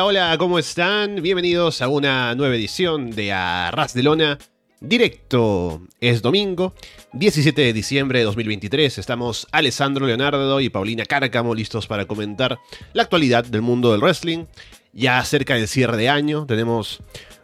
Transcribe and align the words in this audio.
Hola, 0.00 0.36
¿cómo 0.38 0.60
están? 0.60 1.22
Bienvenidos 1.22 1.82
a 1.82 1.88
una 1.88 2.32
nueva 2.36 2.54
edición 2.54 3.10
de 3.10 3.32
Arras 3.32 3.94
de 3.94 4.04
Lona. 4.04 4.38
Directo 4.80 5.82
es 6.00 6.22
domingo, 6.22 6.72
17 7.14 7.60
de 7.60 7.72
diciembre 7.72 8.20
de 8.20 8.24
2023. 8.26 8.98
Estamos 8.98 9.48
Alessandro 9.50 10.06
Leonardo 10.06 10.60
y 10.60 10.68
Paulina 10.68 11.04
Cárcamo 11.04 11.52
listos 11.52 11.88
para 11.88 12.04
comentar 12.04 12.60
la 12.92 13.02
actualidad 13.02 13.44
del 13.44 13.62
mundo 13.62 13.90
del 13.90 14.00
wrestling. 14.00 14.44
Ya 14.92 15.22
cerca 15.24 15.54
del 15.54 15.66
cierre 15.66 15.96
de 15.96 16.08
año, 16.08 16.46
tenemos 16.46 17.00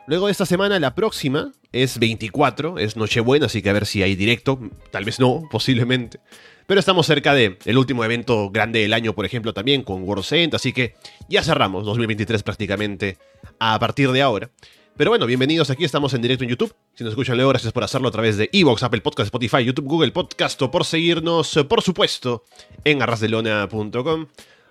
luego 0.06 0.26
de 0.26 0.32
esta 0.32 0.46
semana 0.46 0.78
la 0.78 0.94
próxima, 0.94 1.50
es 1.72 1.98
24, 1.98 2.78
es 2.78 2.96
Nochebuena, 2.96 3.46
así 3.46 3.62
que 3.62 3.70
a 3.70 3.74
ver 3.74 3.86
si 3.86 4.02
hay 4.04 4.14
directo, 4.14 4.60
tal 4.92 5.04
vez 5.04 5.18
no, 5.18 5.42
posiblemente. 5.50 6.20
Pero 6.66 6.80
estamos 6.80 7.06
cerca 7.06 7.34
del 7.34 7.58
el 7.64 7.78
último 7.78 8.04
evento 8.04 8.50
grande 8.50 8.80
del 8.80 8.94
año, 8.94 9.14
por 9.14 9.26
ejemplo, 9.26 9.52
también 9.52 9.82
con 9.82 10.02
World 10.02 10.24
End, 10.30 10.54
así 10.54 10.72
que 10.72 10.94
ya 11.28 11.42
cerramos 11.42 11.84
2023 11.84 12.42
prácticamente 12.42 13.18
a 13.58 13.78
partir 13.78 14.10
de 14.12 14.22
ahora. 14.22 14.50
Pero 14.96 15.10
bueno, 15.10 15.26
bienvenidos 15.26 15.70
aquí, 15.70 15.84
estamos 15.84 16.14
en 16.14 16.22
directo 16.22 16.44
en 16.44 16.50
YouTube. 16.50 16.74
Si 16.94 17.02
nos 17.02 17.12
escuchan 17.12 17.36
luego, 17.36 17.50
gracias 17.50 17.72
por 17.72 17.82
hacerlo 17.82 18.08
a 18.08 18.12
través 18.12 18.36
de 18.36 18.48
Evox, 18.52 18.82
Apple 18.84 19.00
Podcast, 19.00 19.26
Spotify, 19.26 19.64
YouTube, 19.64 19.86
Google 19.86 20.12
Podcast 20.12 20.62
o 20.62 20.70
por 20.70 20.84
seguirnos, 20.84 21.58
por 21.68 21.82
supuesto, 21.82 22.44
en 22.84 23.02
arrasdelona.com. 23.02 24.26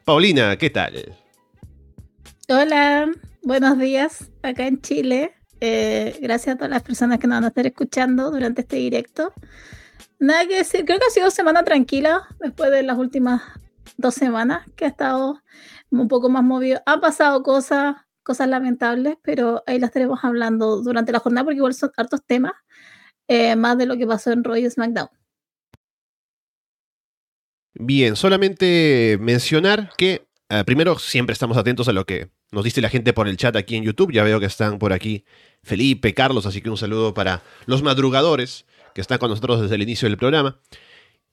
Paulina, 0.05 0.57
¿qué 0.57 0.69
tal? 0.69 1.15
Hola, 2.47 3.11
buenos 3.41 3.77
días 3.77 4.31
acá 4.41 4.65
en 4.65 4.81
Chile. 4.81 5.33
Eh, 5.59 6.17
gracias 6.21 6.55
a 6.55 6.57
todas 6.57 6.71
las 6.71 6.83
personas 6.83 7.19
que 7.19 7.27
nos 7.27 7.37
van 7.37 7.43
a 7.43 7.47
estar 7.49 7.65
escuchando 7.65 8.31
durante 8.31 8.61
este 8.61 8.77
directo. 8.77 9.33
Nada 10.19 10.47
que 10.47 10.57
decir, 10.57 10.85
creo 10.85 10.99
que 10.99 11.05
ha 11.07 11.09
sido 11.09 11.29
semana 11.31 11.63
tranquila 11.63 12.27
después 12.39 12.71
de 12.71 12.83
las 12.83 12.97
últimas 12.97 13.41
dos 13.97 14.13
semanas 14.13 14.65
que 14.75 14.85
ha 14.85 14.87
estado 14.87 15.41
un 15.89 16.07
poco 16.07 16.29
más 16.29 16.43
movido. 16.43 16.81
Han 16.85 17.01
pasado 17.01 17.43
cosas, 17.43 17.95
cosas 18.23 18.47
lamentables, 18.47 19.17
pero 19.23 19.63
ahí 19.67 19.79
las 19.79 19.89
estaremos 19.89 20.23
hablando 20.23 20.81
durante 20.81 21.11
la 21.11 21.19
jornada 21.19 21.45
porque 21.45 21.57
igual 21.57 21.73
son 21.73 21.91
hartos 21.97 22.21
temas, 22.25 22.53
eh, 23.27 23.55
más 23.55 23.77
de 23.77 23.85
lo 23.85 23.97
que 23.97 24.07
pasó 24.07 24.31
en 24.31 24.43
Roy 24.43 24.69
SmackDown. 24.69 25.09
Bien, 27.75 28.15
solamente 28.15 29.17
mencionar 29.19 29.89
que 29.97 30.27
eh, 30.49 30.63
primero 30.65 30.99
siempre 30.99 31.33
estamos 31.33 31.57
atentos 31.57 31.87
a 31.87 31.93
lo 31.93 32.05
que 32.05 32.29
nos 32.51 32.63
dice 32.63 32.81
la 32.81 32.89
gente 32.89 33.13
por 33.13 33.27
el 33.27 33.37
chat 33.37 33.55
aquí 33.55 33.75
en 33.75 33.83
YouTube. 33.83 34.11
Ya 34.11 34.23
veo 34.23 34.39
que 34.39 34.45
están 34.45 34.77
por 34.77 34.93
aquí 34.93 35.25
Felipe, 35.63 36.13
Carlos, 36.13 36.45
así 36.45 36.61
que 36.61 36.69
un 36.69 36.77
saludo 36.77 37.13
para 37.15 37.41
los 37.65 37.81
madrugadores 37.81 38.65
que 38.93 39.01
están 39.01 39.17
con 39.17 39.29
nosotros 39.29 39.61
desde 39.61 39.75
el 39.75 39.81
inicio 39.81 40.07
del 40.07 40.17
programa. 40.17 40.59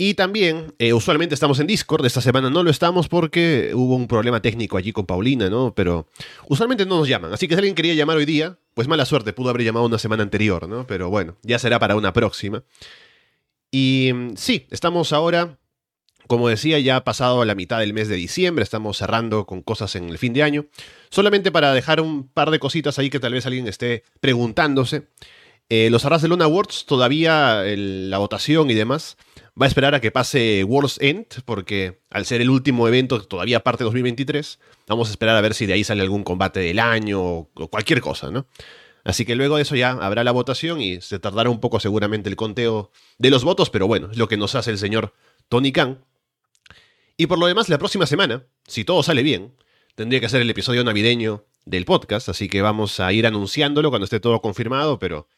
Y 0.02 0.14
también, 0.14 0.74
eh, 0.78 0.94
usualmente 0.94 1.34
estamos 1.34 1.60
en 1.60 1.66
Discord, 1.66 2.06
esta 2.06 2.22
semana 2.22 2.48
no 2.48 2.62
lo 2.62 2.70
estamos 2.70 3.06
porque 3.06 3.72
hubo 3.74 3.94
un 3.96 4.08
problema 4.08 4.40
técnico 4.40 4.78
allí 4.78 4.92
con 4.92 5.04
Paulina, 5.04 5.50
¿no? 5.50 5.74
Pero 5.74 6.08
usualmente 6.48 6.86
no 6.86 7.00
nos 7.00 7.06
llaman, 7.06 7.34
así 7.34 7.46
que 7.46 7.54
si 7.54 7.58
alguien 7.58 7.74
quería 7.74 7.92
llamar 7.92 8.16
hoy 8.16 8.24
día, 8.24 8.56
pues 8.72 8.88
mala 8.88 9.04
suerte, 9.04 9.34
pudo 9.34 9.50
haber 9.50 9.62
llamado 9.62 9.84
una 9.84 9.98
semana 9.98 10.22
anterior, 10.22 10.66
¿no? 10.70 10.86
Pero 10.86 11.10
bueno, 11.10 11.36
ya 11.42 11.58
será 11.58 11.78
para 11.78 11.96
una 11.96 12.14
próxima. 12.14 12.64
Y 13.70 14.10
mm, 14.14 14.36
sí, 14.36 14.66
estamos 14.70 15.12
ahora, 15.12 15.58
como 16.26 16.48
decía, 16.48 16.78
ya 16.78 16.96
ha 16.96 17.04
pasado 17.04 17.44
la 17.44 17.54
mitad 17.54 17.78
del 17.78 17.92
mes 17.92 18.08
de 18.08 18.16
diciembre, 18.16 18.62
estamos 18.62 18.96
cerrando 18.96 19.44
con 19.44 19.60
cosas 19.60 19.96
en 19.96 20.08
el 20.08 20.16
fin 20.16 20.32
de 20.32 20.42
año. 20.42 20.64
Solamente 21.10 21.52
para 21.52 21.74
dejar 21.74 22.00
un 22.00 22.26
par 22.26 22.50
de 22.50 22.58
cositas 22.58 22.98
ahí 22.98 23.10
que 23.10 23.20
tal 23.20 23.34
vez 23.34 23.44
alguien 23.44 23.68
esté 23.68 24.04
preguntándose. 24.20 25.08
Eh, 25.72 25.88
los 25.88 26.04
Arras 26.04 26.20
de 26.20 26.26
Luna 26.26 26.46
Awards, 26.46 26.84
todavía 26.84 27.62
la 27.64 28.18
votación 28.18 28.70
y 28.72 28.74
demás, 28.74 29.16
va 29.60 29.66
a 29.66 29.68
esperar 29.68 29.94
a 29.94 30.00
que 30.00 30.10
pase 30.10 30.64
World's 30.64 30.98
End, 31.00 31.26
porque 31.44 32.00
al 32.10 32.26
ser 32.26 32.40
el 32.40 32.50
último 32.50 32.88
evento, 32.88 33.22
todavía 33.22 33.60
parte 33.60 33.84
de 33.84 33.86
2023, 33.86 34.58
vamos 34.88 35.08
a 35.08 35.10
esperar 35.12 35.36
a 35.36 35.40
ver 35.40 35.54
si 35.54 35.66
de 35.66 35.74
ahí 35.74 35.84
sale 35.84 36.02
algún 36.02 36.24
combate 36.24 36.58
del 36.58 36.80
año 36.80 37.22
o, 37.22 37.50
cualquier 37.70 38.00
cosa, 38.00 38.32
¿no? 38.32 38.46
Así 39.04 39.24
que 39.24 39.36
luego 39.36 39.56
de 39.56 39.62
eso 39.62 39.76
ya 39.76 39.90
habrá 39.90 40.24
la 40.24 40.32
votación 40.32 40.80
y 40.80 41.00
se 41.02 41.20
tardará 41.20 41.48
un 41.50 41.60
poco 41.60 41.78
seguramente 41.78 42.28
el 42.28 42.34
conteo 42.34 42.90
de 43.18 43.30
los 43.30 43.44
votos, 43.44 43.70
pero 43.70 43.86
bueno, 43.86 44.08
es 44.10 44.18
lo 44.18 44.26
que 44.26 44.36
nos 44.36 44.56
hace 44.56 44.72
el 44.72 44.78
señor 44.78 45.14
Tony 45.48 45.70
Khan. 45.70 46.04
Y 47.16 47.28
por 47.28 47.38
lo 47.38 47.46
demás, 47.46 47.68
la 47.68 47.78
próxima 47.78 48.06
semana, 48.06 48.44
si 48.66 48.84
todo 48.84 49.04
sale 49.04 49.22
bien, 49.22 49.54
tendría 49.94 50.20
que 50.20 50.28
ser 50.28 50.42
el 50.42 50.50
episodio 50.50 50.82
navideño 50.82 51.44
del 51.64 51.84
podcast, 51.84 52.28
así 52.28 52.48
que 52.48 52.60
vamos 52.60 52.98
a 52.98 53.12
ir 53.12 53.24
anunciándolo 53.24 53.90
cuando 53.90 54.04
esté 54.04 54.18
todo 54.18 54.40
confirmado, 54.42 54.98
pero 54.98 55.28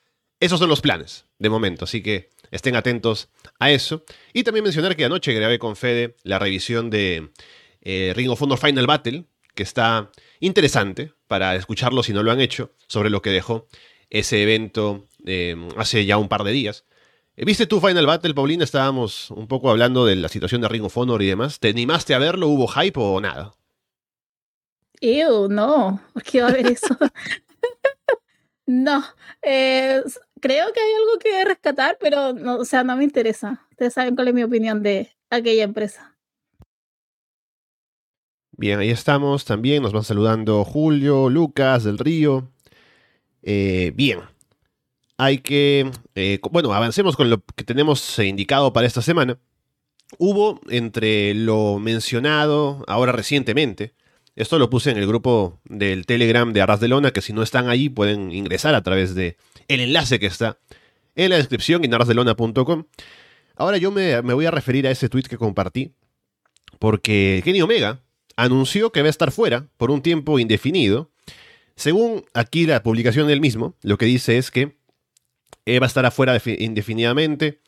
esos 0.42 0.58
son 0.58 0.68
los 0.68 0.80
planes, 0.80 1.26
de 1.38 1.48
momento, 1.48 1.84
así 1.84 2.02
que 2.02 2.30
estén 2.50 2.74
atentos 2.74 3.28
a 3.60 3.70
eso. 3.70 4.04
Y 4.32 4.42
también 4.42 4.64
mencionar 4.64 4.96
que 4.96 5.04
anoche 5.04 5.32
grabé 5.32 5.60
con 5.60 5.76
Fede 5.76 6.16
la 6.24 6.40
revisión 6.40 6.90
de 6.90 7.30
eh, 7.80 8.12
Ring 8.16 8.28
of 8.28 8.42
Honor 8.42 8.58
Final 8.58 8.88
Battle, 8.88 9.24
que 9.54 9.62
está 9.62 10.10
interesante 10.40 11.12
para 11.28 11.54
escucharlo 11.54 12.02
si 12.02 12.12
no 12.12 12.24
lo 12.24 12.32
han 12.32 12.40
hecho, 12.40 12.72
sobre 12.88 13.08
lo 13.08 13.22
que 13.22 13.30
dejó 13.30 13.68
ese 14.10 14.42
evento 14.42 15.06
eh, 15.24 15.54
hace 15.76 16.04
ya 16.06 16.18
un 16.18 16.28
par 16.28 16.42
de 16.42 16.50
días. 16.50 16.86
Eh, 17.36 17.44
¿Viste 17.44 17.68
tú 17.68 17.80
Final 17.80 18.06
Battle, 18.06 18.34
Paulina? 18.34 18.64
Estábamos 18.64 19.30
un 19.30 19.46
poco 19.46 19.70
hablando 19.70 20.04
de 20.06 20.16
la 20.16 20.28
situación 20.28 20.60
de 20.60 20.68
Ring 20.68 20.84
of 20.84 20.96
Honor 20.98 21.22
y 21.22 21.28
demás. 21.28 21.60
¿Te 21.60 21.68
animaste 21.68 22.14
a 22.14 22.18
verlo? 22.18 22.48
¿Hubo 22.48 22.66
hype 22.66 22.98
o 22.98 23.20
nada? 23.20 23.54
Ew, 25.00 25.48
no, 25.48 26.00
¿por 26.12 26.22
qué 26.24 26.42
va 26.42 26.48
a 26.48 26.50
haber 26.50 26.66
eso? 26.66 26.98
no, 28.66 29.04
eh, 29.40 30.02
creo 30.42 30.72
que 30.72 30.80
hay 30.80 30.92
algo 30.92 31.18
que 31.18 31.44
rescatar, 31.44 31.96
pero 31.98 32.34
no, 32.34 32.56
o 32.56 32.64
sea, 32.66 32.84
no 32.84 32.96
me 32.96 33.04
interesa. 33.04 33.66
Ustedes 33.70 33.94
saben 33.94 34.14
cuál 34.14 34.28
es 34.28 34.34
mi 34.34 34.42
opinión 34.42 34.82
de 34.82 35.10
aquella 35.30 35.62
empresa. 35.62 36.16
Bien, 38.50 38.78
ahí 38.80 38.90
estamos. 38.90 39.44
También 39.46 39.82
nos 39.82 39.92
van 39.92 40.04
saludando 40.04 40.64
Julio, 40.64 41.30
Lucas, 41.30 41.84
del 41.84 41.98
Río. 41.98 42.50
Eh, 43.42 43.92
bien. 43.94 44.20
Hay 45.16 45.38
que. 45.38 45.90
Eh, 46.16 46.38
bueno, 46.50 46.72
avancemos 46.74 47.16
con 47.16 47.30
lo 47.30 47.42
que 47.56 47.64
tenemos 47.64 48.18
indicado 48.18 48.72
para 48.72 48.86
esta 48.86 49.00
semana. 49.00 49.38
Hubo 50.18 50.60
entre 50.68 51.34
lo 51.34 51.78
mencionado 51.78 52.84
ahora 52.88 53.12
recientemente. 53.12 53.94
Esto 54.34 54.58
lo 54.58 54.70
puse 54.70 54.90
en 54.90 54.96
el 54.96 55.06
grupo 55.06 55.60
del 55.64 56.06
Telegram 56.06 56.52
de 56.52 56.62
Arras 56.62 56.80
de 56.80 56.88
Lona, 56.88 57.10
que 57.10 57.20
si 57.20 57.34
no 57.34 57.42
están 57.42 57.68
ahí 57.68 57.90
pueden 57.90 58.32
ingresar 58.32 58.74
a 58.74 58.82
través 58.82 59.14
de 59.14 59.36
el 59.68 59.80
enlace 59.80 60.18
que 60.18 60.26
está 60.26 60.58
en 61.14 61.30
la 61.30 61.36
descripción 61.36 61.84
en 61.84 61.92
arrasdelona.com. 61.92 62.84
Ahora 63.56 63.76
yo 63.76 63.90
me, 63.90 64.20
voy 64.20 64.46
a 64.46 64.50
referir 64.50 64.86
a 64.86 64.90
ese 64.90 65.10
tweet 65.10 65.24
que 65.24 65.36
compartí, 65.36 65.92
porque 66.78 67.42
Kenny 67.44 67.60
Omega 67.60 68.00
anunció 68.36 68.90
que 68.90 69.02
va 69.02 69.08
a 69.08 69.10
estar 69.10 69.30
fuera 69.32 69.68
por 69.76 69.90
un 69.90 70.00
tiempo 70.00 70.38
indefinido. 70.38 71.10
Según 71.76 72.24
aquí 72.32 72.64
la 72.64 72.82
publicación 72.82 73.28
del 73.28 73.42
mismo, 73.42 73.76
lo 73.82 73.98
que 73.98 74.06
dice 74.06 74.38
es 74.38 74.50
que 74.50 74.76
va 75.68 75.84
a 75.84 75.86
estar 75.86 76.06
afuera 76.06 76.40
indefinidamente. 76.58 77.60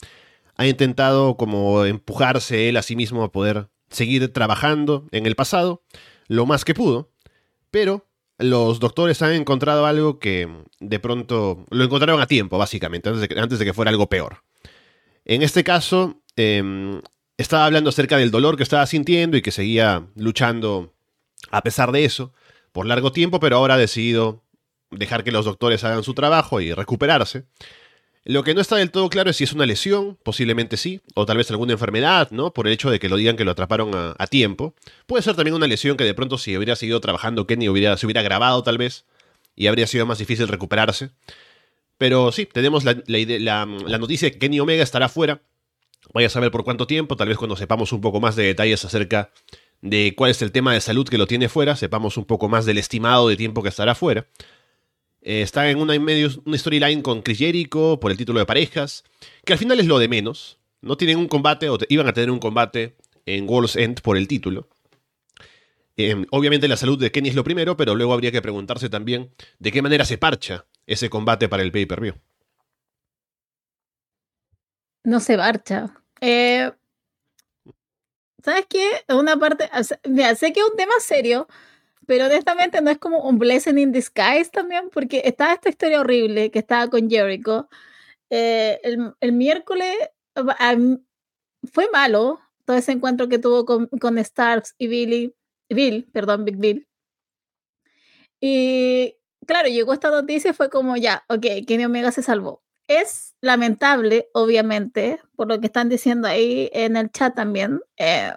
Ha 0.56 0.66
intentado 0.66 1.36
como 1.36 1.84
empujarse 1.84 2.70
él 2.70 2.78
a 2.78 2.82
sí 2.82 2.96
mismo 2.96 3.22
a 3.22 3.32
poder 3.32 3.68
seguir 3.90 4.32
trabajando 4.32 5.06
en 5.10 5.26
el 5.26 5.36
pasado 5.36 5.82
lo 6.28 6.46
más 6.46 6.64
que 6.64 6.74
pudo, 6.74 7.10
pero 7.70 8.06
los 8.38 8.80
doctores 8.80 9.22
han 9.22 9.32
encontrado 9.32 9.86
algo 9.86 10.18
que 10.18 10.48
de 10.80 10.98
pronto 10.98 11.64
lo 11.70 11.84
encontraron 11.84 12.20
a 12.20 12.26
tiempo, 12.26 12.58
básicamente, 12.58 13.08
antes 13.08 13.20
de 13.22 13.28
que, 13.28 13.40
antes 13.40 13.58
de 13.58 13.64
que 13.64 13.74
fuera 13.74 13.90
algo 13.90 14.08
peor. 14.08 14.42
En 15.24 15.42
este 15.42 15.64
caso, 15.64 16.20
em, 16.36 17.00
estaba 17.36 17.66
hablando 17.66 17.90
acerca 17.90 18.16
del 18.16 18.30
dolor 18.30 18.56
que 18.56 18.62
estaba 18.62 18.86
sintiendo 18.86 19.36
y 19.36 19.42
que 19.42 19.50
seguía 19.50 20.06
luchando 20.16 20.92
a 21.50 21.62
pesar 21.62 21.92
de 21.92 22.04
eso 22.04 22.32
por 22.72 22.86
largo 22.86 23.12
tiempo, 23.12 23.40
pero 23.40 23.56
ahora 23.56 23.74
ha 23.74 23.78
decidido 23.78 24.42
dejar 24.90 25.24
que 25.24 25.32
los 25.32 25.44
doctores 25.44 25.84
hagan 25.84 26.02
su 26.02 26.14
trabajo 26.14 26.60
y 26.60 26.72
recuperarse. 26.72 27.44
Lo 28.26 28.42
que 28.42 28.54
no 28.54 28.62
está 28.62 28.76
del 28.76 28.90
todo 28.90 29.10
claro 29.10 29.28
es 29.28 29.36
si 29.36 29.44
es 29.44 29.52
una 29.52 29.66
lesión, 29.66 30.16
posiblemente 30.22 30.78
sí, 30.78 31.02
o 31.14 31.26
tal 31.26 31.36
vez 31.36 31.50
alguna 31.50 31.74
enfermedad, 31.74 32.30
¿no? 32.30 32.54
Por 32.54 32.66
el 32.66 32.72
hecho 32.72 32.90
de 32.90 32.98
que 32.98 33.10
lo 33.10 33.16
digan 33.16 33.36
que 33.36 33.44
lo 33.44 33.50
atraparon 33.50 33.90
a, 33.94 34.26
tiempo. 34.28 34.74
Puede 35.06 35.22
ser 35.22 35.36
también 35.36 35.54
una 35.54 35.66
lesión 35.66 35.98
que 35.98 36.04
de 36.04 36.14
pronto 36.14 36.38
si 36.38 36.56
hubiera 36.56 36.74
seguido 36.74 37.00
trabajando 37.00 37.46
Kenny 37.46 37.68
hubiera, 37.68 37.98
se 37.98 38.06
hubiera 38.06 38.22
grabado 38.22 38.62
tal 38.62 38.78
vez 38.78 39.04
y 39.54 39.66
habría 39.66 39.86
sido 39.86 40.06
más 40.06 40.18
difícil 40.18 40.48
recuperarse. 40.48 41.10
Pero 41.98 42.32
sí, 42.32 42.46
tenemos 42.46 42.84
la, 42.84 42.96
la, 43.06 43.66
noticia 43.98 44.26
de 44.26 44.32
que 44.32 44.38
Kenny 44.38 44.58
Omega 44.58 44.82
estará 44.82 45.10
fuera. 45.10 45.42
Vaya 46.14 46.28
a 46.28 46.30
saber 46.30 46.50
por 46.50 46.64
cuánto 46.64 46.86
tiempo, 46.86 47.16
tal 47.16 47.28
vez 47.28 47.36
cuando 47.36 47.56
sepamos 47.56 47.92
un 47.92 48.00
poco 48.00 48.20
más 48.20 48.36
de 48.36 48.44
detalles 48.44 48.84
acerca 48.86 49.30
de 49.82 50.14
cuál 50.16 50.30
es 50.30 50.40
el 50.40 50.50
tema 50.50 50.72
de 50.72 50.80
salud 50.80 51.06
que 51.06 51.18
lo 51.18 51.26
tiene 51.26 51.50
fuera, 51.50 51.76
sepamos 51.76 52.16
un 52.16 52.24
poco 52.24 52.48
más 52.48 52.64
del 52.64 52.78
estimado 52.78 53.28
de 53.28 53.36
tiempo 53.36 53.62
que 53.62 53.68
estará 53.68 53.94
fuera. 53.94 54.26
Eh, 55.24 55.40
está 55.40 55.70
en 55.70 55.78
una, 55.78 55.98
medio, 55.98 56.28
una 56.44 56.58
storyline 56.58 57.00
con 57.00 57.22
Chris 57.22 57.38
Jericho 57.38 57.98
por 57.98 58.10
el 58.10 58.18
título 58.18 58.40
de 58.40 58.46
parejas, 58.46 59.04
que 59.46 59.54
al 59.54 59.58
final 59.58 59.80
es 59.80 59.86
lo 59.86 59.98
de 59.98 60.06
menos. 60.06 60.58
No 60.82 60.98
tienen 60.98 61.16
un 61.16 61.28
combate, 61.28 61.70
o 61.70 61.78
iban 61.88 62.06
a 62.06 62.12
tener 62.12 62.30
un 62.30 62.38
combate 62.38 62.94
en 63.24 63.48
World's 63.48 63.76
End 63.76 64.02
por 64.02 64.18
el 64.18 64.28
título. 64.28 64.68
Em, 65.96 66.26
obviamente 66.30 66.68
la 66.68 66.76
salud 66.76 66.98
de 66.98 67.10
Kenny 67.10 67.30
es 67.30 67.34
lo 67.34 67.42
primero, 67.42 67.74
pero 67.76 67.94
luego 67.94 68.12
habría 68.12 68.32
que 68.32 68.42
preguntarse 68.42 68.90
también 68.90 69.30
de 69.58 69.72
qué 69.72 69.80
manera 69.80 70.04
se 70.04 70.18
parcha 70.18 70.66
ese 70.86 71.08
combate 71.08 71.48
para 71.48 71.62
el 71.62 71.72
pay-per-view. 71.72 72.14
No 75.04 75.20
se 75.20 75.38
parcha. 75.38 75.94
Eh, 76.20 76.70
¿Sabes 78.42 78.66
qué? 78.68 79.04
Una 79.08 79.38
parte, 79.38 79.70
mira, 80.06 80.34
sé 80.34 80.52
que 80.52 80.60
es 80.60 80.66
un 80.66 80.76
tema 80.76 80.92
serio, 81.00 81.48
pero 82.06 82.26
honestamente 82.26 82.80
no 82.80 82.90
es 82.90 82.98
como 82.98 83.20
un 83.22 83.38
blessing 83.38 83.78
in 83.78 83.92
disguise 83.92 84.50
también, 84.50 84.90
porque 84.90 85.22
estaba 85.24 85.52
esta 85.52 85.68
historia 85.68 86.00
horrible 86.00 86.50
que 86.50 86.58
estaba 86.58 86.88
con 86.88 87.08
Jericho. 87.08 87.68
Eh, 88.30 88.80
el, 89.20 89.32
miércoles 89.32 89.94
fue 91.72 91.88
malo 91.92 92.40
todo 92.64 92.76
ese 92.76 92.92
encuentro 92.92 93.28
que 93.28 93.38
tuvo 93.38 93.64
con, 93.64 93.86
con 93.86 94.18
Starks 94.18 94.74
y 94.78 94.88
Billy, 94.88 95.34
Bill, 95.68 96.08
perdón, 96.12 96.44
Big 96.44 96.56
Bill. 96.56 96.88
Y 98.40 99.16
claro, 99.46 99.68
llegó 99.68 99.92
esta 99.92 100.10
noticia 100.10 100.50
y 100.50 100.54
fue 100.54 100.70
como 100.70 100.96
ya, 100.96 101.24
ok, 101.28 101.66
Kenny 101.66 101.84
Omega 101.84 102.12
se 102.12 102.22
salvó. 102.22 102.62
Es 102.88 103.34
lamentable, 103.40 104.28
obviamente, 104.34 105.20
por 105.36 105.48
lo 105.48 105.60
que 105.60 105.66
están 105.66 105.88
diciendo 105.88 106.28
ahí 106.28 106.70
en 106.72 106.96
el 106.96 107.10
chat 107.10 107.34
también, 107.34 107.80
eh, 107.96 108.32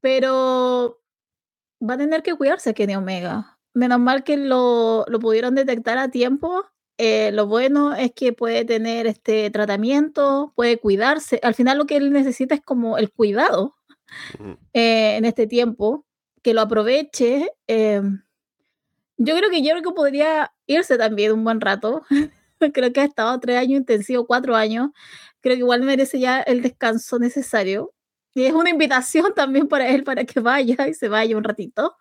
pero 0.00 1.00
va 1.88 1.94
a 1.94 1.98
tener 1.98 2.22
que 2.22 2.34
cuidarse 2.34 2.74
Kenny 2.74 2.96
Omega. 2.96 3.58
Menos 3.74 3.98
mal 3.98 4.24
que 4.24 4.36
lo, 4.36 5.04
lo 5.08 5.18
pudieron 5.18 5.54
detectar 5.54 5.98
a 5.98 6.08
tiempo. 6.08 6.64
Eh, 6.96 7.32
lo 7.32 7.46
bueno 7.46 7.94
es 7.94 8.12
que 8.12 8.32
puede 8.32 8.64
tener 8.64 9.06
este 9.06 9.50
tratamiento, 9.50 10.52
puede 10.54 10.78
cuidarse. 10.78 11.40
Al 11.42 11.54
final 11.54 11.78
lo 11.78 11.86
que 11.86 11.96
él 11.96 12.12
necesita 12.12 12.54
es 12.54 12.60
como 12.60 12.98
el 12.98 13.10
cuidado 13.10 13.74
eh, 14.72 15.16
en 15.16 15.24
este 15.24 15.46
tiempo, 15.46 16.06
que 16.42 16.54
lo 16.54 16.60
aproveche. 16.60 17.50
yo 17.66 19.36
creo 19.36 19.50
que 19.50 19.62
Jericho 19.62 19.94
podría 19.94 20.52
irse 20.66 20.96
también 20.96 21.32
un 21.32 21.44
buen 21.44 21.60
rato. 21.60 22.02
creo 22.72 22.92
que 22.92 23.00
ha 23.00 23.04
estado 23.04 23.38
tres 23.40 23.58
años 23.58 23.78
intensivos, 23.78 24.26
cuatro 24.26 24.54
años. 24.54 24.90
Creo 25.40 25.56
que 25.56 25.60
igual 25.60 25.82
merece 25.82 26.20
ya 26.20 26.40
el 26.40 26.62
descanso 26.62 27.18
necesario. 27.18 27.93
Y 28.34 28.44
es 28.44 28.52
una 28.52 28.70
invitación 28.70 29.32
también 29.34 29.68
para 29.68 29.88
él 29.88 30.04
para 30.04 30.24
que 30.24 30.40
vaya 30.40 30.88
y 30.88 30.94
se 30.94 31.08
vaya 31.08 31.36
un 31.36 31.44
ratito. 31.44 31.96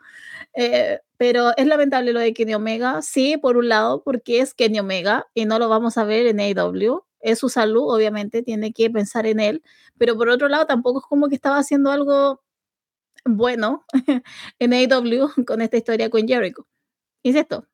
Eh, 0.55 0.99
pero 1.17 1.51
es 1.57 1.67
lamentable 1.67 2.13
lo 2.13 2.19
de 2.19 2.33
Kenny 2.33 2.55
Omega, 2.55 3.01
sí, 3.01 3.37
por 3.37 3.57
un 3.57 3.69
lado, 3.69 4.03
porque 4.03 4.39
es 4.39 4.53
Kenny 4.53 4.79
Omega 4.79 5.27
y 5.33 5.45
no 5.45 5.59
lo 5.59 5.69
vamos 5.69 5.97
a 5.97 6.03
ver 6.03 6.27
en 6.27 6.39
AEW. 6.39 7.03
Es 7.21 7.39
su 7.39 7.49
salud, 7.49 7.93
obviamente, 7.95 8.43
tiene 8.43 8.73
que 8.73 8.89
pensar 8.89 9.25
en 9.27 9.39
él. 9.39 9.63
Pero 9.97 10.17
por 10.17 10.29
otro 10.29 10.47
lado, 10.49 10.65
tampoco 10.65 10.99
es 10.99 11.05
como 11.05 11.29
que 11.29 11.35
estaba 11.35 11.57
haciendo 11.57 11.91
algo 11.91 12.41
bueno 13.25 13.85
en 14.59 14.73
AEW 14.73 15.29
con 15.45 15.61
esta 15.61 15.77
historia 15.77 16.09
con 16.09 16.27
Jericho. 16.27 16.67
Insisto, 17.23 17.67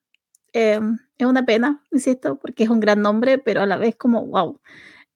eh, 0.54 0.80
es 1.18 1.28
una 1.28 1.46
pena, 1.46 1.84
insisto, 1.92 2.38
porque 2.40 2.64
es 2.66 2.70
un 2.70 2.80
gran 2.80 3.02
nombre, 3.02 3.38
pero 3.40 3.62
a 3.62 3.66
la 3.66 3.78
vez 3.78 3.96
como, 3.96 4.26
wow. 4.28 4.60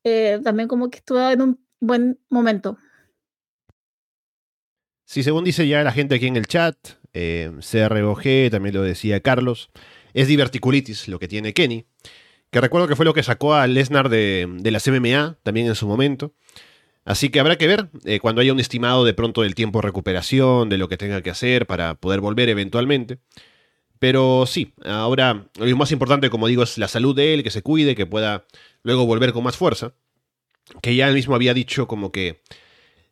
Eh, 0.03 0.39
también 0.43 0.67
como 0.67 0.89
que 0.89 0.99
estuvo 0.99 1.19
en 1.29 1.41
un 1.41 1.59
buen 1.79 2.19
momento. 2.29 2.77
Sí, 5.05 5.23
según 5.23 5.44
dice 5.44 5.67
ya 5.67 5.83
la 5.83 5.91
gente 5.91 6.15
aquí 6.15 6.27
en 6.27 6.38
el 6.38 6.47
chat, 6.47 6.75
eh, 7.13 7.51
CROG, 7.59 8.50
también 8.50 8.75
lo 8.75 8.81
decía 8.81 9.19
Carlos, 9.19 9.69
es 10.13 10.27
diverticulitis 10.27 11.07
lo 11.07 11.19
que 11.19 11.27
tiene 11.27 11.53
Kenny, 11.53 11.85
que 12.50 12.61
recuerdo 12.61 12.88
que 12.88 12.95
fue 12.95 13.05
lo 13.05 13.13
que 13.13 13.23
sacó 13.23 13.53
a 13.55 13.67
Lesnar 13.67 14.09
de, 14.09 14.47
de 14.59 14.71
las 14.71 14.88
MMA 14.88 15.38
también 15.44 15.67
en 15.67 15.75
su 15.75 15.88
momento. 15.88 16.33
Así 17.05 17.29
que 17.29 17.39
habrá 17.39 17.57
que 17.57 17.67
ver 17.67 17.89
eh, 18.05 18.19
cuando 18.19 18.41
haya 18.41 18.53
un 18.53 18.59
estimado 18.59 19.03
de 19.03 19.13
pronto 19.13 19.41
del 19.41 19.55
tiempo 19.55 19.79
de 19.79 19.88
recuperación, 19.88 20.69
de 20.69 20.77
lo 20.77 20.88
que 20.88 20.97
tenga 20.97 21.21
que 21.21 21.29
hacer 21.29 21.65
para 21.67 21.95
poder 21.95 22.21
volver 22.21 22.47
eventualmente. 22.50 23.19
Pero 24.00 24.45
sí, 24.45 24.73
ahora 24.85 25.47
lo 25.57 25.77
más 25.77 25.91
importante, 25.91 26.29
como 26.29 26.47
digo, 26.47 26.63
es 26.63 26.77
la 26.77 26.88
salud 26.88 27.15
de 27.15 27.33
él, 27.33 27.44
que 27.44 27.51
se 27.51 27.61
cuide, 27.61 27.95
que 27.95 28.05
pueda 28.05 28.45
luego 28.83 29.05
volver 29.05 29.33
con 29.33 29.44
más 29.44 29.57
fuerza. 29.57 29.94
Que 30.81 30.95
ya 30.95 31.09
él 31.09 31.15
mismo 31.15 31.35
había 31.35 31.53
dicho 31.53 31.88
como 31.88 32.11
que 32.11 32.41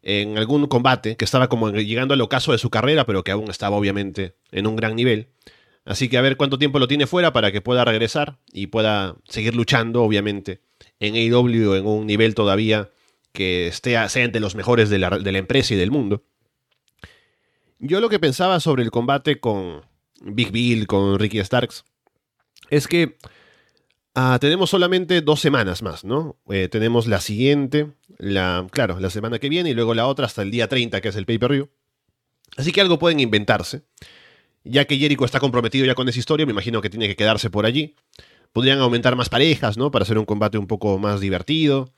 en 0.01 0.37
algún 0.37 0.67
combate, 0.67 1.15
que 1.15 1.25
estaba 1.25 1.49
como 1.49 1.69
llegando 1.71 2.13
al 2.13 2.21
ocaso 2.21 2.51
de 2.51 2.57
su 2.57 2.69
carrera, 2.69 3.05
pero 3.05 3.23
que 3.23 3.31
aún 3.31 3.49
estaba 3.49 3.77
obviamente 3.77 4.35
en 4.51 4.67
un 4.67 4.75
gran 4.75 4.95
nivel. 4.95 5.27
Así 5.85 6.09
que 6.09 6.17
a 6.17 6.21
ver 6.21 6.37
cuánto 6.37 6.59
tiempo 6.59 6.79
lo 6.79 6.87
tiene 6.87 7.07
fuera 7.07 7.33
para 7.33 7.51
que 7.51 7.61
pueda 7.61 7.85
regresar 7.85 8.37
y 8.51 8.67
pueda 8.67 9.15
seguir 9.27 9.55
luchando, 9.55 10.03
obviamente, 10.03 10.61
en 10.99 11.15
AEW 11.15 11.75
en 11.75 11.85
un 11.85 12.05
nivel 12.05 12.35
todavía 12.35 12.89
que 13.31 13.67
esté, 13.67 13.97
sea 14.09 14.23
entre 14.23 14.41
los 14.41 14.55
mejores 14.55 14.89
de 14.89 14.99
la, 14.99 15.09
de 15.09 15.31
la 15.31 15.37
empresa 15.37 15.73
y 15.73 15.77
del 15.77 15.91
mundo. 15.91 16.23
Yo 17.79 17.99
lo 17.99 18.09
que 18.09 18.19
pensaba 18.19 18.59
sobre 18.59 18.83
el 18.83 18.91
combate 18.91 19.39
con, 19.39 19.81
Big 20.23 20.51
Bill 20.51 20.87
con 20.87 21.17
Ricky 21.19 21.43
Starks, 21.43 21.83
es 22.69 22.87
que 22.87 23.17
ah, 24.15 24.37
tenemos 24.39 24.69
solamente 24.69 25.21
dos 25.21 25.39
semanas 25.39 25.81
más, 25.81 26.03
¿no? 26.03 26.37
Eh, 26.49 26.67
tenemos 26.67 27.07
la 27.07 27.21
siguiente, 27.21 27.91
la, 28.17 28.67
claro, 28.71 28.99
la 28.99 29.09
semana 29.09 29.39
que 29.39 29.49
viene 29.49 29.71
y 29.71 29.73
luego 29.73 29.93
la 29.93 30.07
otra 30.07 30.25
hasta 30.25 30.41
el 30.41 30.51
día 30.51 30.67
30, 30.67 31.01
que 31.01 31.09
es 31.09 31.15
el 31.15 31.25
pay-per-view. 31.25 31.69
Así 32.57 32.71
que 32.71 32.81
algo 32.81 32.99
pueden 32.99 33.19
inventarse. 33.19 33.83
Ya 34.63 34.85
que 34.85 34.97
Jericho 34.97 35.25
está 35.25 35.39
comprometido 35.39 35.85
ya 35.85 35.95
con 35.95 36.07
esa 36.07 36.19
historia, 36.19 36.45
me 36.45 36.51
imagino 36.51 36.81
que 36.81 36.89
tiene 36.89 37.07
que 37.07 37.15
quedarse 37.15 37.49
por 37.49 37.65
allí. 37.65 37.95
Podrían 38.53 38.79
aumentar 38.79 39.15
más 39.15 39.29
parejas, 39.29 39.77
¿no? 39.77 39.91
Para 39.91 40.03
hacer 40.03 40.17
un 40.17 40.25
combate 40.25 40.57
un 40.57 40.67
poco 40.67 40.97
más 40.99 41.19
divertido. 41.19 41.93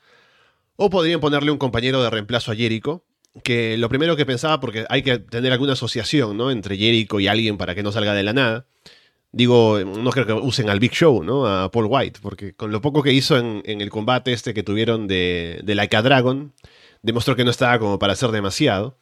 O 0.76 0.90
podrían 0.90 1.20
ponerle 1.20 1.52
un 1.52 1.58
compañero 1.58 2.02
de 2.02 2.10
reemplazo 2.10 2.52
a 2.52 2.56
Jericho, 2.56 3.04
que 3.44 3.78
lo 3.78 3.90
primero 3.90 4.16
que 4.16 4.26
pensaba, 4.26 4.60
porque 4.60 4.86
hay 4.90 5.02
que 5.02 5.20
tener 5.20 5.52
alguna 5.52 5.74
asociación, 5.74 6.38
¿no? 6.38 6.52
Entre 6.52 6.78
Jericho 6.78 7.20
y 7.20 7.28
alguien 7.28 7.58
para 7.58 7.76
que 7.76 7.84
no 7.84 7.92
salga 7.92 8.14
de 8.14 8.24
la 8.24 8.34
nada. 8.34 8.66
Digo, 9.36 9.80
no 9.84 10.12
creo 10.12 10.28
que 10.28 10.34
usen 10.34 10.70
al 10.70 10.80
Big 10.80 10.92
Show, 10.92 11.24
¿no? 11.24 11.48
A 11.48 11.72
Paul 11.72 11.88
White, 11.90 12.20
porque 12.22 12.54
con 12.54 12.72
lo 12.72 12.82
poco 12.82 13.02
que 13.02 13.12
hizo 13.12 13.36
en, 13.38 13.64
el 13.66 13.90
combate 13.90 14.32
este 14.32 14.54
que 14.54 14.62
tuvieron 14.62 15.08
de, 15.08 15.60
de 15.64 15.74
Like 15.74 16.02
Dragon, 16.04 16.54
demostró 17.02 17.36
que 17.36 17.44
no 17.44 17.50
estaba 17.50 17.80
como 17.80 17.98
para 17.98 18.14
hacer 18.14 18.30
demasiado. 18.30 18.96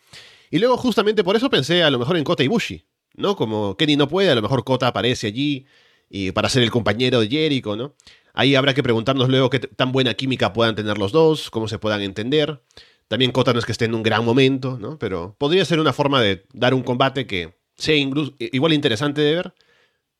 Y 0.49 0.59
luego 0.59 0.77
justamente 0.77 1.25
por 1.25 1.35
eso 1.35 1.49
pensé 1.49 1.83
a 1.83 1.89
lo 1.89 1.99
mejor 1.99 2.15
en 2.15 2.23
Kota 2.23 2.43
Ibushi, 2.43 2.85
¿no? 3.15 3.35
Como 3.35 3.75
Kenny 3.75 3.97
no 3.97 4.07
puede, 4.07 4.31
a 4.31 4.35
lo 4.35 4.41
mejor 4.41 4.63
Kota 4.63 4.87
aparece 4.87 5.27
allí 5.27 5.65
y 6.09 6.31
para 6.31 6.47
ser 6.47 6.63
el 6.63 6.71
compañero 6.71 7.19
de 7.19 7.27
Jericho, 7.27 7.75
¿no? 7.75 7.95
Ahí 8.33 8.55
habrá 8.55 8.73
que 8.73 8.83
preguntarnos 8.83 9.27
luego 9.27 9.49
qué 9.49 9.59
tan 9.59 9.91
buena 9.91 10.13
química 10.13 10.53
puedan 10.53 10.75
tener 10.75 10.97
los 10.97 11.11
dos, 11.11 11.49
cómo 11.49 11.67
se 11.67 11.77
puedan 11.77 12.01
entender. 12.01 12.61
También 13.09 13.31
Kota 13.31 13.51
no 13.51 13.59
es 13.59 13.65
que 13.65 13.73
esté 13.73 13.83
en 13.85 13.95
un 13.95 14.03
gran 14.03 14.23
momento, 14.23 14.77
¿no? 14.79 14.97
Pero 14.97 15.35
podría 15.37 15.65
ser 15.65 15.81
una 15.81 15.91
forma 15.91 16.21
de 16.21 16.45
dar 16.53 16.73
un 16.73 16.83
combate 16.83 17.27
que 17.27 17.53
sea 17.75 17.95
igual 17.95 18.73
interesante 18.73 19.21
de 19.21 19.35
ver, 19.35 19.53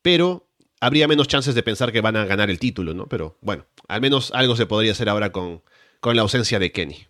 pero 0.02 0.48
habría 0.80 1.08
menos 1.08 1.28
chances 1.28 1.56
de 1.56 1.64
pensar 1.64 1.92
que 1.92 2.02
van 2.02 2.16
a 2.16 2.26
ganar 2.26 2.50
el 2.50 2.60
título, 2.60 2.94
¿no? 2.94 3.08
Pero 3.08 3.38
bueno, 3.42 3.66
al 3.88 4.02
menos 4.02 4.32
algo 4.34 4.56
se 4.56 4.66
podría 4.66 4.92
hacer 4.92 5.10
ahora 5.10 5.32
con, 5.32 5.62
con 6.00 6.16
la 6.16 6.24
ausencia 6.24 6.60
de 6.60 6.72
Kenny. 6.72 7.08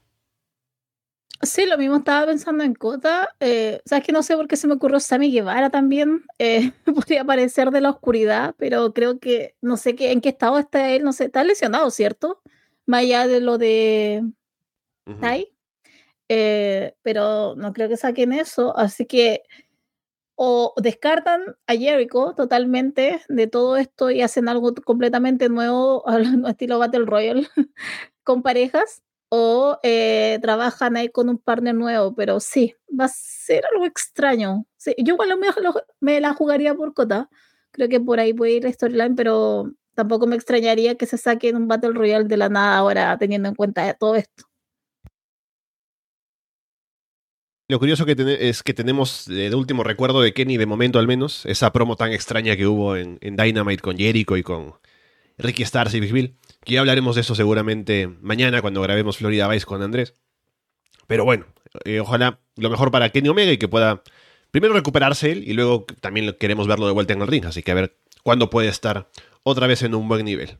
Sí, 1.43 1.65
lo 1.65 1.77
mismo 1.77 1.97
estaba 1.97 2.27
pensando 2.27 2.63
en 2.63 2.75
Kota. 2.75 3.29
Eh, 3.39 3.81
Sabes 3.85 4.05
que 4.05 4.11
no 4.11 4.21
sé 4.21 4.35
por 4.35 4.47
qué 4.47 4.57
se 4.57 4.67
me 4.67 4.75
ocurrió 4.75 4.99
Sammy 4.99 5.31
Guevara 5.31 5.69
también. 5.69 6.23
Eh, 6.39 6.71
podría 6.85 7.21
aparecer 7.21 7.71
de 7.71 7.81
la 7.81 7.91
oscuridad, 7.91 8.55
pero 8.57 8.93
creo 8.93 9.19
que 9.19 9.55
no 9.61 9.77
sé 9.77 9.95
qué, 9.95 10.11
en 10.11 10.21
qué 10.21 10.29
estado 10.29 10.59
está 10.59 10.91
él. 10.91 11.03
No 11.03 11.13
sé, 11.13 11.25
está 11.25 11.43
lesionado, 11.43 11.89
¿cierto? 11.91 12.41
Más 12.85 13.01
allá 13.01 13.27
de 13.27 13.41
lo 13.41 13.57
de 13.57 14.23
Tai. 15.19 15.47
Eh, 16.29 16.95
pero 17.01 17.55
no 17.55 17.73
creo 17.73 17.89
que 17.89 17.97
saquen 17.97 18.33
eso, 18.33 18.75
así 18.77 19.05
que 19.05 19.43
o 20.43 20.73
descartan 20.77 21.55
a 21.67 21.75
Jericho 21.75 22.33
totalmente 22.35 23.21
de 23.29 23.45
todo 23.45 23.77
esto 23.77 24.09
y 24.09 24.23
hacen 24.23 24.49
algo 24.49 24.73
completamente 24.73 25.49
nuevo, 25.49 26.03
estilo 26.47 26.79
Battle 26.79 27.05
Royale, 27.05 27.47
con 28.23 28.41
parejas, 28.41 29.03
o 29.29 29.77
eh, 29.83 30.39
trabajan 30.41 30.97
ahí 30.97 31.09
con 31.09 31.29
un 31.29 31.37
partner 31.37 31.75
nuevo, 31.75 32.15
pero 32.15 32.39
sí, 32.39 32.73
va 32.99 33.05
a 33.05 33.09
ser 33.09 33.65
algo 33.71 33.85
extraño. 33.85 34.65
yo 34.97 35.13
igual 35.13 35.37
me, 35.37 35.47
me 35.99 36.19
la 36.19 36.33
jugaría 36.33 36.73
por 36.73 36.95
Cota, 36.95 37.29
creo 37.69 37.87
que 37.87 37.99
por 37.99 38.19
ahí 38.19 38.33
puede 38.33 38.53
ir 38.53 38.63
la 38.63 38.73
storyline, 38.73 39.15
pero 39.15 39.71
tampoco 39.93 40.25
me 40.25 40.37
extrañaría 40.37 40.95
que 40.95 41.05
se 41.05 41.19
saquen 41.19 41.55
un 41.55 41.67
Battle 41.67 41.93
Royale 41.93 42.25
de 42.27 42.37
la 42.37 42.49
nada 42.49 42.77
ahora, 42.77 43.15
teniendo 43.19 43.47
en 43.47 43.53
cuenta 43.53 43.93
todo 43.93 44.15
esto. 44.15 44.50
Lo 47.71 47.79
curioso 47.79 48.05
que 48.05 48.17
es 48.41 48.63
que 48.63 48.73
tenemos 48.73 49.23
de 49.27 49.55
último 49.55 49.85
recuerdo 49.85 50.19
de 50.19 50.33
Kenny, 50.33 50.57
de 50.57 50.65
momento 50.65 50.99
al 50.99 51.07
menos, 51.07 51.45
esa 51.45 51.71
promo 51.71 51.95
tan 51.95 52.11
extraña 52.11 52.57
que 52.57 52.67
hubo 52.67 52.97
en, 52.97 53.17
Dynamite 53.21 53.81
con 53.81 53.97
Jericho 53.97 54.35
y 54.35 54.43
con 54.43 54.73
Ricky 55.37 55.63
Stars 55.63 55.93
y 55.93 56.01
Big 56.01 56.11
Bill. 56.11 56.35
Que 56.65 56.73
ya 56.73 56.81
hablaremos 56.81 57.15
de 57.15 57.21
eso 57.21 57.33
seguramente 57.33 58.09
mañana 58.19 58.61
cuando 58.61 58.81
grabemos 58.81 59.19
Florida 59.19 59.47
Vice 59.47 59.65
con 59.65 59.81
Andrés. 59.81 60.15
Pero 61.07 61.23
bueno, 61.23 61.45
eh, 61.85 62.01
ojalá 62.01 62.41
lo 62.57 62.69
mejor 62.69 62.91
para 62.91 63.07
Kenny 63.07 63.29
Omega 63.29 63.53
y 63.53 63.57
que 63.57 63.69
pueda 63.69 64.03
primero 64.51 64.73
recuperarse 64.73 65.31
él 65.31 65.45
y 65.47 65.53
luego 65.53 65.85
también 66.01 66.35
queremos 66.37 66.67
verlo 66.67 66.87
de 66.87 66.91
vuelta 66.91 67.13
en 67.13 67.21
el 67.21 67.27
ring. 67.29 67.45
Así 67.45 67.63
que 67.63 67.71
a 67.71 67.75
ver 67.75 67.95
cuándo 68.21 68.49
puede 68.49 68.67
estar 68.67 69.07
otra 69.43 69.67
vez 69.67 69.81
en 69.83 69.95
un 69.95 70.09
buen 70.09 70.25
nivel. 70.25 70.57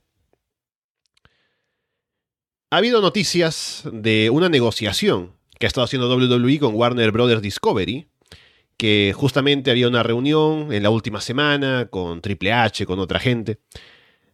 Ha 2.70 2.78
habido 2.78 3.02
noticias 3.02 3.84
de 3.92 4.30
una 4.30 4.48
negociación 4.48 5.41
que 5.62 5.68
ha 5.68 5.70
estado 5.70 5.86
haciendo 5.86 6.14
WWE 6.14 6.60
con 6.60 6.76
Warner 6.76 7.12
Brothers 7.12 7.42
Discovery, 7.42 8.08
que 8.76 9.14
justamente 9.16 9.72
había 9.72 9.88
una 9.88 10.04
reunión 10.04 10.74
en 10.74 10.84
la 10.84 10.90
última 10.90 11.22
semana 11.22 11.88
con 11.90 12.20
Triple 12.20 12.52
H, 12.52 12.86
con 12.88 13.00
otra 13.00 13.20
gente, 13.20 13.60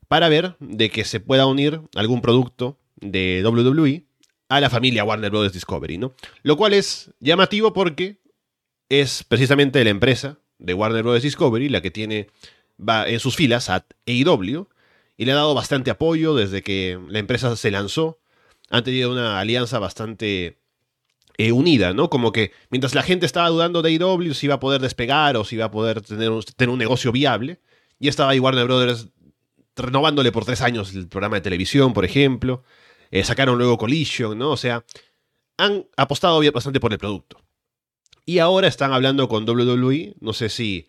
para 0.07 0.29
ver 0.29 0.55
de 0.59 0.89
que 0.89 1.03
se 1.03 1.19
pueda 1.19 1.45
unir 1.45 1.81
algún 1.95 2.21
producto 2.21 2.79
de 2.95 3.43
WWE 3.45 4.05
a 4.47 4.61
la 4.61 4.69
familia 4.69 5.03
Warner 5.03 5.29
Brothers 5.29 5.53
Discovery, 5.53 5.97
¿no? 5.97 6.13
Lo 6.43 6.55
cual 6.55 6.71
es 6.71 7.11
llamativo 7.19 7.73
porque 7.73 8.21
es 8.87 9.25
precisamente 9.25 9.83
la 9.83 9.89
empresa 9.89 10.39
de 10.59 10.73
Warner 10.73 11.03
Bros. 11.03 11.21
Discovery, 11.21 11.67
la 11.67 11.81
que 11.81 11.91
tiene 11.91 12.27
va 12.79 13.07
en 13.07 13.19
sus 13.19 13.35
filas 13.35 13.69
a 13.69 13.85
AEW, 14.05 14.69
y 15.17 15.25
le 15.25 15.31
ha 15.33 15.35
dado 15.35 15.53
bastante 15.55 15.91
apoyo 15.91 16.35
desde 16.35 16.61
que 16.61 16.97
la 17.09 17.19
empresa 17.19 17.55
se 17.57 17.69
lanzó. 17.69 18.19
Han 18.69 18.85
tenido 18.85 19.11
una 19.11 19.39
alianza 19.39 19.77
bastante 19.79 20.57
eh, 21.37 21.51
unida, 21.51 21.93
¿no? 21.93 22.09
Como 22.09 22.31
que 22.31 22.51
mientras 22.69 22.95
la 22.95 23.03
gente 23.03 23.25
estaba 23.25 23.49
dudando 23.49 23.81
de 23.81 23.91
AEW 23.91 24.33
si 24.33 24.47
iba 24.47 24.55
a 24.55 24.59
poder 24.59 24.81
despegar 24.81 25.37
o 25.37 25.45
si 25.45 25.55
iba 25.55 25.65
a 25.65 25.71
poder 25.71 26.01
tener 26.01 26.31
un, 26.31 26.41
tener 26.43 26.69
un 26.69 26.79
negocio 26.79 27.11
viable, 27.11 27.61
ya 27.99 28.09
estaba 28.09 28.31
ahí 28.31 28.39
Warner 28.39 28.65
Brothers 28.65 29.09
renovándole 29.75 30.31
por 30.31 30.45
tres 30.45 30.61
años 30.61 30.93
el 30.93 31.07
programa 31.07 31.37
de 31.37 31.41
televisión, 31.41 31.93
por 31.93 32.05
ejemplo. 32.05 32.63
Eh, 33.11 33.23
sacaron 33.23 33.57
luego 33.57 33.77
Collision, 33.77 34.37
¿no? 34.37 34.51
O 34.51 34.57
sea, 34.57 34.83
han 35.57 35.85
apostado 35.95 36.41
bastante 36.51 36.79
por 36.79 36.91
el 36.91 36.99
producto. 36.99 37.41
Y 38.25 38.39
ahora 38.39 38.67
están 38.67 38.91
hablando 38.91 39.29
con 39.29 39.47
WWE, 39.47 40.15
no 40.19 40.33
sé 40.33 40.49
si 40.49 40.87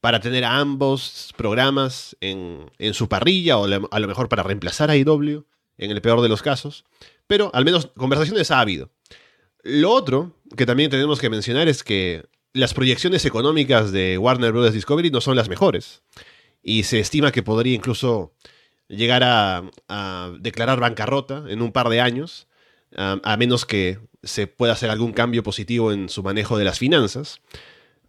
para 0.00 0.20
tener 0.20 0.44
a 0.44 0.58
ambos 0.58 1.34
programas 1.36 2.16
en, 2.20 2.70
su 2.92 3.08
parrilla 3.08 3.58
o 3.58 3.64
a 3.64 3.98
lo 3.98 4.08
mejor 4.08 4.28
para 4.28 4.44
reemplazar 4.44 4.90
a 4.90 4.96
IW, 4.96 5.44
en 5.76 5.90
el 5.90 6.00
peor 6.00 6.20
de 6.20 6.28
los 6.28 6.42
casos. 6.42 6.84
Pero 7.26 7.50
al 7.52 7.64
menos 7.64 7.90
conversaciones 7.96 8.50
ha 8.50 8.60
habido. 8.60 8.90
Lo 9.68 9.90
otro 9.92 10.32
que 10.56 10.64
también 10.64 10.90
tenemos 10.90 11.20
que 11.20 11.28
mencionar 11.28 11.68
es 11.68 11.84
que 11.84 12.24
las 12.54 12.72
proyecciones 12.72 13.26
económicas 13.26 13.92
de 13.92 14.16
Warner 14.16 14.52
Bros. 14.52 14.72
Discovery 14.72 15.10
no 15.10 15.20
son 15.20 15.36
las 15.36 15.50
mejores. 15.50 16.02
Y 16.62 16.84
se 16.84 17.00
estima 17.00 17.32
que 17.32 17.42
podría 17.42 17.74
incluso 17.74 18.32
llegar 18.88 19.22
a, 19.24 19.62
declarar 20.40 20.80
bancarrota 20.80 21.44
en 21.48 21.60
un 21.60 21.72
par 21.72 21.90
de 21.90 22.00
años, 22.00 22.48
a, 22.96 23.36
menos 23.36 23.66
que 23.66 23.98
se 24.22 24.46
pueda 24.46 24.72
hacer 24.72 24.90
algún 24.90 25.12
cambio 25.12 25.42
positivo 25.42 25.92
en 25.92 26.08
su 26.08 26.22
manejo 26.22 26.56
de 26.56 26.64
las 26.64 26.78
finanzas. 26.78 27.40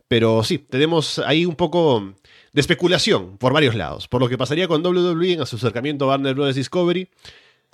Pero 0.07 0.43
sí, 0.45 0.57
tenemos 0.59 1.19
ahí 1.19 1.45
un 1.45 1.55
poco 1.55 2.13
de 2.53 2.61
especulación 2.61 3.37
por 3.37 3.51
varios 3.51 3.75
lados. 3.75 4.07
Por 4.07 4.21
lo 4.21 4.29
que 4.29 4.37
pasaría 4.37 4.69
con 4.69 4.83
WWE 4.83 5.33
en 5.33 5.45
su 5.45 5.57
acercamiento 5.57 6.05
a 6.05 6.07
Warner 6.09 6.35
Bros. 6.35 6.55
Discovery. 6.55 7.09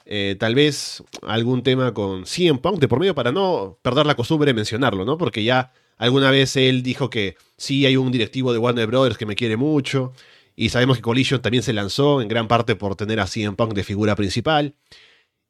Eh, 0.06 0.36
tal 0.40 0.54
vez 0.54 1.04
algún 1.24 1.64
tema 1.64 1.94
con 1.94 2.26
CM 2.26 2.60
Punk 2.60 2.80
de 2.80 2.88
por 2.88 3.00
medio 3.00 3.16
para 3.16 3.32
no 3.32 3.80
perder 3.82 4.06
la 4.06 4.16
costumbre 4.16 4.48
de 4.48 4.54
mencionarlo, 4.54 5.04
¿no? 5.04 5.18
Porque 5.18 5.44
ya 5.44 5.74
alguna 5.98 6.30
vez 6.30 6.56
él 6.58 6.84
dijo 6.84 7.10
que 7.10 7.38
sí 7.58 7.86
hay 7.86 7.98
un 7.98 8.12
directivo 8.12 8.54
de 8.54 8.60
Warner 8.60 8.88
Bros. 8.88 9.18
que 9.18 9.26
me 9.26 9.36
quiere 9.36 9.58
mucho 9.58 10.14
y 10.56 10.70
sabemos 10.70 10.98
que 10.98 11.04
Collision 11.04 11.42
también 11.42 11.64
se 11.64 11.74
lanzó 11.74 12.22
en 12.22 12.28
gran 12.28 12.48
parte 12.48 12.76
por 12.76 12.96
tener 12.96 13.20
a 13.20 13.28
CM 13.28 13.56
Punk 13.56 13.74
de 13.74 13.84
figura 13.84 14.16
principal. 14.16 14.76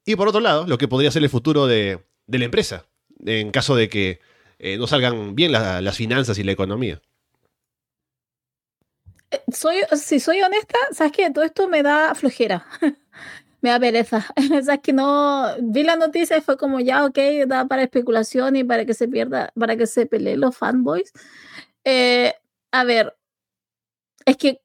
Y 0.06 0.16
por 0.16 0.28
otro 0.28 0.40
lado, 0.40 0.66
lo 0.68 0.78
que 0.78 0.88
podría 0.88 1.12
ser 1.12 1.24
el 1.24 1.30
futuro 1.30 1.68
de, 1.68 2.00
la 2.28 2.46
empresa, 2.46 2.86
en 3.26 3.52
caso 3.52 3.76
de 3.76 3.90
que 3.90 4.20
eh, 4.60 4.78
no 4.78 4.88
salgan 4.88 5.36
bien 5.36 5.52
las 5.52 5.98
finanzas 5.98 6.38
y 6.38 6.44
la 6.44 6.52
economía. 6.54 7.02
Eh, 9.32 9.42
soy, 9.52 9.78
si 9.96 10.20
soy 10.20 10.42
honesta, 10.42 10.78
sabes 10.92 11.12
que 11.12 11.30
todo 11.32 11.44
esto 11.44 11.68
me 11.68 11.84
da 11.84 12.16
flojera. 12.16 12.66
me 13.62 13.70
da 13.70 13.80
pereza. 13.80 14.26
es 14.36 14.68
que 14.82 14.94
no 14.94 15.56
vi 15.62 15.84
la 15.84 15.96
noticia 15.96 16.38
y 16.38 16.42
fue 16.42 16.58
como 16.58 16.80
ya, 16.80 17.06
ok, 17.06 17.18
da 17.48 17.66
para 17.66 17.84
especulación 17.84 18.56
y 18.56 18.64
para 18.64 18.86
que 18.86 18.94
se 18.94 19.08
pierda, 19.08 19.52
para 19.60 19.76
que 19.76 19.88
se 19.88 20.06
peleen 20.06 20.42
los 20.42 20.58
fanboys. 20.58 21.12
Eh, 21.84 22.34
a 22.72 22.84
ver, 22.84 23.16
es 24.26 24.38
que 24.38 24.62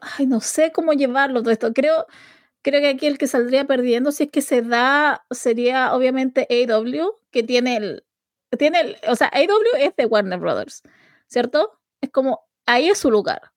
ay, 0.00 0.26
no 0.26 0.40
sé 0.40 0.72
cómo 0.72 0.92
llevarlo 0.92 1.42
todo 1.42 1.52
esto. 1.52 1.72
Creo, 1.72 2.06
creo 2.62 2.80
que 2.80 2.88
aquí 2.88 3.06
el 3.06 3.18
que 3.18 3.26
saldría 3.26 3.66
perdiendo, 3.66 4.12
si 4.12 4.24
es 4.24 4.30
que 4.30 4.42
se 4.42 4.62
da, 4.62 5.24
sería 5.30 5.94
obviamente 5.94 6.46
AW, 6.50 7.18
que 7.30 7.42
tiene 7.42 7.76
el, 7.76 8.04
tiene 8.58 8.80
el, 8.80 8.96
o 9.08 9.16
sea, 9.16 9.28
AW 9.28 9.78
es 9.78 9.96
de 9.96 10.06
Warner 10.06 10.38
Brothers, 10.38 10.82
¿cierto? 11.28 11.80
Es 12.00 12.10
como, 12.10 12.46
ahí 12.66 12.88
es 12.88 12.98
su 12.98 13.10
lugar. 13.10 13.52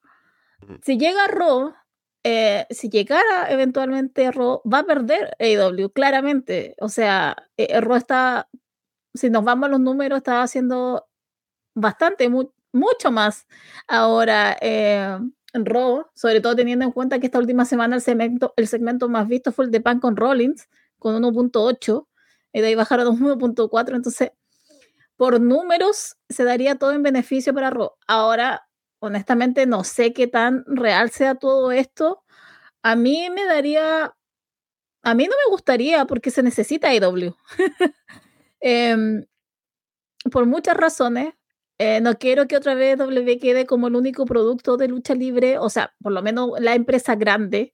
Si 0.82 0.98
llega 0.98 1.26
Raw, 1.26 1.74
eh, 2.24 2.66
si 2.70 2.90
llegara 2.90 3.50
eventualmente 3.50 4.30
Raw, 4.30 4.62
va 4.70 4.80
a 4.80 4.84
perder 4.84 5.36
AW, 5.38 5.90
claramente. 5.92 6.74
O 6.80 6.88
sea, 6.88 7.36
eh, 7.56 7.80
Raw 7.80 7.96
está, 7.96 8.48
si 9.14 9.30
nos 9.30 9.44
vamos 9.44 9.68
a 9.68 9.70
los 9.70 9.80
números, 9.80 10.18
está 10.18 10.42
haciendo 10.42 11.08
bastante, 11.74 12.30
mucho 12.72 13.10
más 13.12 13.46
ahora. 13.88 14.56
Eh, 14.60 15.18
Raw, 15.54 16.06
sobre 16.14 16.40
todo 16.40 16.54
teniendo 16.56 16.84
en 16.84 16.92
cuenta 16.92 17.18
que 17.18 17.26
esta 17.26 17.38
última 17.38 17.64
semana 17.64 17.96
el 17.96 18.02
segmento, 18.02 18.54
el 18.56 18.68
segmento 18.68 19.08
más 19.08 19.26
visto 19.28 19.52
fue 19.52 19.64
el 19.66 19.70
de 19.72 19.80
Pan 19.80 20.00
con 20.00 20.16
Rollins, 20.16 20.68
con 20.98 21.20
1.8, 21.20 22.06
y 22.52 22.60
de 22.60 22.66
ahí 22.68 22.74
bajaron 22.74 23.08
a 23.08 23.10
1.4, 23.10 23.96
entonces 23.96 24.32
por 25.16 25.40
números 25.40 26.16
se 26.28 26.44
daría 26.44 26.76
todo 26.76 26.92
en 26.92 27.02
beneficio 27.02 27.52
para 27.54 27.70
Raw. 27.70 27.92
Ahora, 28.06 28.69
honestamente, 29.00 29.66
no 29.66 29.84
sé 29.84 30.12
qué 30.12 30.26
tan 30.28 30.64
real 30.66 31.10
sea 31.10 31.34
todo 31.34 31.72
esto. 31.72 32.22
A 32.82 32.96
mí 32.96 33.28
me 33.30 33.44
daría, 33.46 34.14
a 35.02 35.14
mí 35.14 35.24
no 35.24 35.30
me 35.46 35.50
gustaría 35.52 36.06
porque 36.06 36.30
se 36.30 36.42
necesita 36.44 36.94
IW. 36.94 37.34
Em, 38.62 39.24
por 40.30 40.46
muchas 40.46 40.76
razones, 40.76 41.34
eh, 41.78 42.00
no 42.00 42.14
quiero 42.18 42.46
que 42.46 42.56
otra 42.56 42.74
vez 42.74 42.98
W 42.98 43.38
quede 43.38 43.66
como 43.66 43.88
el 43.88 43.96
único 43.96 44.26
producto 44.26 44.76
de 44.76 44.88
lucha 44.88 45.14
libre, 45.14 45.58
o 45.58 45.70
sea, 45.70 45.94
por 46.02 46.12
lo 46.12 46.22
menos 46.22 46.50
la 46.60 46.74
empresa 46.74 47.14
grande, 47.16 47.72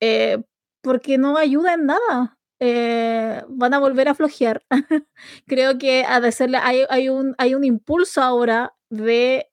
eh, 0.00 0.38
porque 0.82 1.18
no 1.18 1.38
ayuda 1.38 1.74
en 1.74 1.86
nada. 1.86 2.35
Eh, 2.58 3.42
van 3.48 3.74
a 3.74 3.78
volver 3.78 4.08
a 4.08 4.14
flojear. 4.14 4.62
Creo 5.46 5.78
que 5.78 6.04
a 6.06 6.20
decirle, 6.20 6.58
hay, 6.58 6.84
hay, 6.88 7.08
un, 7.08 7.34
hay 7.38 7.54
un 7.54 7.64
impulso 7.64 8.22
ahora 8.22 8.74
de 8.88 9.48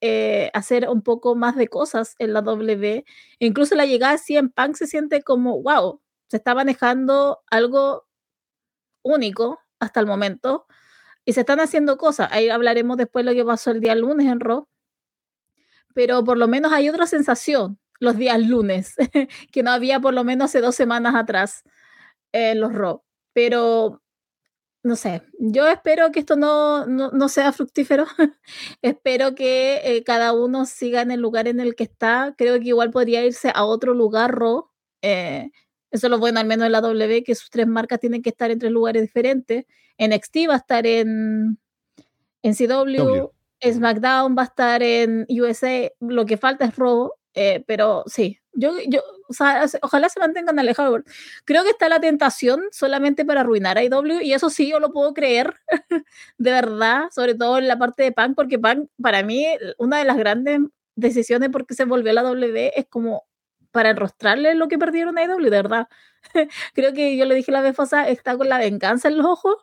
hacer 0.54 0.88
un 0.90 1.02
poco 1.02 1.36
más 1.36 1.56
de 1.56 1.68
cosas 1.68 2.16
en 2.20 2.34
la 2.34 2.42
W. 2.42 3.04
Incluso 3.40 3.76
la 3.76 3.86
llegada 3.86 4.16
de 4.16 4.38
en 4.38 4.50
Punk 4.50 4.76
se 4.76 4.88
siente 4.88 5.24
como, 5.24 5.62
wow, 5.62 6.02
se 6.28 6.38
está 6.38 6.56
manejando 6.56 7.42
algo 7.50 8.06
único 9.04 9.60
hasta 9.80 10.00
el 10.00 10.08
momento 10.08 10.66
y 11.26 11.34
se 11.34 11.42
están 11.42 11.60
haciendo 11.60 11.98
cosas. 11.98 12.30
Ahí 12.32 12.50
hablaremos 12.50 12.98
después 12.98 13.26
de 13.26 13.32
lo 13.32 13.38
que 13.38 13.46
pasó 13.46 13.72
el 13.72 13.82
día 13.82 13.96
lunes 13.96 14.28
en 14.28 14.40
Raw. 14.40 14.68
Pero 15.94 16.24
por 16.24 16.38
lo 16.38 16.48
menos 16.48 16.72
hay 16.72 16.90
otra 16.90 17.06
sensación 17.08 17.80
los 18.00 18.18
días 18.18 18.40
lunes, 18.42 18.96
que 19.52 19.64
no 19.64 19.72
había 19.72 20.00
por 20.00 20.14
lo 20.14 20.24
menos 20.24 20.46
hace 20.46 20.60
dos 20.60 20.76
semanas 20.76 21.16
atrás 21.16 21.64
en 22.34 22.60
los 22.60 22.74
Raw. 22.74 23.04
Pero 23.34 24.02
no 24.84 24.98
sé, 24.98 25.22
yo 25.40 25.68
espero 25.68 26.12
que 26.12 26.20
esto 26.20 26.36
no, 26.36 26.86
no, 26.86 27.30
sea 27.30 27.54
fructífero. 27.54 28.06
espero 28.82 29.34
que 29.34 29.82
eh, 29.84 30.04
cada 30.04 30.34
uno 30.34 30.66
siga 30.66 31.02
en 31.02 31.12
el 31.12 31.22
lugar 31.22 31.48
en 31.48 31.62
el 31.62 31.76
que 31.76 31.86
está. 31.86 32.36
Creo 32.38 32.60
que 32.60 32.68
igual 32.68 32.92
podría 32.92 33.26
irse 33.26 33.52
a 33.56 33.64
otro 33.64 33.94
lugar 33.94 34.36
Raw. 34.38 34.70
Eh, 35.02 35.52
eso 35.90 36.08
es 36.08 36.12
lo 36.12 36.20
bueno, 36.20 36.40
al 36.40 36.48
menos 36.48 36.66
en 36.66 36.74
la 36.74 36.82
W, 36.82 37.24
que 37.24 37.36
sus 37.36 37.50
tres 37.50 37.68
marcas 37.68 38.00
tienen 38.00 38.22
que 38.22 38.30
estar 38.30 38.52
en 38.52 38.60
tres 38.60 38.72
lugares 38.72 39.04
diferentes. 39.04 39.66
NXT 39.98 40.50
va 40.50 40.56
a 40.56 40.58
estar 40.58 40.86
en, 40.88 41.60
en 42.42 42.54
CW, 42.54 43.30
SmackDown 43.62 44.36
va 44.38 44.42
a 44.42 44.46
estar 44.46 44.84
en 44.84 45.26
USA, 45.30 45.92
lo 46.00 46.26
que 46.26 46.38
falta 46.38 46.66
es 46.66 46.76
Raw, 46.76 47.12
eh, 47.36 47.64
pero 47.68 48.04
sí, 48.08 48.40
yo, 48.54 48.74
yo 48.88 49.02
ojalá 49.82 50.10
se 50.10 50.20
mantengan 50.20 50.60
alejados. 50.60 51.02
Creo 51.46 51.64
que 51.64 51.72
está 51.72 51.90
la 51.90 52.00
tentación 52.00 52.62
solamente 52.72 53.26
para 53.26 53.42
arruinar 53.42 53.78
a 53.78 53.84
IW 53.84 54.22
y 54.22 54.34
eso 54.34 54.50
sí 54.50 54.70
yo 54.70 54.80
lo 54.80 54.92
puedo 54.92 55.14
creer, 55.14 55.56
de 56.38 56.52
verdad, 56.52 57.10
sobre 57.12 57.36
todo 57.36 57.58
en 57.58 57.68
la 57.68 57.78
parte 57.78 58.04
de 58.04 58.12
Punk, 58.12 58.36
porque 58.36 58.60
Punk 58.60 58.90
para 59.02 59.24
mí 59.24 59.46
una 59.78 59.98
de 59.98 60.06
las 60.06 60.18
grandes 60.18 60.62
decisiones 60.96 61.50
porque 61.50 61.74
se 61.74 61.86
volvió 61.86 62.14
la 62.14 62.24
W 62.24 62.72
es 62.76 62.86
como 62.88 63.26
para 63.72 63.90
enrostrarle 63.90 64.54
lo 64.56 64.68
que 64.68 64.78
perdieron 64.78 65.18
a 65.18 65.24
IW, 65.24 65.44
de 65.44 65.50
verdad. 65.50 65.88
Creo 66.76 66.94
que 66.94 67.18
yo 67.18 67.26
le 67.26 67.36
dije 67.36 67.52
la 67.52 67.62
vez 67.62 67.76
pasada, 67.76 68.08
está 68.08 68.38
con 68.38 68.48
la 68.48 68.60
venganza 68.60 69.08
en 69.10 69.18
los 69.18 69.26
ojos. 69.26 69.58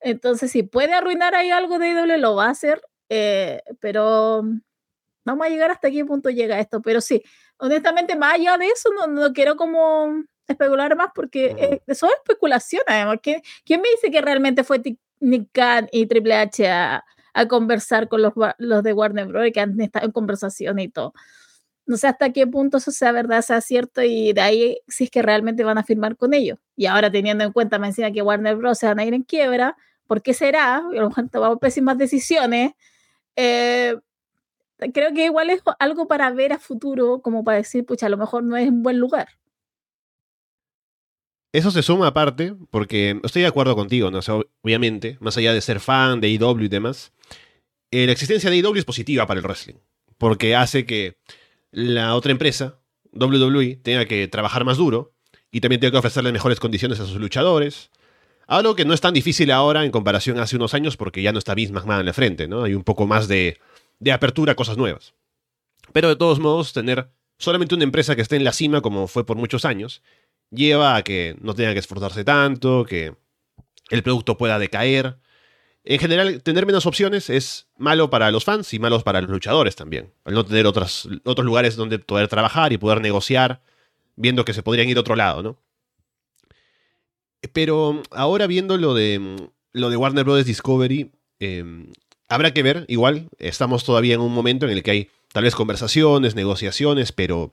Entonces, 0.00 0.50
si 0.50 0.64
puede 0.64 0.94
arruinar 0.94 1.34
ahí 1.36 1.50
algo 1.50 1.78
de 1.78 1.90
IW, 1.90 2.18
lo 2.18 2.34
va 2.34 2.46
a 2.46 2.50
hacer. 2.50 2.82
Eh, 3.08 3.62
pero 3.80 4.42
vamos 5.24 5.46
a 5.46 5.50
llegar 5.50 5.70
hasta 5.70 5.90
qué 5.90 6.04
punto 6.04 6.28
llega 6.28 6.58
esto. 6.58 6.82
Pero 6.82 7.00
sí, 7.00 7.22
honestamente, 7.62 8.16
más 8.16 8.34
allá 8.34 8.58
de 8.58 8.66
eso, 8.66 8.90
no, 9.08 9.32
quiero 9.32 9.56
como 9.56 10.24
especular 10.48 10.96
más 10.96 11.08
porque 11.14 11.80
eso 11.86 12.06
es 12.06 12.12
especulación, 12.12 12.82
además. 12.86 13.18
¿Quién, 13.22 13.40
me 13.80 13.88
dice 13.90 14.10
que 14.10 14.20
realmente 14.20 14.64
fue 14.64 14.82
Nick 15.20 15.48
Khan 15.52 15.88
y 15.92 16.06
Triple 16.06 16.34
H 16.34 16.68
a, 16.68 17.04
conversar 17.48 18.08
con 18.08 18.20
los, 18.20 18.34
los 18.58 18.82
de 18.82 18.92
Warner 18.92 19.26
Bros. 19.26 19.50
que 19.54 19.60
han 19.60 19.80
estado 19.80 20.04
en 20.04 20.12
conversación 20.12 20.78
y 20.78 20.88
todo? 20.88 21.14
no 21.86 21.96
sé 21.96 22.06
hasta 22.06 22.32
qué 22.32 22.46
punto 22.46 22.78
eso 22.78 22.90
sea 22.90 23.12
verdad, 23.12 23.42
sea 23.42 23.60
cierto, 23.60 24.02
y 24.02 24.32
de 24.32 24.40
ahí 24.40 24.78
si 24.88 25.04
es 25.04 25.10
que 25.10 25.22
realmente 25.22 25.64
van 25.64 25.78
a 25.78 25.84
firmar 25.84 26.16
con 26.16 26.34
ellos. 26.34 26.58
Y 26.76 26.86
ahora 26.86 27.10
teniendo 27.10 27.44
en 27.44 27.52
cuenta, 27.52 27.78
me 27.78 27.88
encima 27.88 28.12
que 28.12 28.22
Warner 28.22 28.56
Bros. 28.56 28.78
se 28.78 28.86
van 28.86 28.98
a 28.98 29.04
ir 29.04 29.14
en 29.14 29.22
quiebra, 29.22 29.76
¿por 30.06 30.22
qué 30.22 30.34
será? 30.34 30.76
A 30.76 30.82
lo 30.82 31.08
mejor 31.08 31.28
tomamos 31.28 31.58
pésimas 31.58 31.98
decisiones. 31.98 32.72
Eh, 33.36 33.96
creo 34.92 35.12
que 35.12 35.26
igual 35.26 35.50
es 35.50 35.62
algo 35.78 36.08
para 36.08 36.30
ver 36.30 36.52
a 36.52 36.58
futuro, 36.58 37.20
como 37.20 37.44
para 37.44 37.58
decir, 37.58 37.84
pucha, 37.84 38.06
a 38.06 38.10
lo 38.10 38.16
mejor 38.16 38.42
no 38.42 38.56
es 38.56 38.68
un 38.68 38.82
buen 38.82 38.98
lugar. 38.98 39.28
Eso 41.52 41.70
se 41.70 41.82
suma 41.82 42.06
aparte, 42.06 42.54
porque 42.70 43.20
estoy 43.22 43.42
de 43.42 43.48
acuerdo 43.48 43.76
contigo, 43.76 44.10
¿no? 44.10 44.20
obviamente, 44.62 45.18
más 45.20 45.36
allá 45.36 45.52
de 45.52 45.60
ser 45.60 45.80
fan 45.80 46.20
de 46.20 46.30
IW 46.30 46.62
y 46.62 46.68
demás, 46.68 47.12
eh, 47.90 48.06
la 48.06 48.12
existencia 48.12 48.48
de 48.48 48.56
AEW 48.56 48.76
es 48.76 48.86
positiva 48.86 49.26
para 49.26 49.38
el 49.38 49.44
wrestling, 49.44 49.74
porque 50.16 50.56
hace 50.56 50.86
que 50.86 51.18
la 51.70 52.16
otra 52.16 52.32
empresa, 52.32 52.78
WWE, 53.12 53.76
tenga 53.76 54.06
que 54.06 54.26
trabajar 54.28 54.64
más 54.64 54.78
duro 54.78 55.12
y 55.50 55.60
también 55.60 55.78
tenga 55.78 55.92
que 55.92 55.98
ofrecerle 55.98 56.32
mejores 56.32 56.58
condiciones 56.58 57.00
a 57.00 57.06
sus 57.06 57.16
luchadores. 57.16 57.90
Algo 58.46 58.74
que 58.74 58.86
no 58.86 58.94
es 58.94 59.02
tan 59.02 59.12
difícil 59.12 59.50
ahora 59.50 59.84
en 59.84 59.90
comparación 59.90 60.38
a 60.38 60.44
hace 60.44 60.56
unos 60.56 60.72
años 60.72 60.96
porque 60.96 61.20
ya 61.20 61.32
no 61.32 61.38
está 61.38 61.54
Vince 61.54 61.74
McMahon 61.74 62.00
en 62.00 62.06
la 62.06 62.12
frente, 62.14 62.48
¿no? 62.48 62.64
Hay 62.64 62.72
un 62.72 62.82
poco 62.82 63.06
más 63.06 63.28
de, 63.28 63.58
de 64.02 64.10
apertura 64.10 64.52
a 64.52 64.56
cosas 64.56 64.76
nuevas. 64.76 65.14
Pero 65.92 66.08
de 66.08 66.16
todos 66.16 66.40
modos, 66.40 66.72
tener 66.72 67.08
solamente 67.38 67.76
una 67.76 67.84
empresa 67.84 68.16
que 68.16 68.22
esté 68.22 68.34
en 68.34 68.42
la 68.42 68.52
cima, 68.52 68.80
como 68.80 69.06
fue 69.06 69.24
por 69.24 69.36
muchos 69.36 69.64
años, 69.64 70.02
lleva 70.50 70.96
a 70.96 71.02
que 71.02 71.36
no 71.40 71.54
tenga 71.54 71.72
que 71.72 71.78
esforzarse 71.78 72.24
tanto, 72.24 72.84
que 72.84 73.14
el 73.90 74.02
producto 74.02 74.36
pueda 74.36 74.58
decaer. 74.58 75.18
En 75.84 76.00
general, 76.00 76.42
tener 76.42 76.66
menos 76.66 76.84
opciones 76.86 77.30
es 77.30 77.68
malo 77.76 78.10
para 78.10 78.32
los 78.32 78.44
fans 78.44 78.74
y 78.74 78.80
malo 78.80 79.00
para 79.00 79.20
los 79.20 79.30
luchadores 79.30 79.76
también. 79.76 80.12
Al 80.24 80.34
no 80.34 80.44
tener 80.44 80.66
otros 80.66 81.06
lugares 81.44 81.76
donde 81.76 82.00
poder 82.00 82.26
trabajar 82.26 82.72
y 82.72 82.78
poder 82.78 83.00
negociar, 83.00 83.62
viendo 84.16 84.44
que 84.44 84.52
se 84.52 84.64
podrían 84.64 84.88
ir 84.88 84.96
a 84.96 85.00
otro 85.00 85.14
lado, 85.14 85.44
¿no? 85.44 85.58
Pero 87.52 88.02
ahora 88.10 88.48
viendo 88.48 88.76
lo 88.78 88.94
de, 88.94 89.48
lo 89.72 89.90
de 89.90 89.96
Warner 89.96 90.24
Bros. 90.24 90.44
Discovery, 90.44 91.12
em, 91.38 91.92
habrá 92.34 92.54
que 92.54 92.62
ver, 92.62 92.84
igual, 92.88 93.28
estamos 93.38 93.84
todavía 93.84 94.14
en 94.14 94.20
un 94.20 94.32
momento 94.32 94.66
en 94.66 94.72
el 94.72 94.82
que 94.82 94.90
hay 94.90 95.10
tal 95.32 95.44
vez 95.44 95.54
conversaciones, 95.54 96.34
negociaciones, 96.34 97.12
pero 97.12 97.52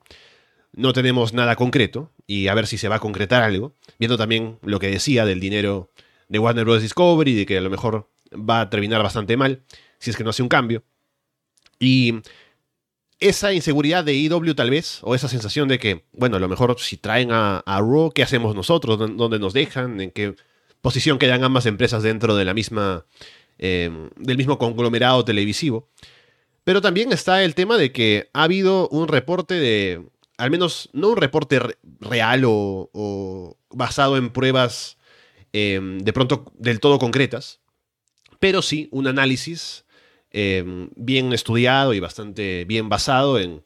no 0.74 0.94
tenemos 0.94 1.34
nada 1.34 1.56
concreto 1.56 2.12
y 2.28 2.48
a 2.48 2.54
ver 2.54 2.68
si 2.68 2.78
se 2.78 2.88
va 2.88 2.96
a 2.96 3.00
concretar 3.00 3.44
algo, 3.44 3.74
viendo 3.98 4.18
también 4.18 4.60
lo 4.62 4.80
que 4.80 4.90
decía 4.90 5.26
del 5.26 5.40
dinero 5.40 5.90
de 6.28 6.40
Warner 6.40 6.66
Bros. 6.66 6.82
Discovery, 6.82 7.34
de 7.34 7.46
que 7.46 7.58
a 7.58 7.62
lo 7.62 7.70
mejor 7.70 8.10
va 8.34 8.62
a 8.62 8.70
terminar 8.70 9.02
bastante 9.04 9.36
mal 9.38 9.64
si 9.98 10.12
es 10.12 10.18
que 10.18 10.24
no 10.24 10.30
hace 10.30 10.44
un 10.44 10.50
cambio. 10.50 10.84
Y 11.80 12.22
esa 13.20 13.54
inseguridad 13.54 14.04
de 14.04 14.14
IW 14.14 14.54
tal 14.54 14.70
vez, 14.70 15.00
o 15.02 15.16
esa 15.16 15.28
sensación 15.28 15.68
de 15.68 15.80
que, 15.80 16.06
bueno, 16.14 16.38
a 16.38 16.40
lo 16.40 16.48
mejor 16.48 16.80
si 16.80 16.98
traen 16.98 17.32
a, 17.32 17.60
a 17.60 17.80
Raw, 17.80 18.12
¿qué 18.12 18.24
hacemos 18.24 18.56
nosotros? 18.56 18.98
¿Dónde 18.98 19.40
nos 19.40 19.54
dejan? 19.54 20.00
¿En 20.00 20.12
qué 20.12 20.36
posición 20.82 21.20
quedan 21.20 21.44
ambas 21.44 21.66
empresas 21.66 22.04
dentro 22.04 22.36
de 22.36 22.46
la 22.46 22.54
misma, 22.54 23.06
eh, 23.60 24.10
del 24.16 24.38
mismo 24.38 24.58
conglomerado 24.58 25.24
televisivo? 25.24 25.90
Pero 26.64 26.82
también 26.82 27.12
está 27.12 27.44
el 27.44 27.56
tema 27.56 27.78
de 27.78 27.92
que 27.92 28.30
ha 28.34 28.44
habido 28.44 28.90
un 28.90 29.08
reporte 29.08 29.56
de 29.56 30.04
al 30.40 30.52
menos 30.52 30.90
no 30.94 31.10
un 31.10 31.18
reporte 31.18 31.60
real 32.00 32.44
o, 32.46 33.58
basado 33.72 34.18
en 34.18 34.30
pruebas 34.30 34.98
em, 35.52 36.00
de 36.00 36.14
pronto 36.14 36.52
del 36.58 36.80
todo 36.80 36.98
concretas, 36.98 37.60
pero 38.40 38.62
sí 38.62 38.88
un 38.92 39.08
análisis 39.08 39.86
em, 40.32 40.90
bien 40.96 41.34
estudiado 41.34 41.94
y 41.94 42.00
bastante 42.00 42.64
bien 42.64 42.88
basado 42.88 43.38
en 43.38 43.64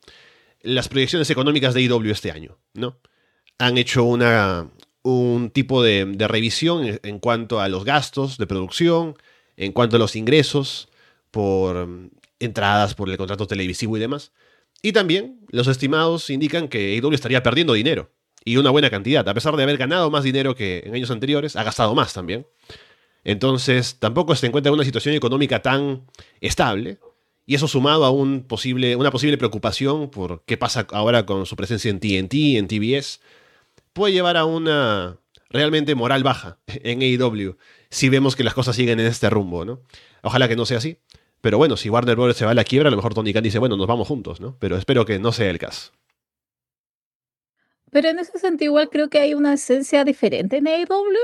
las 0.61 0.87
proyecciones 0.89 1.29
económicas 1.29 1.75
de 1.75 1.81
IW 1.81 2.11
este 2.11 2.31
año, 2.31 2.57
¿no? 2.73 2.97
Han 3.59 3.77
hecho 3.77 4.03
una, 4.03 4.71
un 5.03 5.51
tipo 5.51 5.83
de 5.83 6.25
revisión 6.27 6.99
en 7.03 7.19
cuanto 7.19 7.59
a 7.59 7.69
los 7.69 7.85
gastos 7.85 8.37
de 8.39 8.47
producción, 8.47 9.15
en 9.57 9.71
cuanto 9.71 9.95
a 9.95 9.99
los 9.99 10.15
ingresos 10.15 10.89
por 11.31 11.87
entradas 12.39 12.93
por 12.95 13.09
el 13.09 13.17
contrato 13.17 13.47
televisivo 13.47 13.97
y 13.97 13.99
demás. 13.99 14.31
Y 14.81 14.91
también 14.91 15.39
los 15.49 15.67
estimados 15.67 16.29
indican 16.29 16.67
que 16.67 16.95
AEW 16.97 17.13
estaría 17.13 17.41
perdiendo 17.41 17.73
dinero. 17.73 18.11
Y 18.45 18.57
una 18.57 18.69
buena 18.69 18.89
cantidad. 18.89 19.27
A 19.27 19.33
pesar 19.33 19.55
de 19.55 19.63
haber 19.63 19.77
ganado 19.77 20.11
más 20.11 20.23
dinero 20.23 20.55
que 20.55 20.83
en 20.85 20.93
años 20.93 21.09
anteriores, 21.09 21.55
ha 21.55 21.63
gastado 21.63 21.95
más 21.95 22.13
también. 22.13 22.45
Entonces, 23.23 23.97
tampoco 23.99 24.35
se 24.35 24.47
encuentra 24.47 24.69
en 24.69 24.73
una 24.73 24.83
situación 24.83 25.15
económica 25.15 25.61
tan 25.61 26.05
estable. 26.41 26.97
Y 27.45 27.55
eso 27.55 27.67
sumado 27.67 28.03
a 28.03 28.11
una 28.11 28.45
posible 28.45 29.37
preocupación 29.37 30.09
por 30.09 30.43
qué 30.45 30.57
pasa 30.57 30.85
ahora 30.91 31.25
con 31.25 31.45
su 31.45 31.55
presencia 31.55 31.89
en 31.89 31.99
TNT, 31.99 32.33
en 32.57 32.67
TBS, 32.67 33.21
puede 33.93 34.13
llevar 34.13 34.37
a 34.37 34.45
una 34.45 35.17
realmente 35.49 35.95
moral 35.95 36.23
baja 36.23 36.57
en 36.67 37.01
AEW 37.01 37.57
si 37.93 38.09
vemos 38.09 38.35
que 38.35 38.43
las 38.43 38.55
cosas 38.55 38.75
siguen 38.75 38.99
en 38.99 39.05
este 39.05 39.29
rumbo, 39.29 39.65
¿no? 39.65 39.81
Ojalá 40.23 40.47
que 40.47 40.55
no 40.55 40.65
sea 40.65 40.79
así. 40.79 40.97
Pero 41.41 41.57
bueno, 41.59 41.77
si 41.77 41.89
Warner 41.89 42.15
Bros. 42.15 42.35
se 42.35 42.45
va 42.45 42.51
a 42.51 42.55
la 42.55 42.63
quiebra, 42.63 42.87
a 42.87 42.91
lo 42.91 42.97
mejor 42.97 43.13
Tony 43.13 43.33
Khan 43.33 43.43
dice, 43.43 43.59
bueno, 43.59 43.77
nos 43.77 43.85
vamos 43.85 44.07
juntos, 44.07 44.41
¿no? 44.41 44.57
Pero 44.59 44.77
espero 44.77 45.05
que 45.05 45.19
no 45.19 45.31
sea 45.31 45.49
el 45.49 45.59
caso. 45.59 45.91
Pero 47.91 48.09
en 48.09 48.17
ese 48.17 48.39
sentido, 48.39 48.71
igual 48.71 48.89
creo 48.89 49.09
que 49.09 49.19
hay 49.19 49.35
una 49.35 49.53
esencia 49.53 50.03
diferente 50.03 50.57
en 50.57 50.67
AEW. 50.67 51.19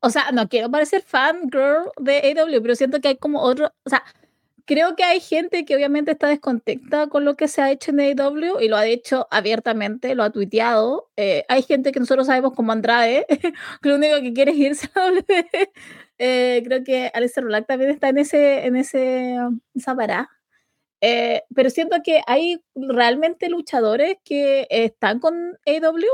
O 0.00 0.10
sea, 0.10 0.32
no 0.32 0.48
quiero 0.48 0.70
parecer 0.70 1.02
fan 1.02 1.48
girl 1.50 1.90
de 1.96 2.18
AEW, 2.18 2.60
pero 2.60 2.74
siento 2.74 3.00
que 3.00 3.08
hay 3.08 3.16
como 3.16 3.40
otro. 3.40 3.72
O 3.84 3.88
sea, 3.88 4.04
creo 4.66 4.96
que 4.96 5.04
hay 5.04 5.20
gente 5.20 5.64
que 5.64 5.74
obviamente 5.76 6.12
está 6.12 6.28
descontenta 6.28 7.08
con 7.08 7.24
lo 7.24 7.36
que 7.36 7.48
se 7.48 7.62
ha 7.62 7.70
hecho 7.70 7.90
en 7.90 8.00
AEW 8.00 8.60
y 8.60 8.68
lo 8.68 8.76
ha 8.76 8.86
hecho 8.86 9.26
abiertamente, 9.30 10.14
lo 10.14 10.22
ha 10.22 10.30
tuiteado. 10.30 11.10
Eh, 11.16 11.44
hay 11.48 11.62
gente 11.62 11.92
que 11.92 12.00
nosotros 12.00 12.26
sabemos 12.26 12.52
como 12.54 12.72
Andrade, 12.72 13.26
que 13.82 13.88
lo 13.88 13.96
único 13.96 14.20
que 14.20 14.32
quiere 14.32 14.52
es 14.52 14.58
irse 14.58 14.88
a 14.94 15.10
WWE. 15.10 15.72
Eh, 16.24 16.62
creo 16.64 16.84
que 16.84 17.10
Alistair 17.14 17.44
Black 17.46 17.66
también 17.66 17.90
está 17.90 18.08
en 18.10 18.18
ese, 18.18 18.64
en 18.64 18.76
ese, 18.76 19.36
esa 19.74 19.96
parada. 19.96 20.30
Eh, 21.00 21.42
pero 21.52 21.68
siento 21.68 21.96
que 22.04 22.22
hay 22.28 22.62
realmente 22.76 23.48
luchadores 23.48 24.18
que 24.24 24.68
están 24.70 25.18
con 25.18 25.34
AW 25.66 26.06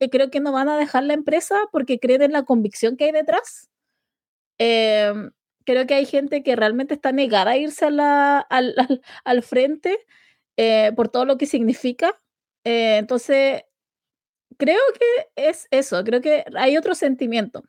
y 0.00 0.08
creo 0.08 0.30
que 0.30 0.40
no 0.40 0.52
van 0.52 0.70
a 0.70 0.78
dejar 0.78 1.02
la 1.04 1.12
empresa 1.12 1.58
porque 1.72 1.98
creen 2.00 2.22
en 2.22 2.32
la 2.32 2.44
convicción 2.44 2.96
que 2.96 3.04
hay 3.04 3.12
detrás. 3.12 3.68
Em, 4.58 5.30
creo 5.70 5.86
que 5.86 5.94
hay 5.94 6.06
gente 6.06 6.42
que 6.42 6.56
realmente 6.56 6.94
está 6.94 7.12
negada 7.12 7.52
a 7.52 7.56
irse 7.56 7.86
a 7.86 7.90
la, 7.90 8.38
al, 8.40 8.74
al, 9.24 9.42
frente 9.42 9.98
eh, 10.56 10.92
por 10.96 11.08
todo 11.08 11.24
lo 11.24 11.38
que 11.38 11.46
significa. 11.46 12.20
entonces, 12.64 13.62
creo 14.58 14.80
que 14.98 15.48
es 15.48 15.68
eso, 15.70 16.02
creo 16.04 16.20
que 16.20 16.44
hay 16.56 16.76
otro 16.76 16.94
sentimiento. 16.94 17.62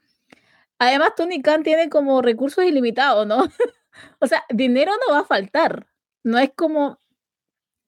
Además, 0.80 1.12
Tony 1.16 1.44
Khan 1.44 1.64
tiene 1.64 1.90
como 1.90 2.24
recursos 2.24 2.64
ilimitados, 2.66 3.28
¿no? 3.28 3.48
o 4.20 4.28
sea, 4.28 4.44
dinero 4.50 4.92
no 5.08 5.14
va 5.14 5.22
a 5.22 5.26
faltar. 5.26 5.88
No 6.24 6.40
es 6.40 6.52
como. 6.56 6.98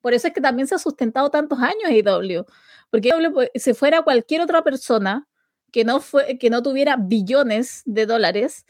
Por 0.02 0.14
eso 0.14 0.28
es 0.28 0.34
que 0.34 0.42
también 0.42 0.68
se 0.68 0.76
ha 0.76 0.80
sustentado 0.80 1.32
tantos 1.32 1.60
años 1.60 1.90
IW. 1.90 2.46
Porque 2.92 3.12
pues, 3.34 3.50
si 3.56 3.74
fuera 3.74 4.04
cualquier 4.04 4.42
otra 4.42 4.64
persona 4.64 5.28
que 5.72 5.84
no, 5.86 6.02
fue, 6.02 6.38
que 6.38 6.52
no 6.52 6.62
tuviera 6.62 6.98
billones 6.98 7.82
de 7.86 8.06
dólares, 8.06 8.66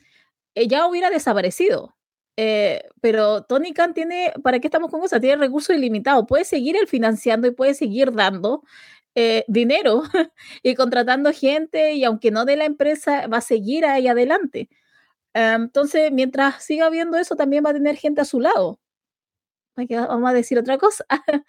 ya 0.55 0.87
hubiera 0.87 1.09
desaparecido. 1.09 1.95
Eh, 2.37 2.83
pero 3.01 3.43
Tony 3.43 3.73
Khan 3.73 3.93
tiene, 3.93 4.33
¿para 4.43 4.59
qué 4.59 4.67
estamos 4.67 4.89
con 4.89 5.01
cosas? 5.01 5.21
Tiene 5.21 5.37
recursos 5.37 5.75
ilimitados. 5.75 6.25
Puede 6.27 6.45
seguir 6.45 6.75
el 6.77 6.87
financiando 6.87 7.47
y 7.47 7.51
puede 7.51 7.73
seguir 7.73 8.11
dando. 8.13 8.63
Eh, 9.15 9.45
dinero 9.47 10.01
y 10.63 10.73
contratando 10.75 11.31
gente 11.33 11.93
y 11.93 12.03
aunque 12.03 12.31
no 12.31 12.45
de 12.45 12.55
la 12.57 12.65
empresa, 12.65 13.27
va 13.27 13.37
a 13.37 13.41
seguir 13.41 13.85
ahí 13.85 14.07
adelante. 14.07 14.69
entonces, 15.33 16.11
mientras 16.11 16.63
siga 16.63 16.89
viendo 16.89 17.17
eso, 17.17 17.35
también 17.35 17.63
va 17.65 17.71
a 17.71 17.73
tener 17.73 17.95
gente 17.97 18.21
a 18.21 18.25
su 18.25 18.39
lado. 18.39 18.79
Vamos 19.75 20.29
a 20.29 20.33
decir 20.33 20.57
otra 20.59 20.77
cosa. 20.77 21.05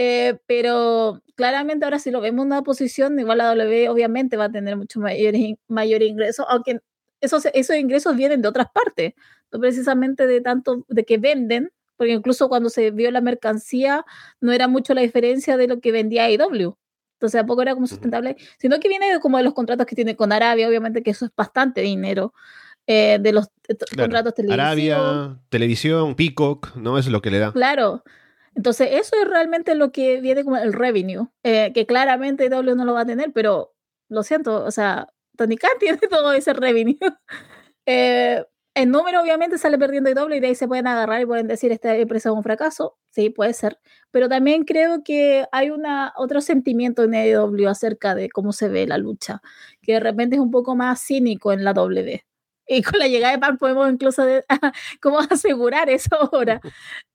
Eh, 0.00 0.38
pero 0.46 1.20
claramente 1.34 1.84
ahora 1.84 1.98
si 1.98 2.12
lo 2.12 2.20
vemos 2.20 2.44
en 2.44 2.52
una 2.52 2.62
posición, 2.62 3.18
igual 3.18 3.38
la 3.38 3.48
W 3.48 3.88
obviamente 3.88 4.36
va 4.36 4.44
a 4.44 4.48
tener 4.52 4.76
mucho 4.76 5.00
mayor, 5.00 5.34
mayor 5.66 6.02
ingreso, 6.04 6.48
aunque 6.48 6.78
esos, 7.20 7.46
esos 7.54 7.76
ingresos 7.76 8.16
vienen 8.16 8.42
de 8.42 8.48
otras 8.48 8.68
partes, 8.72 9.14
no 9.52 9.60
precisamente 9.60 10.26
de 10.26 10.40
tanto 10.40 10.84
de 10.88 11.04
que 11.04 11.18
venden, 11.18 11.70
porque 11.96 12.12
incluso 12.12 12.48
cuando 12.48 12.70
se 12.70 12.90
vio 12.90 13.10
la 13.10 13.20
mercancía 13.20 14.04
no 14.40 14.52
era 14.52 14.68
mucho 14.68 14.94
la 14.94 15.00
diferencia 15.00 15.56
de 15.56 15.66
lo 15.66 15.80
que 15.80 15.92
vendía 15.92 16.30
IW. 16.30 16.76
Entonces, 17.14 17.40
tampoco 17.40 17.62
era 17.62 17.74
como 17.74 17.88
sustentable, 17.88 18.36
sino 18.58 18.78
que 18.78 18.88
viene 18.88 19.18
como 19.20 19.38
de 19.38 19.42
los 19.42 19.52
contratos 19.52 19.86
que 19.86 19.96
tiene 19.96 20.14
con 20.14 20.30
Arabia, 20.32 20.68
obviamente 20.68 21.02
que 21.02 21.10
eso 21.10 21.24
es 21.24 21.32
bastante 21.36 21.80
dinero. 21.80 22.32
Eh, 22.90 23.18
de 23.20 23.32
los 23.32 23.48
contratos 23.94 24.34
televisivos. 24.34 24.64
Arabia, 24.64 25.38
televisión, 25.50 26.14
Peacock, 26.14 26.74
¿no? 26.76 26.96
es 26.96 27.06
lo 27.08 27.20
que 27.20 27.30
le 27.30 27.38
da. 27.38 27.52
Claro. 27.52 28.02
Entonces, 28.54 28.88
eso 28.92 29.14
es 29.20 29.28
realmente 29.28 29.74
lo 29.74 29.92
que 29.92 30.22
viene 30.22 30.42
como 30.42 30.56
el 30.56 30.72
revenue, 30.72 31.28
eh, 31.42 31.70
que 31.74 31.84
claramente 31.84 32.48
W 32.48 32.74
no 32.76 32.86
lo 32.86 32.94
va 32.94 33.02
a 33.02 33.06
tener, 33.06 33.30
pero 33.32 33.74
lo 34.08 34.22
siento, 34.22 34.64
o 34.64 34.70
sea, 34.70 35.08
Tony 35.38 35.56
Khan 35.56 35.70
tiene 35.80 35.98
todo 35.98 36.32
ese 36.34 36.52
revenue. 36.52 36.98
eh, 37.86 38.44
el 38.74 38.90
número 38.90 39.20
obviamente 39.20 39.58
sale 39.58 39.76
perdiendo 39.76 40.08
y 40.10 40.14
doble 40.14 40.36
y 40.36 40.40
de 40.40 40.48
ahí 40.48 40.54
se 40.54 40.68
pueden 40.68 40.86
agarrar 40.86 41.20
y 41.20 41.26
pueden 41.26 41.48
decir 41.48 41.72
esta 41.72 41.96
empresa 41.96 42.28
es 42.28 42.34
un 42.34 42.44
fracaso. 42.44 42.96
Sí, 43.10 43.30
puede 43.30 43.52
ser. 43.52 43.80
Pero 44.12 44.28
también 44.28 44.64
creo 44.64 45.02
que 45.02 45.46
hay 45.50 45.70
una, 45.70 46.12
otro 46.16 46.40
sentimiento 46.40 47.02
en 47.02 47.14
AEW 47.14 47.68
acerca 47.68 48.14
de 48.14 48.28
cómo 48.28 48.52
se 48.52 48.68
ve 48.68 48.86
la 48.86 48.98
lucha, 48.98 49.42
que 49.82 49.94
de 49.94 50.00
repente 50.00 50.36
es 50.36 50.42
un 50.42 50.52
poco 50.52 50.76
más 50.76 51.02
cínico 51.04 51.52
en 51.52 51.64
la 51.64 51.72
W. 51.72 52.24
Y 52.68 52.82
con 52.82 53.00
la 53.00 53.08
llegada 53.08 53.32
de 53.32 53.40
Pan 53.40 53.58
podemos 53.58 53.90
incluso 53.90 54.24
de, 54.24 54.44
cómo 55.02 55.18
asegurar 55.20 55.90
eso 55.90 56.10
ahora. 56.32 56.60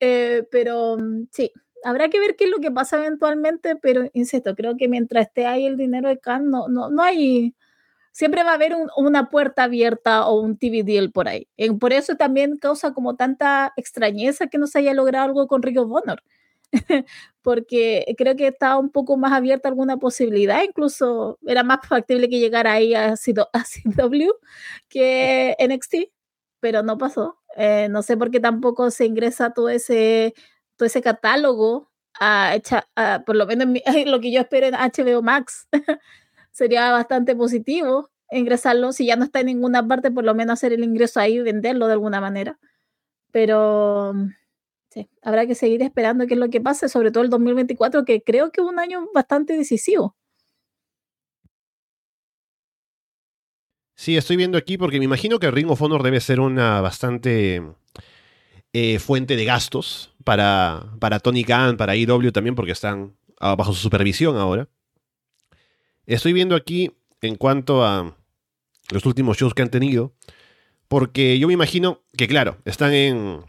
Eh, 0.01 0.45
pero 0.51 0.97
mm, 0.97 1.27
sí, 1.31 1.51
habrá 1.85 2.09
que 2.09 2.19
ver 2.19 2.35
qué 2.35 2.45
es 2.45 2.49
lo 2.51 2.59
que 2.59 2.71
pasa 2.71 2.97
eventualmente, 2.97 3.75
pero 3.77 4.09
insisto, 4.13 4.55
creo 4.55 4.75
que 4.77 4.89
mientras 4.89 5.27
esté 5.27 5.45
ahí 5.45 5.65
el 5.65 5.77
dinero 5.77 6.09
de 6.09 6.19
Khan, 6.19 6.49
no, 6.49 6.67
no, 6.67 6.89
no 6.89 7.03
hay 7.03 7.55
siempre 8.13 8.43
va 8.43 8.51
a 8.51 8.53
haber 8.53 8.73
una 8.95 9.29
puerta 9.29 9.63
abierta 9.63 10.27
o 10.27 10.39
un 10.39 10.57
TV 10.57 10.83
deal 10.83 11.11
por 11.11 11.27
ahí. 11.27 11.47
por 11.79 11.91
eso 11.91 12.15
también 12.15 12.57
causa 12.57 12.93
como 12.93 13.15
tanta 13.15 13.73
extrañeza 13.75 14.47
que 14.47 14.57
no 14.59 14.67
se 14.67 14.79
haya 14.79 14.93
logrado 14.93 15.25
algo 15.25 15.47
con 15.47 15.61
of 15.77 15.91
Honor. 15.91 16.23
porque 17.41 18.15
creo 18.17 18.35
que 18.35 18.47
estaba 18.47 18.77
un 18.79 18.89
poco 18.89 19.17
más 19.17 19.33
abierta 19.33 19.69
alguna 19.69 19.97
posibilidad, 19.97 20.63
incluso 20.63 21.37
era 21.45 21.63
más 21.63 21.79
factible 21.87 22.29
que 22.29 22.39
llegara 22.39 22.73
ahí 22.73 22.93
a, 22.95 23.15
CW 23.15 24.31
que 24.89 25.55
NXT, 25.59 25.95
pero 26.59 26.83
no 26.83 26.97
pasó. 26.97 27.39
Eh, 27.57 27.87
no 27.89 28.01
sé 28.01 28.17
por 28.17 28.31
qué 28.31 28.39
tampoco 28.39 28.89
se 28.91 29.05
ingresa 29.05 29.53
todo 29.53 29.69
ese, 29.69 30.33
todo 30.77 30.87
ese 30.87 31.01
catálogo, 31.01 31.91
por 33.25 33.35
lo 33.35 33.45
menos 33.45 33.67
lo 34.05 34.19
que 34.19 34.31
yo 34.31 34.41
espero 34.41 34.67
en 34.67 34.75
HBO 34.75 35.21
Max. 35.21 35.67
Sería 36.53 36.91
bastante 36.91 37.35
positivo 37.35 38.11
ingresarlo, 38.31 38.93
si 38.93 39.07
ya 39.07 39.15
no 39.15 39.25
está 39.25 39.39
en 39.39 39.47
ninguna 39.47 39.87
parte, 39.87 40.11
por 40.11 40.23
lo 40.23 40.35
menos 40.35 40.53
hacer 40.53 40.71
el 40.71 40.83
ingreso 40.83 41.19
ahí 41.19 41.35
y 41.35 41.39
venderlo 41.39 41.87
de 41.87 41.93
alguna 41.93 42.21
manera. 42.21 42.59
Pero 43.31 44.13
habrá 45.23 45.47
que 45.47 45.55
seguir 45.55 45.81
esperando 45.81 46.27
qué 46.27 46.35
es 46.35 46.39
lo 46.39 46.49
que 46.49 46.61
pase, 46.61 46.89
sobre 46.89 47.11
todo 47.11 47.23
el 47.23 47.31
2024, 47.31 48.05
que 48.05 48.21
creo 48.21 48.51
que 48.51 48.61
es 48.61 48.67
un 48.67 48.79
año 48.79 49.07
bastante 49.13 49.57
decisivo. 49.57 50.15
Sí, 53.95 54.15
estoy 54.15 54.35
viendo 54.35 54.57
aquí 54.57 54.77
porque 54.77 54.99
me 54.99 55.05
imagino 55.05 55.39
que 55.39 55.49
Ring 55.49 55.69
of 55.71 55.81
Honor 55.81 56.03
debe 56.03 56.19
ser 56.19 56.39
una 56.39 56.81
bastante 56.81 57.63
eh, 58.73 58.99
fuente 58.99 59.35
de 59.35 59.45
gastos 59.45 60.13
para, 60.23 60.93
para 60.99 61.19
Tony 61.19 61.43
Khan, 61.43 61.77
para 61.77 61.95
IW 61.95 62.31
también, 62.31 62.55
porque 62.55 62.73
están 62.73 63.15
bajo 63.39 63.73
su 63.73 63.79
supervisión 63.79 64.37
ahora. 64.37 64.69
Estoy 66.05 66.33
viendo 66.33 66.55
aquí 66.55 66.91
en 67.21 67.35
cuanto 67.35 67.85
a 67.85 68.17
los 68.91 69.05
últimos 69.05 69.37
shows 69.37 69.53
que 69.53 69.61
han 69.61 69.69
tenido, 69.69 70.13
porque 70.87 71.39
yo 71.39 71.47
me 71.47 71.53
imagino 71.53 72.03
que, 72.17 72.27
claro, 72.27 72.57
están 72.65 72.93
en, 72.93 73.41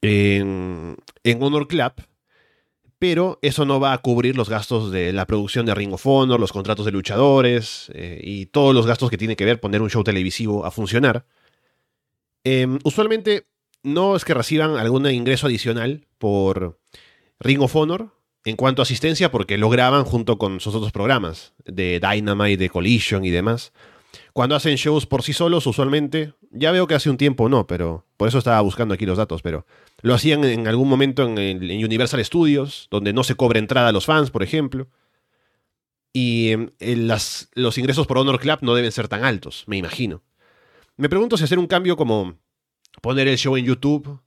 en, 0.00 0.96
Honor 1.42 1.68
Club, 1.68 1.92
pero 2.98 3.38
eso 3.42 3.66
no 3.66 3.78
va 3.78 3.92
a 3.92 3.98
cubrir 3.98 4.36
los 4.36 4.48
gastos 4.48 4.90
de 4.90 5.12
la 5.12 5.26
producción 5.26 5.66
de 5.66 5.74
Ring 5.74 5.92
of 5.92 6.06
Honor, 6.06 6.40
los 6.40 6.52
contratos 6.52 6.86
de 6.86 6.92
luchadores 6.92 7.90
eh, 7.94 8.20
y 8.22 8.46
todos 8.46 8.74
los 8.74 8.86
gastos 8.86 9.10
que 9.10 9.18
tiene 9.18 9.36
que 9.36 9.44
ver 9.44 9.60
poner 9.60 9.82
un 9.82 9.90
show 9.90 10.02
televisivo 10.02 10.64
a 10.64 10.70
funcionar. 10.70 11.26
Em, 12.44 12.78
usualmente 12.84 13.46
no 13.82 14.16
es 14.16 14.24
que 14.24 14.32
reciban 14.32 14.76
algún 14.76 15.06
ingreso 15.10 15.46
adicional 15.46 16.06
por 16.18 16.80
Ring 17.38 17.60
of 17.60 17.76
Honor 17.76 18.16
en 18.46 18.54
cuanto 18.54 18.80
a 18.80 18.84
asistencia, 18.84 19.32
porque 19.32 19.58
lo 19.58 19.68
graban 19.68 20.04
junto 20.04 20.38
con 20.38 20.60
sus 20.60 20.72
otros 20.76 20.92
programas 20.92 21.52
de 21.64 21.98
Dynamite, 21.98 22.56
de 22.56 22.70
Collision 22.70 23.24
y 23.24 23.30
demás. 23.30 23.72
Cuando 24.32 24.54
hacen 24.54 24.76
shows 24.76 25.04
por 25.04 25.24
sí 25.24 25.32
solos, 25.32 25.66
usualmente, 25.66 26.32
ya 26.52 26.70
veo 26.70 26.86
que 26.86 26.94
hace 26.94 27.10
un 27.10 27.16
tiempo 27.16 27.48
no, 27.48 27.66
pero 27.66 28.06
por 28.16 28.28
eso 28.28 28.38
estaba 28.38 28.60
buscando 28.60 28.94
aquí 28.94 29.04
los 29.04 29.18
datos, 29.18 29.42
pero 29.42 29.66
lo 30.00 30.14
hacían 30.14 30.44
en 30.44 30.68
algún 30.68 30.88
momento 30.88 31.24
en, 31.24 31.84
Universal 31.84 32.24
Studios, 32.24 32.86
donde 32.88 33.12
no 33.12 33.24
se 33.24 33.34
cobra 33.34 33.58
entrada 33.58 33.88
a 33.88 33.92
los 33.92 34.06
fans, 34.06 34.30
por 34.30 34.44
ejemplo. 34.44 34.86
Y 36.12 36.52
em, 36.52 36.70
los 37.54 37.78
ingresos 37.78 38.06
por 38.06 38.16
Honor 38.16 38.38
Club 38.38 38.60
no 38.62 38.76
deben 38.76 38.92
ser 38.92 39.08
tan 39.08 39.24
altos, 39.24 39.64
me 39.66 39.76
imagino. 39.76 40.22
Me 40.96 41.08
pregunto 41.08 41.36
si 41.36 41.42
hacer 41.42 41.58
un 41.58 41.66
cambio 41.66 41.96
como 41.96 42.38
poner 43.02 43.26
el 43.26 43.38
show 43.38 43.56
en 43.56 43.64
YouTube 43.64 44.20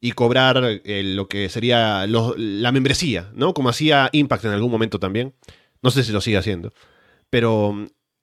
y 0.00 0.12
cobrar 0.12 0.80
eh, 0.84 1.02
lo 1.02 1.28
que 1.28 1.48
sería 1.48 2.06
la 2.06 2.72
membresía, 2.72 3.30
¿no? 3.34 3.54
Como 3.54 3.68
hacía 3.68 4.08
Impact 4.12 4.44
en 4.44 4.52
algún 4.52 4.70
momento 4.70 4.98
también. 4.98 5.34
No 5.82 5.90
sé 5.90 6.04
si 6.04 6.12
lo 6.12 6.20
sigue 6.20 6.36
haciendo. 6.36 6.72
Pero 7.30 7.74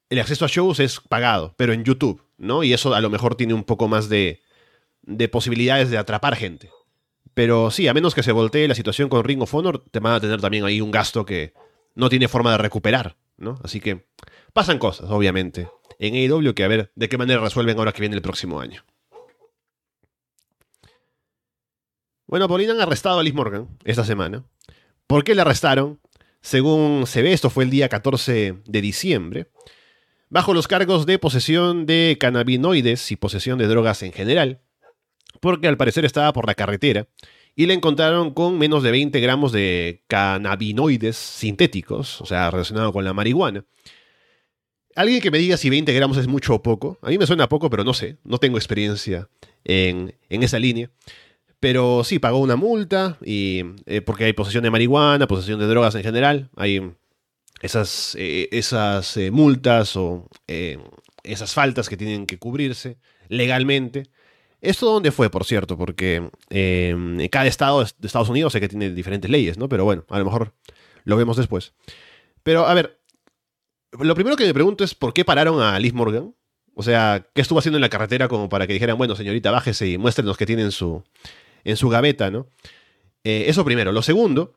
el 0.09 0.19
acceso 0.19 0.45
a 0.45 0.47
shows 0.47 0.79
es 0.79 0.99
pagado, 0.99 1.53
pero 1.57 1.73
en 1.73 1.83
YouTube, 1.83 2.21
¿no? 2.37 2.63
Y 2.63 2.73
eso 2.73 2.93
a 2.93 3.01
lo 3.01 3.09
mejor 3.09 3.35
tiene 3.35 3.53
un 3.53 3.63
poco 3.63 3.87
más 3.87 4.09
de, 4.09 4.41
de 5.01 5.27
posibilidades 5.27 5.89
de 5.89 5.97
atrapar 5.97 6.35
gente. 6.35 6.69
Pero 7.33 7.71
sí, 7.71 7.87
a 7.87 7.93
menos 7.93 8.13
que 8.13 8.23
se 8.23 8.31
voltee 8.31 8.67
la 8.67 8.75
situación 8.75 9.09
con 9.09 9.23
Ring 9.23 9.41
of 9.41 9.53
Honor, 9.53 9.83
te 9.91 9.99
van 9.99 10.13
a 10.13 10.19
tener 10.19 10.39
también 10.39 10.65
ahí 10.65 10.81
un 10.81 10.91
gasto 10.91 11.25
que 11.25 11.53
no 11.95 12.09
tiene 12.09 12.27
forma 12.27 12.51
de 12.51 12.59
recuperar, 12.59 13.15
¿no? 13.37 13.59
Así 13.63 13.79
que 13.79 14.05
pasan 14.53 14.77
cosas, 14.77 15.09
obviamente, 15.09 15.67
en 15.99 16.13
AEW 16.15 16.53
que 16.53 16.63
a 16.63 16.67
ver 16.67 16.91
de 16.95 17.09
qué 17.09 17.17
manera 17.17 17.41
resuelven 17.41 17.77
ahora 17.77 17.91
que 17.91 18.01
viene 18.01 18.15
el 18.15 18.21
próximo 18.21 18.59
año. 18.59 18.83
Bueno, 22.33 22.47
Paulina 22.47 22.73
han 22.73 22.81
arrestado 22.81 23.19
a 23.19 23.23
Liz 23.23 23.35
Morgan 23.35 23.67
esta 23.83 24.03
semana. 24.03 24.43
¿Por 25.05 25.23
qué 25.23 25.35
la 25.35 25.43
arrestaron? 25.43 25.99
Según 26.41 27.05
se 27.05 27.21
ve, 27.21 27.31
esto 27.31 27.51
fue 27.51 27.63
el 27.63 27.69
día 27.69 27.89
14 27.89 28.55
de 28.65 28.81
diciembre 28.81 29.51
bajo 30.31 30.55
los 30.55 30.67
cargos 30.67 31.05
de 31.05 31.19
posesión 31.19 31.85
de 31.85 32.17
cannabinoides 32.19 33.11
y 33.11 33.17
posesión 33.17 33.59
de 33.59 33.67
drogas 33.67 34.01
en 34.01 34.13
general, 34.13 34.61
porque 35.41 35.67
al 35.67 35.77
parecer 35.77 36.05
estaba 36.05 36.33
por 36.33 36.47
la 36.47 36.55
carretera 36.55 37.07
y 37.55 37.67
le 37.67 37.75
encontraron 37.75 38.33
con 38.33 38.57
menos 38.57 38.81
de 38.81 38.89
20 38.89 39.19
gramos 39.19 39.51
de 39.51 40.03
cannabinoides 40.07 41.15
sintéticos, 41.15 42.19
o 42.19 42.25
sea, 42.25 42.49
relacionado 42.49 42.91
con 42.91 43.05
la 43.05 43.13
marihuana. 43.13 43.63
Alguien 44.95 45.21
que 45.21 45.29
me 45.29 45.37
diga 45.37 45.57
si 45.57 45.69
20 45.69 45.93
gramos 45.93 46.17
es 46.17 46.27
mucho 46.27 46.55
o 46.55 46.63
poco, 46.63 46.97
a 47.03 47.09
mí 47.09 47.17
me 47.19 47.27
suena 47.27 47.47
poco, 47.47 47.69
pero 47.69 47.83
no 47.83 47.93
sé, 47.93 48.17
no 48.23 48.39
tengo 48.39 48.57
experiencia 48.57 49.29
en, 49.63 50.15
esa 50.29 50.57
línea. 50.59 50.89
Pero 51.63 52.03
sí, 52.03 52.19
pagó 52.19 52.39
una 52.39 52.57
multa 52.57 53.17
y 53.23 53.63
eh, 53.85 54.01
porque 54.01 54.25
hay 54.25 54.33
posesión 54.33 54.65
de 54.65 54.69
marihuana, 54.69 55.29
posesión 55.29 55.61
de 55.61 55.65
drogas 55.65 55.95
en 55.95 56.03
general, 56.03 56.49
hay 56.57 56.91
esas, 57.61 58.17
eh, 58.19 58.49
esas 58.51 59.15
eh, 59.15 59.31
multas 59.31 59.95
o 59.95 60.27
esas 61.23 61.53
faltas 61.53 61.87
que 61.87 61.95
tienen 61.95 62.25
que 62.25 62.37
cubrirse 62.37 62.97
legalmente. 63.29 64.09
¿Esto 64.59 64.87
dónde 64.87 65.13
fue, 65.13 65.29
por 65.29 65.45
cierto? 65.45 65.77
Porque 65.77 66.29
cada 67.31 67.47
estado 67.47 67.81
de 67.81 68.07
Estados 68.07 68.27
Unidos 68.27 68.51
sé 68.51 68.59
que 68.59 68.67
tiene 68.67 68.89
diferentes 68.89 69.31
leyes, 69.31 69.57
¿no? 69.57 69.69
Pero 69.69 69.85
bueno, 69.85 70.03
a 70.09 70.19
lo 70.19 70.25
mejor 70.25 70.53
lo 71.05 71.15
vemos 71.15 71.37
después. 71.37 71.71
Pero 72.43 72.67
a 72.67 72.73
ver, 72.73 72.99
lo 73.97 74.15
primero 74.15 74.35
que 74.35 74.45
me 74.45 74.53
pregunto 74.53 74.83
es 74.83 74.95
por 74.95 75.13
qué 75.13 75.23
pararon 75.23 75.61
a 75.61 75.79
Liz 75.79 75.93
Morgan. 75.93 76.35
O 76.75 76.83
sea, 76.83 77.25
¿qué 77.33 77.41
estuvo 77.41 77.59
haciendo 77.59 77.77
en 77.77 77.83
la 77.83 77.89
carretera 77.89 78.27
como 78.27 78.49
para 78.49 78.67
que 78.67 78.73
dijeran, 78.73 78.97
bueno, 78.97 79.15
señorita, 79.15 79.49
bájese 79.49 79.87
y 79.87 79.97
muéstrenos 79.97 80.35
qué 80.35 80.45
tiene 80.45 80.63
en 80.63 80.71
su, 80.71 81.03
en 81.63 81.77
su 81.77 81.89
gaveta, 81.89 82.31
¿no? 82.31 82.47
eso 83.23 83.63
primero. 83.63 83.93
Lo 83.93 84.01
segundo 84.01 84.53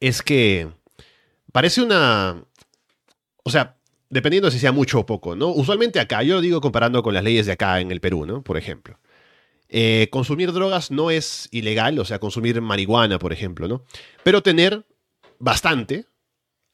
es 0.00 0.22
que 0.22 0.68
parece 1.52 1.80
una... 1.80 2.44
O 3.44 3.50
sea, 3.50 3.76
dependiendo 4.10 4.50
si 4.50 4.58
sea 4.58 4.72
mucho 4.72 5.00
o 5.00 5.06
poco, 5.06 5.36
¿no? 5.36 5.48
Usualmente 5.48 6.00
acá, 6.00 6.22
yo 6.22 6.34
lo 6.34 6.40
digo 6.40 6.60
comparando 6.60 7.02
con 7.02 7.14
las 7.14 7.24
leyes 7.24 7.46
de 7.46 7.52
acá 7.52 7.80
en 7.80 7.90
el 7.90 8.00
Perú, 8.00 8.26
¿no? 8.26 8.42
Por 8.42 8.56
ejemplo. 8.56 8.98
Eh, 9.68 10.08
consumir 10.10 10.52
drogas 10.52 10.90
no 10.90 11.10
es 11.10 11.48
ilegal, 11.50 11.98
o 11.98 12.04
sea, 12.04 12.18
consumir 12.20 12.60
marihuana, 12.60 13.18
por 13.18 13.32
ejemplo, 13.32 13.66
¿no? 13.66 13.84
Pero 14.22 14.42
tener 14.42 14.86
bastante, 15.38 16.06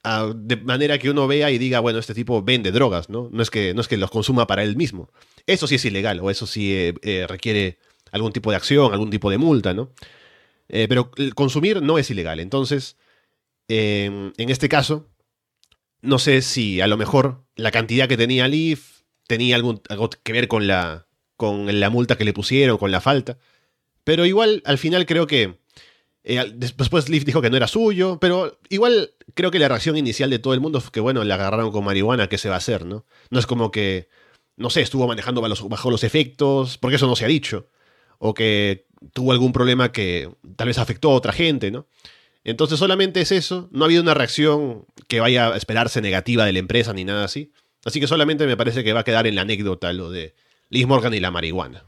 ah, 0.04 0.32
de 0.34 0.56
manera 0.56 0.98
que 0.98 1.08
uno 1.08 1.26
vea 1.26 1.50
y 1.50 1.58
diga, 1.58 1.80
bueno, 1.80 1.98
este 1.98 2.14
tipo 2.14 2.42
vende 2.42 2.72
drogas, 2.72 3.08
¿no? 3.08 3.30
No 3.32 3.42
es 3.42 3.50
que, 3.50 3.72
no 3.74 3.80
es 3.80 3.88
que 3.88 3.96
los 3.96 4.10
consuma 4.10 4.46
para 4.46 4.62
él 4.62 4.76
mismo. 4.76 5.10
Eso 5.46 5.66
sí 5.66 5.76
es 5.76 5.84
ilegal, 5.84 6.20
o 6.20 6.30
eso 6.30 6.46
sí 6.46 6.74
eh, 6.74 6.94
eh, 7.02 7.26
requiere 7.26 7.78
algún 8.12 8.32
tipo 8.32 8.50
de 8.50 8.56
acción, 8.56 8.92
algún 8.92 9.10
tipo 9.10 9.30
de 9.30 9.38
multa, 9.38 9.74
¿no? 9.74 9.90
pero 10.68 11.10
consumir 11.34 11.82
no 11.82 11.98
es 11.98 12.10
ilegal. 12.10 12.38
Entonces, 12.38 12.96
Em, 13.72 14.32
en 14.36 14.50
este 14.50 14.68
caso, 14.68 15.08
no 16.02 16.18
sé 16.18 16.42
si 16.42 16.80
a 16.80 16.88
lo 16.88 16.96
mejor 16.96 17.44
la 17.54 17.70
cantidad 17.70 18.08
que 18.08 18.16
tenía 18.16 18.48
Leaf 18.48 19.02
tenía 19.28 19.54
algo 19.54 19.80
que 20.24 20.32
ver 20.32 20.48
con 20.48 20.66
la, 20.66 21.06
con 21.36 21.78
la 21.78 21.88
multa 21.88 22.18
que 22.18 22.24
le 22.24 22.32
pusieron, 22.32 22.78
con 22.78 22.90
la 22.90 23.00
falta. 23.00 23.38
Pero 24.02 24.26
igual, 24.26 24.60
al 24.66 24.78
final 24.78 25.06
creo 25.06 25.28
que... 25.28 25.60
Eh, 26.24 26.52
después 26.52 27.08
Leaf 27.08 27.24
dijo 27.24 27.40
que 27.40 27.48
no 27.48 27.56
era 27.56 27.68
suyo, 27.68 28.18
pero 28.20 28.58
igual 28.70 29.12
creo 29.34 29.52
que 29.52 29.60
la 29.60 29.68
reacción 29.68 29.96
inicial 29.96 30.30
de 30.30 30.40
todo 30.40 30.52
el 30.52 30.60
mundo 30.60 30.80
fue 30.80 30.90
que, 30.90 31.00
bueno, 31.00 31.22
le 31.22 31.32
agarraron 31.32 31.70
con 31.70 31.84
marihuana, 31.84 32.28
¿qué 32.28 32.38
se 32.38 32.48
va 32.48 32.56
a 32.56 32.58
hacer, 32.58 32.84
no? 32.84 33.06
No 33.30 33.38
es 33.38 33.46
como 33.46 33.70
que, 33.70 34.08
no 34.56 34.68
sé, 34.68 34.80
estuvo 34.80 35.06
manejando 35.06 35.40
bajo 35.42 35.90
los 35.92 36.02
efectos, 36.02 36.76
porque 36.76 36.96
eso 36.96 37.06
no 37.06 37.14
se 37.14 37.24
ha 37.24 37.28
dicho. 37.28 37.68
O 38.22 38.34
que 38.34 38.86
tuvo 39.12 39.32
algún 39.32 39.52
problema 39.52 39.90
que 39.90 40.30
tal 40.56 40.68
vez 40.68 40.78
afectó 40.78 41.10
a 41.10 41.14
otra 41.14 41.32
gente, 41.32 41.70
¿no? 41.70 41.86
Entonces 42.44 42.78
solamente 42.78 43.20
es 43.20 43.32
eso, 43.32 43.68
no 43.72 43.84
ha 43.84 43.86
habido 43.86 44.02
una 44.02 44.14
reacción 44.14 44.86
que 45.08 45.20
vaya 45.20 45.48
a 45.48 45.56
esperarse 45.56 46.00
negativa 46.00 46.44
de 46.44 46.52
la 46.52 46.58
empresa 46.58 46.92
ni 46.92 47.04
nada 47.04 47.24
así. 47.24 47.52
Así 47.84 48.00
que 48.00 48.06
solamente 48.06 48.46
me 48.46 48.56
parece 48.56 48.84
que 48.84 48.92
va 48.92 49.00
a 49.00 49.04
quedar 49.04 49.26
en 49.26 49.34
la 49.34 49.42
anécdota 49.42 49.92
lo 49.92 50.10
de 50.10 50.34
Liz 50.68 50.86
Morgan 50.86 51.14
y 51.14 51.20
la 51.20 51.30
marihuana. 51.30 51.84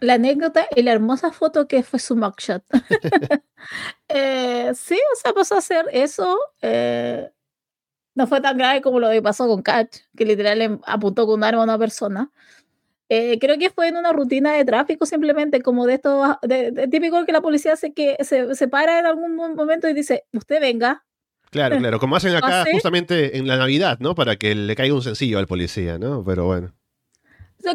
La 0.00 0.14
anécdota 0.14 0.66
y 0.74 0.82
la 0.82 0.92
hermosa 0.92 1.32
foto 1.32 1.66
que 1.66 1.82
fue 1.82 1.98
su 1.98 2.16
mugshot. 2.16 2.62
eh, 4.08 4.72
sí, 4.74 4.94
o 4.94 5.16
sea, 5.16 5.32
pasó 5.32 5.54
a 5.54 5.58
hacer 5.58 5.86
eso. 5.90 6.38
Eh, 6.60 7.30
no 8.14 8.26
fue 8.26 8.40
tan 8.40 8.58
grave 8.58 8.82
como 8.82 9.00
lo 9.00 9.10
que 9.10 9.22
pasó 9.22 9.46
con 9.46 9.62
Catch, 9.62 9.98
que 10.16 10.26
literal 10.26 10.80
apuntó 10.84 11.26
con 11.26 11.36
un 11.36 11.44
arma 11.44 11.62
a 11.62 11.64
una 11.64 11.78
persona. 11.78 12.30
Eh, 13.08 13.38
creo 13.38 13.56
que 13.58 13.70
fue 13.70 13.88
en 13.88 13.96
una 13.96 14.12
rutina 14.12 14.52
de 14.52 14.64
tráfico 14.64 15.06
simplemente, 15.06 15.62
como 15.62 15.86
de 15.86 15.94
esto, 15.94 16.38
de, 16.42 16.88
típico 16.88 17.24
que 17.24 17.32
la 17.32 17.40
policía 17.40 17.76
se, 17.76 17.92
que 17.92 18.16
se, 18.20 18.54
se 18.54 18.68
para 18.68 18.98
en 18.98 19.06
algún 19.06 19.36
momento 19.36 19.88
y 19.88 19.94
dice, 19.94 20.24
usted 20.32 20.60
venga, 20.60 21.06
Claro, 21.50 21.78
claro, 21.78 21.98
como 21.98 22.16
hacen 22.16 22.34
acá 22.34 22.64
justamente 22.70 23.38
en 23.38 23.46
la 23.46 23.56
Navidad, 23.56 23.98
¿no? 24.00 24.14
Para 24.14 24.36
que 24.36 24.54
le 24.54 24.76
caiga 24.76 24.94
un 24.94 25.02
sencillo 25.02 25.38
al 25.38 25.46
policía, 25.46 25.98
¿no? 25.98 26.24
Pero 26.24 26.46
bueno. 26.46 26.72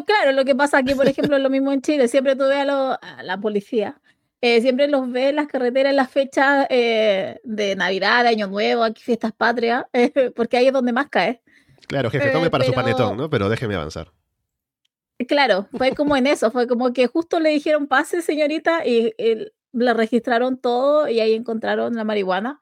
claro, 0.06 0.32
lo 0.32 0.44
que 0.44 0.54
pasa 0.54 0.78
aquí, 0.78 0.94
por 0.94 1.08
ejemplo, 1.08 1.36
es 1.36 1.42
lo 1.42 1.50
mismo 1.50 1.72
en 1.72 1.82
Chile. 1.82 2.08
Siempre 2.08 2.36
tú 2.36 2.44
ves 2.44 2.66
a, 2.68 2.98
la 3.22 3.38
policía. 3.38 4.00
Eh, 4.40 4.60
siempre 4.60 4.88
los 4.88 5.10
ves 5.10 5.30
en 5.30 5.36
las 5.36 5.46
carreteras 5.46 5.90
en 5.90 5.96
las 5.96 6.10
fechas 6.10 6.66
eh, 6.68 7.38
de 7.44 7.76
Navidad, 7.76 8.24
de 8.24 8.30
Año 8.30 8.48
Nuevo, 8.48 8.82
aquí 8.82 9.00
fiestas 9.02 9.32
patrias, 9.32 9.84
porque 10.36 10.56
ahí 10.56 10.66
es 10.66 10.72
donde 10.72 10.92
más 10.92 11.08
cae. 11.08 11.42
Claro, 11.86 12.10
jefe, 12.10 12.30
tome 12.30 12.50
para 12.50 12.64
su 12.64 12.72
panetón, 12.72 13.16
¿no? 13.16 13.30
Pero 13.30 13.48
déjeme 13.48 13.74
avanzar. 13.74 14.10
Claro, 15.28 15.68
fue 15.76 15.94
como 15.94 16.16
en 16.16 16.26
eso, 16.26 16.50
fue 16.50 16.66
como 16.66 16.92
que 16.92 17.06
justo 17.06 17.38
le 17.40 17.50
dijeron 17.50 17.86
pase, 17.86 18.22
señorita, 18.22 18.86
y, 18.86 19.14
le 19.72 19.94
registraron 19.94 20.58
todo 20.58 21.08
y 21.08 21.20
ahí 21.20 21.34
encontraron 21.34 21.94
la 21.94 22.04
marihuana. 22.04 22.60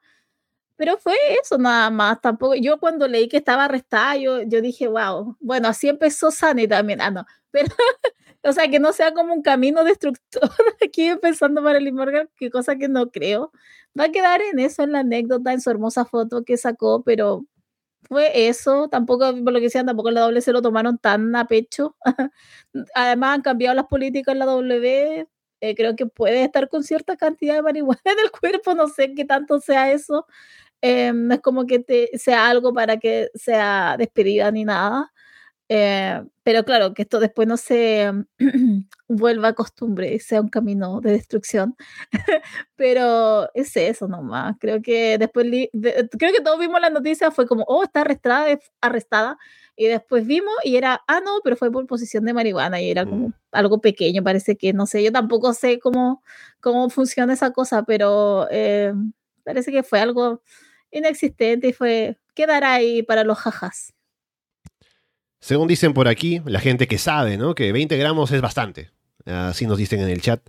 Pero 0.77 0.97
fue 0.97 1.15
eso 1.41 1.57
nada 1.57 1.89
más, 1.91 2.21
tampoco. 2.21 2.55
Yo 2.55 2.79
cuando 2.79 3.07
leí 3.07 3.27
que 3.29 3.37
estaba 3.37 3.65
arrestada, 3.65 4.17
yo, 4.17 4.39
dije, 4.45 4.87
wow, 4.87 5.37
bueno, 5.39 5.67
así 5.67 5.89
empezó 5.89 6.31
Sani 6.31 6.67
también. 6.67 7.01
Ah, 7.01 7.11
no, 7.11 7.25
pero, 7.51 7.73
o 8.43 8.53
sea, 8.53 8.69
que 8.69 8.79
no 8.79 8.93
sea 8.93 9.13
como 9.13 9.33
un 9.33 9.41
camino 9.43 9.83
destructor 9.83 10.49
aquí 10.83 11.05
empezando 11.07 11.67
el 11.69 11.93
Morgan, 11.93 12.29
que 12.37 12.49
cosa 12.51 12.75
que 12.77 12.87
no 12.87 13.11
creo. 13.11 13.51
Va 13.99 14.05
a 14.05 14.11
quedar 14.11 14.41
en 14.41 14.59
eso, 14.59 14.83
en 14.83 14.93
la 14.93 14.99
anécdota, 14.99 15.53
en 15.53 15.61
su 15.61 15.69
hermosa 15.69 16.05
foto 16.05 16.43
que 16.45 16.57
sacó, 16.57 17.03
pero 17.03 17.45
fue 18.07 18.47
eso, 18.47 18.89
tampoco, 18.89 19.31
por 19.43 19.53
lo 19.53 19.59
que 19.59 19.65
decían, 19.65 19.85
tampoco 19.85 20.11
la 20.11 20.21
W 20.21 20.41
se 20.41 20.51
lo 20.53 20.61
tomaron 20.61 20.97
tan 20.97 21.35
a 21.35 21.45
pecho. 21.47 21.95
Además 22.95 23.35
han 23.35 23.41
cambiado 23.41 23.75
las 23.75 23.85
políticas 23.87 24.33
en 24.33 24.39
la 24.39 24.45
W, 24.45 25.27
eh, 25.61 25.75
creo 25.75 25.95
que 25.95 26.05
puede 26.07 26.43
estar 26.43 26.69
con 26.69 26.83
cierta 26.83 27.17
cantidad 27.17 27.55
de 27.55 27.61
marihuana 27.63 28.01
en 28.05 28.19
el 28.19 28.31
cuerpo, 28.31 28.73
no 28.75 28.87
sé 28.87 29.13
qué 29.15 29.25
tanto 29.25 29.59
sea 29.59 29.91
eso. 29.91 30.25
Eh, 30.81 31.13
no 31.15 31.35
es 31.35 31.41
como 31.41 31.65
que 31.67 31.79
te, 31.79 32.09
sea 32.17 32.49
algo 32.49 32.73
para 32.73 32.97
que 32.97 33.29
sea 33.35 33.95
despedida 33.99 34.51
ni 34.51 34.65
nada. 34.65 35.11
Eh, 35.73 36.21
pero 36.43 36.65
claro, 36.65 36.93
que 36.93 37.03
esto 37.03 37.21
después 37.21 37.47
no 37.47 37.55
se 37.55 38.11
vuelva 39.07 39.49
a 39.49 39.53
costumbre, 39.53 40.19
sea 40.19 40.41
un 40.41 40.49
camino 40.49 40.99
de 40.99 41.11
destrucción. 41.13 41.77
pero 42.75 43.49
es 43.53 43.77
eso 43.77 44.09
nomás. 44.09 44.57
Creo 44.59 44.81
que 44.81 45.17
después, 45.17 45.47
creo 45.71 46.33
que 46.33 46.41
todos 46.43 46.59
vimos 46.59 46.81
la 46.81 46.89
noticia, 46.89 47.31
fue 47.31 47.47
como, 47.47 47.63
oh, 47.69 47.83
está 47.83 48.01
arrestada, 48.01 48.59
arrestada. 48.81 49.37
Y 49.77 49.87
después 49.87 50.27
vimos 50.27 50.53
y 50.65 50.75
era, 50.75 51.01
ah, 51.07 51.21
no, 51.21 51.39
pero 51.41 51.55
fue 51.55 51.71
por 51.71 51.87
posición 51.87 52.25
de 52.25 52.33
marihuana 52.33 52.81
y 52.81 52.91
era 52.91 53.05
como 53.05 53.29
mm. 53.29 53.33
algo 53.53 53.79
pequeño, 53.79 54.23
parece 54.23 54.57
que, 54.57 54.73
no 54.73 54.85
sé, 54.85 55.01
yo 55.03 55.13
tampoco 55.13 55.53
sé 55.53 55.79
cómo, 55.79 56.21
cómo 56.59 56.89
funciona 56.89 57.31
esa 57.31 57.51
cosa, 57.51 57.83
pero 57.83 58.47
eh, 58.51 58.93
parece 59.45 59.71
que 59.71 59.83
fue 59.83 60.01
algo 60.01 60.41
inexistente 60.91 61.69
y 61.69 61.73
fue, 61.73 62.17
quedará 62.35 62.73
ahí 62.73 63.03
para 63.03 63.23
los 63.23 63.37
jajas. 63.39 63.93
Según 65.41 65.67
dicen 65.67 65.93
por 65.93 66.07
aquí, 66.07 66.41
la 66.45 66.59
gente 66.59 66.87
que 66.87 66.99
sabe, 66.99 67.35
¿no? 67.35 67.55
Que 67.55 67.71
20 67.71 67.97
gramos 67.97 68.31
es 68.31 68.41
bastante. 68.41 68.91
Así 69.25 69.65
nos 69.65 69.79
dicen 69.79 69.99
en 69.99 70.09
el 70.09 70.21
chat. 70.21 70.41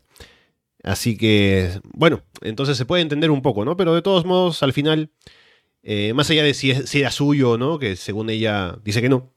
Así 0.82 1.16
que, 1.16 1.80
bueno, 1.94 2.22
entonces 2.42 2.76
se 2.76 2.84
puede 2.84 3.02
entender 3.02 3.30
un 3.30 3.40
poco, 3.40 3.64
¿no? 3.64 3.76
Pero 3.76 3.94
de 3.94 4.02
todos 4.02 4.26
modos, 4.26 4.62
al 4.62 4.74
final, 4.74 5.10
eh, 5.82 6.12
más 6.12 6.28
allá 6.30 6.42
de 6.42 6.52
si, 6.54 6.72
era 6.72 7.10
suyo 7.10 7.52
o 7.52 7.58
no, 7.58 7.78
que 7.78 7.96
según 7.96 8.28
ella 8.30 8.76
dice 8.84 9.00
que 9.00 9.08
no, 9.08 9.32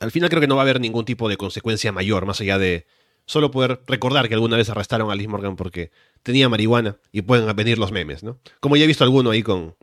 al 0.00 0.10
final 0.10 0.28
creo 0.28 0.40
que 0.40 0.48
no 0.48 0.56
va 0.56 0.62
a 0.62 0.64
haber 0.64 0.80
ningún 0.80 1.04
tipo 1.04 1.28
de 1.28 1.36
consecuencia 1.36 1.92
mayor, 1.92 2.26
más 2.26 2.40
allá 2.40 2.58
de 2.58 2.86
solo 3.26 3.50
poder 3.50 3.80
recordar 3.86 4.28
que 4.28 4.34
alguna 4.34 4.56
vez 4.56 4.70
arrestaron 4.70 5.10
a 5.10 5.14
Liz 5.14 5.28
Morgan 5.28 5.56
porque 5.56 5.92
tenía 6.22 6.48
marihuana 6.48 6.98
y 7.12 7.22
pueden 7.22 7.54
venir 7.54 7.78
los 7.78 7.92
memes, 7.92 8.24
¿no? 8.24 8.40
Como 8.60 8.76
ya 8.76 8.84
he 8.84 8.88
visto 8.88 9.04
alguno 9.04 9.30
ahí 9.30 9.42
con, 9.42 9.76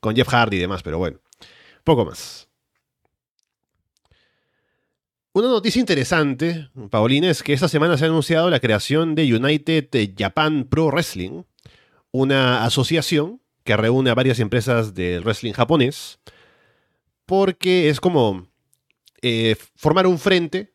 con 0.00 0.14
Jeff 0.16 0.28
Hardy 0.28 0.56
y 0.56 0.60
demás, 0.60 0.82
pero 0.82 0.98
bueno, 0.98 1.20
poco 1.84 2.04
más. 2.04 2.48
Una 5.36 5.48
noticia 5.48 5.80
interesante, 5.80 6.68
Paulina, 6.90 7.28
es 7.28 7.42
que 7.42 7.54
esta 7.54 7.66
semana 7.66 7.98
se 7.98 8.04
ha 8.04 8.06
anunciado 8.06 8.50
la 8.50 8.60
creación 8.60 9.16
de 9.16 9.34
United 9.34 9.88
Japan 10.16 10.62
Pro 10.62 10.86
Wrestling, 10.92 11.42
una 12.12 12.64
asociación 12.64 13.40
que 13.64 13.76
reúne 13.76 14.10
a 14.10 14.14
varias 14.14 14.38
empresas 14.38 14.94
del 14.94 15.24
wrestling 15.24 15.52
japonés, 15.52 16.20
porque 17.26 17.88
es 17.88 17.98
como 17.98 18.46
eh, 19.22 19.56
formar 19.74 20.06
un 20.06 20.20
frente 20.20 20.72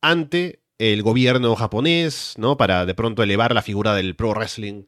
ante 0.00 0.64
el 0.78 1.04
gobierno 1.04 1.54
japonés, 1.54 2.34
¿no? 2.38 2.56
Para 2.56 2.84
de 2.86 2.96
pronto 2.96 3.22
elevar 3.22 3.54
la 3.54 3.62
figura 3.62 3.94
del 3.94 4.16
pro 4.16 4.32
wrestling 4.32 4.82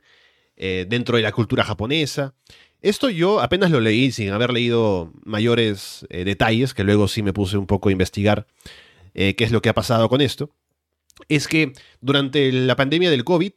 eh, 0.56 0.86
dentro 0.88 1.18
de 1.18 1.22
la 1.22 1.30
cultura 1.30 1.62
japonesa. 1.62 2.34
Esto 2.82 3.10
yo 3.10 3.40
apenas 3.40 3.70
lo 3.70 3.78
leí 3.78 4.10
sin 4.10 4.30
haber 4.32 4.52
leído 4.52 5.12
mayores 5.24 6.04
eh, 6.10 6.24
detalles, 6.24 6.74
que 6.74 6.82
luego 6.82 7.06
sí 7.06 7.22
me 7.22 7.32
puse 7.32 7.56
un 7.56 7.68
poco 7.68 7.90
a 7.90 7.92
investigar 7.92 8.48
eh, 9.14 9.34
qué 9.36 9.44
es 9.44 9.52
lo 9.52 9.62
que 9.62 9.68
ha 9.68 9.74
pasado 9.74 10.08
con 10.08 10.20
esto, 10.20 10.50
es 11.28 11.48
que 11.48 11.72
durante 12.00 12.50
la 12.52 12.76
pandemia 12.76 13.10
del 13.10 13.24
COVID, 13.24 13.52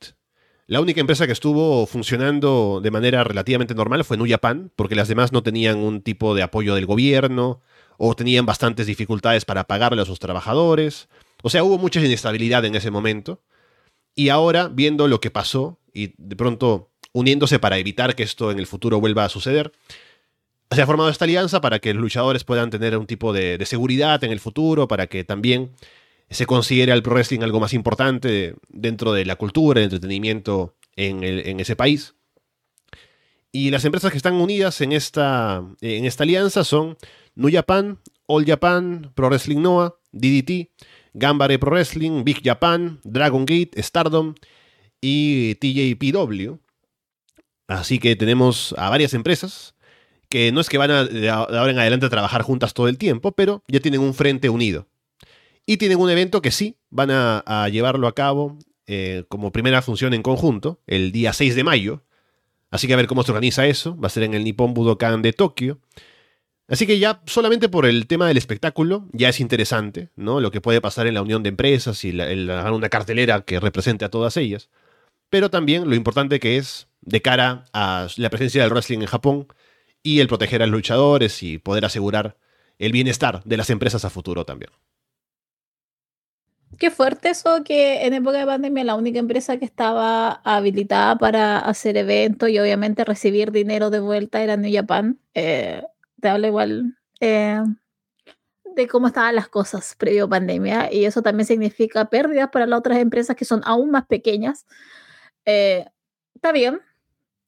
la 0.68 0.82
única 0.82 1.00
empresa 1.00 1.26
que 1.26 1.34
estuvo 1.34 1.86
funcionando 1.88 2.82
de 2.84 2.92
manera 2.92 3.24
relativamente 3.24 3.74
normal 3.74 4.04
fue 4.04 4.18
New 4.18 4.30
Japan, 4.30 4.72
porque 4.76 4.96
las 4.96 5.08
demás 5.08 5.32
no 5.32 5.42
tenían 5.42 5.78
un 5.78 6.02
tipo 6.02 6.36
de 6.36 6.44
apoyo 6.44 6.76
del 6.76 6.86
gobierno 6.86 7.62
o 7.98 8.16
tenían 8.16 8.46
bastantes 8.46 8.86
dificultades 8.86 9.46
para 9.46 9.64
pagarle 9.64 10.02
a 10.02 10.06
sus 10.06 10.20
trabajadores. 10.20 11.08
O 11.42 11.50
sea, 11.50 11.64
hubo 11.64 11.78
mucha 11.78 12.00
inestabilidad 12.00 12.66
en 12.66 12.76
ese 12.76 12.92
momento. 12.92 13.42
Y 14.14 14.30
ahora, 14.30 14.68
viendo 14.68 15.08
lo 15.08 15.22
que 15.22 15.32
pasó 15.32 15.80
y 15.94 16.14
de 16.18 16.36
pronto 16.36 16.92
uniéndose 17.14 17.60
para 17.60 17.78
evitar 17.78 18.16
que 18.16 18.24
esto 18.24 18.52
en 18.52 18.60
el 18.60 18.68
futuro 18.68 19.00
vuelva 19.00 19.26
a 19.26 19.30
suceder, 19.30 19.72
se 20.72 20.82
ha 20.82 20.86
formado 20.86 21.10
esta 21.10 21.26
alianza 21.26 21.62
para 21.62 21.80
que 21.80 21.94
los 21.94 22.02
luchadores 22.02 22.44
puedan 22.44 22.70
tener 22.70 22.98
un 22.98 23.08
tipo 23.08 23.32
de, 23.32 23.64
seguridad 23.66 24.24
en 24.24 24.32
el 24.32 24.40
futuro, 24.40 24.88
para 24.88 25.08
que 25.08 25.24
también 25.24 25.72
se 26.30 26.46
considere 26.46 26.92
al 26.92 27.04
pro 27.04 27.14
wrestling 27.14 27.42
algo 27.42 27.60
más 27.60 27.74
importante 27.74 28.56
dentro 28.68 29.14
de 29.14 29.26
la 29.26 29.38
cultura, 29.38 29.80
el 29.80 29.86
entretenimiento 29.86 30.76
en, 30.96 31.60
ese 31.60 31.76
país. 31.76 32.16
Y 33.52 33.72
las 33.72 33.86
empresas 33.86 34.12
que 34.12 34.18
están 34.18 34.36
unidas 34.36 34.82
en 34.82 34.92
esta, 34.92 35.64
en 35.80 36.06
esta 36.06 36.24
alianza 36.24 36.64
son 36.66 36.98
New 37.36 37.52
Japan, 37.52 38.00
All 38.26 38.46
Japan, 38.46 39.14
Pro 39.16 39.30
Wrestling 39.30 39.62
Noah, 39.62 39.96
DDT, 40.12 40.70
Gambare 41.14 41.58
Pro 41.60 41.72
Wrestling, 41.72 42.24
Big 42.26 42.42
Japan, 42.44 43.00
Dragon 43.04 43.46
Gate, 43.46 43.82
Stardom 43.82 44.36
y 45.00 45.56
TJPW. 45.56 46.58
Así 47.68 48.00
que 48.00 48.16
tenemos 48.16 48.76
a 48.78 48.90
varias 48.90 49.14
empresas 49.14 49.77
que 50.30 50.52
no 50.52 50.62
es 50.62 50.70
que 50.70 50.78
van 50.78 50.92
a, 50.92 51.04
de 51.06 51.30
ahora 51.30 51.72
en 51.72 51.80
adelante 51.80 52.06
a 52.06 52.10
trabajar 52.10 52.42
juntas 52.42 52.74
todo 52.74 52.88
el 52.88 52.98
tiempo, 52.98 53.32
pero 53.32 53.64
ya 53.68 53.80
tienen 53.80 54.02
un 54.02 54.14
frente 54.14 54.50
unido. 54.50 54.88
Y 55.66 55.78
tienen 55.78 56.00
un 56.00 56.10
evento 56.10 56.42
que 56.42 56.52
sí, 56.52 56.78
van 56.90 57.10
a, 57.12 57.68
llevarlo 57.70 58.08
a 58.08 58.16
cabo 58.16 58.58
eh, 58.86 59.26
como 59.28 59.52
primera 59.52 59.82
función 59.82 60.14
en 60.14 60.24
conjunto, 60.24 60.82
el 60.88 61.12
día 61.12 61.34
6 61.34 61.56
de 61.56 61.64
mayo. 61.64 62.04
Así 62.72 62.88
que 62.88 62.94
a 62.94 62.98
ver 62.98 63.08
cómo 63.08 63.24
se 63.24 63.32
organiza 63.32 63.66
eso. 63.66 63.98
Va 63.98 64.08
a 64.08 64.10
ser 64.10 64.24
en 64.24 64.34
el 64.34 64.44
Nippon 64.44 64.74
Budokan 64.74 65.22
de 65.22 65.34
Tokio. 65.34 65.80
Así 66.70 66.86
que 66.86 67.00
ya 67.00 67.22
solamente 67.26 67.70
por 67.70 67.86
el 67.86 68.08
tema 68.08 68.28
del 68.28 68.38
espectáculo 68.38 69.08
ya 69.14 69.30
es 69.30 69.40
interesante, 69.40 70.10
¿no? 70.16 70.42
Lo 70.42 70.52
que 70.52 70.60
puede 70.60 70.82
pasar 70.82 71.08
en 71.08 71.14
la 71.14 71.22
unión 71.22 71.44
de 71.44 71.50
empresas 71.50 72.04
y 72.04 72.12
la, 72.12 72.72
una 72.74 72.90
cartelera 72.90 73.42
que 73.42 73.60
represente 73.60 74.04
a 74.04 74.10
todas 74.10 74.36
ellas. 74.36 74.70
Pero 75.30 75.50
también 75.50 75.90
lo 75.90 75.96
importante 75.96 76.40
que 76.40 76.58
es 76.58 76.88
de 77.02 77.22
cara 77.22 77.66
a 77.74 78.08
la 78.18 78.30
presencia 78.30 78.62
del 78.62 78.72
wrestling 78.72 79.00
en 79.00 79.06
Japón 79.06 79.48
y 80.08 80.22
el 80.22 80.30
proteger 80.30 80.64
a 80.64 80.68
los 80.68 80.72
luchadores 80.72 81.44
y 81.44 81.58
poder 81.58 81.84
asegurar 81.84 82.38
el 82.80 82.94
bienestar 82.94 83.44
de 83.44 83.58
las 83.58 83.70
empresas 83.70 84.06
a 84.06 84.10
futuro 84.10 84.46
también. 84.46 84.72
Qué 86.80 86.92
fuerte 86.92 87.30
eso 87.30 87.62
que 87.66 88.06
en 88.06 88.14
época 88.14 88.38
de 88.38 88.46
pandemia 88.46 88.86
la 88.86 88.96
única 88.96 89.20
empresa 89.20 89.58
que 89.58 89.66
estaba 89.66 90.40
habilitada 90.46 91.18
para 91.18 91.60
hacer 91.60 91.98
eventos 91.98 92.48
y 92.48 92.58
obviamente 92.58 93.04
recibir 93.04 93.52
dinero 93.52 93.90
de 93.90 94.00
vuelta 94.00 94.42
era 94.42 94.56
New 94.56 94.74
Japan. 94.74 95.20
Eh, 95.34 95.84
te 96.22 96.30
habla 96.30 96.48
igual 96.48 96.98
eh, 97.20 97.62
de 98.64 98.88
cómo 98.88 99.08
estaban 99.08 99.36
las 99.36 99.50
cosas 99.50 99.94
previo 99.98 100.30
pandemia 100.30 100.90
y 100.90 101.04
eso 101.04 101.22
también 101.22 101.48
significa 101.48 102.10
pérdidas 102.10 102.50
para 102.50 102.66
las 102.66 102.80
otras 102.80 103.00
empresas 103.00 103.36
que 103.36 103.44
son 103.44 103.62
aún 103.66 103.92
más 103.92 104.06
pequeñas. 104.06 104.66
Eh, 105.44 105.86
está 106.34 106.54
bien, 106.54 106.80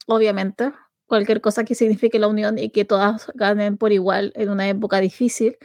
obviamente, 0.08 0.74
cualquier 1.10 1.41
cosa 1.41 1.65
que 1.65 1.76
signifique 1.76 2.19
la 2.19 2.28
unión 2.28 2.58
y 2.58 2.69
que 2.69 2.86
todas 2.86 3.32
ganen 3.36 3.78
por 3.78 3.91
igual 3.91 4.32
en 4.36 4.50
una 4.50 4.69
época 4.69 5.02
difícil, 5.02 5.58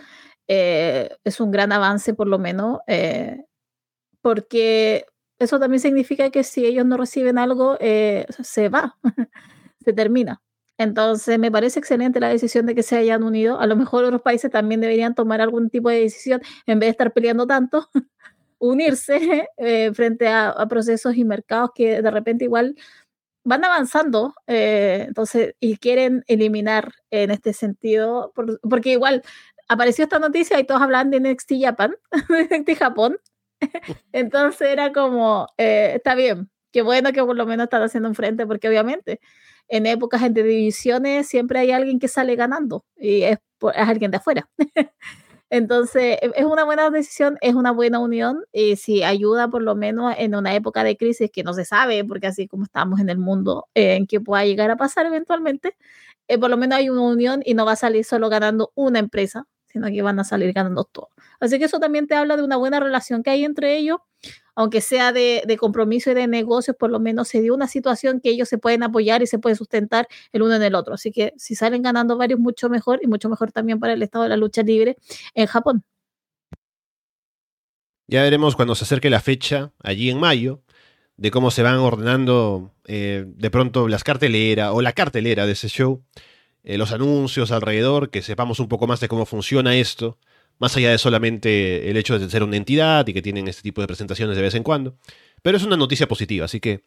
eh, 0.48 1.10
es 1.22 1.38
un 1.40 1.50
gran 1.52 1.70
avance 1.70 2.14
por 2.14 2.26
lo 2.26 2.38
menos, 2.38 2.80
eh, 2.86 3.44
porque 4.22 5.06
eso 5.38 5.60
también 5.60 5.80
significa 5.80 6.30
que 6.30 6.44
si 6.44 6.66
ellos 6.66 6.86
no 6.86 6.96
reciben 6.96 7.38
algo, 7.38 7.76
eh, 7.80 8.26
se 8.42 8.68
va, 8.70 8.98
se 9.84 9.92
termina. 9.92 10.42
Entonces, 10.78 11.38
me 11.38 11.52
parece 11.52 11.78
excelente 11.78 12.20
la 12.20 12.28
decisión 12.28 12.66
de 12.66 12.74
que 12.74 12.82
se 12.82 12.96
hayan 12.96 13.22
unido. 13.22 13.60
A 13.60 13.66
lo 13.66 13.76
mejor 13.76 14.04
otros 14.04 14.22
países 14.22 14.50
también 14.50 14.80
deberían 14.80 15.14
tomar 15.14 15.40
algún 15.40 15.70
tipo 15.70 15.88
de 15.90 16.00
decisión 16.00 16.42
en 16.66 16.80
vez 16.80 16.88
de 16.88 16.90
estar 16.92 17.12
peleando 17.12 17.46
tanto, 17.46 17.88
unirse 18.58 19.48
frente 19.94 20.28
a, 20.28 20.50
a 20.50 20.68
procesos 20.68 21.16
y 21.16 21.24
mercados 21.24 21.70
que 21.74 22.02
de 22.02 22.10
repente 22.10 22.44
igual 22.44 22.76
van 23.44 23.64
avanzando, 23.64 24.34
eh, 24.46 25.04
entonces, 25.06 25.54
y 25.60 25.76
quieren 25.76 26.24
eliminar 26.26 26.92
en 27.10 27.30
este 27.30 27.52
sentido, 27.52 28.32
porque 28.68 28.92
igual 28.92 29.22
apareció 29.68 30.04
esta 30.04 30.18
noticia 30.18 30.58
y 30.58 30.64
todos 30.64 30.82
hablan 30.82 31.10
de 31.10 31.20
NXT 31.20 31.52
Japan, 31.62 31.94
de 32.66 32.76
Japón. 32.76 33.18
entonces 34.12 34.68
era 34.68 34.92
como, 34.92 35.46
eh, 35.58 35.92
está 35.96 36.14
bien, 36.14 36.50
qué 36.72 36.82
bueno 36.82 37.12
que 37.12 37.22
por 37.22 37.36
lo 37.36 37.46
menos 37.46 37.64
están 37.64 37.82
haciendo 37.82 38.08
un 38.08 38.14
frente, 38.14 38.46
porque 38.46 38.68
obviamente 38.68 39.20
en 39.68 39.86
épocas 39.86 40.22
entre 40.22 40.42
divisiones 40.42 41.26
siempre 41.26 41.58
hay 41.58 41.70
alguien 41.70 41.98
que 41.98 42.08
sale 42.08 42.36
ganando 42.36 42.84
y 42.96 43.22
es, 43.22 43.38
es 43.74 43.88
alguien 43.88 44.10
de 44.10 44.16
afuera. 44.18 44.48
Entonces, 45.50 46.18
e, 46.22 46.32
es 46.36 46.44
una 46.44 46.64
buena 46.64 46.90
decisión, 46.90 47.38
es 47.40 47.54
una 47.54 47.70
buena 47.72 47.98
unión 47.98 48.44
y 48.52 48.76
si 48.76 49.02
ayuda 49.02 49.48
por 49.48 49.62
lo 49.62 49.74
menos 49.74 50.14
en 50.18 50.34
una 50.34 50.54
época 50.54 50.84
de 50.84 50.96
crisis 50.96 51.30
que 51.32 51.42
no 51.44 51.52
se 51.54 51.64
sabe, 51.64 52.04
porque 52.04 52.26
así 52.26 52.48
como 52.48 52.64
estamos 52.64 53.00
en 53.00 53.08
el 53.10 53.18
mundo, 53.18 53.68
en 53.74 54.06
que 54.06 54.20
pueda 54.20 54.44
llegar 54.44 54.70
a 54.70 54.76
pasar 54.76 55.06
eventualmente, 55.06 55.76
eh, 56.28 56.38
por 56.38 56.50
lo 56.50 56.56
menos 56.56 56.78
hay 56.78 56.88
una 56.90 57.02
unión 57.02 57.42
y 57.44 57.54
no 57.54 57.66
va 57.66 57.72
a 57.72 57.76
salir 57.76 58.04
solo 58.04 58.28
ganando 58.30 58.72
una 58.74 58.98
empresa, 58.98 59.46
sino 59.66 59.88
que 59.88 60.02
van 60.02 60.18
a 60.20 60.24
salir 60.24 60.52
ganando 60.52 60.84
todos. 60.84 61.10
Así 61.40 61.58
que 61.58 61.66
eso 61.66 61.80
también 61.80 62.06
te 62.06 62.14
habla 62.14 62.36
de 62.36 62.42
una 62.44 62.56
buena 62.56 62.80
relación 62.80 63.22
que 63.22 63.30
hay 63.30 63.44
entre 63.44 63.76
ellos 63.76 63.98
aunque 64.54 64.80
sea 64.80 65.12
de, 65.12 65.56
compromiso 65.58 66.10
y 66.10 66.14
de 66.14 66.26
negocios, 66.26 66.76
por 66.76 66.90
lo 66.90 67.00
menos 67.00 67.28
se 67.28 67.40
dio 67.40 67.54
una 67.54 67.68
situación 67.68 68.20
que 68.20 68.30
ellos 68.30 68.48
se 68.48 68.58
pueden 68.58 68.82
apoyar 68.82 69.22
y 69.22 69.26
se 69.26 69.38
pueden 69.38 69.56
sustentar 69.56 70.08
el 70.32 70.42
uno 70.42 70.54
en 70.54 70.62
el 70.62 70.74
otro. 70.74 70.94
Así 70.94 71.10
que 71.10 71.32
si 71.36 71.54
salen 71.54 71.82
ganando 71.82 72.16
varios, 72.16 72.40
mucho 72.40 72.68
mejor 72.68 73.00
y 73.02 73.06
mucho 73.06 73.28
mejor 73.28 73.52
también 73.52 73.80
para 73.80 73.92
el 73.94 74.02
estado 74.02 74.24
de 74.24 74.30
la 74.30 74.36
lucha 74.36 74.62
libre 74.62 74.96
en 75.34 75.46
Japón. 75.46 75.84
Ya 78.06 78.22
veremos 78.22 78.54
cuando 78.54 78.74
se 78.74 78.84
acerque 78.84 79.08
la 79.08 79.20
fecha, 79.20 79.72
allí 79.82 80.10
en 80.10 80.20
mayo, 80.20 80.60
de 81.16 81.30
cómo 81.30 81.50
se 81.50 81.62
van 81.62 81.78
ordenando 81.78 82.72
eh, 82.84 83.24
de 83.26 83.50
pronto 83.50 83.88
las 83.88 84.04
carteleras 84.04 84.72
o 84.72 84.82
la 84.82 84.92
cartelera 84.92 85.46
de 85.46 85.52
ese 85.52 85.68
show, 85.68 86.02
eh, 86.64 86.76
los 86.76 86.92
anuncios 86.92 87.50
alrededor, 87.50 88.10
que 88.10 88.20
sepamos 88.20 88.60
un 88.60 88.68
poco 88.68 88.86
más 88.86 89.00
de 89.00 89.08
cómo 89.08 89.24
funciona 89.26 89.76
esto 89.76 90.18
más 90.58 90.76
allá 90.76 90.90
de 90.90 90.98
solamente 90.98 91.90
el 91.90 91.96
hecho 91.96 92.18
de 92.18 92.30
ser 92.30 92.42
una 92.42 92.56
entidad 92.56 93.06
y 93.06 93.12
que 93.12 93.22
tienen 93.22 93.48
este 93.48 93.62
tipo 93.62 93.80
de 93.80 93.86
presentaciones 93.86 94.36
de 94.36 94.42
vez 94.42 94.54
en 94.54 94.62
cuando. 94.62 94.96
Pero 95.42 95.56
es 95.56 95.64
una 95.64 95.76
noticia 95.76 96.08
positiva, 96.08 96.44
así 96.46 96.60
que 96.60 96.82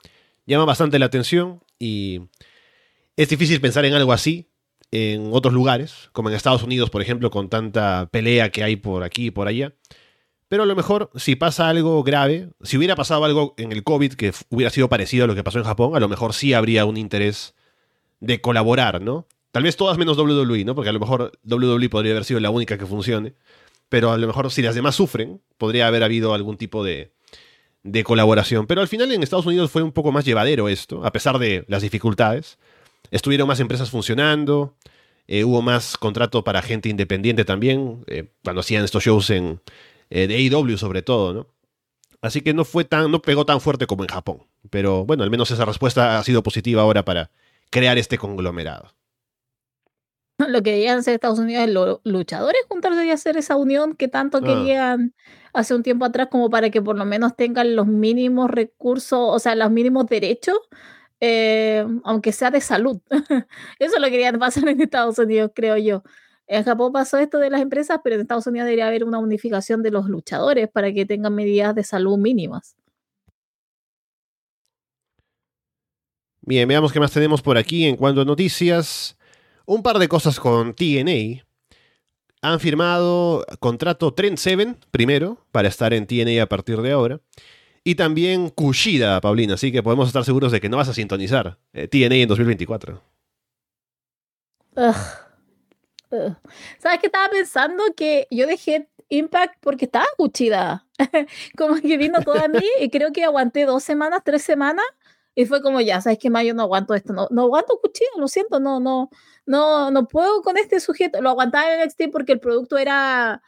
llama 0.46 0.66
bastante 0.66 1.00
la 1.00 1.06
atención 1.06 1.62
y 1.78 2.22
es 3.16 3.30
difícil 3.30 3.62
pensar 3.62 3.86
en 3.86 3.94
algo 3.94 4.14
así 4.14 4.50
en 4.92 5.30
otros 5.34 5.54
lugares, 5.54 6.10
como 6.14 6.30
en 6.30 6.36
Estados 6.36 6.64
Unidos, 6.64 6.90
por 6.90 7.02
ejemplo, 7.02 7.30
con 7.30 7.50
tanta 7.50 8.08
pelea 8.12 8.50
que 8.52 8.64
hay 8.64 8.78
por 8.78 9.04
aquí 9.04 9.28
y 9.28 9.32
por 9.32 9.48
allá. 9.48 9.74
Pero 10.48 10.64
a 10.64 10.66
lo 10.66 10.76
mejor, 10.76 11.12
si 11.16 11.36
pasa 11.36 11.68
algo 11.68 12.04
grave, 12.04 12.50
si 12.62 12.78
hubiera 12.78 12.96
pasado 12.96 13.26
algo 13.26 13.54
en 13.58 13.74
el 13.74 13.84
COVID 13.84 14.14
que 14.14 14.34
hubiera 14.50 14.70
sido 14.70 14.88
parecido 14.88 15.26
a 15.26 15.28
lo 15.28 15.36
que 15.36 15.44
pasó 15.44 15.60
en 15.60 15.66
Japón, 15.66 15.96
a 15.96 16.00
lo 16.00 16.08
mejor 16.08 16.34
sí 16.34 16.54
habría 16.54 16.86
un 16.86 16.96
interés 16.96 17.54
de 18.22 18.40
colaborar, 18.40 19.02
¿no? 19.02 19.28
Tal 19.58 19.64
vez 19.64 19.76
todas 19.76 19.98
menos 19.98 20.16
WWE, 20.20 20.66
¿no? 20.66 20.76
Porque 20.76 20.90
a 20.90 20.94
lo 20.94 21.00
mejor 21.00 21.32
WWE 21.44 21.90
podría 21.90 22.12
haber 22.12 22.26
sido 22.26 22.40
la 22.40 22.52
única 22.52 22.78
que 22.78 22.86
funcione. 22.86 23.34
Pero 23.90 24.12
a 24.12 24.18
lo 24.20 24.28
mejor 24.28 24.52
si 24.52 24.62
las 24.62 24.76
demás 24.76 24.94
sufren, 24.94 25.42
podría 25.58 25.88
haber 25.88 26.04
habido 26.04 26.36
algún 26.36 26.58
tipo 26.58 26.84
de, 26.84 27.12
de 27.82 28.04
colaboración. 28.04 28.68
Pero 28.68 28.82
al 28.82 28.88
final 28.88 29.12
en 29.12 29.24
Estados 29.24 29.48
Unidos 29.48 29.72
fue 29.72 29.82
un 29.82 29.92
poco 29.92 30.12
más 30.12 30.26
llevadero 30.26 30.70
esto, 30.70 31.04
a 31.04 31.12
pesar 31.12 31.40
de 31.40 31.66
las 31.70 31.82
dificultades. 31.82 32.60
Estuvieron 33.10 33.48
más 33.48 33.60
empresas 33.60 33.90
funcionando, 33.90 34.76
eh, 35.26 35.44
hubo 35.44 35.64
más 35.64 35.98
contrato 35.98 36.44
para 36.44 36.62
gente 36.62 36.90
independiente 36.90 37.44
también, 37.44 38.04
eh, 38.06 38.30
cuando 38.44 38.60
hacían 38.60 38.84
estos 38.84 39.04
shows 39.04 39.32
en 39.32 39.60
eh, 40.12 40.28
de 40.28 40.36
AEW 40.36 40.78
sobre 40.78 41.02
todo, 41.02 41.34
¿no? 41.34 41.48
Así 42.22 42.42
que 42.42 42.54
no 42.54 42.64
fue 42.64 42.86
tan, 42.86 43.10
no 43.10 43.24
pegó 43.24 43.44
tan 43.44 43.60
fuerte 43.60 43.88
como 43.88 44.04
en 44.04 44.10
Japón. 44.10 44.44
Pero 44.70 45.04
bueno, 45.04 45.24
al 45.24 45.32
menos 45.32 45.50
esa 45.50 45.66
respuesta 45.66 46.20
ha 46.20 46.24
sido 46.24 46.44
positiva 46.44 46.84
ahora 46.84 47.04
para 47.04 47.32
crear 47.72 47.98
este 47.98 48.20
conglomerado. 48.20 48.94
lo 50.50 50.58
que 50.60 50.72
querían 50.72 51.00
hacer 51.00 51.16
Estados 51.16 51.40
Unidos 51.40 51.64
es 51.64 51.74
los 51.74 52.00
luchadores 52.04 52.62
juntarse 52.68 53.06
y 53.06 53.12
hacer 53.12 53.38
esa 53.38 53.56
unión 53.56 53.96
que 53.96 54.08
tanto 54.08 54.38
ah. 54.38 54.44
querían 54.44 55.14
hace 55.54 55.74
un 55.74 55.84
tiempo 55.84 56.06
atrás 56.06 56.28
como 56.30 56.50
para 56.50 56.70
que 56.70 56.82
por 56.82 56.98
lo 56.98 57.06
menos 57.06 57.36
tengan 57.36 57.76
los 57.76 57.88
mínimos 57.88 58.50
recursos, 58.50 59.20
o 59.20 59.40
sea, 59.40 59.56
los 59.56 59.72
mínimos 59.72 60.06
derechos, 60.06 60.58
eh, 61.20 61.86
aunque 62.04 62.32
sea 62.32 62.52
de 62.52 62.62
salud. 62.62 63.00
Eso 63.80 64.00
lo 64.00 64.08
querían 64.08 64.38
pasar 64.40 64.68
en 64.70 64.80
Estados 64.82 65.18
Unidos, 65.18 65.52
creo 65.56 65.78
yo. 65.78 66.04
En 66.50 66.64
Japón 66.64 66.94
pasó 66.94 67.18
esto 67.18 67.40
de 67.40 67.50
las 67.50 67.60
empresas, 67.62 68.00
pero 68.04 68.16
en 68.16 68.22
Estados 68.22 68.48
Unidos 68.48 68.68
debería 68.68 68.88
haber 68.88 69.04
una 69.04 69.20
unificación 69.20 69.84
de 69.84 69.92
los 69.92 70.08
luchadores 70.08 70.70
para 70.70 70.94
que 70.94 71.06
tengan 71.06 71.36
medidas 71.36 71.76
de 71.76 71.84
salud 71.84 72.18
mínimas. 72.18 72.78
Bien, 76.42 76.66
veamos 76.66 76.94
qué 76.94 77.02
más 77.02 77.12
tenemos 77.12 77.42
por 77.42 77.58
aquí 77.58 77.86
en 77.86 77.98
cuanto 77.98 78.22
a 78.22 78.26
noticias. 78.26 79.17
Un 79.70 79.84
par 79.84 80.00
de 80.00 80.08
cosas 80.08 80.40
con 80.40 80.74
TNA. 80.74 81.46
Han 82.42 82.60
firmado 82.62 83.46
contrato 83.60 84.14
Trend 84.14 84.38
7 84.38 84.78
primero 84.92 85.46
para 85.52 85.68
estar 85.68 85.94
en 85.94 86.08
TNA 86.08 86.42
a 86.42 86.46
partir 86.46 86.82
de 86.82 86.94
ahora. 86.94 87.20
Y 87.84 87.96
también 87.96 88.50
Kushida, 88.50 89.20
Paulina. 89.20 89.56
Así 89.56 89.74
que 89.74 89.84
podemos 89.84 90.08
estar 90.08 90.24
seguros 90.24 90.54
de 90.54 90.62
que 90.62 90.70
no 90.70 90.78
vas 90.78 90.88
a 90.88 90.94
sintonizar 90.94 91.58
eh, 91.74 91.90
TNA 91.90 92.16
en 92.16 92.30
2024. 92.30 93.04
¿Sabes 96.80 97.00
qué 97.02 97.08
estaba 97.08 97.30
pensando? 97.30 97.84
Que 97.94 98.26
yo 98.32 98.48
dejé 98.48 98.88
Impact 99.10 99.56
porque 99.60 99.84
estaba 99.84 100.06
Kushida. 100.16 100.88
Como 101.58 101.76
que 101.82 101.98
vino 101.98 102.22
toda 102.22 102.48
mí 102.48 102.64
y 102.80 102.90
creo 102.90 103.12
que 103.12 103.26
aguanté 103.26 103.66
dos 103.66 103.84
semanas, 103.84 104.22
tres 104.24 104.44
semanas 104.44 104.86
y 105.38 105.46
fue 105.46 105.62
como, 105.62 105.80
ya, 105.82 106.02
¿sabes 106.02 106.18
qué 106.18 106.32
más? 106.32 106.44
Yo 106.46 106.56
no 106.56 106.64
aguanto 106.64 106.96
esto, 106.96 107.14
no, 107.14 107.28
no 107.30 107.44
aguanto 107.44 107.80
cuchillo, 107.80 108.10
lo 108.18 108.28
siento, 108.28 108.60
no, 108.60 108.80
no, 108.80 109.12
no, 109.48 109.92
no 109.92 110.08
puedo 110.08 110.42
con 110.44 110.58
este 110.58 110.80
sujeto. 110.80 111.22
Lo 111.22 111.30
aguantaba 111.32 111.74
en 111.74 111.82
NXT 111.86 112.12
porque 112.12 112.34
el 112.34 112.40
producto 112.40 112.78
era, 112.78 113.42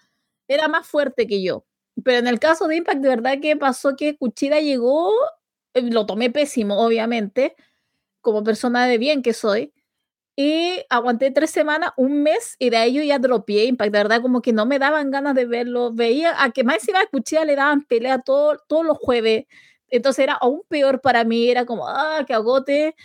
era 0.48 0.68
más 0.68 0.88
fuerte 0.88 1.28
que 1.28 1.44
yo. 1.44 1.66
Pero 2.04 2.20
en 2.20 2.28
el 2.28 2.40
caso 2.40 2.68
de 2.68 2.78
Impact, 2.78 3.02
de 3.02 3.10
verdad 3.10 3.40
que 3.42 3.58
pasó 3.58 3.96
que 3.98 4.18
Cuchida 4.18 4.60
llegó, 4.62 5.12
eh, 5.74 5.82
lo 5.84 6.06
tomé 6.06 6.30
pésimo, 6.32 6.78
obviamente, 6.86 7.56
como 8.22 8.44
persona 8.44 8.88
de 8.88 8.98
bien 9.00 9.22
que 9.24 9.34
soy. 9.34 9.74
Y 10.38 10.86
aguanté 10.90 11.32
tres 11.32 11.52
semanas, 11.52 11.92
un 11.98 12.24
mes, 12.24 12.56
y 12.60 12.70
de 12.72 12.78
ahí 12.78 12.94
yo 12.96 13.04
ya 13.04 13.20
dropeé 13.20 13.66
Impact. 13.66 13.92
De 13.94 14.00
verdad, 14.00 14.22
como 14.22 14.42
que 14.42 14.54
no 14.54 14.66
me 14.66 14.80
daban 14.80 15.12
ganas 15.12 15.36
de 15.36 15.46
verlo. 15.46 15.92
Veía 15.94 16.42
a 16.44 16.52
que 16.52 16.64
más 16.64 16.78
encima 16.78 17.02
a 17.02 17.08
Cuchida 17.08 17.46
le 17.46 17.56
daban 17.58 17.84
pelea 17.86 18.20
todo, 18.22 18.58
todos 18.68 18.86
los 18.86 18.98
jueves. 19.00 19.46
Entonces 19.90 20.24
era 20.24 20.34
aún 20.36 20.64
peor 20.70 21.02
para 21.02 21.24
mí, 21.26 21.50
era 21.50 21.66
como, 21.66 21.88
ah, 21.88 22.24
que 22.28 22.34
agote, 22.34 22.96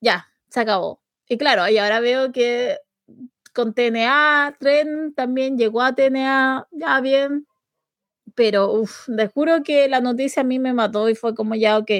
ya, 0.00 0.28
se 0.50 0.60
acabó. 0.60 1.00
Y 1.30 1.38
claro, 1.38 1.68
y 1.68 1.78
ahora 1.78 2.00
veo 2.00 2.32
que 2.32 2.78
con 3.54 3.72
TNA, 3.72 4.56
Tren 4.58 5.14
también 5.14 5.56
llegó 5.56 5.80
a 5.80 5.94
TNA, 5.94 6.66
ya 6.72 7.00
bien, 7.00 7.46
pero 8.34 8.72
uff, 8.72 9.06
te 9.16 9.28
juro 9.28 9.62
que 9.62 9.88
la 9.88 10.00
noticia 10.00 10.42
a 10.42 10.44
mí 10.44 10.58
me 10.58 10.74
mató 10.74 11.08
y 11.08 11.14
fue 11.14 11.36
como 11.36 11.54
ya, 11.54 11.78
ok. 11.78 11.90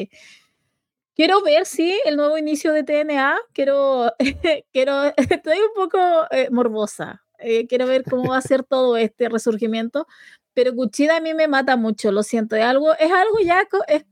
Quiero 1.15 1.43
ver, 1.43 1.65
sí, 1.65 2.01
el 2.05 2.17
nuevo 2.17 2.39
inicio 2.39 2.73
de 2.73 2.83
TNA, 2.83 3.39
quiero, 3.53 4.13
quiero, 4.73 5.05
estoy 5.17 5.59
un 5.59 5.75
poco 5.77 5.99
eh, 6.33 6.49
morbosa, 6.51 7.23
eh, 7.39 7.69
quiero 7.69 7.87
ver 7.87 8.03
cómo 8.03 8.31
va 8.31 8.39
a 8.39 8.43
ser 8.43 8.65
todo 8.65 8.97
este 8.97 9.29
resurgimiento, 9.29 10.09
pero 10.55 10.75
Cuchida 10.75 11.19
a 11.19 11.21
mí 11.21 11.35
me 11.35 11.47
mata 11.47 11.77
mucho, 11.77 12.11
lo 12.11 12.25
siento. 12.25 12.57
Es 12.57 12.65
algo, 12.65 12.95
es 12.95 13.13
algo 13.13 13.39
ya, 13.45 13.65
es, 13.87 14.05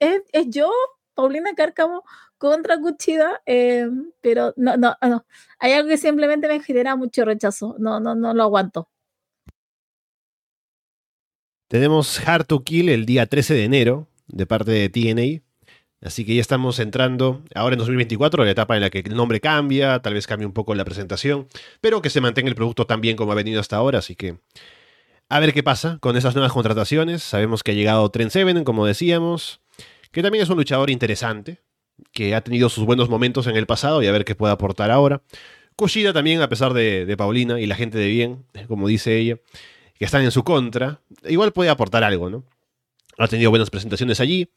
es, 0.00 0.22
es, 0.32 0.46
yo, 0.50 0.70
Paulina 1.14 1.54
Cárcamo, 1.54 2.04
contra 2.38 2.78
Cuchida, 2.78 3.42
eh, 3.46 3.88
pero 4.20 4.52
no, 4.56 4.76
no, 4.76 4.96
no. 5.02 5.26
Hay 5.58 5.72
algo 5.72 5.88
que 5.88 5.96
simplemente 5.96 6.48
me 6.48 6.60
genera 6.62 6.96
mucho 6.96 7.24
rechazo. 7.24 7.76
No, 7.78 8.00
no, 8.00 8.14
no 8.14 8.34
lo 8.34 8.42
aguanto. 8.42 8.88
Tenemos 11.68 12.20
Hard 12.26 12.46
to 12.46 12.62
Kill 12.62 12.88
el 12.88 13.06
día 13.06 13.26
13 13.26 13.54
de 13.54 13.64
enero 13.64 14.08
de 14.28 14.46
parte 14.46 14.70
de 14.70 14.88
TNA. 14.88 15.42
Así 16.00 16.24
que 16.24 16.34
ya 16.34 16.40
estamos 16.40 16.78
entrando 16.78 17.42
ahora 17.54 17.74
en 17.74 17.78
2024, 17.78 18.44
la 18.44 18.50
etapa 18.50 18.76
en 18.76 18.82
la 18.82 18.90
que 18.90 19.00
el 19.00 19.16
nombre 19.16 19.40
cambia, 19.40 20.00
tal 20.00 20.14
vez 20.14 20.26
cambie 20.26 20.46
un 20.46 20.52
poco 20.52 20.74
la 20.74 20.84
presentación, 20.84 21.48
pero 21.80 22.02
que 22.02 22.10
se 22.10 22.20
mantenga 22.20 22.48
el 22.48 22.54
producto 22.54 22.86
tan 22.86 23.00
bien 23.00 23.16
como 23.16 23.32
ha 23.32 23.34
venido 23.34 23.60
hasta 23.60 23.76
ahora. 23.76 23.98
Así 23.98 24.14
que 24.14 24.38
a 25.28 25.40
ver 25.40 25.52
qué 25.52 25.62
pasa 25.62 25.98
con 26.00 26.16
esas 26.16 26.34
nuevas 26.34 26.52
contrataciones. 26.52 27.22
Sabemos 27.22 27.62
que 27.62 27.72
ha 27.72 27.74
llegado 27.74 28.08
Trent 28.10 28.30
Seven, 28.30 28.62
como 28.62 28.86
decíamos, 28.86 29.60
que 30.12 30.22
también 30.22 30.42
es 30.42 30.50
un 30.50 30.58
luchador 30.58 30.90
interesante, 30.90 31.58
que 32.12 32.34
ha 32.34 32.40
tenido 32.40 32.68
sus 32.68 32.84
buenos 32.84 33.08
momentos 33.08 33.46
en 33.46 33.56
el 33.56 33.66
pasado 33.66 34.02
y 34.02 34.06
a 34.06 34.12
ver 34.12 34.24
qué 34.24 34.34
puede 34.34 34.52
aportar 34.52 34.90
ahora. 34.90 35.22
Kushida 35.76 36.12
también, 36.12 36.40
a 36.40 36.48
pesar 36.48 36.72
de, 36.72 37.14
Paulina 37.18 37.60
y 37.60 37.66
la 37.66 37.74
gente 37.74 37.98
de 37.98 38.08
bien, 38.08 38.44
como 38.68 38.88
dice 38.88 39.18
ella, 39.18 39.38
que 39.98 40.04
están 40.04 40.22
en 40.22 40.30
su 40.30 40.42
contra, 40.42 41.00
igual 41.28 41.52
puede 41.52 41.70
aportar 41.70 42.04
algo, 42.04 42.30
¿no? 42.30 42.44
Ha 43.18 43.28
tenido 43.28 43.50
buenas 43.50 43.70
presentaciones 43.70 44.20
allí, 44.20 44.48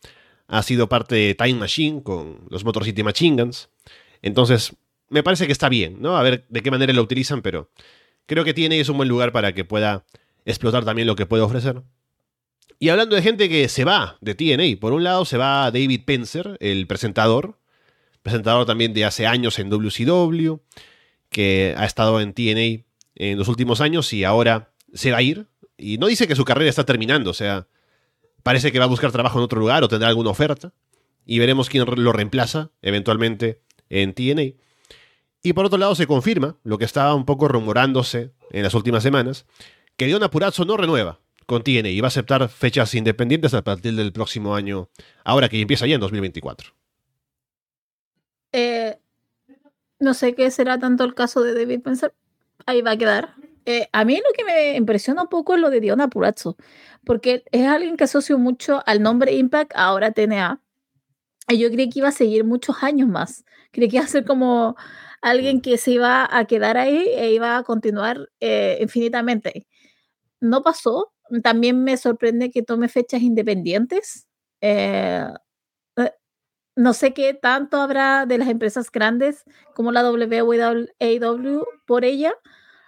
ha 0.48 0.64
sido 0.64 0.88
parte 0.88 1.16
de 1.16 1.36
Time 1.36 1.56
Machine 1.56 2.04
con 2.04 2.46
los 2.50 2.64
Motor 2.64 2.86
City 2.86 3.04
Machine 3.04 3.42
Guns, 3.42 3.70
entonces 4.22 4.76
me 5.10 5.24
parece 5.24 5.46
que 5.46 5.52
está 5.52 5.70
bien, 5.70 6.02
¿no? 6.02 6.18
A 6.18 6.24
ver 6.24 6.46
de 6.50 6.62
qué 6.62 6.72
manera 6.72 6.94
lo 6.94 7.02
utilizan, 7.02 7.42
pero 7.42 7.70
creo 8.26 8.44
que 8.44 8.54
tiene 8.54 8.80
es 8.80 8.90
un 8.90 8.98
buen 8.98 9.10
lugar 9.10 9.32
para 9.32 9.54
que 9.54 9.66
pueda 9.66 10.06
explotar 10.46 10.86
también 10.86 11.08
lo 11.08 11.16
que 11.16 11.26
puede 11.26 11.44
ofrecer. 11.44 11.82
Y 12.78 12.90
hablando 12.90 13.16
de 13.16 13.22
gente 13.22 13.50
que 13.50 13.68
se 13.68 13.84
va 13.84 14.18
de 14.22 14.36
TNA, 14.36 14.80
por 14.80 14.94
un 14.94 15.04
lado 15.04 15.26
se 15.26 15.38
va 15.38 15.72
David 15.72 16.02
Pencer, 16.06 16.58
el 16.60 16.88
presentador, 16.88 17.58
presentador 18.22 18.66
también 18.66 18.94
de 18.94 19.06
hace 19.06 19.26
años 19.26 19.60
en 19.60 19.70
WCW, 19.70 20.60
que 21.30 21.74
ha 21.78 21.86
estado 21.86 22.22
en 22.22 22.34
TNA 22.34 22.86
en 23.16 23.38
los 23.38 23.48
últimos 23.48 23.82
años 23.82 24.14
y 24.14 24.24
ahora 24.24 24.72
se 24.94 25.12
va 25.12 25.18
a 25.18 25.22
ir. 25.22 25.48
Y 25.78 25.98
no 25.98 26.08
dice 26.08 26.28
que 26.28 26.36
su 26.36 26.46
carrera 26.46 26.70
está 26.70 26.86
terminando, 26.86 27.32
o 27.32 27.34
sea, 27.34 27.68
parece 28.44 28.72
que 28.72 28.80
va 28.80 28.86
a 28.86 28.90
buscar 28.90 29.12
trabajo 29.12 29.40
en 29.40 29.46
otro 29.46 29.60
lugar 29.60 29.84
o 29.84 29.88
tendrá 29.88 30.10
alguna 30.10 30.30
oferta. 30.30 30.74
Y 31.26 31.40
veremos 31.40 31.70
quién 31.70 31.86
lo 31.86 32.12
reemplaza 32.12 32.72
eventualmente 32.82 33.62
en 33.90 34.14
TNA. 34.14 34.54
Y 35.44 35.54
por 35.54 35.66
otro 35.66 35.78
lado 35.78 35.96
se 35.96 36.08
confirma 36.08 36.58
lo 36.64 36.78
que 36.78 36.86
estaba 36.86 37.14
un 37.14 37.26
poco 37.26 37.48
rumorándose 37.48 38.32
en 38.52 38.64
las 38.64 38.74
últimas 38.74 39.04
semanas, 39.04 39.46
que 39.96 40.06
Dion 40.06 40.24
Apurazzo 40.24 40.66
no 40.66 40.76
renueva 40.76 41.20
con 41.50 41.64
TNA 41.64 41.90
y 41.90 42.00
va 42.00 42.06
a 42.06 42.10
aceptar 42.10 42.48
fechas 42.48 42.94
independientes 42.94 43.56
a 43.56 43.64
partir 43.64 43.96
del 43.96 44.14
próximo 44.14 44.54
año, 44.54 44.90
ahora 45.26 45.50
que 45.50 45.60
empieza 45.60 45.88
ya 45.88 45.96
en 45.96 46.02
2024. 46.02 46.76
Eh, 48.52 49.00
no 50.00 50.14
sé 50.14 50.36
qué 50.36 50.52
será 50.52 50.78
tanto 50.78 51.04
el 51.04 51.16
caso 51.16 51.42
de 51.42 51.56
David 51.56 51.82
Pensar. 51.82 52.14
Ahí 52.68 52.84
va 52.84 52.92
a 52.92 52.98
quedar. 52.98 53.34
Eh, 53.66 53.90
a 53.92 54.06
mí 54.06 54.16
lo 54.16 54.32
que 54.38 54.46
me 54.46 54.76
impresiona 54.78 55.24
un 55.24 55.28
poco 55.28 55.56
es 55.56 55.60
lo 55.60 55.72
de 55.72 55.80
Diona 55.80 56.08
Purazzo, 56.08 56.56
porque 57.04 57.44
es 57.52 57.66
alguien 57.66 57.98
que 57.98 58.04
asocio 58.04 58.38
mucho 58.38 58.84
al 58.86 59.02
nombre 59.02 59.34
Impact, 59.34 59.72
ahora 59.76 60.12
TNA. 60.12 60.62
Y 61.48 61.58
yo 61.58 61.72
creí 61.72 61.90
que 61.90 61.98
iba 61.98 62.10
a 62.10 62.12
seguir 62.12 62.44
muchos 62.44 62.84
años 62.84 63.10
más. 63.10 63.44
Creí 63.72 63.90
que 63.90 63.96
iba 63.96 64.06
a 64.06 64.08
ser 64.08 64.24
como 64.24 64.76
alguien 65.22 65.62
que 65.62 65.80
se 65.80 65.92
iba 65.92 66.28
a 66.30 66.46
quedar 66.46 66.78
ahí 66.78 67.06
e 67.16 67.32
iba 67.32 67.58
a 67.58 67.64
continuar 67.64 68.30
eh, 68.40 68.78
infinitamente. 68.82 69.66
No 70.40 70.62
pasó. 70.62 71.12
También 71.44 71.84
me 71.84 71.98
sorprende 71.98 72.52
que 72.52 72.64
tome 72.64 72.90
fechas 72.90 73.22
independientes. 73.22 74.28
Eh, 74.62 75.26
no 76.80 76.94
sé 76.94 77.14
qué 77.14 77.34
tanto 77.34 77.82
habrá 77.82 78.26
de 78.26 78.38
las 78.38 78.48
empresas 78.48 78.90
grandes 78.90 79.44
como 79.76 79.92
la 79.92 80.02
WWAW 80.10 81.66
por 81.86 82.06
ella. 82.06 82.34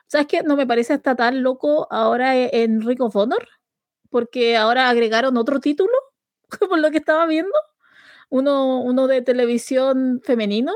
¿Sabes 0.08 0.28
qué? 0.28 0.44
No 0.44 0.56
me 0.56 0.66
parece 0.68 0.94
hasta 0.94 1.16
tan 1.16 1.44
loco 1.44 1.88
ahora 1.92 2.38
e-, 2.38 2.64
en 2.64 2.82
Ring 2.82 3.02
of 3.02 3.16
Honor, 3.18 3.48
porque 4.10 4.58
ahora 4.58 4.90
agregaron 4.90 5.38
otro 5.38 5.60
título, 5.60 5.92
por 6.70 6.80
lo 6.80 6.92
que 6.92 6.98
estaba 7.00 7.26
viendo, 7.26 7.52
uno, 8.30 8.82
uno 8.82 9.08
de 9.08 9.22
televisión 9.22 10.22
femenino. 10.24 10.74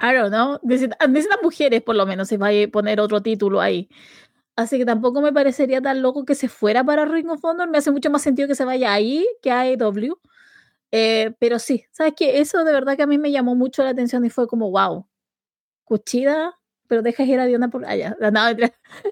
I 0.00 0.14
don't 0.14 0.30
know. 0.30 0.58
Necesitan, 0.62 1.38
mujeres, 1.42 1.82
por 1.82 1.96
lo 1.96 2.06
menos, 2.06 2.28
se 2.28 2.38
va 2.38 2.48
a 2.48 2.68
poner 2.72 3.00
otro 3.00 3.22
título 3.22 3.60
ahí. 3.60 3.88
Así 4.60 4.78
que 4.78 4.84
tampoco 4.84 5.22
me 5.22 5.32
parecería 5.32 5.80
tan 5.80 6.02
loco 6.02 6.24
que 6.24 6.34
se 6.34 6.48
fuera 6.48 6.84
para 6.84 7.04
Ring 7.06 7.28
of 7.30 7.44
Honor. 7.44 7.68
Me 7.70 7.78
hace 7.78 7.90
mucho 7.90 8.10
más 8.10 8.22
sentido 8.22 8.46
que 8.46 8.54
se 8.54 8.64
vaya 8.64 8.92
ahí 8.92 9.26
que 9.42 9.50
a 9.50 9.60
AEW. 9.60 10.18
Eh, 10.92 11.34
pero 11.38 11.58
sí, 11.58 11.84
¿sabes 11.92 12.14
qué? 12.16 12.40
Eso 12.40 12.64
de 12.64 12.72
verdad 12.72 12.96
que 12.96 13.04
a 13.04 13.06
mí 13.06 13.18
me 13.18 13.30
llamó 13.30 13.54
mucho 13.54 13.82
la 13.84 13.90
atención 13.90 14.24
y 14.24 14.30
fue 14.30 14.48
como, 14.48 14.70
wow, 14.70 15.06
cuchida, 15.84 16.58
pero 16.88 17.02
deja 17.02 17.22
ir 17.24 17.40
a 17.40 17.46
Diona 17.46 17.70
por 17.70 17.86
allá. 17.86 18.16
No, 18.32 18.48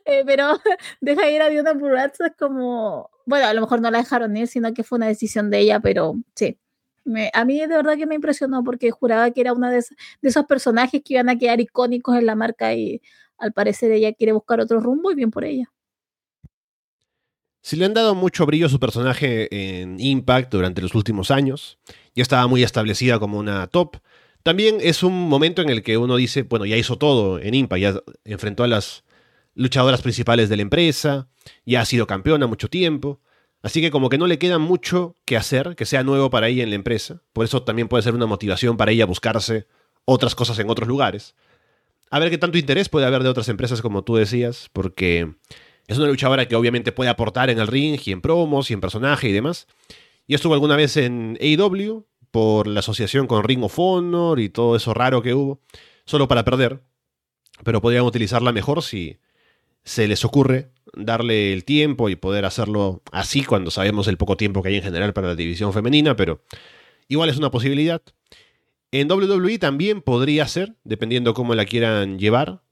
eh, 0.04 0.24
pero 0.26 0.60
deja 1.00 1.30
ir 1.30 1.42
a 1.42 1.48
Diona 1.48 1.74
por 1.74 1.96
es 1.96 2.12
como, 2.38 3.10
bueno, 3.26 3.46
a 3.46 3.54
lo 3.54 3.60
mejor 3.62 3.80
no 3.80 3.90
la 3.90 3.98
dejaron 3.98 4.36
ir, 4.36 4.48
sino 4.48 4.74
que 4.74 4.84
fue 4.84 4.96
una 4.96 5.06
decisión 5.08 5.50
de 5.50 5.60
ella, 5.60 5.80
pero 5.80 6.14
sí. 6.34 6.58
Me, 7.04 7.30
a 7.32 7.44
mí 7.46 7.58
de 7.58 7.68
verdad 7.68 7.96
que 7.96 8.06
me 8.06 8.16
impresionó 8.16 8.62
porque 8.64 8.90
juraba 8.90 9.30
que 9.30 9.40
era 9.40 9.54
una 9.54 9.70
de, 9.70 9.78
de 9.78 10.28
esos 10.28 10.44
personajes 10.46 11.02
que 11.02 11.14
iban 11.14 11.30
a 11.30 11.38
quedar 11.38 11.60
icónicos 11.60 12.16
en 12.18 12.26
la 12.26 12.34
marca 12.34 12.74
y 12.74 13.00
al 13.38 13.52
parecer 13.52 13.92
ella 13.92 14.12
quiere 14.12 14.32
buscar 14.32 14.60
otro 14.60 14.80
rumbo 14.80 15.10
y 15.10 15.14
bien 15.14 15.30
por 15.30 15.44
ella. 15.44 15.70
Si 17.62 17.76
le 17.76 17.84
han 17.84 17.94
dado 17.94 18.14
mucho 18.14 18.46
brillo 18.46 18.66
a 18.66 18.70
su 18.70 18.80
personaje 18.80 19.48
en 19.80 20.00
Impact 20.00 20.52
durante 20.52 20.80
los 20.80 20.94
últimos 20.94 21.30
años, 21.30 21.78
ya 22.14 22.22
estaba 22.22 22.46
muy 22.46 22.62
establecida 22.62 23.18
como 23.18 23.38
una 23.38 23.66
top. 23.66 23.96
También 24.42 24.78
es 24.80 25.02
un 25.02 25.28
momento 25.28 25.60
en 25.60 25.68
el 25.68 25.82
que 25.82 25.98
uno 25.98 26.16
dice, 26.16 26.42
bueno, 26.42 26.64
ya 26.64 26.76
hizo 26.76 26.96
todo 26.96 27.38
en 27.38 27.54
Impact, 27.54 27.82
ya 27.82 28.00
enfrentó 28.24 28.64
a 28.64 28.68
las 28.68 29.04
luchadoras 29.54 30.02
principales 30.02 30.48
de 30.48 30.56
la 30.56 30.62
empresa, 30.62 31.28
ya 31.66 31.80
ha 31.80 31.84
sido 31.84 32.06
campeona 32.06 32.46
mucho 32.46 32.68
tiempo, 32.68 33.20
así 33.60 33.80
que 33.80 33.90
como 33.90 34.08
que 34.08 34.18
no 34.18 34.28
le 34.28 34.38
queda 34.38 34.58
mucho 34.58 35.16
que 35.24 35.36
hacer, 35.36 35.74
que 35.74 35.84
sea 35.84 36.04
nuevo 36.04 36.30
para 36.30 36.48
ella 36.48 36.62
en 36.62 36.70
la 36.70 36.76
empresa, 36.76 37.22
por 37.32 37.44
eso 37.44 37.64
también 37.64 37.88
puede 37.88 38.04
ser 38.04 38.14
una 38.14 38.26
motivación 38.26 38.76
para 38.76 38.92
ella 38.92 39.04
buscarse 39.04 39.66
otras 40.04 40.34
cosas 40.34 40.58
en 40.60 40.70
otros 40.70 40.88
lugares. 40.88 41.34
A 42.10 42.18
ver 42.18 42.30
qué 42.30 42.38
tanto 42.38 42.58
interés 42.58 42.88
puede 42.88 43.06
haber 43.06 43.22
de 43.22 43.28
otras 43.28 43.48
empresas 43.48 43.82
como 43.82 44.02
tú 44.02 44.16
decías, 44.16 44.70
porque 44.72 45.34
es 45.86 45.98
una 45.98 46.06
luchadora 46.06 46.46
que 46.46 46.56
obviamente 46.56 46.92
puede 46.92 47.10
aportar 47.10 47.50
en 47.50 47.58
el 47.58 47.66
ring 47.66 47.98
y 48.04 48.12
en 48.12 48.20
promos 48.20 48.70
y 48.70 48.74
en 48.74 48.80
personaje 48.80 49.28
y 49.28 49.32
demás. 49.32 49.66
Y 50.26 50.34
estuvo 50.34 50.54
alguna 50.54 50.76
vez 50.76 50.96
en 50.96 51.38
AEW 51.40 52.06
por 52.30 52.66
la 52.66 52.80
asociación 52.80 53.26
con 53.26 53.44
Ring 53.44 53.62
of 53.62 53.78
Honor 53.78 54.40
y 54.40 54.48
todo 54.48 54.76
eso 54.76 54.94
raro 54.94 55.22
que 55.22 55.34
hubo, 55.34 55.60
solo 56.04 56.28
para 56.28 56.44
perder. 56.44 56.82
Pero 57.64 57.80
podrían 57.80 58.04
utilizarla 58.04 58.52
mejor 58.52 58.82
si 58.82 59.18
se 59.84 60.06
les 60.06 60.24
ocurre 60.24 60.70
darle 60.94 61.52
el 61.52 61.64
tiempo 61.64 62.08
y 62.08 62.16
poder 62.16 62.44
hacerlo 62.44 63.02
así 63.10 63.42
cuando 63.44 63.70
sabemos 63.70 64.06
el 64.08 64.18
poco 64.18 64.36
tiempo 64.36 64.62
que 64.62 64.68
hay 64.68 64.76
en 64.76 64.82
general 64.82 65.12
para 65.12 65.28
la 65.28 65.34
división 65.34 65.72
femenina, 65.72 66.16
pero 66.16 66.42
igual 67.08 67.30
es 67.30 67.38
una 67.38 67.50
posibilidad. 67.50 68.02
En 68.90 69.10
WWE 69.10 69.58
también 69.58 70.00
podría 70.00 70.46
ser, 70.48 70.76
dependiendo 70.84 71.34
cómo 71.34 71.54
la 71.54 71.66
quieran 71.66 72.18
llevar. 72.18 72.62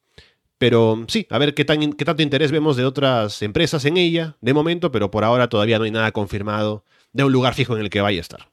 Pero 0.59 1.05
sí, 1.09 1.27
a 1.29 1.39
ver 1.39 1.55
qué, 1.55 1.67
tan, 1.67 1.93
qué 1.93 2.05
tanto 2.05 2.23
interés 2.23 2.51
vemos 2.51 2.77
de 2.77 2.87
otras 2.87 3.43
empresas 3.43 3.85
en 3.85 3.99
ella, 3.99 4.37
de 4.41 4.55
momento, 4.55 4.91
pero 4.91 5.11
por 5.11 5.25
ahora 5.25 5.49
todavía 5.49 5.79
no 5.79 5.85
hay 5.85 5.91
nada 5.91 6.13
confirmado 6.13 6.85
de 7.13 7.25
un 7.25 7.33
lugar 7.33 7.55
fijo 7.55 7.77
en 7.77 7.83
el 7.83 7.91
que 7.91 8.01
vaya 8.01 8.19
a 8.19 8.23
estar. 8.23 8.51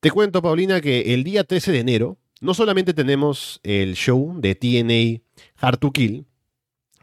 Te 0.00 0.12
cuento, 0.12 0.40
Paulina, 0.40 0.80
que 0.80 1.12
el 1.14 1.24
día 1.24 1.42
13 1.42 1.72
de 1.72 1.80
enero 1.80 2.18
no 2.40 2.54
solamente 2.54 2.94
tenemos 2.94 3.58
el 3.64 3.96
show 3.96 4.34
de 4.38 4.54
TNA 4.54 5.20
Hard 5.56 5.78
to 5.78 5.90
Kill, 5.90 6.24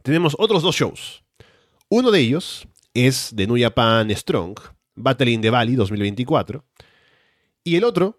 tenemos 0.01 0.36
otros 0.39 0.63
dos 0.63 0.76
shows. 0.76 1.23
Uno 1.89 2.11
de 2.11 2.21
ellos 2.21 2.67
es 2.93 3.32
de 3.36 3.47
New 3.47 3.59
Japan 3.59 4.09
Strong, 4.15 4.55
Battle 4.95 5.32
in 5.32 5.41
the 5.41 5.49
Valley 5.49 5.76
2024, 5.76 6.63
y 7.66 7.76
el 7.76 7.84
otro 7.84 8.18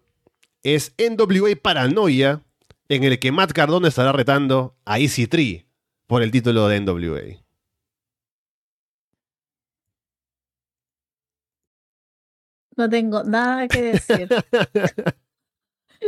es 0.61 0.93
NWA 0.97 1.55
Paranoia 1.59 2.43
en 2.89 3.03
el 3.05 3.17
que 3.17 3.31
Matt 3.31 3.53
Cardona 3.53 3.87
estará 3.87 4.11
retando 4.11 4.75
a 4.85 4.99
Easy 4.99 5.25
Tree 5.25 5.65
por 6.05 6.21
el 6.21 6.31
título 6.31 6.67
de 6.67 6.81
NWA. 6.81 7.47
No 12.75 12.89
tengo 12.89 13.23
nada 13.23 13.67
que 13.67 13.81
decir. 13.81 14.27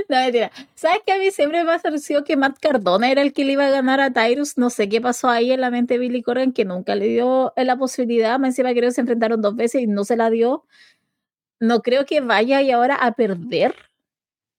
no, 0.09 0.17
mentira. 0.17 0.51
¿Sabes 0.75 0.99
que 1.05 1.13
a 1.13 1.17
mí 1.17 1.31
siempre 1.31 1.63
me 1.63 1.71
ha 1.71 1.79
parecido 1.79 2.23
que 2.23 2.37
Matt 2.37 2.59
Cardona 2.59 3.09
era 3.09 3.21
el 3.21 3.33
que 3.33 3.45
le 3.45 3.53
iba 3.53 3.67
a 3.67 3.71
ganar 3.71 4.01
a 4.01 4.11
Tyrus? 4.11 4.57
No 4.57 4.69
sé 4.69 4.87
qué 4.89 5.01
pasó 5.01 5.29
ahí 5.29 5.51
en 5.51 5.61
la 5.61 5.71
mente 5.71 5.95
de 5.95 5.99
Billy 6.01 6.21
Corgan, 6.21 6.51
que 6.51 6.65
nunca 6.65 6.93
le 6.95 7.07
dio 7.07 7.53
la 7.55 7.77
posibilidad. 7.77 8.37
Me 8.37 8.49
encima 8.49 8.71
creo 8.73 8.89
que 8.89 8.91
se 8.91 9.01
enfrentaron 9.01 9.41
dos 9.41 9.55
veces 9.55 9.81
y 9.81 9.87
no 9.87 10.03
se 10.03 10.17
la 10.17 10.29
dio. 10.29 10.65
No 11.59 11.81
creo 11.81 12.05
que 12.05 12.21
vaya 12.21 12.61
y 12.61 12.71
ahora 12.71 12.95
a 12.95 13.13
perder 13.13 13.75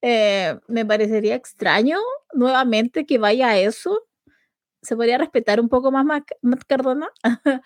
eh, 0.03 0.59
me 0.69 0.87
parecería 0.87 1.35
extraño 1.35 1.99
nuevamente 2.33 3.07
que 3.07 3.19
vaya 3.19 3.51
a 3.51 3.59
eso. 3.59 4.07
Se 4.83 4.97
podría 4.97 5.19
respetar 5.19 5.61
un 5.61 5.69
poco 5.69 5.93
más 5.93 6.05
Matt 6.07 6.65
Cardona. 6.69 7.11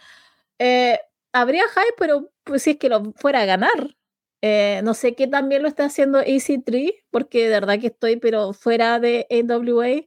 Eh, 0.61 1.01
habría 1.32 1.64
hype, 1.68 1.95
pero 1.99 2.30
pues 2.45 2.62
si 2.62 2.72
es 2.72 2.78
que 2.78 2.89
lo 2.89 3.12
fuera 3.16 3.41
a 3.43 3.45
ganar. 3.47 3.97
Eh, 4.43 4.82
no 4.85 4.95
sé 4.95 5.14
qué 5.16 5.26
también 5.26 5.62
lo 5.62 5.68
está 5.68 5.87
haciendo 5.87 6.20
EC3, 6.22 7.05
porque 7.11 7.45
de 7.45 7.51
verdad 7.51 7.80
que 7.80 7.89
estoy, 7.89 8.16
pero 8.16 8.53
fuera 8.53 9.01
de 9.01 9.26
AWA. 9.30 10.07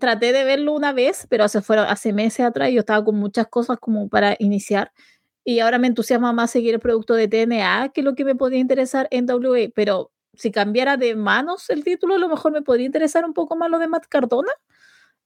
Traté 0.00 0.32
de 0.32 0.44
verlo 0.44 0.74
una 0.74 0.92
vez, 0.92 1.26
pero 1.28 1.44
hace, 1.44 1.60
fuera, 1.62 1.90
hace 1.90 2.12
meses 2.12 2.46
atrás 2.46 2.70
yo 2.72 2.80
estaba 2.80 3.04
con 3.04 3.16
muchas 3.16 3.48
cosas 3.48 3.78
como 3.80 4.08
para 4.08 4.36
iniciar. 4.38 4.92
Y 5.48 5.60
ahora 5.60 5.78
me 5.78 5.86
entusiasma 5.86 6.34
más 6.34 6.50
seguir 6.50 6.74
el 6.74 6.80
producto 6.80 7.14
de 7.14 7.26
TNA 7.26 7.92
que 7.94 8.02
lo 8.02 8.14
que 8.14 8.26
me 8.26 8.34
podía 8.34 8.58
interesar 8.58 9.08
en 9.10 9.24
WA. 9.24 9.70
Pero 9.74 10.12
si 10.34 10.50
cambiara 10.50 10.98
de 10.98 11.16
manos 11.16 11.70
el 11.70 11.84
título, 11.84 12.16
a 12.16 12.18
lo 12.18 12.28
mejor 12.28 12.52
me 12.52 12.60
podría 12.60 12.84
interesar 12.84 13.24
un 13.24 13.32
poco 13.32 13.56
más 13.56 13.70
lo 13.70 13.78
de 13.78 13.88
Matt 13.88 14.04
Cardona, 14.10 14.52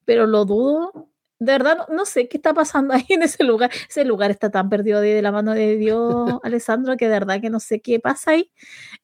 pero 0.04 0.28
lo 0.28 0.44
dudo. 0.44 1.10
De 1.40 1.50
verdad, 1.50 1.88
no, 1.88 2.04
sé 2.06 2.28
qué 2.28 2.36
está 2.36 2.54
pasando 2.54 2.94
ahí 2.94 3.04
en 3.08 3.24
ese 3.24 3.42
lugar. 3.42 3.72
Ese 3.88 4.04
lugar 4.04 4.30
está 4.30 4.48
tan 4.48 4.68
perdido 4.68 5.00
de, 5.00 5.20
la 5.22 5.32
mano 5.32 5.54
de 5.54 5.76
Dios, 5.76 6.38
Alessandro, 6.44 6.96
que 6.96 7.06
de 7.06 7.10
verdad 7.10 7.40
que 7.40 7.50
no 7.50 7.58
sé 7.58 7.80
qué 7.80 7.98
pasa 7.98 8.30
ahí. 8.30 8.52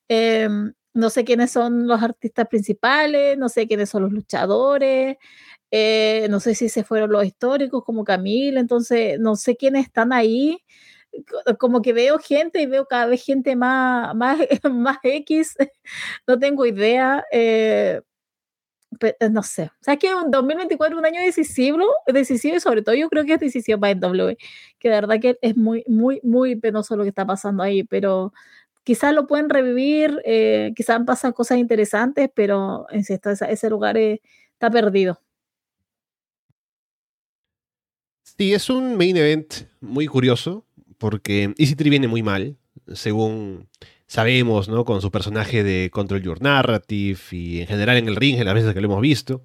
Em, 0.07 0.73
no 0.95 1.11
sé 1.11 1.25
quiénes 1.25 1.51
son 1.51 1.89
los 1.89 2.01
artistas 2.01 2.47
principales, 2.47 3.37
no 3.37 3.49
sé 3.49 3.67
quiénes 3.67 3.91
son 3.91 4.05
los 4.05 4.13
luchadores, 4.13 5.17
eh, 5.73 6.29
no 6.31 6.39
sé 6.39 6.55
si 6.55 6.69
se 6.69 6.85
fueron 6.85 7.11
los 7.11 7.25
históricos 7.25 7.83
como 7.83 8.05
Camila, 8.05 8.61
entonces 8.61 9.19
no 9.19 9.35
sé 9.35 9.57
quiénes 9.57 9.87
están 9.87 10.13
ahí 10.13 10.65
como 11.59 11.83
que 11.83 11.93
veo 11.93 12.19
gente 12.19 12.61
y 12.61 12.67
veo 12.67 12.87
cada 12.87 13.07
vez 13.07 13.25
gente 13.25 13.57
más, 13.57 14.15
más, 14.15 14.39
más 14.71 14.99
X, 15.03 15.57
no 16.27 16.39
tengo 16.39 16.67
idea. 16.67 17.25
Eh, 17.33 18.01
eh, 19.01 19.29
no 19.31 19.43
sé, 19.43 19.65
o 19.65 19.85
sea 19.85 19.97
que 19.97 20.13
un 20.15 20.31
2024 20.31 20.97
es 20.97 20.99
un 20.99 21.07
año 21.07 21.21
decisivo, 21.21 21.85
decisivo 22.07 22.57
y 22.57 22.61
sobre 22.61 22.83
todo 22.83 22.95
yo 22.95 23.09
creo 23.09 23.25
que 23.25 23.35
es 23.35 23.41
decisivo 23.41 23.79
para 23.79 23.93
el 23.93 24.01
W, 24.01 24.37
que 24.79 24.89
de 24.89 24.95
verdad 24.95 25.21
que 25.21 25.39
es 25.43 25.57
muy, 25.57 25.85
muy, 25.87 26.21
muy 26.25 26.57
penoso 26.57 26.97
lo 26.97 27.05
que 27.05 27.11
está 27.11 27.27
pasando 27.27 27.63
ahí, 27.63 27.85
pero 27.85 28.33
quizás 28.85 29.15
lo 29.15 29.27
pueden 29.27 29.51
revivir, 29.51 30.21
eh, 30.25 30.73
quizás 30.75 31.01
pasan 31.07 31.33
cosas 31.33 31.59
interesantes, 31.59 32.31
pero 32.35 32.87
insisto, 32.91 33.31
ese 33.31 33.71
lugar 33.71 33.99
está 33.99 34.71
perdido. 34.71 35.21
Sí, 38.23 38.55
es 38.55 38.71
un 38.71 38.97
main 38.97 39.17
event 39.17 39.53
muy 39.81 40.07
curioso, 40.07 40.65
porque 40.99 41.51
EC3 41.57 41.91
viene 41.91 42.09
muy 42.09 42.23
mal, 42.23 42.57
según 42.93 43.69
sabemos, 44.07 44.69
¿no? 44.69 44.85
Con 44.85 45.01
su 45.01 45.11
personaje 45.11 45.63
de 45.63 45.91
Control 45.91 46.23
Your 46.23 46.43
Narrative 46.43 47.19
y 47.31 47.61
en 47.61 47.67
general 47.67 47.97
en 47.97 48.09
el 48.09 48.17
ring, 48.17 48.39
en 48.39 48.45
las 48.45 48.55
veces 48.55 48.75
que 48.75 48.81
lo 48.81 48.87
hemos 48.87 49.01
visto. 49.01 49.45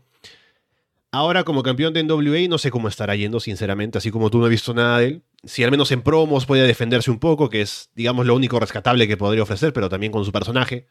Ahora, 1.11 1.43
como 1.43 1.61
campeón 1.61 1.93
de 1.93 2.03
NWA, 2.03 2.47
no 2.49 2.57
sé 2.57 2.71
cómo 2.71 2.87
estará 2.87 3.15
yendo, 3.15 3.39
sinceramente, 3.39 3.99
así 3.99 4.09
como 4.09 4.31
tú 4.31 4.39
no 4.39 4.45
has 4.45 4.49
visto 4.49 4.73
nada 4.73 4.97
de 4.97 5.05
él. 5.05 5.23
Si 5.43 5.63
al 5.63 5.69
menos 5.69 5.91
en 5.91 6.01
promos 6.01 6.47
puede 6.47 6.65
defenderse 6.65 7.11
un 7.11 7.19
poco, 7.19 7.51
que 7.51 7.61
es, 7.61 7.91
digamos, 7.93 8.25
lo 8.25 8.35
único 8.35 8.59
rescatable 8.59 9.07
que 9.07 9.15
podría 9.15 9.43
ofrecer, 9.43 9.73
pero 9.73 9.89
también 9.89 10.11
con 10.11 10.25
su 10.25 10.31
personaje. 10.31 10.87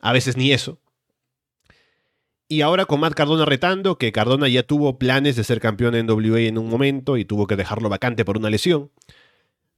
A 0.00 0.14
veces 0.14 0.38
ni 0.38 0.52
eso. 0.52 0.80
Y 2.48 2.62
ahora 2.62 2.86
con 2.86 3.00
Matt 3.00 3.12
Cardona 3.12 3.44
retando, 3.44 3.98
que 3.98 4.10
Cardona 4.10 4.48
ya 4.48 4.62
tuvo 4.62 4.98
planes 4.98 5.36
de 5.36 5.44
ser 5.44 5.60
campeón 5.60 5.94
en 5.94 6.06
NWA 6.06 6.40
en 6.40 6.56
un 6.56 6.70
momento 6.70 7.18
y 7.18 7.26
tuvo 7.26 7.46
que 7.46 7.56
dejarlo 7.56 7.90
vacante 7.90 8.24
por 8.24 8.38
una 8.38 8.48
lesión. 8.48 8.90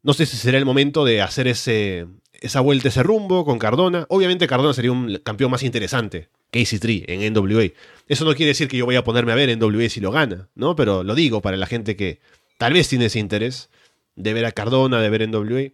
No 0.03 0.15
sé 0.15 0.27
si 0.27 0.37
será 0.37 0.59
el 0.59 0.65
momento 0.65 1.05
de 1.05 1.21
hacer 1.21 1.47
ese, 1.47 2.07
esa 2.41 2.61
vuelta, 2.61 2.89
ese 2.89 3.03
rumbo 3.03 3.45
con 3.45 3.59
Cardona. 3.59 4.07
Obviamente 4.09 4.47
Cardona 4.47 4.73
sería 4.73 4.93
un 4.93 5.21
campeón 5.23 5.51
más 5.51 5.63
interesante 5.63 6.29
que 6.51 6.61
AC3 6.61 7.05
en 7.09 7.33
NWA. 7.35 7.73
Eso 8.09 8.25
no 8.25 8.35
quiere 8.35 8.49
decir 8.49 8.69
que 8.69 8.79
yo 8.79 8.87
voy 8.87 8.97
a 8.97 9.05
ponerme 9.05 9.33
a 9.33 9.35
ver 9.35 9.57
NWA 9.57 9.89
si 9.89 10.01
lo 10.01 10.11
gana, 10.11 10.49
¿no? 10.55 10.75
Pero 10.75 11.05
lo 11.05 11.15
digo 11.15 11.43
para 11.43 11.57
la 11.57 11.67
gente 11.67 11.97
que 11.97 12.21
tal 12.59 12.73
vez 12.73 12.89
tiene 12.89 13.07
ese 13.07 13.19
interés 13.19 13.69
de 14.17 14.33
ver 14.33 14.47
a 14.47 14.53
Cardona, 14.53 15.01
de 15.01 15.11
ver 15.11 15.29
NWA. 15.29 15.73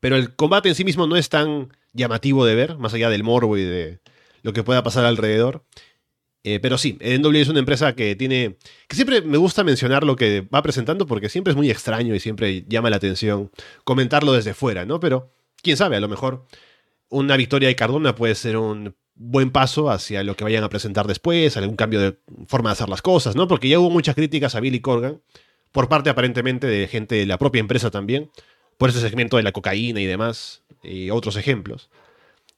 Pero 0.00 0.16
el 0.16 0.34
combate 0.34 0.68
en 0.68 0.74
sí 0.74 0.84
mismo 0.84 1.06
no 1.06 1.16
es 1.16 1.28
tan 1.28 1.72
llamativo 1.92 2.44
de 2.44 2.54
ver, 2.54 2.78
más 2.78 2.94
allá 2.94 3.10
del 3.10 3.24
morbo 3.24 3.56
y 3.56 3.62
de 3.62 4.00
lo 4.42 4.52
que 4.52 4.62
pueda 4.62 4.82
pasar 4.82 5.04
alrededor. 5.04 5.64
Eh, 6.42 6.58
pero 6.60 6.78
sí, 6.78 6.98
NW 7.00 7.36
es 7.36 7.48
una 7.48 7.58
empresa 7.58 7.94
que 7.94 8.16
tiene. 8.16 8.56
que 8.88 8.96
siempre 8.96 9.20
me 9.20 9.36
gusta 9.36 9.62
mencionar 9.62 10.04
lo 10.04 10.16
que 10.16 10.40
va 10.42 10.62
presentando 10.62 11.06
porque 11.06 11.28
siempre 11.28 11.50
es 11.50 11.56
muy 11.56 11.70
extraño 11.70 12.14
y 12.14 12.20
siempre 12.20 12.64
llama 12.66 12.88
la 12.90 12.96
atención 12.96 13.50
comentarlo 13.84 14.32
desde 14.32 14.54
fuera, 14.54 14.86
¿no? 14.86 15.00
Pero 15.00 15.32
quién 15.62 15.76
sabe, 15.76 15.96
a 15.96 16.00
lo 16.00 16.08
mejor 16.08 16.46
una 17.10 17.36
victoria 17.36 17.68
de 17.68 17.76
Cardona 17.76 18.14
puede 18.14 18.34
ser 18.34 18.56
un 18.56 18.94
buen 19.14 19.50
paso 19.50 19.90
hacia 19.90 20.22
lo 20.22 20.34
que 20.34 20.44
vayan 20.44 20.64
a 20.64 20.70
presentar 20.70 21.06
después, 21.06 21.56
algún 21.56 21.76
cambio 21.76 22.00
de 22.00 22.18
forma 22.46 22.70
de 22.70 22.72
hacer 22.72 22.88
las 22.88 23.02
cosas, 23.02 23.36
¿no? 23.36 23.46
Porque 23.46 23.68
ya 23.68 23.78
hubo 23.78 23.90
muchas 23.90 24.14
críticas 24.14 24.54
a 24.54 24.60
Billy 24.60 24.80
Corgan, 24.80 25.20
por 25.72 25.88
parte 25.88 26.08
aparentemente 26.08 26.66
de 26.66 26.88
gente 26.88 27.16
de 27.16 27.26
la 27.26 27.36
propia 27.36 27.60
empresa 27.60 27.90
también, 27.90 28.30
por 28.78 28.88
ese 28.88 29.00
segmento 29.00 29.36
de 29.36 29.42
la 29.42 29.52
cocaína 29.52 30.00
y 30.00 30.06
demás, 30.06 30.62
y 30.82 31.10
otros 31.10 31.36
ejemplos. 31.36 31.90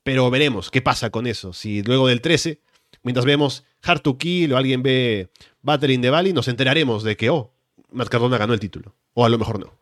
Pero 0.05 0.30
veremos 0.30 0.70
qué 0.70 0.83
pasa 0.83 1.11
con 1.11 1.26
eso. 1.26 1.53
Si 1.53 1.83
luego 1.83 2.07
del 2.07 2.20
13 2.20 2.61
mientras 3.03 3.26
vemos 3.26 3.64
Hard 3.82 4.00
to 4.00 4.18
Kill 4.18 4.53
o 4.53 4.57
alguien 4.57 4.82
ve 4.82 5.30
Battle 5.61 5.92
in 5.92 6.03
the 6.03 6.11
Valley, 6.11 6.32
nos 6.32 6.48
enteraremos 6.48 7.03
de 7.03 7.16
que, 7.16 7.30
oh, 7.30 7.53
Matt 7.90 8.09
Cardona 8.09 8.38
ganó 8.38 8.55
el 8.55 8.61
título. 8.61 8.94
O 9.14 9.24
a 9.24 9.28
lo 9.28 9.38
mejor 9.38 9.59
no. 9.61 9.78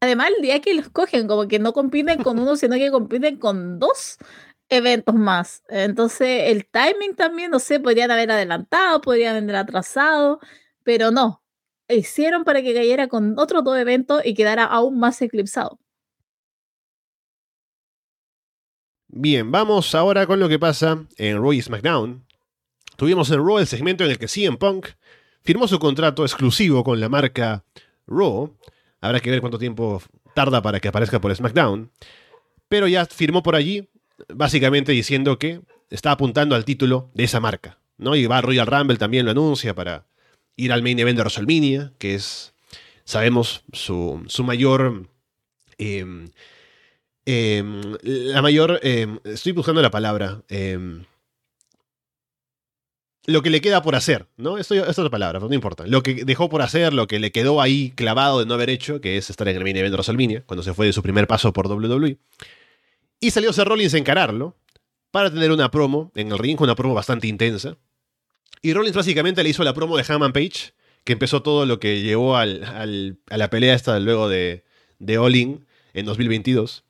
Además, 0.00 0.28
el 0.36 0.42
día 0.42 0.60
que 0.60 0.74
los 0.74 0.88
cogen, 0.90 1.26
como 1.26 1.48
que 1.48 1.58
no 1.58 1.72
compiten 1.72 2.22
con 2.22 2.38
uno, 2.38 2.56
sino 2.56 2.76
que 2.76 2.90
compiten 2.90 3.38
con 3.38 3.78
dos 3.78 4.18
eventos 4.68 5.14
más. 5.14 5.62
Entonces, 5.68 6.50
el 6.50 6.66
timing 6.66 7.14
también, 7.16 7.50
no 7.50 7.58
sé, 7.58 7.80
podrían 7.80 8.10
haber 8.10 8.30
adelantado, 8.30 9.00
podrían 9.00 9.36
haber 9.36 9.56
atrasado, 9.56 10.40
pero 10.82 11.10
no. 11.10 11.42
Hicieron 11.88 12.44
para 12.44 12.62
que 12.62 12.74
cayera 12.74 13.08
con 13.08 13.38
otros 13.38 13.64
dos 13.64 13.78
eventos 13.78 14.22
y 14.24 14.34
quedara 14.34 14.64
aún 14.64 14.98
más 14.98 15.20
eclipsado. 15.22 15.78
Bien, 19.18 19.50
vamos 19.50 19.94
ahora 19.94 20.26
con 20.26 20.40
lo 20.40 20.46
que 20.46 20.58
pasa 20.58 21.06
en 21.16 21.38
Raw 21.38 21.54
y 21.54 21.62
SmackDown. 21.62 22.26
Tuvimos 22.96 23.30
en 23.30 23.38
Raw 23.38 23.58
el 23.60 23.66
segmento 23.66 24.04
en 24.04 24.10
el 24.10 24.18
que 24.18 24.28
CM 24.28 24.58
Punk 24.58 24.88
firmó 25.42 25.66
su 25.66 25.78
contrato 25.78 26.22
exclusivo 26.22 26.84
con 26.84 27.00
la 27.00 27.08
marca 27.08 27.64
Raw. 28.06 28.54
Habrá 29.00 29.20
que 29.20 29.30
ver 29.30 29.40
cuánto 29.40 29.58
tiempo 29.58 30.02
tarda 30.34 30.60
para 30.60 30.80
que 30.80 30.88
aparezca 30.88 31.18
por 31.18 31.34
SmackDown. 31.34 31.90
Pero 32.68 32.88
ya 32.88 33.06
firmó 33.06 33.42
por 33.42 33.56
allí, 33.56 33.88
básicamente 34.28 34.92
diciendo 34.92 35.38
que 35.38 35.62
está 35.88 36.10
apuntando 36.10 36.54
al 36.54 36.66
título 36.66 37.10
de 37.14 37.24
esa 37.24 37.40
marca. 37.40 37.78
¿no? 37.96 38.16
Y 38.16 38.26
va 38.26 38.42
Royal 38.42 38.66
Rumble 38.66 38.98
también 38.98 39.24
lo 39.24 39.30
anuncia 39.30 39.74
para 39.74 40.04
ir 40.56 40.74
al 40.74 40.82
main 40.82 40.98
event 40.98 41.16
de 41.16 41.22
WrestleMania, 41.22 41.94
que 41.96 42.16
es, 42.16 42.52
sabemos, 43.04 43.64
su, 43.72 44.22
su 44.26 44.44
mayor 44.44 45.08
em, 45.78 46.28
Em, 47.26 47.96
la 48.02 48.40
mayor. 48.40 48.78
Em, 48.82 49.18
estoy 49.24 49.52
buscando 49.52 49.82
la 49.82 49.90
palabra. 49.90 50.42
Em, 50.48 51.04
lo 53.26 53.42
que 53.42 53.50
le 53.50 53.60
queda 53.60 53.82
por 53.82 53.96
hacer, 53.96 54.28
¿no? 54.36 54.56
Esto, 54.56 54.74
es 54.74 54.96
la 54.96 55.10
palabra, 55.10 55.40
pero 55.40 55.48
no 55.48 55.54
importa. 55.54 55.84
Lo 55.86 56.04
que 56.04 56.24
dejó 56.24 56.48
por 56.48 56.62
hacer, 56.62 56.94
lo 56.94 57.08
que 57.08 57.18
le 57.18 57.32
quedó 57.32 57.60
ahí 57.60 57.90
clavado 57.96 58.38
de 58.38 58.46
no 58.46 58.54
haber 58.54 58.70
hecho, 58.70 59.00
que 59.00 59.16
es 59.16 59.28
estar 59.30 59.48
en 59.48 59.56
el 59.56 59.64
main 59.64 59.76
event 59.76 59.90
de 59.90 59.96
WrestleMania, 59.96 60.44
cuando 60.46 60.62
se 60.62 60.72
fue 60.72 60.86
de 60.86 60.92
su 60.92 61.02
primer 61.02 61.26
paso 61.26 61.52
por 61.52 61.66
WWE. 61.66 62.18
Y 63.18 63.32
salió 63.32 63.52
Seth 63.52 63.66
Rollins 63.66 63.94
a 63.94 63.98
encararlo 63.98 64.56
para 65.10 65.32
tener 65.32 65.50
una 65.50 65.72
promo 65.72 66.12
en 66.14 66.30
el 66.30 66.38
ring, 66.38 66.60
una 66.60 66.76
promo 66.76 66.94
bastante 66.94 67.26
intensa. 67.26 67.76
Y 68.62 68.72
Rollins 68.72 68.94
básicamente 68.94 69.42
le 69.42 69.48
hizo 69.48 69.64
la 69.64 69.74
promo 69.74 69.96
de 69.96 70.04
Hammond 70.08 70.32
Page, 70.32 70.74
que 71.02 71.12
empezó 71.12 71.42
todo 71.42 71.66
lo 71.66 71.80
que 71.80 72.02
llevó 72.02 72.36
al, 72.36 73.18
a 73.28 73.36
la 73.36 73.50
pelea 73.50 73.74
esta 73.74 73.98
luego 73.98 74.28
de, 74.28 74.64
de 75.00 75.18
All 75.18 75.34
In 75.34 75.66
en 75.94 76.06
2022 76.06 76.85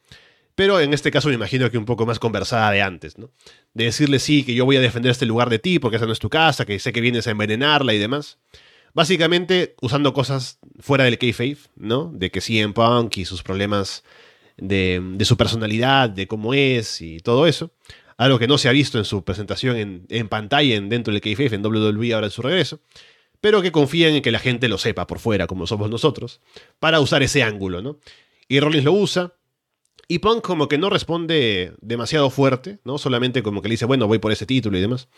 pero 0.57 0.81
en 0.81 0.95
este 0.95 1.11
caso 1.11 1.29
me 1.29 1.35
imagino 1.35 1.71
que 1.71 1.79
un 1.79 1.85
poco 1.85 2.07
más 2.07 2.19
conversada 2.19 2.71
de 2.73 2.81
antes, 2.81 3.19
¿no? 3.19 3.31
De 3.75 3.85
decirle 3.85 4.19
sí, 4.19 4.43
que 4.43 4.55
yo 4.55 4.65
voy 4.65 4.77
a 4.77 4.81
defender 4.81 5.13
este 5.13 5.27
lugar 5.27 5.51
de 5.51 5.59
ti 5.59 5.79
porque 5.79 5.99
esa 5.99 6.07
no 6.07 6.13
es 6.13 6.19
tu 6.19 6.31
casa, 6.31 6.65
que 6.65 6.79
sé 6.79 6.93
que 6.93 7.03
vienes 7.03 7.27
a 7.27 7.31
envenenarla 7.31 7.93
y 7.93 7.99
demás. 7.99 8.39
Básicamente 8.95 9.77
usando 9.83 10.15
cosas 10.15 10.59
fuera 10.81 11.05
del 11.05 11.19
kayfabe, 11.19 11.59
¿no? 11.77 12.11
De 12.13 12.31
que 12.31 12.41
en 12.59 12.73
Punk 12.73 13.19
y 13.19 13.27
sus 13.27 13.43
problemas 13.43 14.03
de, 14.57 15.19
su 15.21 15.37
personalidad, 15.37 16.09
de 16.09 16.27
cómo 16.27 16.55
es 16.55 17.03
y 17.03 17.21
todo 17.21 17.47
eso. 17.47 17.73
Algo 18.17 18.39
que 18.39 18.49
no 18.49 18.57
se 18.57 18.71
ha 18.71 18.73
visto 18.73 18.97
en 18.97 19.05
su 19.05 19.23
presentación 19.23 19.77
en, 19.77 20.07
en 20.09 20.29
pantalla 20.29 20.75
en, 20.75 20.89
dentro 20.89 21.13
del 21.13 21.21
kayfabe, 21.21 21.55
en 21.55 21.67
WWE 21.67 22.15
ahora 22.15 22.29
en 22.29 22.33
su 22.33 22.41
regreso. 22.41 22.81
Pero 23.43 23.61
que 23.61 23.73
confían 23.73 24.15
en 24.15 24.23
que 24.23 24.31
la 24.31 24.39
gente 24.39 24.69
lo 24.69 24.79
sepa 24.79 25.07
por 25.07 25.19
fuera, 25.19 25.47
como 25.47 25.67
somos 25.67 25.91
nosotros, 25.91 26.41
para 26.79 26.99
usar 27.01 27.23
ese 27.23 27.43
ángulo, 27.43 27.83
¿no? 27.83 27.99
Y 28.49 28.61
Rollins 28.61 28.85
lo 28.85 28.93
usa, 28.93 29.35
y 30.09 30.21
Punk 30.21 30.43
como 30.45 30.69
que 30.69 30.79
no 30.79 30.91
responde 30.91 31.75
demasiado 31.81 32.31
fuerte, 32.31 32.79
¿no? 32.85 32.99
Solamente 32.99 33.43
como 33.43 33.63
que 33.63 33.69
le 33.69 33.75
dice, 33.75 33.87
bueno, 33.87 34.07
voy 34.07 34.19
por 34.19 34.33
ese 34.33 34.47
título 34.47 34.79
y 34.79 34.81
demás. 34.81 35.09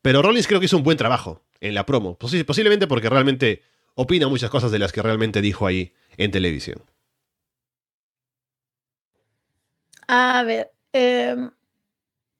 Pero 0.00 0.22
Rollins 0.22 0.46
creo 0.46 0.60
que 0.60 0.66
hizo 0.66 0.76
un 0.76 0.82
buen 0.82 0.98
trabajo 0.98 1.42
en 1.60 1.74
la 1.74 1.86
promo. 1.86 2.18
posiblemente 2.18 2.86
porque 2.86 3.08
realmente 3.08 3.62
opina 3.94 4.28
muchas 4.28 4.50
cosas 4.50 4.70
de 4.70 4.78
las 4.78 4.92
que 4.92 5.02
realmente 5.02 5.40
dijo 5.40 5.66
ahí 5.66 5.92
en 6.16 6.30
televisión. 6.30 6.82
A 10.08 10.42
ver. 10.44 10.72
Em, 10.92 11.50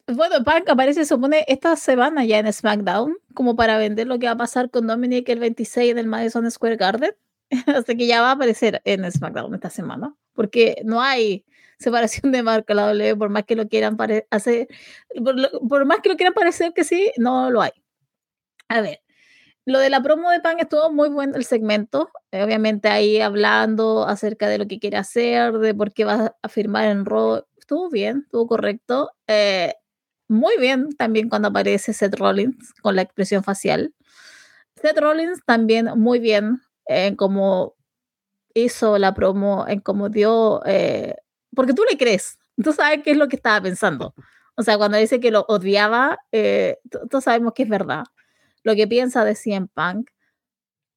bueno, 0.07 0.45
Punk 0.45 0.69
aparece, 0.69 1.05
supone, 1.05 1.45
esta 1.49 1.77
semana 1.77 2.25
ya 2.25 2.39
en 2.39 2.53
SmackDown, 2.53 3.17
como 3.35 3.57
para 3.57 3.79
vender 3.79 4.07
lo 4.07 4.19
que 4.19 4.27
va 4.27 4.33
a 4.33 4.37
pasar 4.37 4.71
con 4.71 4.87
Dominic 4.87 5.29
el 5.29 5.39
26 5.39 5.95
del 5.95 6.07
Madison 6.07 6.51
Square 6.51 6.77
Garden. 6.77 7.13
Así 7.67 7.97
que 7.97 8.07
ya 8.07 8.23
va 8.23 8.31
a 8.31 8.33
aparecer 8.33 8.83
en 8.85 9.11
SmackDown 9.11 9.55
esta 9.55 9.71
semana. 9.71 10.15
Porque 10.35 10.83
no 10.85 11.01
hay 11.01 11.45
separación 11.83 12.33
de 12.33 12.43
marca 12.43 12.75
la 12.75 12.87
W, 12.89 13.17
por 13.17 13.31
más 13.31 13.45
que 13.45 13.57
lo 13.57 13.69
quieran 13.69 13.97
hacer, 14.31 14.69
por, 15.69 15.85
más 15.85 16.01
que 16.01 16.09
lo 16.09 16.17
quieran 16.17 16.35
parecer 16.35 16.73
que 16.75 16.85
sí, 16.85 17.13
no 17.19 17.51
lo 17.51 17.63
hay. 17.63 17.73
A 18.69 18.81
ver, 18.81 19.01
lo 19.65 19.79
de 19.79 19.91
la 19.91 20.03
promo 20.03 20.31
de 20.31 20.41
Pan 20.41 20.59
estuvo 20.61 20.91
muy 20.93 21.09
bueno 21.09 21.37
el 21.37 21.45
segmento, 21.45 22.11
eh, 22.33 22.43
obviamente 22.43 22.89
ahí 22.89 23.21
hablando 23.21 24.07
acerca 24.07 24.49
de 24.49 24.59
lo 24.59 24.67
que 24.67 24.79
quiere 24.79 24.97
hacer, 24.97 25.53
de 25.59 25.75
por 25.75 25.93
qué 25.93 26.05
va 26.05 26.35
a 26.43 26.49
firmar 26.49 26.87
en 26.87 27.05
Raw, 27.05 27.45
estuvo 27.59 27.91
bien, 27.91 28.23
estuvo 28.25 28.47
correcto. 28.47 29.13
Eh, 29.27 29.75
muy 30.29 30.57
bien 30.59 30.97
también 30.97 31.29
cuando 31.29 31.49
aparece 31.49 31.93
Seth 31.93 32.15
Rollins 32.19 32.73
con 32.83 32.97
la 32.97 33.03
expresión 33.03 33.45
facial. 33.45 33.95
Seth 34.77 34.99
Rollins 34.99 35.45
también 35.45 35.91
muy 35.97 36.19
bien 36.19 36.61
en 36.87 37.17
cómo 37.17 37.77
hizo 38.55 38.99
la 38.99 39.15
promo, 39.15 39.67
en 39.69 39.81
cómo 39.81 40.09
dio 40.09 40.63
eh, 40.67 41.17
porque 41.55 41.75
tú 41.75 41.85
le 41.89 41.97
crees, 41.97 42.39
tú 42.63 42.73
sabes 42.73 43.03
qué 43.03 43.13
es 43.13 43.17
lo 43.17 43.29
que 43.29 43.37
estaba 43.37 43.61
pensando. 43.61 44.15
O 44.57 44.63
sea, 44.63 44.77
cuando 44.77 44.99
dice 44.99 45.21
que 45.21 45.31
lo 45.31 45.45
odiaba, 45.49 46.19
eh, 46.31 46.79
todos 47.11 47.25
sabemos 47.25 47.55
que 47.55 47.63
es 47.63 47.69
verdad. 47.69 48.05
Lo 48.63 48.75
que 48.75 48.87
piensa 48.87 49.25
de 49.25 49.35
CM 49.35 49.69
Punk. 49.73 50.11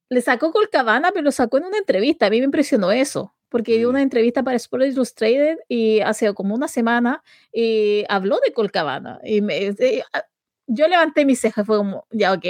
Le 0.09 0.21
sacó 0.21 0.51
Colcabana, 0.51 1.11
pero 1.11 1.23
lo 1.23 1.31
sacó 1.31 1.57
en 1.57 1.65
una 1.65 1.77
entrevista. 1.77 2.27
A 2.27 2.29
mí 2.29 2.39
me 2.39 2.45
impresionó 2.45 2.91
eso, 2.91 3.33
porque 3.49 3.77
dio 3.77 3.89
una 3.89 3.99
mm. 3.99 4.03
entrevista 4.03 4.43
para 4.43 4.57
Sport 4.57 4.83
Illustrated 4.85 5.57
y 5.67 6.01
hace 6.01 6.31
como 6.33 6.53
una 6.53 6.67
semana 6.67 7.23
y 7.51 8.05
habló 8.09 8.39
de 8.45 8.53
Colcabana. 8.53 9.19
Y 9.23 9.41
me, 9.41 9.67
eh, 9.67 10.03
ah, 10.13 10.25
yo 10.67 10.87
levanté 10.87 11.25
mis 11.25 11.39
cejas, 11.39 11.65
fue 11.65 11.77
como, 11.77 12.05
ya, 12.11 12.33
ok. 12.33 12.45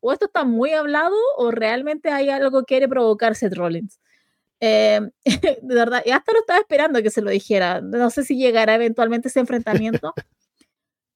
O 0.00 0.12
esto 0.12 0.26
está 0.26 0.44
muy 0.44 0.72
hablado 0.72 1.16
o 1.36 1.50
realmente 1.50 2.10
hay 2.10 2.28
algo 2.28 2.60
que 2.60 2.66
quiere 2.66 2.88
provocar 2.88 3.36
Seth 3.36 3.54
Rollins. 3.54 4.00
Eh, 4.64 5.00
de 5.62 5.74
verdad, 5.74 6.02
y 6.06 6.12
hasta 6.12 6.32
lo 6.32 6.38
estaba 6.38 6.60
esperando 6.60 7.02
que 7.02 7.10
se 7.10 7.20
lo 7.20 7.30
dijera. 7.30 7.80
No 7.80 8.10
sé 8.10 8.22
si 8.24 8.36
llegará 8.36 8.76
eventualmente 8.76 9.28
ese 9.28 9.40
enfrentamiento. 9.40 10.14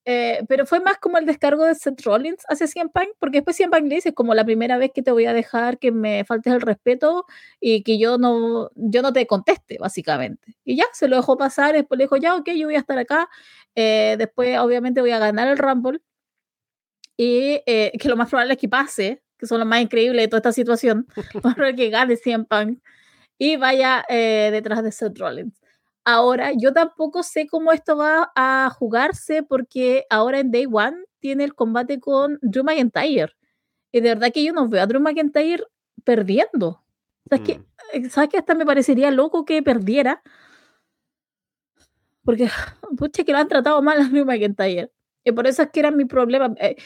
Eh, 0.09 0.45
pero 0.49 0.67
fue 0.67 0.79
más 0.79 0.99
como 0.99 1.19
el 1.19 1.27
descargo 1.27 1.65
de 1.65 1.75
Seth 1.75 2.01
Rollins 2.03 2.45
hacia 2.49 2.69
CM 2.69 2.91
Punk, 2.91 3.09
porque 3.19 3.39
después 3.39 3.57
CM 3.57 3.73
Punk 3.73 3.89
le 3.89 3.97
dice 3.97 4.15
como 4.15 4.35
la 4.35 4.45
primera 4.45 4.79
vez 4.79 4.93
que 4.95 5.03
te 5.03 5.11
voy 5.11 5.27
a 5.27 5.33
dejar 5.33 5.81
que 5.81 5.91
me 5.91 6.25
faltes 6.25 6.53
el 6.53 6.61
respeto 6.61 7.27
y 7.59 7.83
que 7.83 7.99
yo 7.99 8.17
no, 8.17 8.71
yo 8.77 9.03
no 9.03 9.13
te 9.13 9.27
conteste, 9.27 9.79
básicamente. 9.81 10.55
Y 10.65 10.77
ya, 10.77 10.85
se 10.93 11.09
lo 11.09 11.17
dejó 11.17 11.37
pasar, 11.37 11.75
después 11.75 11.99
le 11.99 12.05
dijo, 12.05 12.17
ya, 12.19 12.37
ok, 12.37 12.51
yo 12.53 12.69
voy 12.69 12.77
a 12.77 12.79
estar 12.79 12.97
acá, 12.99 13.29
eh, 13.75 14.15
después 14.17 14.57
obviamente 14.61 15.01
voy 15.01 15.11
a 15.11 15.19
ganar 15.19 15.49
el 15.49 15.59
Rumble, 15.59 15.99
y 17.17 17.63
eh, 17.67 17.91
que 17.99 18.09
lo 18.09 18.17
más 18.17 18.29
probable 18.29 18.53
es 18.53 18.61
que 18.61 18.69
pase, 18.69 19.25
que 19.37 19.47
son 19.47 19.59
lo 19.59 19.67
más 19.67 19.81
increíble 19.81 20.23
de 20.23 20.29
toda 20.29 20.39
esta 20.39 20.53
situación, 20.53 21.09
para 21.43 21.75
que 21.75 21.91
gane 21.91 22.17
CM 22.17 22.45
Punk 22.45 22.79
y 23.39 23.57
vaya 23.57 24.05
detrás 24.09 24.83
de 24.83 24.93
Seth 24.93 25.19
Rollins. 25.19 25.61
Ahora, 26.09 26.53
yo 26.57 26.73
tampoco 26.73 27.25
sé 27.25 27.49
cómo 27.49 27.73
esto 27.73 27.97
va 27.97 28.31
a 28.37 28.71
jugarse 28.71 29.43
porque 29.43 30.07
ahora 30.09 30.39
en 30.39 30.53
Day 30.53 30.67
One 30.71 30.99
tiene 31.19 31.43
el 31.43 31.57
combate 31.57 31.99
con 31.99 32.39
Drew 32.43 32.63
McIntyre. 32.63 33.33
Y 33.91 34.01
de 34.01 34.11
verdad 34.11 34.31
que 34.33 34.45
yo 34.45 34.53
no 34.53 34.69
veo 34.69 34.85
a 34.85 34.87
Drew 34.87 35.01
McIntyre 35.01 35.65
perdiendo. 36.05 36.85
¿Sabes, 37.29 37.45
que, 37.45 37.59
mm. 37.59 37.65
eh, 37.95 38.09
¿Sabes 38.11 38.31
que 38.31 38.39
hasta 38.39 38.55
me 38.55 38.65
parecería 38.65 39.11
loco 39.11 39.45
que 39.45 39.61
perdiera? 39.65 40.23
Porque, 42.25 42.49
pucha, 42.97 43.25
que 43.25 43.33
lo 43.33 43.39
han 43.39 43.49
tratado 43.49 43.83
mal 43.83 44.01
a 44.01 44.05
Drew 44.05 44.25
McIntyre. 44.25 44.93
Y 45.25 45.33
por 45.33 45.49
eso 45.49 45.63
es 45.63 45.71
que 45.71 45.81
era 45.81 45.91
mi 45.91 46.05
problema. 46.05 46.55
Eh, 46.61 46.77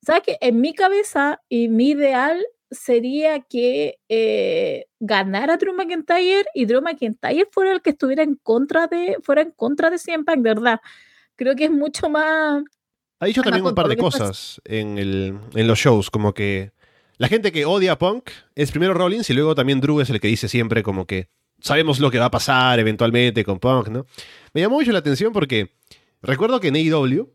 ¿Sabes 0.00 0.22
que 0.22 0.38
En 0.40 0.58
mi 0.58 0.72
cabeza 0.72 1.42
y 1.50 1.68
mi 1.68 1.90
ideal 1.90 2.42
sería 2.70 3.40
que 3.40 3.98
eh, 4.08 4.86
ganara 5.00 5.56
Drew 5.56 5.74
McIntyre 5.74 6.46
y 6.54 6.66
Drew 6.66 6.80
McIntyre 6.80 7.48
fuera 7.50 7.72
el 7.72 7.82
que 7.82 7.90
estuviera 7.90 8.22
en 8.22 8.36
contra 8.36 8.86
de, 8.86 9.16
fuera 9.22 9.42
en 9.42 9.50
contra 9.50 9.90
de 9.90 9.98
CM 9.98 10.24
Punk, 10.24 10.42
verdad. 10.42 10.80
Creo 11.36 11.56
que 11.56 11.64
es 11.64 11.70
mucho 11.70 12.08
más. 12.08 12.62
Ha 13.18 13.26
dicho 13.26 13.42
también 13.42 13.66
un 13.66 13.74
par 13.74 13.88
de 13.88 13.96
cosas 13.96 14.60
en, 14.64 14.98
el, 14.98 15.38
en 15.54 15.66
los 15.66 15.78
shows, 15.78 16.10
como 16.10 16.32
que 16.32 16.72
la 17.18 17.28
gente 17.28 17.52
que 17.52 17.66
odia 17.66 17.92
a 17.92 17.98
Punk 17.98 18.30
es 18.54 18.70
primero 18.70 18.94
Rollins 18.94 19.28
y 19.28 19.34
luego 19.34 19.54
también 19.54 19.80
Drew 19.80 20.00
es 20.00 20.08
el 20.08 20.20
que 20.20 20.28
dice 20.28 20.48
siempre 20.48 20.82
como 20.82 21.06
que 21.06 21.28
sabemos 21.60 22.00
lo 22.00 22.10
que 22.10 22.18
va 22.18 22.26
a 22.26 22.30
pasar 22.30 22.78
eventualmente 22.78 23.44
con 23.44 23.58
Punk, 23.58 23.88
¿no? 23.88 24.06
Me 24.54 24.62
llamó 24.62 24.76
mucho 24.76 24.92
la 24.92 25.00
atención 25.00 25.32
porque 25.32 25.74
recuerdo 26.22 26.60
que 26.60 26.68
en 26.68 26.76
AEW, 26.76 27.30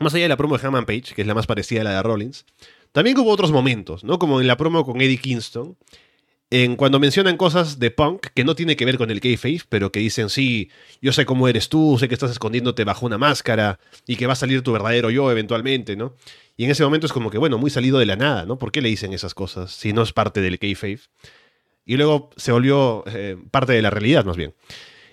más 0.00 0.12
allá 0.14 0.24
de 0.24 0.28
la 0.28 0.36
promo 0.36 0.58
de 0.58 0.66
Hammond 0.66 0.86
Page, 0.86 1.14
que 1.14 1.22
es 1.22 1.28
la 1.28 1.34
más 1.34 1.46
parecida 1.46 1.82
a 1.82 1.84
la 1.84 1.94
de 1.94 2.02
Rollins, 2.02 2.44
también 2.96 3.18
hubo 3.18 3.30
otros 3.30 3.52
momentos, 3.52 4.04
¿no? 4.04 4.18
Como 4.18 4.40
en 4.40 4.46
la 4.46 4.56
promo 4.56 4.82
con 4.82 5.02
Eddie 5.02 5.18
Kingston, 5.18 5.76
en 6.48 6.76
cuando 6.76 6.98
mencionan 6.98 7.36
cosas 7.36 7.78
de 7.78 7.90
punk 7.90 8.28
que 8.32 8.42
no 8.42 8.56
tiene 8.56 8.74
que 8.74 8.86
ver 8.86 8.96
con 8.96 9.10
el 9.10 9.20
kayfabe, 9.20 9.60
pero 9.68 9.92
que 9.92 10.00
dicen, 10.00 10.30
sí, 10.30 10.70
yo 11.02 11.12
sé 11.12 11.26
cómo 11.26 11.46
eres 11.46 11.68
tú, 11.68 11.98
sé 12.00 12.08
que 12.08 12.14
estás 12.14 12.30
escondiéndote 12.30 12.84
bajo 12.84 13.04
una 13.04 13.18
máscara 13.18 13.78
y 14.06 14.16
que 14.16 14.26
va 14.26 14.32
a 14.32 14.36
salir 14.36 14.62
tu 14.62 14.72
verdadero 14.72 15.10
yo 15.10 15.30
eventualmente, 15.30 15.94
¿no? 15.94 16.14
Y 16.56 16.64
en 16.64 16.70
ese 16.70 16.84
momento 16.84 17.06
es 17.06 17.12
como 17.12 17.28
que, 17.28 17.36
bueno, 17.36 17.58
muy 17.58 17.68
salido 17.68 17.98
de 17.98 18.06
la 18.06 18.16
nada, 18.16 18.46
¿no? 18.46 18.58
¿Por 18.58 18.72
qué 18.72 18.80
le 18.80 18.88
dicen 18.88 19.12
esas 19.12 19.34
cosas 19.34 19.72
si 19.72 19.92
no 19.92 20.00
es 20.00 20.14
parte 20.14 20.40
del 20.40 20.58
kayfabe? 20.58 21.00
Y 21.84 21.98
luego 21.98 22.30
se 22.38 22.50
volvió 22.50 23.04
eh, 23.08 23.36
parte 23.50 23.74
de 23.74 23.82
la 23.82 23.90
realidad, 23.90 24.24
más 24.24 24.38
bien. 24.38 24.54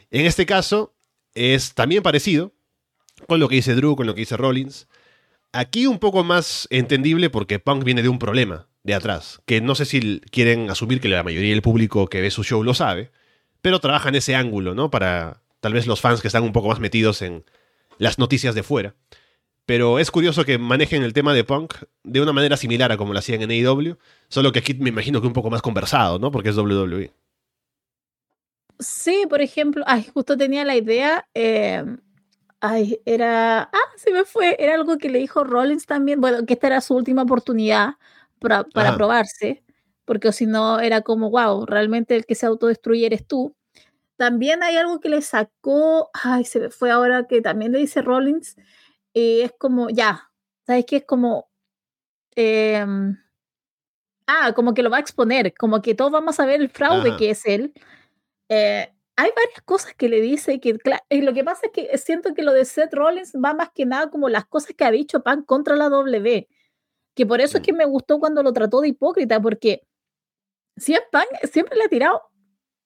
En 0.09 0.25
este 0.25 0.45
caso, 0.45 0.93
es 1.33 1.73
también 1.73 2.01
parecido 2.01 2.53
con 3.27 3.41
lo 3.41 3.49
que 3.49 3.55
dice 3.55 3.75
Drew, 3.75 3.97
con 3.97 4.07
lo 4.07 4.15
que 4.15 4.21
dice 4.21 4.37
Rollins. 4.37 4.87
Aquí 5.53 5.85
un 5.85 5.99
poco 5.99 6.23
más 6.23 6.67
entendible 6.71 7.29
porque 7.29 7.59
Punk 7.59 7.83
viene 7.83 8.01
de 8.01 8.09
un 8.09 8.17
problema 8.17 8.67
de 8.81 8.95
atrás, 8.95 9.39
que 9.45 9.61
no 9.61 9.75
sé 9.75 9.85
si 9.85 10.19
quieren 10.31 10.71
asumir 10.71 10.99
que 10.99 11.07
la 11.07 11.21
mayoría 11.21 11.51
del 11.51 11.61
público 11.61 12.07
que 12.07 12.21
ve 12.21 12.31
su 12.31 12.43
show 12.43 12.63
lo 12.63 12.73
sabe, 12.73 13.11
pero 13.61 13.79
trabaja 13.79 14.09
en 14.09 14.15
ese 14.15 14.35
ángulo, 14.35 14.73
¿no? 14.73 14.89
Para 14.89 15.43
tal 15.59 15.73
vez 15.73 15.85
los 15.85 16.01
fans 16.01 16.21
que 16.21 16.27
están 16.27 16.43
un 16.43 16.53
poco 16.53 16.69
más 16.69 16.79
metidos 16.79 17.21
en 17.21 17.45
las 17.99 18.17
noticias 18.17 18.55
de 18.55 18.63
fuera. 18.63 18.95
Pero 19.67 19.99
es 19.99 20.09
curioso 20.09 20.43
que 20.43 20.57
manejen 20.57 21.03
el 21.03 21.13
tema 21.13 21.35
de 21.35 21.43
Punk 21.43 21.75
de 22.03 22.19
una 22.19 22.33
manera 22.33 22.57
similar 22.57 22.91
a 22.91 22.97
como 22.97 23.13
lo 23.13 23.19
hacían 23.19 23.43
en 23.43 23.51
AEW, 23.51 23.97
solo 24.29 24.51
que 24.51 24.59
aquí 24.59 24.73
me 24.73 24.89
imagino 24.89 25.21
que 25.21 25.27
un 25.27 25.33
poco 25.33 25.51
más 25.51 25.61
conversado, 25.61 26.17
¿no? 26.17 26.31
Porque 26.31 26.49
es 26.49 26.57
WWE. 26.57 27.13
Sí, 28.79 29.25
por 29.29 29.41
ejemplo, 29.41 29.83
ay, 29.87 30.09
justo 30.13 30.35
tenía 30.35 30.65
la 30.65 30.75
idea, 30.75 31.27
eh, 31.35 31.85
Ay, 32.65 33.01
era. 33.03 33.63
Ah, 33.63 33.91
se 33.97 34.13
me 34.13 34.23
fue. 34.23 34.55
Era 34.57 34.75
algo 34.75 34.97
que 34.97 35.09
le 35.09 35.19
dijo 35.19 35.43
Rollins 35.43 35.85
también. 35.85 36.21
Bueno, 36.21 36.45
que 36.45 36.53
esta 36.53 36.67
era 36.67 36.79
su 36.79 36.95
última 36.95 37.23
oportunidad 37.23 37.95
para, 38.39 38.63
para 38.63 38.95
probarse. 38.95 39.61
Porque 40.05 40.31
si 40.31 40.45
no, 40.45 40.79
era 40.79 41.01
como, 41.01 41.29
wow, 41.29 41.65
realmente 41.65 42.15
el 42.15 42.25
que 42.25 42.35
se 42.35 42.45
autodestruye 42.45 43.05
eres 43.05 43.27
tú. 43.27 43.53
También 44.15 44.63
hay 44.63 44.77
algo 44.77 45.01
que 45.01 45.09
le 45.09 45.21
sacó. 45.21 46.09
Ay, 46.13 46.45
se 46.45 46.61
me 46.61 46.69
fue 46.69 46.89
ahora 46.89 47.27
que 47.27 47.41
también 47.41 47.73
le 47.73 47.79
dice 47.79 48.01
Rollins. 48.01 48.55
Y 49.13 49.41
es 49.41 49.51
como, 49.57 49.89
ya. 49.89 50.31
¿Sabes 50.65 50.85
qué? 50.87 50.97
Es 50.97 51.05
como. 51.05 51.49
Em, 52.33 53.17
ah, 54.25 54.53
como 54.53 54.73
que 54.73 54.83
lo 54.83 54.89
va 54.89 54.97
a 54.97 55.01
exponer. 55.01 55.53
Como 55.53 55.81
que 55.81 55.95
todos 55.95 56.13
vamos 56.13 56.39
a 56.39 56.45
ver 56.45 56.61
el 56.61 56.69
fraude 56.69 57.17
que 57.17 57.31
es 57.31 57.45
él. 57.45 57.73
Eh, 58.47 58.92
hay 59.15 59.29
varias 59.35 59.61
cosas 59.65 59.93
que 59.93 60.09
le 60.09 60.21
dice 60.21 60.59
que 60.59 60.77
y 61.09 61.21
lo 61.21 61.33
que 61.33 61.43
pasa 61.43 61.67
es 61.67 61.71
que 61.71 61.97
siento 61.97 62.33
que 62.33 62.41
lo 62.41 62.51
de 62.53 62.65
Seth 62.65 62.93
Rollins 62.93 63.33
va 63.33 63.53
más 63.53 63.69
que 63.73 63.85
nada 63.85 64.09
como 64.09 64.29
las 64.29 64.45
cosas 64.45 64.75
que 64.75 64.85
ha 64.85 64.91
dicho 64.91 65.21
Pan 65.23 65.43
contra 65.43 65.75
la 65.75 65.89
W, 65.89 66.47
que 67.15 67.25
por 67.25 67.41
eso 67.41 67.57
es 67.57 67.63
que 67.63 67.73
me 67.73 67.85
gustó 67.85 68.19
cuando 68.19 68.43
lo 68.43 68.53
trató 68.53 68.81
de 68.81 68.89
hipócrita, 68.89 69.41
porque 69.41 69.83
siempre, 70.77 71.07
Pan 71.11 71.25
siempre 71.51 71.77
le 71.77 71.85
ha 71.85 71.89
tirado 71.89 72.21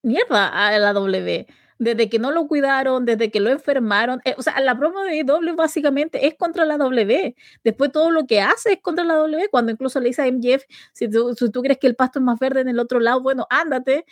mierda 0.03 0.47
a 0.49 0.77
la 0.79 0.93
W, 0.93 1.47
desde 1.79 2.09
que 2.09 2.19
no 2.19 2.31
lo 2.31 2.47
cuidaron, 2.47 3.05
desde 3.05 3.31
que 3.31 3.39
lo 3.39 3.49
enfermaron, 3.49 4.21
eh, 4.25 4.35
o 4.37 4.41
sea, 4.41 4.59
la 4.61 4.77
promo 4.77 5.03
de 5.03 5.23
W 5.23 5.55
básicamente 5.55 6.27
es 6.27 6.35
contra 6.35 6.65
la 6.65 6.77
W, 6.77 7.35
después 7.63 7.91
todo 7.91 8.11
lo 8.11 8.25
que 8.27 8.41
hace 8.41 8.73
es 8.73 8.81
contra 8.81 9.05
la 9.05 9.15
W, 9.15 9.47
cuando 9.49 9.71
incluso 9.71 9.99
le 9.99 10.09
dice 10.09 10.23
a 10.23 10.31
MJF, 10.31 10.63
si 10.93 11.09
tú, 11.09 11.35
si 11.35 11.49
tú 11.51 11.61
crees 11.61 11.77
que 11.79 11.87
el 11.87 11.95
pasto 11.95 12.19
es 12.19 12.25
más 12.25 12.39
verde 12.39 12.61
en 12.61 12.69
el 12.69 12.79
otro 12.79 12.99
lado, 12.99 13.21
bueno, 13.21 13.47
ándate, 13.49 14.05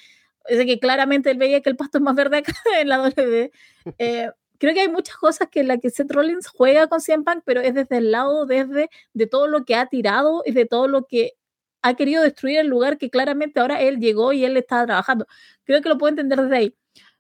es 0.48 0.66
que 0.66 0.80
claramente 0.80 1.32
él 1.32 1.38
veía 1.38 1.62
que 1.62 1.70
el 1.70 1.76
pasto 1.76 1.98
es 1.98 2.04
más 2.04 2.16
verde 2.16 2.38
acá 2.38 2.54
en 2.80 2.90
la 2.90 2.98
W. 2.98 3.52
Eh, 3.98 4.32
creo 4.58 4.74
que 4.74 4.82
hay 4.82 4.90
muchas 4.90 5.16
cosas 5.18 5.50
que 5.50 5.62
en 5.62 5.68
la 5.68 5.78
que 5.78 5.90
Seth 5.90 6.12
Rollins 6.12 6.48
juega 6.48 6.88
con 6.88 7.02
CM 7.02 7.24
Punk, 7.24 7.44
pero 7.46 7.62
es 7.62 7.74
desde 7.74 7.98
el 7.98 8.12
lado 8.12 8.46
desde 8.46 8.90
de 9.14 9.28
todo 9.28 9.48
lo 9.48 9.66
que 9.66 9.76
ha 9.76 9.88
tirado 9.88 10.44
y 10.46 10.52
de 10.52 10.66
todo 10.66 10.88
lo 10.88 11.06
que 11.06 11.34
ha 11.82 11.94
querido 11.96 12.24
destruir 12.24 12.60
el 12.60 12.68
lugar 12.68 12.98
que 12.98 13.10
claramente 13.12 13.60
ahora 13.60 13.80
él 13.82 14.00
llegó 14.00 14.34
y 14.34 14.44
él 14.44 14.58
estaba 14.58 14.86
trabajando. 14.86 15.28
Creo 15.66 15.82
que 15.82 15.90
lo 15.90 15.98
puedo 15.98 16.10
entender 16.10 16.42
desde 16.42 16.58
ahí. 16.58 16.76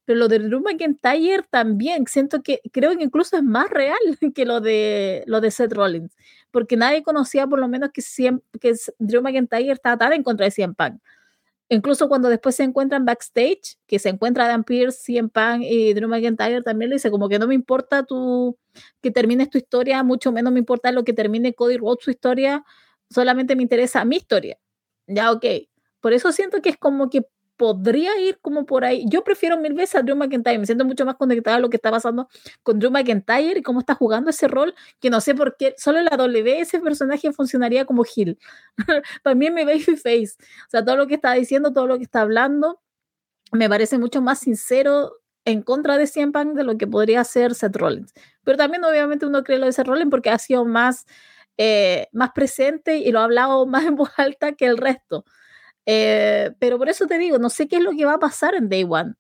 Pero 0.06 0.20
lo 0.20 0.28
de 0.28 0.40
Drew 0.40 0.62
McIntyre 0.62 1.44
también, 1.50 2.06
siento 2.08 2.42
que 2.44 2.62
creo 2.72 2.96
que 2.96 3.04
incluso 3.04 3.38
es 3.38 3.44
más 3.44 3.70
real 3.70 3.98
que 4.36 4.46
lo 4.46 4.62
de, 4.62 5.24
lo 5.28 5.42
de 5.42 5.52
Seth 5.52 5.74
Rollins, 5.74 6.16
porque 6.52 6.78
nadie 6.78 7.04
conocía 7.04 7.48
por 7.48 7.60
lo 7.60 7.68
menos 7.68 7.90
que, 7.92 8.02
que 8.60 8.74
Drew 9.00 9.22
McIntyre 9.22 9.72
estaba 9.72 9.98
tan 9.98 10.14
en 10.14 10.24
contra 10.24 10.46
de 10.46 10.52
CM 10.52 10.76
Punk. 10.76 11.02
Incluso 11.70 12.08
cuando 12.08 12.30
después 12.30 12.56
se 12.56 12.64
encuentran 12.64 13.06
backstage, 13.06 13.78
que 13.88 13.98
se 13.98 14.10
encuentra 14.10 14.48
Dan 14.48 14.64
Pierce, 14.64 15.00
CM 15.04 15.30
Punk 15.30 15.64
y 15.64 15.94
Drew 15.94 16.08
McIntyre, 16.08 16.62
también 16.62 16.90
le 16.90 16.98
dice 16.98 17.10
como 17.10 17.28
que 17.28 17.40
no 17.40 17.48
me 17.48 17.56
importa 17.56 18.04
tu, 18.04 18.58
que 19.02 19.10
termines 19.12 19.50
tu 19.50 19.58
historia, 19.58 20.04
mucho 20.04 20.32
menos 20.32 20.54
me 20.54 20.60
importa 20.60 20.92
lo 20.92 21.04
que 21.04 21.14
termine 21.14 21.54
Cody 21.54 21.78
Rhodes 21.78 22.04
su 22.04 22.12
historia, 22.12 22.64
solamente 23.10 23.56
me 23.56 23.64
interesa 23.64 24.06
mi 24.06 24.18
historia. 24.18 24.60
Ya, 25.08 25.32
ok. 25.32 25.46
Por 26.02 26.14
eso 26.14 26.32
siento 26.32 26.62
que 26.62 26.70
es 26.70 26.78
como 26.78 27.10
que 27.10 27.26
podría 27.58 28.20
ir 28.20 28.40
como 28.42 28.66
por 28.66 28.86
ahí. 28.86 29.06
Yo 29.10 29.24
prefiero 29.24 29.58
mil 29.58 29.74
veces 29.74 29.96
a 29.96 30.02
Drew 30.02 30.16
McIntyre, 30.16 30.60
me 30.60 30.66
siento 30.66 30.86
mucho 30.86 31.06
más 31.06 31.16
conectada 31.16 31.58
a 31.58 31.60
lo 31.60 31.70
que 31.70 31.78
está 31.78 31.92
pasando 31.92 32.28
con 32.64 32.80
Drew 32.80 32.92
McIntyre 32.92 33.60
y 33.60 33.64
cómo 33.64 33.80
está 33.80 33.96
jugando 33.96 34.30
ese 34.30 34.48
rol, 34.48 34.76
que 35.00 35.10
no 35.10 35.22
sé 35.22 35.36
por 35.36 35.58
qué, 35.58 35.76
solo 35.78 36.00
en 36.00 36.06
la 36.06 36.18
W 36.18 36.60
ese 36.60 36.80
personaje 36.80 37.32
funcionaría 37.34 37.86
como 37.86 38.04
Hill. 38.16 38.38
Para 39.24 39.36
mí 39.36 39.50
mi 39.52 39.66
babyface. 39.66 40.36
O 40.68 40.70
sea, 40.70 40.84
todo 40.86 40.98
lo 40.98 41.08
que 41.08 41.16
está 41.16 41.34
diciendo, 41.34 41.74
todo 41.74 41.88
lo 41.88 41.98
que 41.98 42.04
está 42.04 42.22
hablando, 42.22 42.82
me 43.52 43.70
parece 43.70 43.98
mucho 43.98 44.22
más 44.22 44.40
sincero 44.40 45.14
en 45.46 45.62
contra 45.62 45.98
de 45.98 46.08
CM 46.08 46.32
Punk 46.32 46.56
de 46.56 46.64
lo 46.64 46.78
que 46.78 46.88
podría 46.88 47.24
ser 47.24 47.56
Seth 47.56 47.76
Rollins. 47.76 48.14
Pero 48.44 48.58
también 48.58 48.84
obviamente 48.84 49.26
uno 49.26 49.44
cree 49.44 49.60
lo 49.60 49.68
de 49.68 49.74
Seth 49.74 49.88
Rollins 49.88 50.10
porque 50.10 50.30
ha 50.32 50.40
sido 50.40 50.66
más, 50.66 51.06
eh, 51.58 52.08
más 52.12 52.32
presente 52.32 52.98
y 52.98 53.12
lo 53.12 53.20
ha 53.20 53.26
hablado 53.26 53.66
más 53.68 53.86
en 53.86 53.96
voz 53.96 54.10
alta 54.18 54.54
que 54.54 54.66
el 54.66 54.78
resto. 54.78 55.26
Eh, 55.86 56.52
pero 56.60 56.78
por 56.78 56.90
eso 56.90 57.08
te 57.08 57.18
digo, 57.18 57.38
no 57.38 57.50
sé 57.50 57.68
qué 57.68 57.78
es 57.78 57.84
lo 57.84 57.92
que 57.92 58.06
va 58.06 58.14
a 58.16 58.20
pasar 58.20 58.56
en 58.56 58.70
Day 58.70 58.86
One. 58.90 59.14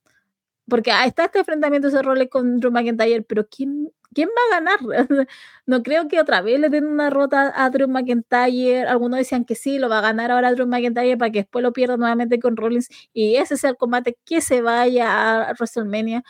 Porque 0.69 0.91
está 1.05 1.25
este 1.25 1.39
enfrentamiento 1.39 1.89
de 1.91 2.01
roles 2.01 2.29
con 2.29 2.59
Drew 2.59 2.71
McIntyre, 2.71 3.23
pero 3.23 3.47
¿quién, 3.47 3.91
¿quién 4.13 4.29
va 4.29 4.57
a 4.57 4.59
ganar? 4.61 4.79
no 5.67 5.83
creo 5.83 6.07
que 6.07 6.19
otra 6.19 6.41
vez 6.41 6.59
le 6.59 6.69
den 6.69 6.85
una 6.87 7.09
rota 7.11 7.53
a 7.55 7.69
Drew 7.69 7.87
McIntyre. 7.87 8.87
Algunos 8.87 9.19
decían 9.19 9.45
que 9.45 9.55
sí, 9.55 9.79
lo 9.79 9.89
va 9.89 9.99
a 9.99 10.01
ganar 10.01 10.31
ahora 10.31 10.53
Drew 10.53 10.67
McIntyre 10.67 11.17
para 11.17 11.31
que 11.31 11.39
después 11.39 11.63
lo 11.63 11.73
pierda 11.73 11.97
nuevamente 11.97 12.39
con 12.39 12.57
Rollins 12.57 12.89
y 13.13 13.35
ese 13.37 13.57
sea 13.57 13.71
el 13.71 13.77
combate 13.77 14.17
que 14.25 14.41
se 14.41 14.61
vaya 14.61 15.49
a 15.49 15.53
WrestleMania. 15.53 16.23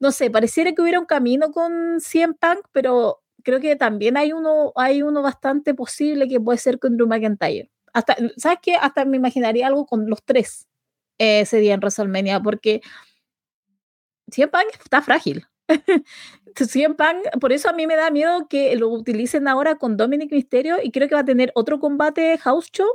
No 0.00 0.12
sé, 0.12 0.30
pareciera 0.30 0.72
que 0.72 0.82
hubiera 0.82 1.00
un 1.00 1.06
camino 1.06 1.52
con 1.52 2.00
CM 2.00 2.34
Punk, 2.34 2.66
pero 2.72 3.22
creo 3.44 3.60
que 3.60 3.76
también 3.76 4.16
hay 4.16 4.32
uno, 4.32 4.72
hay 4.76 5.02
uno 5.02 5.22
bastante 5.22 5.74
posible 5.74 6.28
que 6.28 6.40
puede 6.40 6.58
ser 6.58 6.78
con 6.78 6.96
Drew 6.96 7.06
McIntyre 7.08 7.70
hasta, 7.92 8.16
¿sabes 8.36 8.58
qué? 8.62 8.76
Hasta 8.76 9.04
me 9.04 9.16
imaginaría 9.16 9.66
algo 9.66 9.86
con 9.86 10.08
los 10.08 10.22
tres. 10.24 10.66
ese 11.18 11.58
día 11.58 11.74
en 11.74 11.80
WrestleMania, 11.80 12.40
porque 12.40 12.80
CM 14.30 14.50
Punk 14.50 14.74
está 14.82 15.02
frágil. 15.02 15.46
CM 16.56 16.94
Punk, 16.94 17.38
por 17.40 17.52
eso 17.52 17.68
a 17.68 17.72
mí 17.72 17.86
me 17.86 17.96
da 17.96 18.10
miedo 18.10 18.48
que 18.48 18.74
lo 18.76 18.88
utilicen 18.88 19.48
ahora 19.48 19.76
con 19.76 19.96
Dominic 19.96 20.32
Mysterio 20.32 20.76
y 20.82 20.90
creo 20.90 21.08
que 21.08 21.14
va 21.14 21.22
a 21.22 21.24
tener 21.24 21.52
otro 21.54 21.80
combate 21.80 22.38
house 22.38 22.70
show 22.72 22.88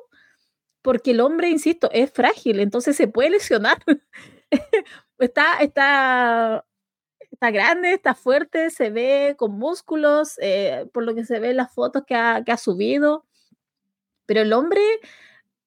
porque 0.88 1.12
el 1.12 1.20
hombre, 1.20 1.50
insisto, 1.50 1.90
es 1.92 2.14
frágil, 2.14 2.62
entonces 2.62 2.96
se 2.96 3.10
puede 3.10 3.32
lesionar. 3.32 3.78
está, 5.20 5.58
está, 5.60 6.66
está 7.30 7.52
grande, 7.52 7.92
está 7.92 8.16
fuerte, 8.16 8.70
se 8.70 8.90
ve 8.90 9.36
con 9.38 9.52
músculos, 9.60 10.40
eh, 10.42 10.88
por 10.94 11.04
lo 11.04 11.14
que 11.14 11.26
se 11.26 11.42
ve 11.42 11.50
en 11.50 11.58
las 11.58 11.74
fotos 11.74 12.04
que 12.08 12.16
ha, 12.16 12.42
que 12.46 12.54
ha 12.54 12.58
subido. 12.58 13.27
Pero 14.28 14.42
el 14.42 14.54
hombre, 14.54 14.82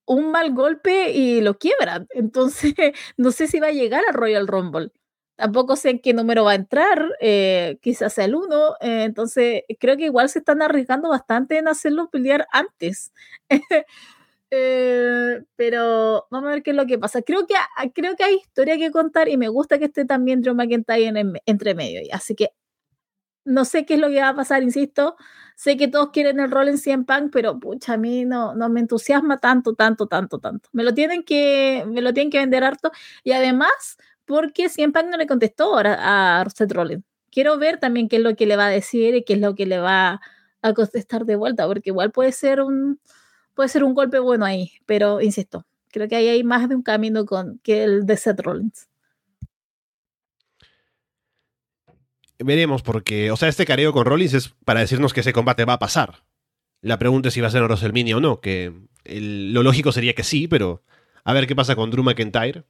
un 0.06 0.30
mal 0.32 0.52
golpe 0.54 1.12
y 1.12 1.40
lo 1.40 1.58
quiebra. 1.58 2.06
Entonces, 2.11 2.74
no 3.16 3.30
sé 3.32 3.46
si 3.46 3.61
va 3.61 3.68
a 3.68 3.72
llegar 3.72 4.02
al 4.08 4.14
Royal 4.14 4.46
Rumble. 4.48 4.90
Tampoco 5.36 5.76
sé 5.76 5.90
en 5.90 6.00
qué 6.00 6.12
número 6.12 6.44
va 6.44 6.52
a 6.52 6.54
entrar, 6.56 7.02
eh, 7.20 7.78
quizás 7.82 8.12
sea 8.14 8.26
el 8.26 8.34
1. 8.34 8.74
Eh, 8.82 9.04
entonces, 9.04 9.62
creo 9.80 9.96
que 9.96 10.04
igual 10.04 10.28
se 10.28 10.40
están 10.40 10.61
arriesgando 10.62 11.08
bastante 11.08 11.58
en 11.58 11.68
hacerlo 11.68 12.11
pelear 12.11 12.46
antes. 12.52 13.12
Eh, 14.52 15.42
pero 15.56 16.26
vamos 16.30 16.48
a 16.48 16.52
ver 16.54 16.62
qué 16.64 16.70
es 16.72 16.76
lo 16.76 16.86
que 16.86 16.98
pasa. 16.98 17.22
Creo 17.22 17.46
que, 17.46 17.54
creo 17.94 18.16
que 18.16 18.24
hay 18.24 18.34
historia 18.36 18.76
que 18.78 18.90
contar 18.90 19.28
y 19.28 19.36
me 19.36 19.48
gusta 19.48 19.78
que 19.78 19.84
esté 19.86 20.04
también 20.04 20.42
Drew 20.42 20.54
McIntyre 20.56 21.06
en, 21.06 21.34
entre 21.46 21.74
medio. 21.74 22.00
Así 22.12 22.34
que 22.34 22.50
no 23.51 23.64
sé 23.64 23.84
qué 23.86 23.94
es 23.94 24.01
lo 24.01 24.09
que 24.09 24.20
va 24.20 24.30
a 24.30 24.34
pasar, 24.34 24.62
insisto. 24.62 25.16
Sé 25.57 25.76
que 25.76 25.88
todos 25.88 26.11
quieren 26.11 26.40
el 26.40 26.51
rol 26.51 26.68
en 26.68 26.78
100 26.78 27.05
Punk, 27.05 27.30
pero 27.32 27.59
pucha, 27.61 27.94
a 27.94 27.96
mí 27.98 28.24
no, 28.24 28.55
no 28.55 28.68
me 28.70 28.80
entusiasma 28.80 29.38
tanto, 29.38 29.74
tanto, 29.74 30.07
tanto, 30.07 30.38
tanto. 30.38 30.68
Me 30.72 30.84
lo 30.84 30.94
tienen 30.94 31.22
que, 31.24 31.84
me 31.86 32.01
lo 32.01 32.14
tienen 32.14 32.30
que 32.30 32.38
vender 32.38 32.64
harto. 32.64 32.90
Y 33.24 33.32
además, 33.32 33.98
porque 34.24 34.68
100 34.68 34.92
Punk 34.92 35.07
no 35.11 35.16
le 35.16 35.26
contestó 35.26 35.76
a, 35.76 36.40
a 36.40 36.51
Seth 36.51 36.72
Rollins. 36.72 37.05
Quiero 37.30 37.59
ver 37.59 37.78
también 37.78 38.09
qué 38.09 38.16
es 38.16 38.22
lo 38.22 38.34
que 38.36 38.46
le 38.46 38.57
va 38.57 38.66
a 38.66 38.70
decir 38.70 39.14
y 39.14 39.24
qué 39.24 39.34
es 39.34 39.40
lo 39.40 39.55
que 39.55 39.66
le 39.66 39.78
va 39.78 40.20
a 40.62 40.72
contestar 40.74 41.24
de 41.26 41.36
vuelta, 41.36 41.66
porque 41.66 41.90
igual 41.90 42.11
puede 42.12 42.32
ser 42.32 42.61
un, 42.61 43.01
puede 43.55 43.68
ser 43.68 43.84
un 43.84 43.94
golpe 43.94 44.18
bueno 44.18 44.44
ahí, 44.44 44.72
pero 44.86 45.20
insisto, 45.20 45.66
creo 45.88 46.09
que 46.09 46.16
ahí 46.16 46.28
hay 46.28 46.44
más 46.44 46.68
de 46.68 46.76
un 46.76 46.82
camino 46.82 47.26
con, 47.26 47.59
que 47.62 47.84
el 47.84 48.07
de 48.07 48.16
Seth 48.16 48.40
Rollins. 48.40 48.89
Veremos, 52.43 52.82
porque, 52.82 53.30
o 53.30 53.36
sea, 53.36 53.49
este 53.49 53.66
careo 53.66 53.93
con 53.93 54.07
Rollins 54.07 54.34
es 54.34 54.49
para 54.64 54.80
decirnos 54.80 55.12
que 55.12 55.20
ese 55.20 55.32
combate 55.32 55.64
va 55.64 55.74
a 55.74 55.78
pasar. 55.78 56.24
La 56.80 56.99
pregunta 56.99 57.28
es 57.28 57.34
si 57.34 57.41
va 57.41 57.49
a 57.49 57.51
ser 57.51 57.62
en 57.62 58.14
o 58.14 58.20
no, 58.20 58.41
que 58.41 58.72
lo 59.05 59.62
lógico 59.62 59.93
sería 59.93 60.14
que 60.14 60.24
sí, 60.24 60.49
pero 60.49 60.82
a 61.24 61.34
ver 61.34 61.47
qué 61.47 61.55
pasa 61.55 61.76
con 61.76 61.91
Drew 61.91 62.03
McIntyre. 62.03 62.64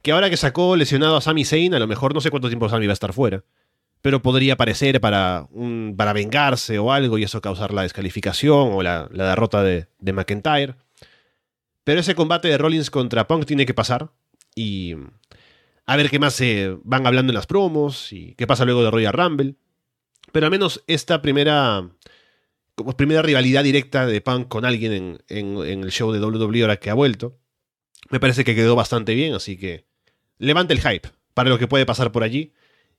Que 0.00 0.12
ahora 0.12 0.30
que 0.30 0.36
sacó 0.36 0.74
lesionado 0.76 1.16
a 1.16 1.20
Sami 1.20 1.44
Zayn, 1.44 1.74
a 1.74 1.78
lo 1.78 1.86
mejor 1.86 2.14
no 2.14 2.20
sé 2.20 2.30
cuánto 2.30 2.48
tiempo 2.48 2.68
Sami 2.68 2.86
va 2.86 2.92
a 2.92 2.94
estar 2.94 3.12
fuera 3.12 3.44
pero 4.02 4.20
podría 4.20 4.54
aparecer 4.54 5.00
para, 5.00 5.48
para 5.96 6.12
vengarse 6.12 6.78
o 6.80 6.92
algo 6.92 7.18
y 7.18 7.22
eso 7.22 7.40
causar 7.40 7.72
la 7.72 7.82
descalificación 7.82 8.72
o 8.72 8.82
la, 8.82 9.08
derrota 9.08 9.62
de, 9.62 9.86
de, 10.00 10.12
McIntyre. 10.12 10.74
Pero 11.84 12.00
ese 12.00 12.16
combate 12.16 12.48
de 12.48 12.58
Rollins 12.58 12.90
contra 12.90 13.28
Punk 13.28 13.46
tiene 13.46 13.64
que 13.64 13.74
pasar 13.74 14.10
y 14.56 14.96
a 15.86 15.96
ver 15.96 16.10
qué 16.10 16.18
más 16.18 16.34
se 16.34 16.76
van 16.84 17.06
hablando 17.06 17.30
en 17.30 17.34
las 17.34 17.46
promos 17.46 18.12
y 18.12 18.34
qué 18.34 18.46
pasa 18.46 18.64
luego 18.64 18.82
de 18.82 18.90
Royal 18.90 19.12
Rumble. 19.12 19.56
Pero 20.32 20.46
al 20.46 20.52
menos 20.52 20.82
esta 20.86 21.20
primera, 21.20 21.90
como 22.74 22.96
primera 22.96 23.22
rivalidad 23.22 23.64
directa 23.64 24.06
de 24.06 24.20
Punk 24.20 24.48
con 24.48 24.64
alguien 24.64 25.20
en, 25.28 25.58
en 25.58 25.82
el 25.82 25.90
show 25.90 26.12
de 26.12 26.20
WWE 26.20 26.62
ahora 26.62 26.76
que 26.76 26.90
ha 26.90 26.94
vuelto, 26.94 27.38
me 28.10 28.20
parece 28.20 28.44
que 28.44 28.54
quedó 28.54 28.76
bastante 28.76 29.14
bien, 29.14 29.34
así 29.34 29.56
que 29.56 29.86
levante 30.38 30.74
el 30.74 30.80
hype 30.80 31.10
para 31.34 31.50
lo 31.50 31.58
que 31.58 31.68
puede 31.68 31.86
pasar 31.86 32.12
por 32.12 32.22
allí 32.22 32.52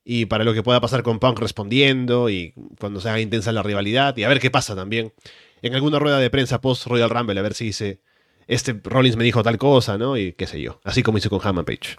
y 0.03 0.25
para 0.25 0.43
lo 0.43 0.53
que 0.53 0.63
pueda 0.63 0.81
pasar 0.81 1.03
con 1.03 1.19
Punk 1.19 1.39
respondiendo 1.39 2.29
y 2.29 2.53
cuando 2.79 2.99
se 2.99 3.09
haga 3.09 3.19
intensa 3.19 3.51
la 3.51 3.63
rivalidad 3.63 4.17
y 4.17 4.23
a 4.23 4.27
ver 4.27 4.39
qué 4.39 4.51
pasa 4.51 4.75
también 4.75 5.13
en 5.61 5.75
alguna 5.75 5.99
rueda 5.99 6.19
de 6.19 6.29
prensa 6.29 6.61
post 6.61 6.88
Royal 6.88 7.09
Rumble, 7.09 7.39
a 7.39 7.43
ver 7.43 7.53
si 7.53 7.65
dice, 7.65 8.01
este 8.47 8.79
Rollins 8.84 9.15
me 9.15 9.23
dijo 9.23 9.43
tal 9.43 9.57
cosa, 9.57 9.97
¿no? 9.97 10.17
Y 10.17 10.34
qué 10.34 10.45
sé 10.45 10.61
yo, 10.61 10.81
así 10.84 11.03
como 11.03 11.17
hizo 11.17 11.29
con 11.29 11.39
Hammond 11.41 11.65
Page. 11.65 11.95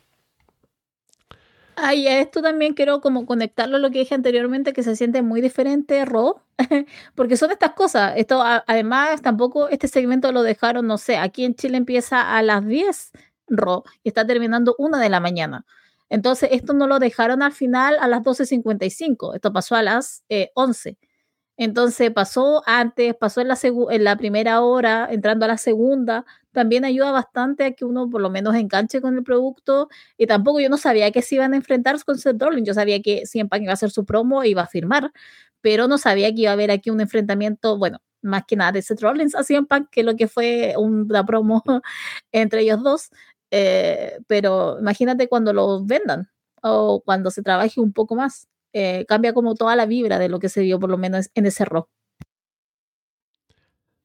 Ay, 1.77 2.07
a 2.07 2.21
esto 2.21 2.41
también 2.43 2.75
quiero 2.75 3.01
como 3.01 3.27
conectarlo 3.27 3.77
a 3.77 3.79
lo 3.81 3.91
que 3.91 3.99
dije 4.01 4.15
anteriormente, 4.15 4.73
que 4.73 4.83
se 4.83 4.95
siente 4.97 5.23
muy 5.23 5.41
diferente 5.41 6.05
Raw, 6.05 6.41
porque 7.17 7.37
son 7.37 7.51
estas 7.51 7.73
cosas. 7.73 8.15
Esto, 8.17 8.43
además, 8.45 9.23
tampoco 9.23 9.69
este 9.69 9.89
segmento 9.89 10.31
lo 10.31 10.43
dejaron, 10.43 10.87
no 10.87 10.99
sé, 10.99 11.17
aquí 11.17 11.45
en 11.45 11.55
Chile 11.55 11.77
empieza 11.77 12.37
a 12.37 12.43
las 12.43 12.65
10 12.67 13.11
Raw 13.49 13.83
y 14.05 14.09
está 14.09 14.27
terminando 14.27 14.75
una 14.79 15.01
de 15.01 15.09
la 15.09 15.21
mañana. 15.21 15.65
Entonces, 16.11 16.51
esto 16.53 16.75
no 16.75 16.87
lo 16.87 16.99
dejaron 17.01 17.43
al 17.43 17.53
final 17.53 17.97
a 18.01 18.07
las 18.09 18.23
12.55, 18.23 19.35
esto 19.35 19.53
pasó 19.53 19.75
a 19.75 19.83
las 19.83 20.23
11. 20.55 20.97
Entonces, 21.57 22.11
pasó 22.11 22.63
antes, 22.67 23.15
pasó 23.15 23.41
en 23.41 23.49
la, 23.49 23.59
en 23.63 24.05
la 24.05 24.17
primera 24.17 24.61
hora, 24.63 25.09
entrando 25.11 25.45
a 25.45 25.49
la 25.49 25.59
segunda. 25.59 26.25
También 26.53 26.85
ayuda 26.85 27.13
bastante 27.13 27.65
a 27.65 27.73
que 27.73 27.85
uno 27.85 28.09
por 28.11 28.21
lo 28.21 28.31
menos 28.31 28.55
enganche 28.57 29.01
con 29.01 29.15
el 29.17 29.23
producto. 29.25 29.89
Y 30.19 30.27
tampoco 30.27 30.61
yo 30.61 30.69
no 30.69 30.77
sabía 30.79 31.11
que 31.13 31.23
se 31.23 31.37
iban 31.37 31.53
a 31.55 31.57
enfrentar 31.57 32.03
con 32.05 32.19
Seth 32.19 32.41
Rollins. 32.43 32.67
Yo 32.67 32.75
sabía 32.75 33.01
que 33.03 33.27
siempre 33.27 33.61
iba 33.63 33.71
a 33.73 33.75
hacer 33.75 33.91
su 33.91 34.05
promo 34.05 34.43
e 34.43 34.49
iba 34.49 34.63
a 34.63 34.67
firmar, 34.67 35.13
pero 35.61 35.89
no 35.89 35.99
sabía 35.99 36.33
que 36.35 36.43
iba 36.43 36.51
a 36.51 36.55
haber 36.55 36.71
aquí 36.71 36.91
un 36.91 37.01
enfrentamiento, 37.01 37.79
bueno, 37.79 37.99
más 38.23 38.45
que 38.47 38.57
nada 38.57 38.73
de 38.73 38.83
Seth 38.83 39.01
Rollins 39.03 39.35
a 39.35 39.45
CM 39.45 39.67
Punk, 39.67 39.89
que 39.91 40.03
lo 40.03 40.17
que 40.17 40.29
fue 40.29 40.75
una 40.79 41.25
promo 41.25 41.63
entre 42.33 42.63
ellos 42.63 42.83
dos. 42.83 43.11
Eh, 43.51 44.19
pero 44.27 44.79
imagínate 44.81 45.29
cuando 45.29 45.53
lo 45.53 45.85
vendan 45.85 46.29
o 46.63 47.03
cuando 47.05 47.31
se 47.31 47.43
trabaje 47.43 47.81
un 47.81 47.93
poco 47.93 48.17
más. 48.17 48.49
Eh, 48.75 49.07
cambia 49.07 49.33
como 49.33 49.55
toda 49.55 49.75
la 49.77 49.87
vibra 49.87 50.19
de 50.19 50.29
lo 50.29 50.39
que 50.39 50.51
se 50.51 50.61
vio 50.61 50.79
por 50.79 50.91
lo 50.91 50.99
menos 50.99 51.31
en 51.35 51.47
ese 51.47 51.65
rock. 51.65 51.89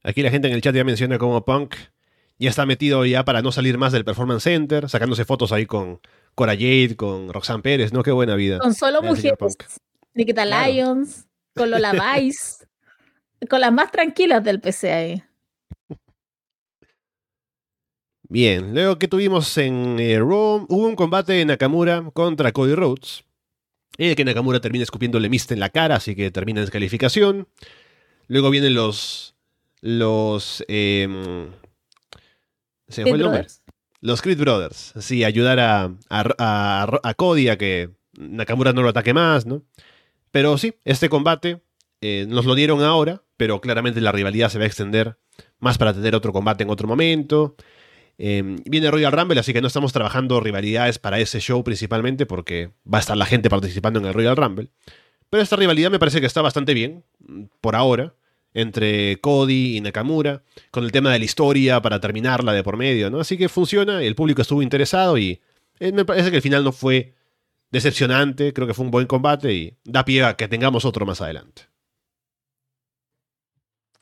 Aquí 0.03 0.21
la 0.21 0.29
gente 0.29 0.47
en 0.47 0.53
el 0.53 0.61
chat 0.61 0.73
ya 0.73 0.85
menciona 0.85 1.17
como 1.17 1.43
Punk 1.43 1.75
ya 2.39 2.49
está 2.49 2.65
metido 2.65 3.05
ya 3.05 3.25
para 3.25 3.41
no 3.41 3.51
salir 3.51 3.77
más 3.77 3.91
del 3.91 4.05
Performance 4.05 4.43
Center, 4.43 4.89
sacándose 4.89 5.25
fotos 5.25 5.51
ahí 5.51 5.65
con 5.65 5.99
Cora 6.35 6.53
Jade, 6.53 6.95
con 6.95 7.31
Roxanne 7.33 7.61
Pérez, 7.61 7.91
¿no? 7.91 8.01
Qué 8.01 8.11
buena 8.11 8.35
vida. 8.35 8.59
Con 8.59 8.73
solo 8.73 9.01
mujeres. 9.01 9.57
Nikita 10.13 10.45
Lyons, 10.45 11.27
con 11.53 11.69
Lola 11.69 11.91
Vice, 12.17 12.65
con 13.49 13.59
las 13.59 13.73
más 13.73 13.91
tranquilas 13.91 14.41
del 14.43 14.61
PCA. 14.61 15.27
Bien, 18.29 18.73
luego 18.73 18.97
que 18.99 19.07
tuvimos 19.07 19.57
en 19.57 19.99
eh, 19.99 20.17
Rome, 20.19 20.65
hubo 20.69 20.87
un 20.87 20.95
combate 20.95 21.33
de 21.33 21.45
Nakamura 21.45 22.09
contra 22.13 22.53
Cody 22.53 22.75
Rhodes. 22.75 23.25
El 23.97 24.15
que 24.15 24.25
Nakamura 24.25 24.59
termina 24.61 24.83
escupiéndole 24.83 25.29
mist 25.29 25.51
en 25.51 25.59
la 25.59 25.69
cara, 25.69 25.95
así 25.95 26.15
que 26.15 26.31
termina 26.31 26.59
en 26.59 26.65
descalificación. 26.65 27.47
Luego 28.27 28.49
vienen 28.49 28.73
los. 28.73 29.35
Los. 29.81 30.63
Eh, 30.67 31.07
¿Se 32.87 33.03
fue 33.03 33.11
el 33.11 33.21
nombre? 33.21 33.47
Los 34.01 34.21
Creed 34.21 34.39
Brothers. 34.39 34.93
Sí, 34.99 35.23
ayudar 35.23 35.59
a, 35.59 35.91
a, 36.09 37.13
Cody 37.15 37.49
a 37.49 37.57
que 37.57 37.89
Nakamura 38.13 38.71
no 38.71 38.81
lo 38.81 38.89
ataque 38.89 39.13
más, 39.13 39.45
¿no? 39.45 39.63
Pero 40.31 40.57
sí, 40.57 40.73
este 40.85 41.09
combate 41.09 41.61
eh, 42.01 42.25
nos 42.29 42.45
lo 42.45 42.55
dieron 42.55 42.81
ahora, 42.81 43.23
pero 43.35 43.59
claramente 43.59 43.99
la 43.99 44.11
rivalidad 44.11 44.49
se 44.49 44.57
va 44.57 44.63
a 44.63 44.67
extender 44.67 45.17
más 45.59 45.77
para 45.77 45.93
tener 45.93 46.15
otro 46.15 46.31
combate 46.31 46.63
en 46.63 46.69
otro 46.69 46.87
momento. 46.87 47.55
Em, 48.21 48.57
viene 48.65 48.91
Royal 48.91 49.13
Rumble, 49.13 49.39
así 49.39 49.53
que 49.53 49.61
no 49.61 49.67
estamos 49.67 49.93
trabajando 49.93 50.41
rivalidades 50.41 50.99
para 50.99 51.19
ese 51.19 51.39
show 51.39 51.63
principalmente 51.63 52.25
porque 52.25 52.71
va 52.85 52.97
a 52.97 53.01
estar 53.01 53.15
la 53.15 53.25
gente 53.25 53.49
participando 53.49 53.97
en 53.99 54.05
el 54.05 54.13
Royal 54.13 54.35
Rumble. 54.35 54.67
Pero 55.29 55.41
esta 55.41 55.55
rivalidad 55.55 55.89
me 55.89 55.99
parece 55.99 56.19
que 56.19 56.27
está 56.27 56.41
bastante 56.41 56.73
bien, 56.73 57.05
por 57.61 57.77
ahora, 57.77 58.15
entre 58.53 59.21
Cody 59.21 59.77
y 59.77 59.81
Nakamura, 59.81 60.43
con 60.69 60.83
el 60.83 60.91
tema 60.91 61.13
de 61.13 61.19
la 61.19 61.25
historia 61.25 61.81
para 61.81 62.01
terminarla 62.01 62.51
de 62.51 62.61
por 62.61 62.75
medio, 62.75 63.09
¿no? 63.09 63.21
Así 63.21 63.37
que 63.37 63.47
funciona, 63.47 64.03
el 64.03 64.15
público 64.15 64.41
estuvo 64.41 64.61
interesado 64.61 65.17
y 65.17 65.39
eh, 65.79 65.93
me 65.93 66.03
parece 66.03 66.29
que 66.29 66.37
el 66.37 66.41
final 66.41 66.65
no 66.65 66.73
fue 66.73 67.13
decepcionante, 67.71 68.51
creo 68.51 68.67
que 68.67 68.73
fue 68.73 68.83
un 68.83 68.91
buen 68.91 69.07
combate 69.07 69.53
y 69.53 69.77
da 69.85 70.03
pie 70.03 70.25
a 70.25 70.35
que 70.35 70.49
tengamos 70.49 70.83
otro 70.83 71.05
más 71.05 71.21
adelante. 71.21 71.68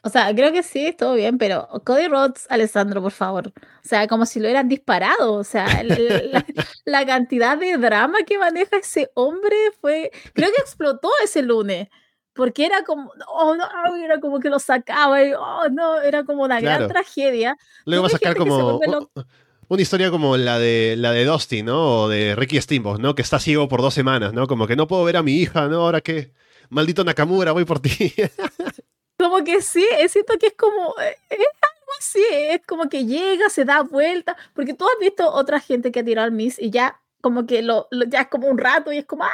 O 0.08 0.10
sea, 0.10 0.34
creo 0.34 0.54
que 0.54 0.64
sí, 0.64 0.96
todo 0.98 1.16
bien, 1.16 1.38
pero 1.38 1.68
Cody 1.84 2.08
Rhodes, 2.08 2.48
Alessandro, 2.50 3.02
por 3.02 3.12
favor. 3.12 3.50
O 3.50 3.52
sea, 3.82 4.08
como 4.08 4.26
si 4.26 4.40
lo 4.40 4.46
hubieran 4.46 4.70
disparado. 4.70 5.34
O 5.34 5.44
sea, 5.44 5.68
la, 6.86 7.06
cantidad 7.06 7.58
de 7.58 7.76
drama 7.76 8.20
que 8.26 8.38
maneja 8.38 8.78
ese 8.78 9.12
hombre 9.16 9.58
fue. 9.82 10.12
Creo 10.32 10.50
que 10.56 10.62
explotó 10.62 11.10
ese 11.22 11.42
lunes. 11.42 11.90
Porque 12.32 12.66
era 12.66 12.86
como, 12.86 13.12
oh, 13.28 13.58
no, 13.58 13.66
era 13.98 14.22
como 14.22 14.40
que 14.40 14.50
lo 14.50 14.60
sacaba 14.60 15.22
y, 15.22 15.34
oh, 15.34 15.68
no, 15.72 16.00
era 16.02 16.24
como 16.24 16.44
una 16.44 16.62
gran 16.62 16.88
tragedia. 16.88 17.58
Luego 17.84 18.04
va 18.04 18.08
a 18.08 18.12
sacar 18.12 18.38
como 18.38 18.80
una 19.68 19.82
historia 19.82 20.10
como 20.10 20.38
la 20.38 20.58
de 20.58 20.96
la 20.98 21.12
de 21.12 21.26
Dusty, 21.26 21.64
¿no? 21.64 22.04
O 22.04 22.08
de 22.08 22.34
Ricky 22.38 22.62
Steamboat, 22.62 23.02
¿no? 23.02 23.14
Que 23.14 23.24
está 23.24 23.40
ciego 23.40 23.68
por 23.68 23.82
dos 23.82 23.94
semanas, 23.94 24.32
¿no? 24.32 24.48
Como 24.48 24.68
que 24.68 24.78
no 24.78 24.88
puedo 24.88 25.04
ver 25.04 25.18
a 25.18 25.24
mi 25.24 25.34
hija, 25.34 25.68
¿no? 25.68 25.82
Ahora 25.82 26.00
que, 26.00 26.32
maldito 26.70 27.04
Nakamura, 27.04 27.52
voy 27.52 27.66
por 27.66 27.82
ti. 27.82 28.14
Como 29.20 29.44
que 29.44 29.62
sí, 29.62 29.86
siento 30.10 30.38
que 30.40 30.48
es 30.48 30.54
como, 30.56 30.94
eh, 31.02 31.18
es 31.30 31.40
así, 32.00 32.24
es 32.32 32.62
como 32.66 32.90
que 32.90 33.06
llega, 33.06 33.50
se 33.50 33.66
da 33.66 33.82
vuelta, 33.82 34.38
porque 34.54 34.74
tú 34.74 34.86
has 34.86 35.00
visto 35.00 35.32
otra 35.32 35.60
gente 35.60 35.92
que 35.92 36.00
ha 36.02 36.06
tirado 36.06 36.26
al 36.26 36.32
Miss 36.32 36.60
y 36.60 36.70
ya 36.70 37.02
como 37.22 37.46
que 37.46 37.62
lo, 37.62 37.88
ya 38.10 38.22
es 38.22 38.28
como 38.28 38.48
un 38.48 38.58
rato 38.58 38.92
y 38.92 39.00
es 39.00 39.06
como, 39.06 39.24
¡ah! 39.24 39.34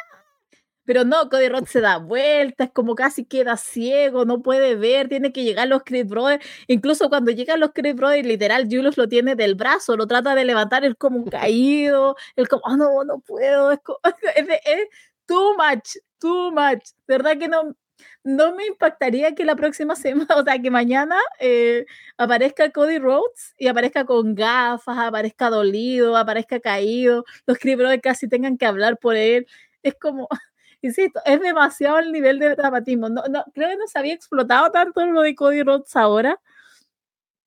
Pero 0.86 1.06
no, 1.06 1.30
Cody 1.30 1.48
Rhodes 1.48 1.70
se 1.70 1.80
da 1.82 1.98
vuelta, 1.98 2.66
es 2.66 2.72
como 2.72 2.96
casi 2.96 3.26
queda 3.26 3.56
ciego, 3.56 4.26
no 4.26 4.42
puede 4.42 4.76
ver, 4.76 5.08
tiene 5.08 5.32
que 5.32 5.44
llegar 5.44 5.68
los 5.70 5.84
Creed 5.84 6.08
Brothers. 6.08 6.46
Incluso 6.68 7.10
cuando 7.10 7.32
llegan 7.32 7.60
los 7.62 7.72
Creed 7.74 7.96
Brothers, 7.96 8.28
literal, 8.28 8.68
Julius 8.70 8.98
lo 8.98 9.08
tiene 9.08 9.36
del 9.36 9.56
brazo, 9.56 9.96
lo 9.96 10.08
trata 10.08 10.36
de 10.36 10.44
levantar, 10.46 10.84
es 10.84 10.96
como 10.96 11.20
un 11.20 11.30
caído, 11.30 12.18
es 12.36 12.50
como, 12.50 12.64
oh, 12.66 12.76
no, 12.78 13.04
no 13.06 13.20
puedo, 13.20 13.72
es, 13.72 13.80
como, 13.82 14.00
es, 14.36 14.88
too 15.26 15.56
much, 15.56 15.98
too 16.20 16.52
much. 16.52 16.84
Verdad 17.08 17.38
que 17.38 17.48
no, 17.48 17.76
no 18.24 18.56
me 18.56 18.66
impactaría 18.68 19.36
que 19.36 19.46
la 19.46 19.56
próxima 19.56 19.96
semana, 20.28 20.36
o 20.36 20.44
sea, 20.44 20.60
que 20.60 20.72
mañana 20.72 21.18
eh, 21.40 21.86
aparezca 22.18 22.72
Cody 22.72 23.00
Rhodes 23.00 23.54
y 23.58 23.68
aparezca 23.68 24.06
con 24.06 24.36
gafas, 24.36 24.98
aparezca 24.98 25.50
dolido, 25.50 26.18
aparezca 26.18 26.60
caído, 26.60 27.26
los 27.46 27.58
Creed 27.60 27.78
Brothers 27.78 28.02
casi 28.02 28.28
tengan 28.28 28.58
que 28.58 28.66
hablar 28.66 28.98
por 28.98 29.16
él. 29.16 29.48
Es 29.84 29.96
como, 29.96 30.28
insisto, 30.82 31.20
es 31.26 31.40
demasiado 31.42 32.00
el 32.00 32.12
nivel 32.12 32.40
de 32.40 32.56
dramatismo. 32.56 33.10
No, 33.10 33.24
no, 33.30 33.44
creo 33.54 33.70
que 33.70 33.78
no 33.78 33.88
se 33.88 34.00
había 34.00 34.14
explotado 34.14 34.72
tanto 34.72 35.06
lo 35.06 35.22
de 35.22 35.36
Cody 35.36 35.64
Rhodes 35.64 35.96
ahora, 35.96 36.40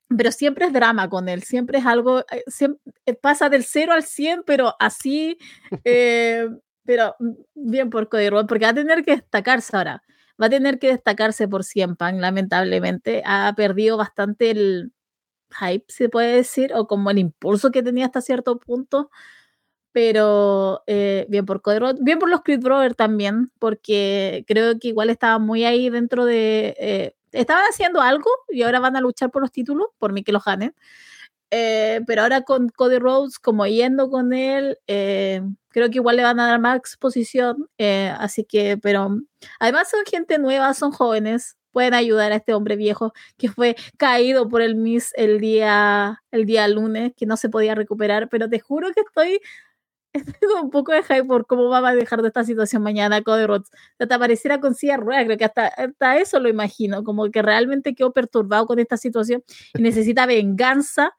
pero 0.08 0.30
siempre 0.32 0.66
es 0.66 0.72
drama 0.72 1.08
con 1.08 1.28
él, 1.28 1.42
siempre 1.42 1.78
es 1.78 1.86
algo, 1.86 2.20
eh, 2.30 2.44
siempre, 2.46 2.92
eh, 3.06 3.14
pasa 3.14 3.48
del 3.48 3.64
0 3.64 3.92
al 3.92 4.04
100, 4.04 4.44
pero 4.44 4.74
así, 4.78 5.38
eh, 5.84 6.48
pero 6.84 7.16
mm, 7.18 7.32
bien 7.54 7.90
por 7.90 8.08
Cody 8.08 8.30
Rhodes, 8.30 8.46
porque 8.48 8.64
va 8.64 8.70
a 8.70 8.74
tener 8.74 9.04
que 9.04 9.16
destacarse 9.16 9.76
ahora, 9.76 10.02
va 10.40 10.46
a 10.46 10.50
tener 10.50 10.78
que 10.78 10.88
destacarse 10.88 11.48
por 11.48 11.64
100 11.64 11.96
Pan, 11.96 12.20
lamentablemente, 12.20 13.22
ha 13.26 13.52
perdido 13.56 13.96
bastante 13.96 14.50
el 14.50 14.92
hype, 15.60 15.84
se 15.88 16.08
puede 16.08 16.36
decir, 16.36 16.72
o 16.74 16.86
como 16.86 17.10
el 17.10 17.18
impulso 17.18 17.70
que 17.70 17.82
tenía 17.82 18.06
hasta 18.06 18.20
cierto 18.20 18.58
punto, 18.58 19.10
pero 19.92 20.82
eh, 20.86 21.26
bien 21.30 21.46
por 21.46 21.62
Cody 21.62 21.78
bien 22.02 22.18
por 22.18 22.28
los 22.28 22.42
Creed 22.42 22.60
Brothers 22.60 22.96
también, 22.96 23.50
porque 23.58 24.44
creo 24.46 24.78
que 24.78 24.88
igual 24.88 25.10
estaban 25.10 25.42
muy 25.42 25.64
ahí 25.64 25.90
dentro 25.90 26.24
de... 26.26 26.76
Eh, 26.78 27.16
estaban 27.32 27.64
haciendo 27.70 28.00
algo 28.02 28.30
y 28.48 28.62
ahora 28.62 28.80
van 28.80 28.96
a 28.96 29.00
luchar 29.00 29.30
por 29.30 29.42
los 29.42 29.52
títulos, 29.52 29.88
por 29.98 30.12
mí 30.12 30.22
que 30.24 30.32
los 30.32 30.44
ganen. 30.44 30.74
Eh, 31.50 32.00
pero 32.06 32.22
ahora 32.22 32.42
con 32.42 32.68
Cody 32.70 32.98
Rhodes, 32.98 33.38
como 33.38 33.66
yendo 33.66 34.10
con 34.10 34.32
él, 34.32 34.78
creo 34.86 35.90
que 35.90 35.98
igual 35.98 36.16
le 36.16 36.22
van 36.22 36.40
a 36.40 36.46
dar 36.46 36.60
más 36.60 36.76
exposición. 36.78 37.68
así 38.18 38.44
que, 38.44 38.78
pero 38.78 39.18
además 39.60 39.90
son 39.90 40.04
gente 40.06 40.38
nueva, 40.38 40.74
son 40.74 40.92
jóvenes, 40.92 41.56
pueden 41.76 41.92
ayudar 41.92 42.32
a 42.32 42.36
este 42.36 42.54
hombre 42.54 42.74
viejo 42.74 43.12
que 43.36 43.50
fue 43.50 43.76
caído 43.98 44.48
por 44.48 44.62
el 44.62 44.76
Miss 44.76 45.12
el 45.14 45.40
día, 45.40 46.22
el 46.30 46.46
día 46.46 46.66
lunes, 46.68 47.12
que 47.14 47.26
no 47.26 47.36
se 47.36 47.50
podía 47.50 47.74
recuperar. 47.74 48.30
Pero 48.30 48.48
te 48.48 48.60
juro 48.60 48.90
que 48.94 49.02
estoy 49.02 49.40
tengo 50.40 50.62
un 50.62 50.70
poco 50.70 50.92
de 50.92 51.02
hype 51.02 51.24
por 51.24 51.46
cómo 51.46 51.68
va 51.68 51.86
a 51.86 51.94
dejar 51.94 52.22
de 52.22 52.28
esta 52.28 52.44
situación 52.44 52.82
mañana 52.82 53.22
Cody 53.22 53.46
Rhodes. 53.46 53.70
Te 53.98 54.14
apareciera 54.14 54.60
con 54.60 54.74
silla 54.74 54.96
rueda, 54.96 55.24
creo 55.24 55.36
que 55.36 55.44
hasta, 55.44 55.66
hasta 55.66 56.18
eso 56.18 56.40
lo 56.40 56.48
imagino, 56.48 57.04
como 57.04 57.30
que 57.30 57.42
realmente 57.42 57.94
quedó 57.94 58.12
perturbado 58.12 58.66
con 58.66 58.78
esta 58.78 58.96
situación 58.96 59.42
y 59.74 59.82
necesita 59.82 60.26
venganza 60.26 61.14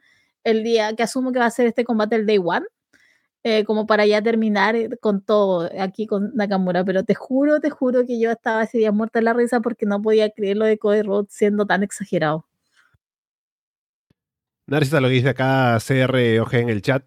el 0.47 0.63
día 0.63 0.95
que 0.95 1.03
asumo 1.03 1.31
que 1.31 1.39
va 1.39 1.45
a 1.45 1.51
ser 1.51 1.67
este 1.67 1.83
combate 1.83 2.15
el 2.15 2.25
Day 2.25 2.39
One. 2.43 2.65
Eh, 3.43 3.63
como 3.63 3.85
para 3.85 4.05
ya 4.05 4.21
terminar 4.21 4.75
eh, 4.75 4.89
con 4.99 5.21
todo 5.21 5.69
aquí 5.79 6.05
con 6.05 6.31
Nakamura, 6.35 6.83
pero 6.83 7.03
te 7.03 7.13
juro, 7.13 7.61
te 7.61 7.69
juro 7.69 8.05
que 8.05 8.19
yo 8.19 8.31
estaba 8.31 8.63
ese 8.63 8.79
día 8.79 8.91
muerta 8.91 9.19
en 9.19 9.25
la 9.25 9.33
risa 9.33 9.61
porque 9.61 9.85
no 9.85 10.01
podía 10.01 10.29
creer 10.31 10.57
lo 10.57 10.65
de 10.65 10.77
Cody 10.77 11.03
Rhodes 11.03 11.31
siendo 11.31 11.65
tan 11.65 11.83
exagerado. 11.83 12.45
Narcisa 14.65 14.99
lo 14.99 15.07
que 15.07 15.13
dice 15.13 15.29
acá 15.29 15.77
CROG 15.79 16.53
en 16.55 16.69
el 16.69 16.81
chat 16.81 17.03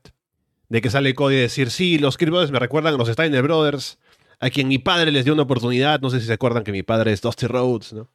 de 0.70 0.80
que 0.80 0.88
sale 0.88 1.14
Cody 1.14 1.36
a 1.36 1.40
decir, 1.40 1.70
sí, 1.70 1.98
los 1.98 2.16
Creed 2.16 2.30
Brothers 2.30 2.52
me 2.52 2.58
recuerdan 2.58 2.94
a 2.94 2.96
los 2.96 3.08
Steiner 3.08 3.42
Brothers, 3.42 3.98
a 4.38 4.48
quien 4.48 4.68
mi 4.68 4.78
padre 4.78 5.10
les 5.10 5.24
dio 5.24 5.34
una 5.34 5.42
oportunidad, 5.42 6.00
no 6.00 6.08
sé 6.08 6.20
si 6.20 6.26
se 6.26 6.32
acuerdan 6.32 6.64
que 6.64 6.72
mi 6.72 6.82
padre 6.82 7.12
es 7.12 7.20
Dusty 7.20 7.48
Rhodes, 7.48 7.92
¿no? 7.92 8.08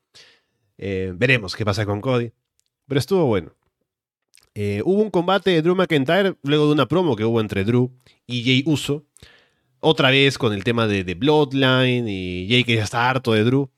Eh, 0.77 1.11
veremos 1.13 1.55
qué 1.55 1.63
pasa 1.63 1.85
con 1.85 2.01
Cody. 2.01 2.31
Pero 2.87 2.99
estuvo 2.99 3.25
bueno. 3.25 3.51
Eh, 4.55 4.81
hubo 4.85 5.01
un 5.01 5.11
combate 5.11 5.51
de 5.51 5.61
Drew 5.61 5.75
McIntyre 5.75 6.35
luego 6.41 6.67
de 6.67 6.71
una 6.71 6.87
promo 6.87 7.17
que 7.17 7.25
hubo 7.25 7.41
entre 7.41 7.65
Drew 7.65 7.91
y 8.25 8.43
Jay 8.43 8.63
Uso. 8.65 9.05
Otra 9.81 10.09
vez 10.09 10.37
con 10.37 10.53
el 10.53 10.63
tema 10.63 10.87
de, 10.87 11.03
Bloodline 11.13 12.07
y 12.07 12.47
Jay 12.49 12.63
que 12.63 12.75
ya 12.75 12.83
está 12.83 13.09
harto 13.09 13.33
de 13.33 13.43
Drew. 13.43 13.69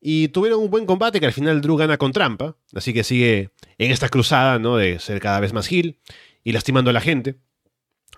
Y 0.00 0.28
tuvieron 0.28 0.60
un 0.60 0.70
buen 0.70 0.84
combate 0.84 1.18
que 1.18 1.26
al 1.26 1.32
final 1.32 1.62
Drew 1.62 1.76
gana 1.76 1.96
con 1.96 2.12
trampa. 2.12 2.56
Así 2.74 2.92
que 2.92 3.04
sigue 3.04 3.50
en 3.78 3.90
esta 3.90 4.08
cruzada, 4.10 4.58
¿no? 4.58 4.76
De 4.76 4.98
ser 4.98 5.18
cada 5.20 5.40
vez 5.40 5.52
más 5.52 5.70
heel 5.72 5.98
y 6.44 6.52
lastimando 6.52 6.90
a 6.90 6.92
la 6.92 7.00
gente. 7.00 7.36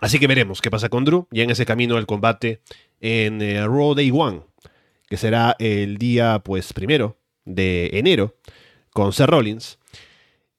Así 0.01 0.19
que 0.19 0.27
veremos 0.27 0.61
qué 0.61 0.71
pasa 0.71 0.89
con 0.89 1.05
Drew, 1.05 1.29
ya 1.31 1.45
en 1.45 1.51
ese 1.51 1.65
camino 1.65 1.97
al 1.97 2.07
combate 2.07 2.61
en 3.01 3.41
eh, 3.41 3.65
Raw 3.65 3.95
Day 3.95 4.11
One, 4.13 4.41
que 5.09 5.17
será 5.17 5.55
el 5.59 5.99
día, 5.99 6.41
pues, 6.45 6.73
primero 6.73 7.17
de 7.45 7.91
enero, 7.93 8.37
con 8.91 9.13
Seth 9.13 9.29
Rollins. 9.29 9.79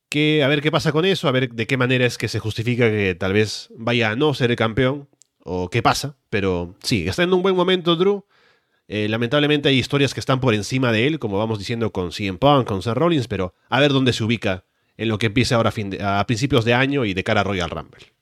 Que 0.10 0.44
a 0.44 0.48
ver 0.48 0.62
qué 0.62 0.72
pasa 0.72 0.92
con 0.92 1.06
eso, 1.06 1.28
a 1.28 1.32
ver 1.32 1.50
de 1.50 1.68
qué 1.68 1.78
manera 1.78 2.06
es 2.06 2.18
que 2.18 2.28
se 2.28 2.40
justifica 2.40 2.90
que 2.90 3.16
tal 3.16 3.34
vez 3.34 3.70
vaya 3.76 4.12
a 4.12 4.16
no 4.16 4.34
ser 4.34 4.52
el 4.52 4.58
campeón, 4.58 5.10
o 5.40 5.70
qué 5.70 5.84
pasa, 5.84 6.18
pero 6.30 6.76
sí, 6.82 7.08
está 7.08 7.24
en 7.24 7.34
un 7.34 7.44
buen 7.44 7.56
momento 7.56 7.96
Drew. 7.96 8.26
Eh, 8.88 9.08
lamentablemente 9.10 9.70
hay 9.70 9.78
historias 9.78 10.14
que 10.14 10.20
están 10.20 10.40
por 10.40 10.54
encima 10.54 10.92
de 10.92 11.08
él, 11.08 11.20
como 11.20 11.38
vamos 11.38 11.60
diciendo 11.60 11.92
con 11.92 12.12
CM 12.12 12.38
Punk, 12.38 12.68
con 12.68 12.82
Seth 12.82 12.96
Rollins, 12.96 13.28
pero 13.28 13.54
a 13.70 13.80
ver 13.80 13.92
dónde 13.92 14.14
se 14.14 14.24
ubica 14.24 14.66
en 14.98 15.08
lo 15.10 15.18
que 15.18 15.28
empiece 15.28 15.54
ahora 15.54 15.72
a, 16.00 16.20
a 16.20 16.26
principios 16.26 16.66
de 16.66 16.74
año 16.74 17.06
y 17.06 17.14
de 17.14 17.24
cara 17.24 17.42
a 17.42 17.44
Royal 17.44 17.70
Rumble. 17.70 18.16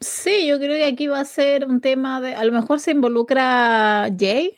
Sí, 0.00 0.48
yo 0.48 0.58
creo 0.58 0.76
que 0.76 0.84
aquí 0.84 1.06
va 1.06 1.20
a 1.20 1.24
ser 1.24 1.64
un 1.64 1.80
tema 1.80 2.20
de, 2.20 2.34
a 2.34 2.44
lo 2.44 2.52
mejor 2.52 2.80
se 2.80 2.90
involucra 2.90 4.08
Jay, 4.18 4.56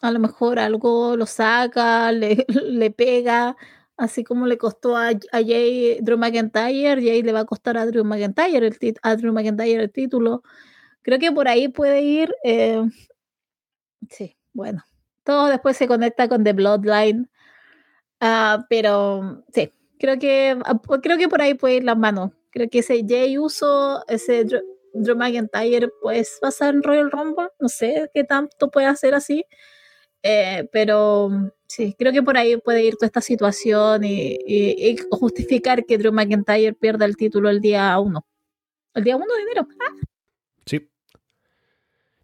a 0.00 0.12
lo 0.12 0.20
mejor 0.20 0.60
algo 0.60 1.16
lo 1.16 1.26
saca, 1.26 2.12
le, 2.12 2.46
le 2.64 2.90
pega, 2.92 3.56
así 3.98 4.24
como 4.24 4.46
le 4.46 4.56
costó 4.56 4.96
a, 4.96 5.10
Jay 5.32 5.98
Drew 6.00 6.16
McIntyre, 6.16 7.02
Jay 7.02 7.22
le 7.22 7.32
va 7.32 7.40
a 7.40 7.44
costar 7.44 7.76
a 7.76 7.86
Drew 7.86 8.04
McIntyre 8.04 8.66
el, 8.66 8.96
a 9.02 9.16
Drew 9.16 9.32
McIntyre 9.32 9.82
el 9.82 9.92
título. 9.92 10.42
Creo 11.02 11.18
que 11.18 11.32
por 11.32 11.48
ahí 11.48 11.68
puede 11.68 12.02
ir, 12.02 12.34
eh, 12.44 12.82
sí, 14.10 14.36
bueno, 14.52 14.84
todo 15.24 15.48
después 15.48 15.76
se 15.76 15.88
conecta 15.88 16.28
con 16.28 16.44
The 16.44 16.52
Bloodline, 16.54 17.28
uh, 18.22 18.62
pero 18.68 19.44
sí, 19.52 19.72
creo 19.98 20.18
que, 20.18 20.56
ah, 20.64 20.80
creo 21.02 21.18
que 21.18 21.28
por 21.28 21.42
ahí 21.42 21.54
puede 21.54 21.76
ir 21.76 21.84
las 21.84 21.98
manos 21.98 22.32
Creo 22.50 22.68
que 22.70 22.78
ese 22.80 23.04
Jay 23.06 23.38
Uso, 23.38 24.04
ese 24.08 24.44
Drew, 24.94 25.16
McIntyre, 25.16 25.90
pues 26.02 26.38
pasar 26.40 26.74
en 26.74 26.82
Royal 26.82 27.10
Rumble. 27.10 27.48
No 27.60 27.68
sé 27.68 28.10
qué 28.14 28.24
tanto 28.24 28.70
puede 28.70 28.86
hacer 28.86 29.14
así. 29.14 29.44
Eh, 30.22 30.68
pero 30.72 31.52
sí, 31.66 31.94
creo 31.98 32.12
que 32.12 32.22
por 32.22 32.36
ahí 32.36 32.56
puede 32.56 32.84
ir 32.84 32.96
toda 32.96 33.06
esta 33.06 33.20
situación 33.20 34.02
y, 34.04 34.96
justificar 35.10 35.84
que 35.84 35.98
Drew 35.98 36.12
McIntyre 36.12 36.74
pierda 36.74 37.04
el 37.04 37.16
título 37.16 37.50
el 37.50 37.60
día 37.60 37.98
1. 37.98 38.26
El 38.94 39.04
día 39.04 39.16
1 39.16 39.26
de 39.26 39.42
enero. 39.42 39.68
Ah. 39.80 39.94
Sí. 40.66 40.88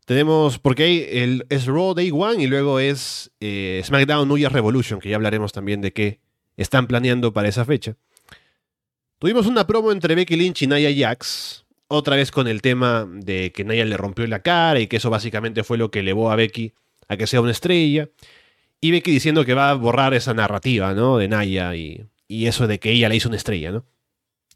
Tenemos, 0.07 0.59
porque 0.59 0.83
hay 0.83 1.07
el, 1.09 1.47
es 1.49 1.67
Raw 1.67 1.95
Day 1.95 2.11
One 2.13 2.43
y 2.43 2.47
luego 2.47 2.81
es 2.81 3.31
eh, 3.41 3.81
SmackDown 3.85 4.29
New 4.29 4.39
Year 4.39 4.53
Revolution, 4.53 5.01
que 5.01 5.11
ya 5.11 5.17
hablaremos 5.17 5.53
también 5.53 5.81
de 5.81 5.93
qué 5.93 6.21
están 6.57 6.87
planeando 6.87 7.33
para 7.33 7.49
esa 7.49 7.65
fecha. 7.65 7.97
Tuvimos 9.19 9.47
una 9.47 9.67
promo 9.67 9.93
entre 9.93 10.15
Becky 10.15 10.37
Lynch 10.37 10.63
y 10.63 10.67
Nia 10.67 10.91
Jax, 10.95 11.65
otra 11.89 12.17
vez 12.17 12.31
con 12.31 12.49
el 12.49 12.61
tema 12.61 13.09
de 13.09 13.53
que 13.53 13.65
Nia 13.65 13.85
le 13.85 13.97
rompió 13.97 14.27
la 14.27 14.41
cara 14.41 14.81
y 14.81 14.87
que 14.87 14.97
eso 14.97 15.09
básicamente 15.09 15.65
fue 15.65 15.79
lo 15.79 15.91
que 15.91 16.01
elevó 16.01 16.31
a 16.31 16.37
Becky 16.37 16.75
a 17.09 17.17
que 17.17 17.27
sea 17.27 17.41
una 17.41 17.53
estrella. 17.53 18.09
Y 18.81 18.91
Becky 18.91 19.11
diciendo 19.11 19.45
que 19.45 19.55
va 19.55 19.71
a 19.71 19.75
borrar 19.75 20.15
esa 20.15 20.35
narrativa, 20.35 20.95
¿no? 20.95 21.19
De 21.19 21.29
Nia 21.29 21.75
y, 21.75 22.07
eso 22.29 22.67
de 22.67 22.79
que 22.81 22.91
ella 22.91 23.09
le 23.09 23.17
hizo 23.17 23.29
una 23.29 23.37
estrella, 23.37 23.71
¿no? 23.71 23.85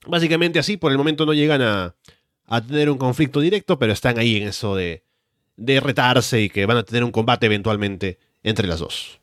Básicamente 0.07 0.59
así, 0.59 0.77
por 0.77 0.93
el 0.93 0.99
momento 0.99 1.25
no 1.27 1.33
llegan 1.33 1.63
a, 1.63 1.95
a 2.47 2.61
tener 2.61 2.91
un 2.91 2.99
conflicto 2.99 3.41
directo, 3.41 3.79
pero 3.79 3.93
están 3.93 4.19
ahí 4.19 4.37
en 4.37 4.49
eso 4.49 4.75
de, 4.75 5.05
de 5.59 5.81
retarse 5.81 6.41
y 6.41 6.49
que 6.49 6.67
van 6.67 6.79
a 6.79 6.85
tener 6.85 7.05
un 7.05 7.11
combate 7.11 7.47
eventualmente 7.47 8.19
entre 8.43 8.67
las 8.67 8.79
dos. 8.79 9.21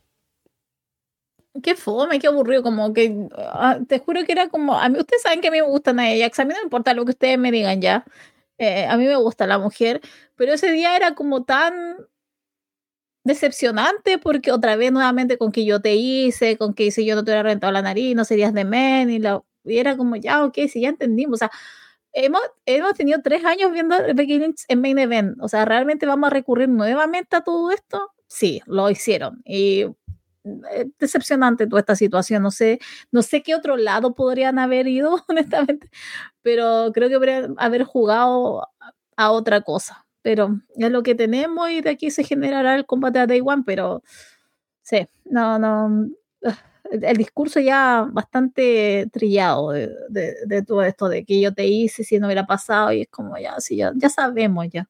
Qué 1.63 1.75
fome, 1.75 2.19
qué 2.19 2.27
aburrido, 2.27 2.61
como 2.61 2.93
que 2.93 3.29
ah, 3.37 3.79
te 3.87 3.99
juro 3.99 4.25
que 4.25 4.33
era 4.33 4.49
como, 4.49 4.77
a 4.77 4.89
mí 4.89 4.99
ustedes 4.99 5.21
saben 5.21 5.39
que 5.39 5.47
a 5.47 5.51
mí 5.51 5.61
me 5.61 5.67
gusta 5.67 5.93
Nia 5.93 6.25
Jax, 6.25 6.39
a 6.39 6.45
mí 6.45 6.49
no 6.49 6.59
me 6.59 6.63
importa 6.63 6.93
lo 6.93 7.05
que 7.05 7.11
ustedes 7.11 7.39
me 7.39 7.51
digan 7.51 7.81
ya, 7.81 8.05
eh, 8.57 8.85
a 8.85 8.97
mí 8.97 9.05
me 9.05 9.15
gusta 9.15 9.47
la 9.47 9.57
mujer, 9.57 10.01
pero 10.35 10.53
ese 10.53 10.71
día 10.73 10.97
era 10.97 11.15
como 11.15 11.45
tan 11.45 11.95
decepcionante 13.25 14.17
porque 14.19 14.51
otra 14.51 14.77
vez 14.77 14.91
nuevamente 14.93 15.37
con 15.37 15.51
que 15.51 15.65
yo 15.65 15.81
te 15.81 15.95
hice, 15.95 16.57
con 16.57 16.73
que 16.73 16.91
si 16.91 17.05
yo 17.05 17.15
no 17.15 17.23
te 17.25 17.31
hubiera 17.31 17.43
rentado 17.43 17.73
la 17.73 17.81
nariz, 17.81 18.15
no 18.15 18.23
serías 18.23 18.53
de 18.53 18.63
men 18.65 19.09
y, 19.09 19.19
la, 19.19 19.43
y 19.65 19.77
era 19.79 19.97
como 19.97 20.15
ya, 20.15 20.45
ok, 20.45 20.57
si 20.69 20.81
ya 20.81 20.89
entendimos, 20.89 21.35
o 21.35 21.39
sea, 21.39 21.51
hemos, 22.13 22.41
hemos 22.65 22.93
tenido 22.93 23.21
tres 23.23 23.43
años 23.45 23.71
viendo 23.73 23.95
Becky 24.15 24.39
Lynch 24.39 24.63
en 24.69 24.81
Main 24.81 24.99
Event, 24.99 25.37
o 25.41 25.49
sea, 25.49 25.65
¿realmente 25.65 26.05
vamos 26.05 26.27
a 26.27 26.31
recurrir 26.31 26.69
nuevamente 26.69 27.35
a 27.35 27.41
todo 27.41 27.71
esto? 27.71 28.11
Sí, 28.27 28.61
lo 28.67 28.89
hicieron 28.89 29.41
y 29.45 29.85
eh, 30.71 30.85
decepcionante 30.99 31.65
toda 31.67 31.79
esta 31.79 31.95
situación. 31.95 32.43
No 32.43 32.51
sé, 32.51 32.79
no 33.11 33.23
sé 33.23 33.41
qué 33.41 33.55
otro 33.55 33.77
lado 33.77 34.13
podrían 34.13 34.59
haber 34.59 34.87
ido, 34.87 35.23
honestamente, 35.27 35.89
pero 36.43 36.91
creo 36.93 37.09
que 37.09 37.15
podrían 37.15 37.55
haber 37.57 37.83
jugado 37.83 38.67
a 39.17 39.31
otra 39.31 39.61
cosa. 39.61 40.04
Pero 40.25 40.59
es 40.75 40.89
lo 40.89 41.03
que 41.03 41.13
tenemos 41.13 41.69
y 41.69 41.81
de 41.81 41.91
aquí 41.91 42.09
se 42.09 42.23
generará 42.23 42.73
el 42.73 42.87
combate 42.87 43.19
a 43.19 43.27
Taiwán, 43.27 43.63
pero 43.63 44.01
sí, 44.81 45.07
no, 45.25 45.59
no. 45.59 46.09
El 46.91 47.15
discurso 47.15 47.59
ya 47.59 48.07
bastante 48.11 49.07
trillado 49.13 49.69
de, 49.69 50.63
todo 50.65 50.81
esto, 50.81 51.09
de 51.09 51.25
que 51.25 51.39
yo 51.39 51.53
te 51.53 51.67
hice 51.67 52.03
si 52.03 52.17
no 52.17 52.25
hubiera 52.25 52.47
pasado, 52.47 52.91
y 52.91 53.01
es 53.01 53.07
como 53.07 53.37
ya, 53.37 53.59
sí, 53.59 53.75
ya, 53.75 53.91
ya 53.95 54.09
sabemos 54.09 54.65
ya. 54.71 54.89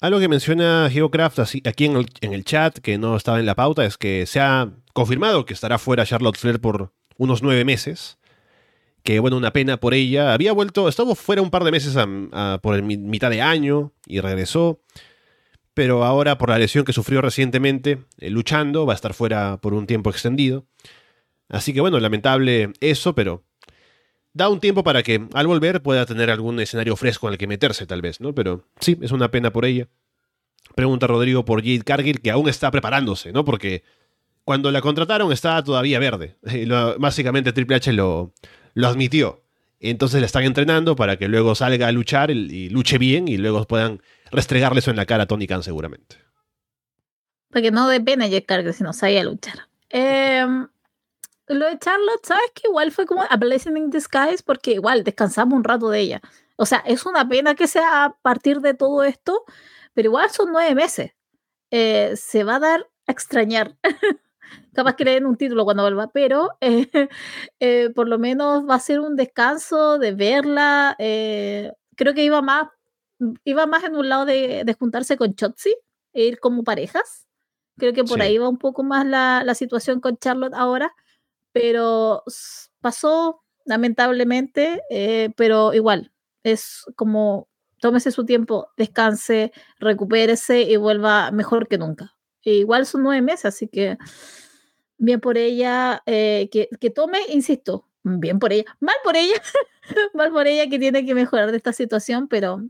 Algo 0.00 0.20
que 0.20 0.28
menciona 0.28 0.88
Geocraft 0.88 1.40
aquí 1.66 1.86
en 1.86 2.32
el, 2.32 2.44
chat, 2.44 2.78
que 2.78 2.96
no 2.96 3.16
estaba 3.16 3.40
en 3.40 3.46
la 3.46 3.56
pauta, 3.56 3.84
es 3.84 3.98
que 3.98 4.24
se 4.26 4.38
ha 4.38 4.70
confirmado 4.92 5.46
que 5.46 5.54
estará 5.54 5.78
fuera 5.78 6.06
Charlotte 6.06 6.38
Flair 6.38 6.60
por 6.60 6.92
unos 7.18 7.42
nueve 7.42 7.64
meses. 7.64 8.18
Que 9.04 9.20
bueno, 9.20 9.36
una 9.36 9.52
pena 9.52 9.76
por 9.78 9.94
ella. 9.94 10.32
Había 10.32 10.52
vuelto, 10.52 10.88
estuvo 10.88 11.14
fuera 11.14 11.42
un 11.42 11.50
par 11.50 11.62
de 11.62 11.70
meses 11.70 11.94
por 12.62 12.82
mitad 12.82 13.30
de 13.30 13.42
año 13.42 13.92
y 14.06 14.20
regresó. 14.20 14.80
Pero 15.74 16.04
ahora, 16.04 16.38
por 16.38 16.48
la 16.50 16.58
lesión 16.58 16.84
que 16.84 16.92
sufrió 16.92 17.20
recientemente, 17.20 17.98
eh, 18.18 18.30
luchando, 18.30 18.86
va 18.86 18.92
a 18.92 18.96
estar 18.96 19.12
fuera 19.12 19.58
por 19.60 19.74
un 19.74 19.86
tiempo 19.86 20.08
extendido. 20.08 20.66
Así 21.48 21.74
que 21.74 21.80
bueno, 21.80 21.98
lamentable 21.98 22.72
eso, 22.80 23.14
pero 23.14 23.44
da 24.32 24.48
un 24.48 24.60
tiempo 24.60 24.84
para 24.84 25.02
que 25.02 25.26
al 25.34 25.46
volver 25.46 25.82
pueda 25.82 26.06
tener 26.06 26.30
algún 26.30 26.58
escenario 26.60 26.96
fresco 26.96 27.26
en 27.26 27.34
el 27.34 27.38
que 27.38 27.46
meterse, 27.46 27.86
tal 27.86 28.02
vez, 28.02 28.20
¿no? 28.20 28.34
Pero 28.34 28.66
sí, 28.80 28.96
es 29.02 29.10
una 29.12 29.30
pena 29.30 29.52
por 29.52 29.64
ella. 29.64 29.88
Pregunta 30.74 31.06
Rodrigo 31.06 31.44
por 31.44 31.60
Jade 31.60 31.82
Cargill, 31.82 32.20
que 32.20 32.30
aún 32.30 32.48
está 32.48 32.70
preparándose, 32.70 33.32
¿no? 33.32 33.44
Porque 33.44 33.82
cuando 34.44 34.70
la 34.70 34.80
contrataron 34.80 35.32
estaba 35.32 35.62
todavía 35.62 35.98
verde. 35.98 36.36
básicamente 36.98 37.52
Triple 37.52 37.76
H 37.76 37.92
lo, 37.92 38.32
lo 38.74 38.88
admitió. 38.88 39.42
Entonces 39.80 40.20
la 40.20 40.26
están 40.26 40.44
entrenando 40.44 40.96
para 40.96 41.16
que 41.16 41.28
luego 41.28 41.54
salga 41.54 41.88
a 41.88 41.92
luchar 41.92 42.30
y, 42.30 42.68
luche 42.70 42.98
bien 42.98 43.28
y 43.28 43.36
luego 43.36 43.64
puedan 43.64 44.00
restregarle 44.30 44.80
eso 44.80 44.90
en 44.90 44.96
la 44.96 45.06
cara 45.06 45.24
a 45.24 45.26
Tony 45.26 45.46
Khan 45.46 45.62
seguramente. 45.62 46.16
Porque 47.50 47.70
no 47.70 47.88
depende 47.88 48.24
de 48.24 48.30
Jade 48.30 48.46
Cargill, 48.46 48.74
sino 48.74 48.92
sabía 48.92 49.22
luchar. 49.22 49.68
Eh, 49.90 50.44
lo 51.46 51.66
de 51.66 51.78
Charlotte, 51.78 52.24
¿sabes 52.24 52.50
que 52.54 52.68
igual 52.68 52.90
fue 52.90 53.06
como 53.06 53.22
a 53.22 53.36
blessing 53.36 53.76
in 53.76 53.90
disguise? 53.90 54.42
Porque 54.44 54.72
igual 54.72 55.04
descansamos 55.04 55.54
un 55.54 55.64
rato 55.64 55.90
de 55.90 56.00
ella. 56.00 56.20
O 56.56 56.66
sea, 56.66 56.78
es 56.86 57.04
una 57.04 57.28
pena 57.28 57.54
que 57.54 57.66
sea 57.66 58.04
a 58.04 58.16
partir 58.22 58.60
de 58.60 58.74
todo 58.74 59.04
esto, 59.04 59.44
pero 59.92 60.08
igual 60.08 60.30
son 60.30 60.52
nueve 60.52 60.74
meses. 60.74 61.12
Eh, 61.70 62.14
se 62.16 62.44
va 62.44 62.56
a 62.56 62.60
dar 62.60 62.88
a 63.06 63.12
extrañar. 63.12 63.76
Capaz 64.74 64.96
que 64.96 65.04
le 65.04 65.12
den 65.12 65.26
un 65.26 65.36
título 65.36 65.64
cuando 65.64 65.82
vuelva, 65.82 66.10
pero 66.12 66.56
eh, 66.60 66.88
eh, 67.60 67.90
por 67.94 68.08
lo 68.08 68.18
menos 68.18 68.68
va 68.68 68.76
a 68.76 68.80
ser 68.80 69.00
un 69.00 69.16
descanso 69.16 69.98
de 69.98 70.12
verla. 70.12 70.96
creo 70.98 72.14
que 72.14 72.24
iba 72.24 72.42
más, 72.42 72.68
iba 73.44 73.66
más 73.66 73.84
en 73.84 73.96
un 73.96 74.08
lado 74.08 74.24
de, 74.26 74.64
de 74.64 74.74
juntarse 74.74 75.16
con 75.16 75.34
Chotzi 75.34 75.74
e 76.12 76.24
ir 76.24 76.40
como 76.40 76.64
parejas. 76.64 77.26
Creo 77.78 77.92
que 77.92 78.04
por 78.04 78.22
ahí 78.22 78.38
va 78.38 78.48
un 78.48 78.58
poco 78.58 78.84
más 78.84 79.04
la, 79.06 79.42
la 79.44 79.54
situación 79.54 80.00
con 80.00 80.16
Charlotte 80.18 80.54
ahora 80.54 80.92
pero 81.54 82.24
pasó 82.80 83.44
lamentablemente, 83.64 84.82
eh, 84.90 85.30
pero 85.36 85.72
igual, 85.72 86.12
es 86.42 86.84
como 86.96 87.48
tómese 87.78 88.10
su 88.10 88.26
tiempo, 88.26 88.68
descanse, 88.76 89.52
recupérese 89.78 90.62
y 90.62 90.76
vuelva 90.76 91.30
mejor 91.30 91.68
que 91.68 91.78
nunca. 91.78 92.16
E 92.42 92.54
igual 92.54 92.86
son 92.86 93.04
nueve 93.04 93.22
meses, 93.22 93.44
así 93.46 93.68
que 93.68 93.96
bien 94.98 95.20
por 95.20 95.38
ella, 95.38 96.02
eh, 96.06 96.48
que, 96.50 96.68
que, 96.80 96.90
tome, 96.90 97.18
insisto, 97.28 97.88
bien 98.02 98.38
por 98.38 98.52
ella, 98.52 98.64
mal 98.80 98.96
por 99.04 99.16
ella, 99.16 99.34
mal 100.14 100.30
por 100.32 100.46
ella 100.46 100.68
que 100.68 100.78
tiene 100.78 101.04
que 101.04 101.14
mejorar 101.14 101.50
de 101.50 101.56
esta 101.56 101.72
situación, 101.72 102.28
pero 102.28 102.62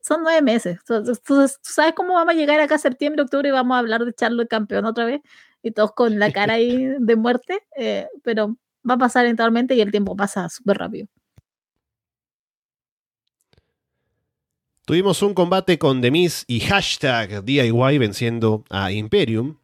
son 0.00 0.22
nueve 0.22 0.42
meses. 0.42 0.78
¿Tú, 0.84 1.48
sabes 1.62 1.94
cómo 1.94 2.14
vamos 2.14 2.34
a 2.34 2.36
llegar 2.36 2.60
acá 2.60 2.78
septiembre, 2.78 3.22
octubre 3.22 3.48
y 3.48 3.52
vamos 3.52 3.74
a 3.74 3.78
hablar 3.78 4.04
de 4.04 4.12
Charlo 4.12 4.46
campeón 4.46 4.84
otra 4.86 5.04
vez? 5.04 5.20
y 5.62 5.70
todos 5.70 5.92
con 5.92 6.18
la 6.18 6.32
cara 6.32 6.54
ahí 6.54 6.88
de 6.98 7.16
muerte, 7.16 7.60
eh, 7.76 8.08
pero 8.22 8.56
va 8.88 8.94
a 8.94 8.98
pasar 8.98 9.24
eventualmente 9.24 9.74
y 9.74 9.80
el 9.80 9.90
tiempo 9.90 10.16
pasa 10.16 10.48
súper 10.48 10.78
rápido. 10.78 11.06
Tuvimos 14.84 15.22
un 15.22 15.32
combate 15.32 15.78
con 15.78 16.00
Demis 16.00 16.44
y 16.48 16.58
hashtag 16.60 17.44
DIY 17.44 17.98
venciendo 17.98 18.64
a 18.68 18.90
Imperium, 18.90 19.58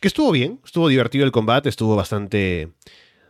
que 0.00 0.08
estuvo 0.08 0.32
bien, 0.32 0.60
estuvo 0.64 0.88
divertido 0.88 1.24
el 1.24 1.32
combate, 1.32 1.68
estuvo 1.68 1.94
bastante, 1.94 2.72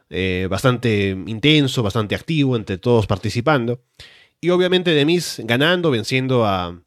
eh, 0.09 0.47
bastante 0.49 1.17
intenso, 1.27 1.83
bastante 1.83 2.15
activo 2.15 2.57
entre 2.57 2.79
todos 2.79 3.07
participando. 3.07 3.83
Y 4.41 4.51
obviamente 4.51 4.93
Demis 4.93 5.41
ganando, 5.45 5.91
venciendo 5.91 6.47
a, 6.47 6.81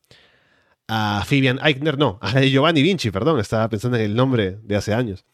a 0.87 1.23
Fabian 1.25 1.59
Eichner, 1.63 1.97
no, 1.97 2.17
a 2.21 2.41
Giovanni 2.41 2.81
Vinci, 2.81 3.11
perdón, 3.11 3.39
estaba 3.39 3.69
pensando 3.69 3.97
en 3.97 4.03
el 4.03 4.15
nombre 4.15 4.57
de 4.63 4.75
hace 4.75 4.93
años. 4.93 5.25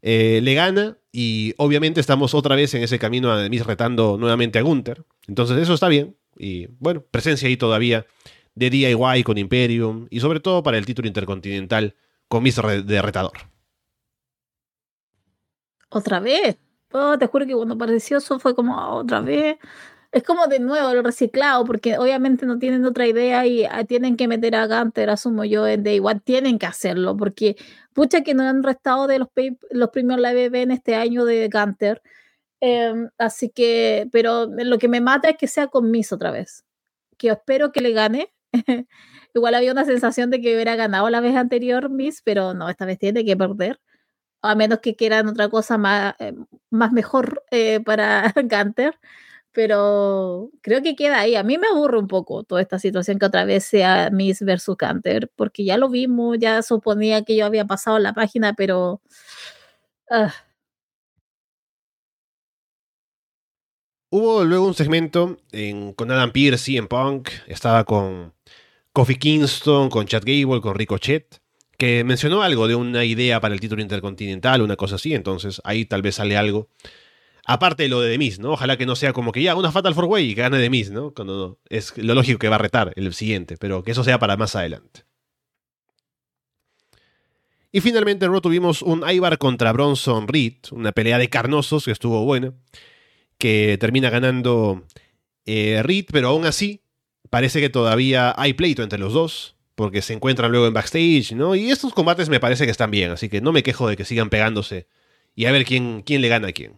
Eh, 0.00 0.40
le 0.42 0.54
gana 0.54 0.96
y 1.12 1.54
obviamente 1.58 2.00
estamos 2.00 2.34
otra 2.34 2.56
vez 2.56 2.74
en 2.74 2.82
ese 2.82 2.98
camino 2.98 3.30
a 3.30 3.42
Demis 3.42 3.66
retando 3.66 4.16
nuevamente 4.18 4.58
a 4.58 4.62
Gunther. 4.62 5.04
Entonces 5.26 5.58
eso 5.58 5.74
está 5.74 5.88
bien. 5.88 6.16
Y 6.36 6.66
bueno, 6.78 7.04
presencia 7.10 7.48
ahí 7.48 7.56
todavía 7.56 8.06
de 8.54 8.70
DIY 8.70 9.22
con 9.24 9.38
Imperium 9.38 10.06
y 10.10 10.20
sobre 10.20 10.40
todo 10.40 10.62
para 10.62 10.78
el 10.78 10.86
título 10.86 11.08
intercontinental 11.08 11.94
con 12.28 12.42
Miss 12.42 12.56
de 12.56 13.02
retador. 13.02 13.32
Otra 15.90 16.20
vez. 16.20 16.58
Oh, 16.92 17.18
te 17.18 17.26
juro 17.26 17.46
que 17.46 17.54
cuando 17.54 17.74
apareció 17.74 18.18
eso 18.18 18.38
fue 18.38 18.54
como 18.54 18.78
ah, 18.78 18.94
otra 18.94 19.20
vez 19.20 19.58
es 20.12 20.22
como 20.22 20.46
de 20.46 20.58
nuevo 20.58 20.94
lo 20.94 21.02
reciclado, 21.02 21.64
porque 21.64 21.98
obviamente 21.98 22.46
no 22.46 22.58
tienen 22.58 22.84
otra 22.84 23.06
idea 23.06 23.46
y 23.46 23.64
ah, 23.64 23.84
tienen 23.84 24.16
que 24.16 24.28
meter 24.28 24.54
a 24.56 24.66
Gunter, 24.66 25.10
asumo 25.10 25.44
yo, 25.44 25.64
Day 25.64 26.00
One, 26.00 26.20
tienen 26.24 26.58
que 26.58 26.66
hacerlo, 26.66 27.16
porque 27.16 27.56
pucha 27.92 28.22
que 28.22 28.34
no 28.34 28.42
han 28.44 28.62
restado 28.62 29.06
de 29.06 29.18
los, 29.18 29.28
los 29.70 29.90
la 30.18 30.32
BB 30.32 30.54
en 30.62 30.70
este 30.70 30.94
año 30.94 31.24
de 31.24 31.48
Gunter. 31.52 32.02
Em, 32.60 33.10
así 33.18 33.50
que, 33.50 34.08
pero 34.12 34.46
lo 34.46 34.78
que 34.78 34.88
me 34.88 35.00
mata 35.00 35.30
es 35.30 35.36
que 35.36 35.46
sea 35.48 35.68
con 35.68 35.90
Miss 35.90 36.12
otra 36.12 36.30
vez, 36.30 36.64
que 37.18 37.28
espero 37.30 37.72
que 37.72 37.80
le 37.82 37.92
gane. 37.92 38.32
Igual 39.34 39.54
había 39.54 39.72
una 39.72 39.84
sensación 39.84 40.30
de 40.30 40.40
que 40.40 40.54
hubiera 40.54 40.76
ganado 40.76 41.10
la 41.10 41.20
vez 41.20 41.36
anterior 41.36 41.90
Miss, 41.90 42.22
pero 42.24 42.54
no, 42.54 42.68
esta 42.70 42.86
vez 42.86 42.98
tiene 42.98 43.24
que 43.24 43.36
perder 43.36 43.80
a 44.42 44.54
menos 44.54 44.80
que 44.80 44.96
quieran 44.96 45.28
otra 45.28 45.48
cosa 45.48 45.78
más, 45.78 46.14
eh, 46.18 46.34
más 46.70 46.92
mejor 46.92 47.44
eh, 47.50 47.80
para 47.80 48.32
Gunter 48.36 48.94
pero 49.58 50.52
creo 50.62 50.82
que 50.82 50.94
queda 50.94 51.18
ahí. 51.18 51.34
A 51.34 51.42
mí 51.42 51.58
me 51.58 51.66
aburre 51.66 51.98
un 51.98 52.06
poco 52.06 52.44
toda 52.44 52.60
esta 52.62 52.78
situación 52.78 53.18
que 53.18 53.26
otra 53.26 53.44
vez 53.44 53.64
sea 53.64 54.08
Miss 54.10 54.40
versus 54.42 54.76
Canter, 54.76 55.30
porque 55.34 55.64
ya 55.64 55.76
lo 55.76 55.88
vimos, 55.88 56.38
ya 56.38 56.62
suponía 56.62 57.24
que 57.24 57.34
yo 57.36 57.44
había 57.44 57.64
pasado 57.66 57.98
la 57.98 58.12
página, 58.12 58.54
pero... 58.54 59.02
Ah. 60.10 60.32
Hubo 64.10 64.44
luego 64.44 64.66
un 64.66 64.74
segmento 64.74 65.38
con 65.96 66.10
Adam 66.12 66.30
Pearce 66.32 66.76
en 66.76 66.86
Punk, 66.86 67.28
estaba 67.48 67.82
con 67.84 68.32
Kofi 68.92 69.16
Kingston, 69.16 69.90
con 69.90 70.06
Chad 70.06 70.22
Gable, 70.24 70.60
con 70.60 70.76
Ricochet, 70.76 71.40
que 71.78 72.04
mencionó 72.04 72.42
algo 72.42 72.68
de 72.68 72.74
una 72.74 73.04
idea 73.04 73.40
para 73.40 73.54
el 73.54 73.60
título 73.60 73.80
intercontinental, 73.80 74.62
una 74.62 74.76
cosa 74.76 74.96
así, 74.96 75.14
entonces 75.14 75.62
ahí 75.64 75.84
tal 75.84 76.02
vez 76.02 76.16
sale 76.16 76.36
algo. 76.36 76.68
Aparte 77.46 77.84
de 77.84 77.88
lo 77.88 78.00
de 78.00 78.10
Demis, 78.10 78.40
¿no? 78.40 78.52
Ojalá 78.52 78.76
que 78.76 78.84
no 78.84 78.96
sea 78.96 79.14
como 79.14 79.32
que 79.32 79.42
ya 79.42 79.54
una 79.54 79.72
Fatal 79.72 79.94
Four 79.94 80.04
Way 80.06 80.30
y 80.30 80.34
que 80.34 80.42
gane 80.42 80.58
Demis, 80.58 80.90
¿no? 80.90 81.14
Cuando 81.14 81.58
es 81.70 81.96
lo 81.96 82.14
lógico 82.14 82.38
que 82.38 82.48
va 82.48 82.56
a 82.56 82.58
retar 82.58 82.92
el 82.96 83.14
siguiente, 83.14 83.56
pero 83.56 83.82
que 83.84 83.92
eso 83.92 84.04
sea 84.04 84.18
para 84.18 84.36
más 84.36 84.54
adelante. 84.56 85.04
Y 87.70 87.80
finalmente 87.80 88.26
en 88.26 88.40
tuvimos 88.40 88.82
un 88.82 89.08
Ivar 89.08 89.38
contra 89.38 89.72
Bronson 89.72 90.26
Reed, 90.26 90.54
una 90.72 90.92
pelea 90.92 91.18
de 91.18 91.30
carnosos 91.30 91.84
que 91.84 91.92
estuvo 91.92 92.24
buena, 92.24 92.54
que 93.38 93.76
termina 93.78 94.10
ganando 94.10 94.84
eh, 95.46 95.82
Reed, 95.84 96.06
pero 96.10 96.28
aún 96.28 96.44
así 96.44 96.82
parece 97.30 97.60
que 97.60 97.70
todavía 97.70 98.34
hay 98.36 98.54
pleito 98.54 98.82
entre 98.82 98.98
los 98.98 99.12
dos, 99.12 99.57
porque 99.78 100.02
se 100.02 100.12
encuentran 100.12 100.50
luego 100.50 100.66
en 100.66 100.74
backstage, 100.74 101.36
¿no? 101.36 101.54
Y 101.54 101.70
estos 101.70 101.94
combates 101.94 102.28
me 102.28 102.40
parece 102.40 102.64
que 102.64 102.72
están 102.72 102.90
bien, 102.90 103.12
así 103.12 103.28
que 103.28 103.40
no 103.40 103.52
me 103.52 103.62
quejo 103.62 103.86
de 103.86 103.96
que 103.96 104.04
sigan 104.04 104.28
pegándose 104.28 104.88
y 105.36 105.46
a 105.46 105.52
ver 105.52 105.64
quién, 105.64 106.02
quién 106.02 106.20
le 106.20 106.26
gana 106.26 106.48
a 106.48 106.52
quién. 106.52 106.76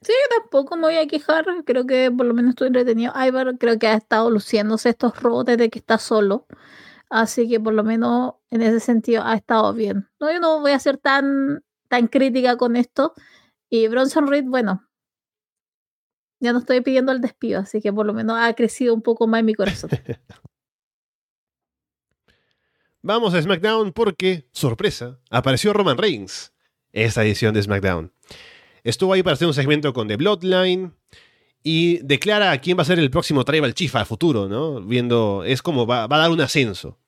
Sí, 0.00 0.12
tampoco 0.30 0.76
me 0.76 0.82
voy 0.82 0.98
a 0.98 1.08
quejar. 1.08 1.44
Creo 1.66 1.84
que 1.84 2.12
por 2.16 2.26
lo 2.26 2.32
menos 2.32 2.50
estoy 2.50 2.68
entretenido. 2.68 3.12
Ivar 3.26 3.58
creo 3.58 3.76
que 3.76 3.88
ha 3.88 3.94
estado 3.94 4.30
luciéndose 4.30 4.90
estos 4.90 5.20
robots 5.20 5.46
desde 5.46 5.68
que 5.68 5.80
está 5.80 5.98
solo. 5.98 6.46
Así 7.10 7.48
que 7.48 7.58
por 7.58 7.74
lo 7.74 7.82
menos 7.82 8.34
en 8.50 8.62
ese 8.62 8.78
sentido 8.78 9.24
ha 9.24 9.34
estado 9.34 9.74
bien. 9.74 10.08
No, 10.20 10.30
yo 10.30 10.38
no 10.38 10.60
voy 10.60 10.70
a 10.70 10.78
ser 10.78 10.98
tan, 10.98 11.64
tan 11.88 12.06
crítica 12.06 12.56
con 12.56 12.76
esto. 12.76 13.14
Y 13.68 13.88
Bronson 13.88 14.28
Reed, 14.28 14.44
bueno, 14.44 14.88
ya 16.38 16.52
no 16.52 16.60
estoy 16.60 16.82
pidiendo 16.82 17.10
el 17.10 17.20
despido, 17.20 17.58
así 17.58 17.80
que 17.80 17.92
por 17.92 18.06
lo 18.06 18.14
menos 18.14 18.38
ha 18.38 18.54
crecido 18.54 18.94
un 18.94 19.02
poco 19.02 19.26
más 19.26 19.40
en 19.40 19.46
mi 19.46 19.54
corazón. 19.54 19.90
Vamos 23.02 23.32
a 23.32 23.40
SmackDown 23.40 23.92
porque, 23.92 24.48
sorpresa, 24.50 25.20
apareció 25.30 25.72
Roman 25.72 25.98
Reigns 25.98 26.52
esta 26.92 27.24
edición 27.24 27.54
de 27.54 27.62
SmackDown. 27.62 28.12
Estuvo 28.82 29.12
ahí 29.12 29.22
para 29.22 29.34
hacer 29.34 29.46
un 29.46 29.54
segmento 29.54 29.92
con 29.92 30.08
The 30.08 30.16
Bloodline 30.16 30.92
y 31.62 31.98
declara 31.98 32.50
a 32.50 32.58
quién 32.58 32.76
va 32.76 32.82
a 32.82 32.86
ser 32.86 32.98
el 32.98 33.10
próximo 33.10 33.44
Tribal 33.44 33.74
Chief 33.74 33.94
a 33.94 34.04
futuro, 34.04 34.48
¿no? 34.48 34.80
Viendo, 34.80 35.44
es 35.46 35.62
como 35.62 35.86
va, 35.86 36.04
a 36.04 36.08
dar 36.08 36.30
un 36.30 36.40
ascenso. 36.40 36.98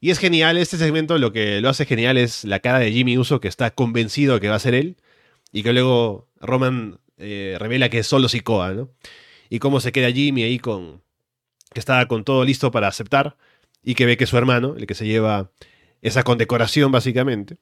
Y 0.00 0.10
es 0.10 0.18
genial, 0.18 0.56
este 0.56 0.78
segmento 0.78 1.16
lo 1.16 1.32
que 1.32 1.60
lo 1.60 1.68
hace 1.68 1.86
genial 1.86 2.16
es 2.16 2.44
la 2.44 2.58
cara 2.58 2.80
de 2.80 2.90
Jimmy 2.90 3.16
Uso 3.16 3.40
que 3.40 3.48
está 3.48 3.70
convencido 3.70 4.40
que 4.40 4.48
va 4.48 4.56
a 4.56 4.60
ser 4.60 4.74
él 4.74 4.96
y 5.52 5.62
que 5.62 5.72
luego 5.72 6.28
Roman 6.40 6.98
eh, 7.18 7.56
revela 7.60 7.88
que 7.88 8.00
es 8.00 8.06
solo 8.08 8.28
Sikoa, 8.28 8.72
¿no? 8.74 8.90
Y 9.48 9.60
cómo 9.60 9.78
se 9.78 9.92
queda 9.92 10.10
Jimmy 10.10 10.42
ahí 10.42 10.58
con, 10.58 11.02
que 11.72 11.78
está 11.78 12.04
con 12.08 12.24
todo 12.24 12.44
listo 12.44 12.72
para 12.72 12.88
aceptar 12.88 13.36
y 13.86 13.94
que 13.94 14.04
ve 14.04 14.16
que 14.16 14.26
su 14.26 14.36
hermano, 14.36 14.74
el 14.76 14.86
que 14.86 14.94
se 14.94 15.06
lleva 15.06 15.52
esa 16.02 16.24
condecoración 16.24 16.90
básicamente. 16.90 17.56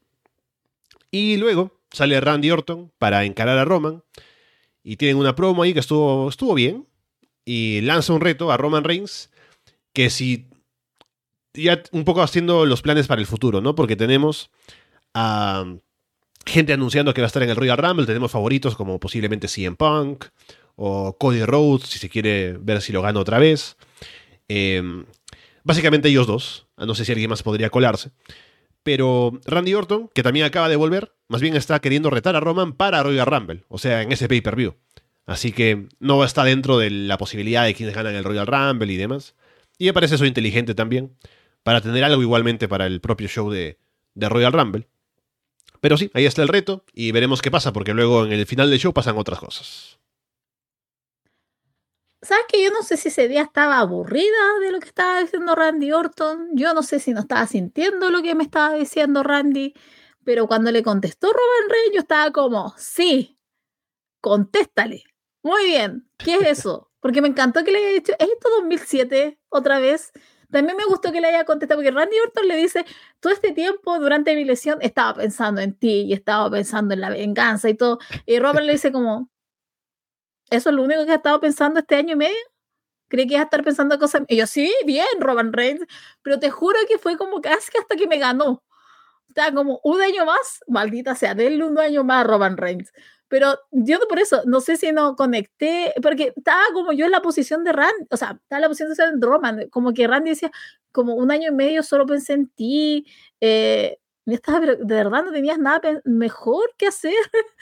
Y 1.10 1.36
luego 1.36 1.78
sale 1.92 2.18
Randy 2.18 2.50
Orton 2.50 2.90
para 2.98 3.24
encarar 3.26 3.58
a 3.58 3.66
Roman 3.66 4.02
y 4.82 4.96
tienen 4.96 5.18
una 5.18 5.36
promo 5.36 5.62
ahí 5.62 5.74
que 5.74 5.80
estuvo, 5.80 6.30
estuvo 6.30 6.54
bien 6.54 6.86
y 7.44 7.82
lanza 7.82 8.14
un 8.14 8.22
reto 8.22 8.50
a 8.50 8.56
Roman 8.56 8.84
Reigns 8.84 9.30
que 9.92 10.08
si 10.08 10.46
ya 11.52 11.82
un 11.92 12.04
poco 12.04 12.22
haciendo 12.22 12.64
los 12.64 12.80
planes 12.80 13.06
para 13.06 13.20
el 13.20 13.26
futuro, 13.26 13.60
¿no? 13.60 13.74
Porque 13.74 13.94
tenemos 13.94 14.50
a 15.12 15.66
gente 16.46 16.72
anunciando 16.72 17.12
que 17.12 17.20
va 17.20 17.26
a 17.26 17.28
estar 17.28 17.42
en 17.42 17.50
el 17.50 17.56
Royal 17.56 17.76
Rumble, 17.76 18.06
tenemos 18.06 18.32
favoritos 18.32 18.76
como 18.76 18.98
posiblemente 18.98 19.46
CM 19.46 19.76
Punk 19.76 20.24
o 20.76 21.18
Cody 21.18 21.44
Rhodes, 21.44 21.86
si 21.90 21.98
se 21.98 22.08
quiere 22.08 22.56
ver 22.58 22.80
si 22.80 22.94
lo 22.94 23.02
gana 23.02 23.20
otra 23.20 23.38
vez. 23.38 23.76
Em, 24.48 25.04
básicamente 25.64 26.08
ellos 26.08 26.26
dos, 26.26 26.68
no 26.76 26.94
sé 26.94 27.04
si 27.04 27.12
alguien 27.12 27.30
más 27.30 27.42
podría 27.42 27.70
colarse. 27.70 28.12
Pero 28.84 29.40
Randy 29.46 29.74
Orton, 29.74 30.10
que 30.14 30.22
también 30.22 30.46
acaba 30.46 30.68
de 30.68 30.76
volver, 30.76 31.14
más 31.26 31.40
bien 31.40 31.56
está 31.56 31.80
queriendo 31.80 32.10
retar 32.10 32.36
a 32.36 32.40
Roman 32.40 32.74
para 32.74 33.02
Royal 33.02 33.26
Rumble, 33.26 33.64
o 33.68 33.78
sea, 33.78 34.02
en 34.02 34.12
ese 34.12 34.28
pay-per-view. 34.28 34.76
Así 35.26 35.52
que 35.52 35.88
no 36.00 36.22
está 36.22 36.44
dentro 36.44 36.76
de 36.78 36.90
la 36.90 37.16
posibilidad 37.16 37.64
de 37.64 37.74
quienes 37.74 37.94
ganan 37.94 38.14
el 38.14 38.24
Royal 38.24 38.46
Rumble 38.46 38.92
y 38.92 38.96
demás. 38.96 39.34
Y 39.78 39.86
me 39.86 39.94
parece 39.94 40.16
eso 40.16 40.26
inteligente 40.26 40.74
también, 40.74 41.16
para 41.62 41.80
tener 41.80 42.04
algo 42.04 42.20
igualmente 42.20 42.68
para 42.68 42.86
el 42.86 43.00
propio 43.00 43.26
show 43.26 43.50
de, 43.50 43.78
de 44.14 44.28
Royal 44.28 44.52
Rumble. 44.52 44.86
Pero 45.80 45.96
sí, 45.96 46.10
ahí 46.14 46.26
está 46.26 46.42
el 46.42 46.48
reto 46.48 46.84
y 46.92 47.10
veremos 47.12 47.42
qué 47.42 47.50
pasa, 47.50 47.72
porque 47.72 47.94
luego 47.94 48.24
en 48.26 48.32
el 48.32 48.46
final 48.46 48.70
del 48.70 48.78
show 48.78 48.92
pasan 48.92 49.16
otras 49.18 49.38
cosas. 49.38 49.98
¿Sabes 52.24 52.46
que 52.48 52.64
yo 52.64 52.70
no 52.70 52.82
sé 52.82 52.96
si 52.96 53.08
ese 53.08 53.28
día 53.28 53.42
estaba 53.42 53.78
aburrida 53.80 54.58
de 54.62 54.72
lo 54.72 54.80
que 54.80 54.88
estaba 54.88 55.20
diciendo 55.20 55.54
Randy 55.54 55.92
Orton? 55.92 56.48
Yo 56.54 56.72
no 56.72 56.82
sé 56.82 56.98
si 56.98 57.12
no 57.12 57.20
estaba 57.20 57.46
sintiendo 57.46 58.10
lo 58.10 58.22
que 58.22 58.34
me 58.34 58.44
estaba 58.44 58.74
diciendo 58.74 59.22
Randy, 59.22 59.74
pero 60.24 60.46
cuando 60.46 60.72
le 60.72 60.82
contestó 60.82 61.26
Roman 61.26 61.68
Reigns, 61.70 61.94
yo 61.94 62.00
estaba 62.00 62.30
como, 62.30 62.74
sí, 62.78 63.38
contéstale. 64.22 65.04
Muy 65.42 65.66
bien, 65.66 66.08
¿qué 66.16 66.36
es 66.36 66.60
eso? 66.60 66.90
Porque 67.00 67.20
me 67.20 67.28
encantó 67.28 67.62
que 67.62 67.72
le 67.72 67.78
haya 67.78 67.88
dicho, 67.90 68.12
¿es 68.18 68.28
esto 68.30 68.48
2007 68.56 69.38
otra 69.50 69.78
vez? 69.78 70.10
También 70.50 70.78
me 70.78 70.86
gustó 70.86 71.12
que 71.12 71.20
le 71.20 71.28
haya 71.28 71.44
contestado, 71.44 71.78
porque 71.78 71.90
Randy 71.90 72.18
Orton 72.20 72.48
le 72.48 72.56
dice, 72.56 72.86
todo 73.20 73.34
este 73.34 73.52
tiempo 73.52 73.98
durante 73.98 74.34
mi 74.34 74.44
lesión 74.44 74.78
estaba 74.80 75.12
pensando 75.12 75.60
en 75.60 75.74
ti 75.74 76.06
y 76.06 76.14
estaba 76.14 76.50
pensando 76.50 76.94
en 76.94 77.02
la 77.02 77.10
venganza 77.10 77.68
y 77.68 77.74
todo. 77.74 77.98
Y 78.24 78.38
Robert 78.38 78.64
le 78.64 78.72
dice 78.72 78.92
como, 78.92 79.28
¿Eso 80.50 80.70
es 80.70 80.76
lo 80.76 80.82
único 80.82 81.04
que 81.04 81.10
has 81.10 81.16
estado 81.16 81.40
pensando 81.40 81.80
este 81.80 81.96
año 81.96 82.12
y 82.12 82.16
medio? 82.16 82.36
Creí 83.08 83.26
que 83.26 83.34
ibas 83.34 83.42
a 83.42 83.44
estar 83.44 83.64
pensando 83.64 83.98
cosas. 83.98 84.22
Y 84.28 84.36
yo, 84.36 84.46
sí, 84.46 84.72
bien, 84.86 85.06
Roman 85.20 85.52
Reigns. 85.52 85.86
Pero 86.22 86.38
te 86.38 86.50
juro 86.50 86.78
que 86.88 86.98
fue 86.98 87.16
como 87.16 87.40
casi 87.40 87.70
hasta 87.78 87.96
que 87.96 88.06
me 88.06 88.18
ganó. 88.18 88.62
O 89.28 89.32
sea, 89.34 89.52
como 89.52 89.80
un 89.82 90.00
año 90.00 90.24
más, 90.24 90.60
maldita 90.68 91.14
sea, 91.14 91.34
denle 91.34 91.64
un 91.64 91.78
año 91.78 92.04
más 92.04 92.24
a 92.24 92.28
Roman 92.28 92.56
Reigns. 92.56 92.92
Pero 93.28 93.58
yo 93.72 93.98
por 94.08 94.20
eso, 94.20 94.42
no 94.46 94.60
sé 94.60 94.76
si 94.76 94.92
no 94.92 95.16
conecté, 95.16 95.92
porque 96.02 96.32
estaba 96.36 96.62
como 96.72 96.92
yo 96.92 97.06
en 97.06 97.10
la 97.10 97.22
posición 97.22 97.64
de 97.64 97.72
Randy, 97.72 98.06
o 98.10 98.16
sea, 98.16 98.38
estaba 98.40 98.58
en 98.58 98.62
la 98.62 98.68
posición 98.68 99.20
de 99.20 99.26
Roman, 99.26 99.68
como 99.70 99.92
que 99.92 100.06
Randy 100.06 100.30
decía, 100.30 100.52
como 100.92 101.14
un 101.14 101.32
año 101.32 101.48
y 101.50 101.54
medio 101.54 101.82
solo 101.82 102.06
pensé 102.06 102.34
en 102.34 102.48
ti, 102.48 103.06
eh, 103.40 103.98
estaba, 104.26 104.60
de 104.60 104.76
verdad 104.76 105.24
no 105.24 105.32
tenías 105.32 105.58
nada 105.58 105.80
mejor 106.04 106.74
que 106.76 106.86
hacer. 106.86 107.14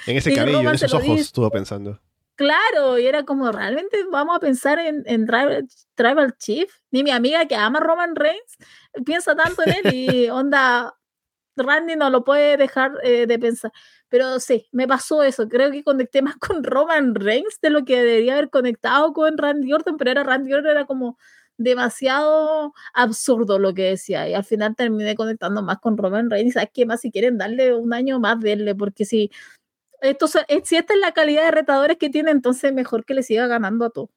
En 0.07 0.17
ese 0.17 0.35
cabello, 0.35 0.61
en 0.61 0.75
esos 0.75 0.93
ojos 0.93 1.21
estuvo 1.21 1.51
pensando. 1.51 1.99
Claro, 2.39 2.99
y 2.99 3.07
era 3.07 3.25
como, 3.25 3.53
¿realmente 3.53 3.99
vamos 4.11 4.37
a 4.37 4.41
pensar 4.41 4.79
en, 4.79 5.03
en 5.07 5.27
Tribal, 5.27 6.35
Chief? 6.39 6.71
Ni 6.91 7.03
mi 7.05 7.11
amiga 7.11 7.47
que 7.47 7.55
ama 7.55 7.79
Roman 7.81 8.17
Reigns 8.17 8.57
piensa 9.05 9.35
tanto 9.37 9.63
en 9.67 9.73
él 9.87 9.95
y 9.95 10.29
onda, 10.31 10.95
Randy 11.57 11.97
no 11.97 12.11
lo 12.11 12.25
puede 12.25 12.57
dejar 12.57 12.93
eh, 13.05 13.27
de 13.27 13.39
pensar. 13.39 13.73
Pero 14.09 14.41
sí, 14.41 14.69
me 14.73 14.89
pasó 14.89 15.23
eso. 15.25 15.49
Creo 15.49 15.71
que 15.73 15.85
conecté 15.85 16.23
más 16.23 16.37
con 16.37 16.65
Roman 16.65 17.15
Reigns 17.15 17.61
de 17.63 17.71
lo 17.71 17.85
que 17.85 17.99
debería 18.03 18.35
haber 18.35 18.51
conectado 18.51 19.13
con 19.13 19.39
Randy 19.39 19.73
Orton, 19.73 19.97
pero 19.99 20.13
era 20.13 20.25
Randy 20.25 20.55
Orton, 20.55 20.71
era 20.73 20.87
como 20.87 21.19
demasiado 21.59 22.73
absurdo 22.95 23.59
lo 23.59 23.75
que 23.75 23.85
decía. 23.85 24.29
Y 24.29 24.35
al 24.35 24.45
final 24.45 24.77
terminé 24.77 25.15
conectando 25.17 25.63
más 25.63 25.79
con 25.81 25.97
Roman 25.99 26.31
Reigns. 26.31 26.55
¿Sabes 26.55 26.71
qué 26.75 26.87
más? 26.87 27.01
Si 27.03 27.11
quieren 27.13 27.39
darle 27.39 27.75
un 27.77 27.93
año 27.95 28.21
más, 28.21 28.41
denle, 28.41 28.75
porque 28.75 29.05
si 29.05 29.31
entonces, 30.03 30.43
eh, 30.49 30.61
si 30.65 30.77
esta 30.77 30.95
es 30.95 31.01
la 31.01 31.13
calidad 31.13 31.45
de 31.45 31.51
retadores 31.53 31.97
que 31.97 32.11
tiene, 32.11 32.31
entonces 32.31 32.73
mejor 32.73 33.05
que 33.05 33.15
le 33.15 33.23
siga 33.23 33.47
ganando 33.47 33.85
a 33.87 33.91
todo. 33.91 34.11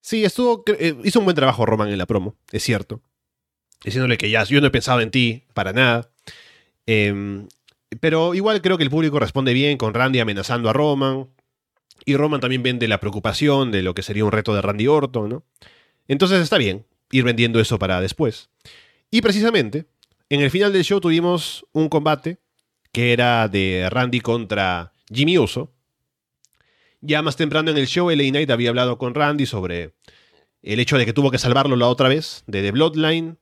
sí, 0.00 0.24
estuvo, 0.24 0.62
eh, 0.66 0.96
hizo 1.04 1.18
un 1.18 1.24
buen 1.24 1.34
trabajo 1.34 1.66
Roman 1.66 1.88
en 1.88 1.98
la 1.98 2.06
promo, 2.06 2.36
es 2.52 2.62
cierto. 2.62 3.00
Diciéndole 3.84 4.18
que 4.18 4.30
ya, 4.30 4.44
yo 4.44 4.60
no 4.60 4.66
he 4.66 4.70
pensado 4.70 5.00
en 5.00 5.10
ti 5.10 5.44
para 5.54 5.72
nada. 5.72 6.10
Em, 6.86 7.48
pero 8.00 8.34
igual 8.34 8.60
creo 8.60 8.76
que 8.76 8.84
el 8.84 8.90
público 8.90 9.18
responde 9.18 9.52
bien 9.54 9.78
con 9.78 9.94
Randy 9.94 10.20
amenazando 10.20 10.68
a 10.68 10.72
Roman. 10.72 11.28
Y 12.04 12.16
Roman 12.16 12.40
también 12.40 12.62
vende 12.62 12.88
la 12.88 13.00
preocupación 13.00 13.70
de 13.70 13.82
lo 13.82 13.94
que 13.94 14.02
sería 14.02 14.24
un 14.24 14.32
reto 14.32 14.54
de 14.54 14.62
Randy 14.62 14.86
Orton, 14.86 15.28
¿no? 15.28 15.44
Entonces 16.06 16.40
está 16.40 16.58
bien 16.58 16.86
ir 17.10 17.24
vendiendo 17.24 17.60
eso 17.60 17.78
para 17.78 18.00
después. 18.00 18.50
Y 19.10 19.22
precisamente, 19.22 19.86
en 20.28 20.40
el 20.40 20.50
final 20.50 20.72
del 20.72 20.84
show 20.84 21.00
tuvimos 21.00 21.66
un 21.72 21.88
combate 21.88 22.38
que 22.98 23.12
era 23.12 23.46
de 23.46 23.86
Randy 23.88 24.20
contra 24.20 24.92
Jimmy 25.08 25.38
Uso. 25.38 25.72
Ya 27.00 27.22
más 27.22 27.36
temprano 27.36 27.70
en 27.70 27.78
el 27.78 27.86
show, 27.86 28.10
LA 28.10 28.24
Knight 28.30 28.50
había 28.50 28.70
hablado 28.70 28.98
con 28.98 29.14
Randy 29.14 29.46
sobre 29.46 29.94
el 30.62 30.80
hecho 30.80 30.98
de 30.98 31.06
que 31.06 31.12
tuvo 31.12 31.30
que 31.30 31.38
salvarlo 31.38 31.76
la 31.76 31.86
otra 31.86 32.08
vez 32.08 32.42
de 32.48 32.60
The 32.60 32.72
Bloodline. 32.72 33.38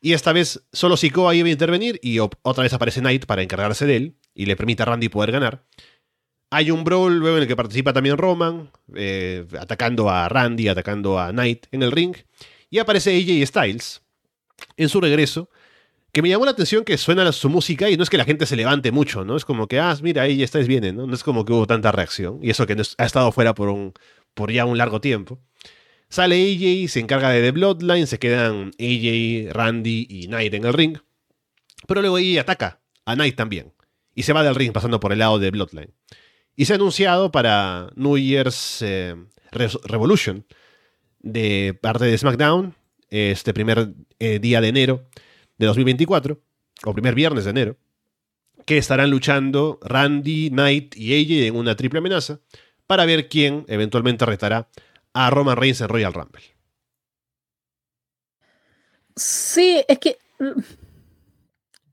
Y 0.00 0.14
esta 0.14 0.32
vez 0.32 0.66
solo 0.72 0.96
Sikoa 0.96 1.36
iba 1.36 1.46
a 1.46 1.52
intervenir 1.52 2.00
y 2.02 2.18
otra 2.18 2.64
vez 2.64 2.72
aparece 2.72 2.98
Knight 2.98 3.26
para 3.26 3.42
encargarse 3.44 3.86
de 3.86 3.94
él 3.94 4.16
y 4.34 4.46
le 4.46 4.56
permite 4.56 4.82
a 4.82 4.86
Randy 4.86 5.08
poder 5.08 5.30
ganar. 5.30 5.64
Hay 6.50 6.72
un 6.72 6.82
brawl 6.82 7.16
luego 7.16 7.36
en 7.36 7.42
el 7.44 7.48
que 7.48 7.54
participa 7.54 7.92
también 7.92 8.18
Roman, 8.18 8.72
eh, 8.96 9.46
atacando 9.60 10.10
a 10.10 10.28
Randy, 10.28 10.66
atacando 10.66 11.20
a 11.20 11.30
Knight 11.30 11.68
en 11.70 11.84
el 11.84 11.92
ring. 11.92 12.16
Y 12.70 12.80
aparece 12.80 13.16
AJ 13.16 13.46
Styles 13.46 14.02
en 14.76 14.88
su 14.88 15.00
regreso 15.00 15.48
que 16.16 16.22
me 16.22 16.30
llamó 16.30 16.46
la 16.46 16.52
atención 16.52 16.82
que 16.82 16.96
suena 16.96 17.30
su 17.30 17.50
música 17.50 17.90
y 17.90 17.98
no 17.98 18.02
es 18.02 18.08
que 18.08 18.16
la 18.16 18.24
gente 18.24 18.46
se 18.46 18.56
levante 18.56 18.90
mucho, 18.90 19.26
¿no? 19.26 19.36
Es 19.36 19.44
como 19.44 19.68
que, 19.68 19.78
ah, 19.78 19.94
mira, 20.00 20.22
ahí 20.22 20.42
estáis 20.42 20.66
bien, 20.66 20.96
¿no? 20.96 21.06
No 21.06 21.12
es 21.12 21.22
como 21.22 21.44
que 21.44 21.52
hubo 21.52 21.66
tanta 21.66 21.92
reacción. 21.92 22.38
Y 22.40 22.48
eso 22.48 22.66
que 22.66 22.74
ha 22.96 23.04
estado 23.04 23.30
fuera 23.32 23.54
por, 23.54 23.68
un, 23.68 23.92
por 24.32 24.50
ya 24.50 24.64
un 24.64 24.78
largo 24.78 25.02
tiempo. 25.02 25.38
Sale 26.08 26.36
AJ, 26.36 26.90
se 26.90 27.00
encarga 27.00 27.28
de 27.28 27.42
The 27.42 27.50
Bloodline, 27.50 28.06
se 28.06 28.18
quedan 28.18 28.70
AJ, 28.80 29.52
Randy 29.52 30.06
y 30.08 30.26
Knight 30.28 30.54
en 30.54 30.64
el 30.64 30.72
ring. 30.72 30.96
Pero 31.86 32.00
luego 32.00 32.16
AJ 32.16 32.40
ataca 32.40 32.80
a 33.04 33.14
Knight 33.14 33.36
también. 33.36 33.74
Y 34.14 34.22
se 34.22 34.32
va 34.32 34.42
del 34.42 34.54
ring 34.54 34.72
pasando 34.72 34.98
por 35.00 35.12
el 35.12 35.18
lado 35.18 35.38
de 35.38 35.50
Bloodline. 35.50 35.92
Y 36.56 36.64
se 36.64 36.72
ha 36.72 36.76
anunciado 36.76 37.30
para 37.30 37.90
New 37.94 38.16
Year's 38.16 38.80
eh, 38.80 39.16
Revolution 39.52 40.46
de 41.20 41.78
parte 41.78 42.06
de 42.06 42.16
SmackDown, 42.16 42.74
este 43.10 43.52
primer 43.52 43.92
eh, 44.18 44.38
día 44.38 44.62
de 44.62 44.68
enero 44.68 45.06
de 45.58 45.66
2024, 45.66 46.40
o 46.84 46.92
primer 46.92 47.14
viernes 47.14 47.44
de 47.44 47.50
enero, 47.50 47.76
que 48.64 48.78
estarán 48.78 49.10
luchando 49.10 49.78
Randy, 49.82 50.50
Knight 50.50 50.96
y 50.96 51.14
AJ 51.14 51.48
en 51.48 51.56
una 51.56 51.76
triple 51.76 51.98
amenaza 51.98 52.40
para 52.86 53.06
ver 53.06 53.28
quién 53.28 53.64
eventualmente 53.68 54.26
retará 54.26 54.68
a 55.12 55.30
Roman 55.30 55.56
Reigns 55.56 55.80
en 55.80 55.88
Royal 55.88 56.12
Rumble. 56.12 56.42
Sí, 59.16 59.82
es 59.88 59.98
que 59.98 60.18
mm, 60.38 60.60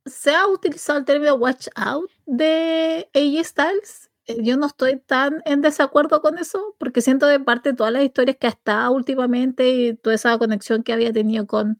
se 0.05 0.35
ha 0.35 0.47
utilizado 0.47 0.99
el 0.99 1.05
término 1.05 1.35
watch 1.35 1.67
out 1.75 2.09
de 2.25 3.07
AJ 3.13 3.45
Styles. 3.45 4.09
Eh, 4.25 4.37
yo 4.41 4.57
no 4.57 4.67
estoy 4.67 4.99
tan 4.99 5.41
en 5.45 5.61
desacuerdo 5.61 6.21
con 6.21 6.37
eso, 6.37 6.75
porque 6.77 7.01
siento 7.01 7.27
de 7.27 7.39
parte 7.39 7.73
todas 7.73 7.93
las 7.93 8.03
historias 8.03 8.37
que 8.37 8.47
ha 8.47 8.51
estado 8.51 8.91
últimamente 8.91 9.69
y 9.69 9.93
toda 9.95 10.15
esa 10.15 10.37
conexión 10.37 10.83
que 10.83 10.93
había 10.93 11.13
tenido 11.13 11.47
con, 11.47 11.79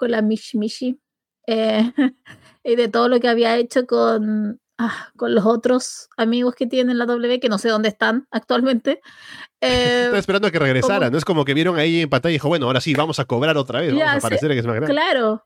con 0.00 0.10
la 0.10 0.22
Mish 0.22 0.56
Mishi 0.56 0.98
eh, 1.46 1.92
y 2.64 2.74
de 2.74 2.88
todo 2.88 3.08
lo 3.08 3.20
que 3.20 3.28
había 3.28 3.56
hecho 3.58 3.86
con 3.86 4.58
ah, 4.78 5.10
con 5.14 5.34
los 5.34 5.44
otros 5.44 6.08
amigos 6.16 6.54
que 6.54 6.66
tienen 6.66 6.96
la 6.96 7.04
W, 7.04 7.38
que 7.38 7.50
no 7.50 7.58
sé 7.58 7.68
dónde 7.68 7.90
están 7.90 8.26
actualmente. 8.30 9.00
Eh, 9.62 10.04
Estaba 10.04 10.18
esperando 10.18 10.48
a 10.48 10.50
que 10.50 10.58
regresara, 10.58 11.10
no 11.10 11.18
es 11.18 11.24
como 11.26 11.44
que 11.44 11.52
vieron 11.52 11.78
ahí 11.78 12.00
en 12.00 12.08
pantalla 12.08 12.30
y 12.30 12.36
dijo, 12.36 12.48
bueno, 12.48 12.64
ahora 12.64 12.80
sí, 12.80 12.94
vamos 12.94 13.20
a 13.20 13.26
cobrar 13.26 13.58
otra 13.58 13.80
vez, 13.80 13.92
vamos 13.92 14.08
a 14.08 14.16
aparecer 14.16 14.50
en 14.52 14.62
grande. 14.62 14.86
Claro. 14.86 15.44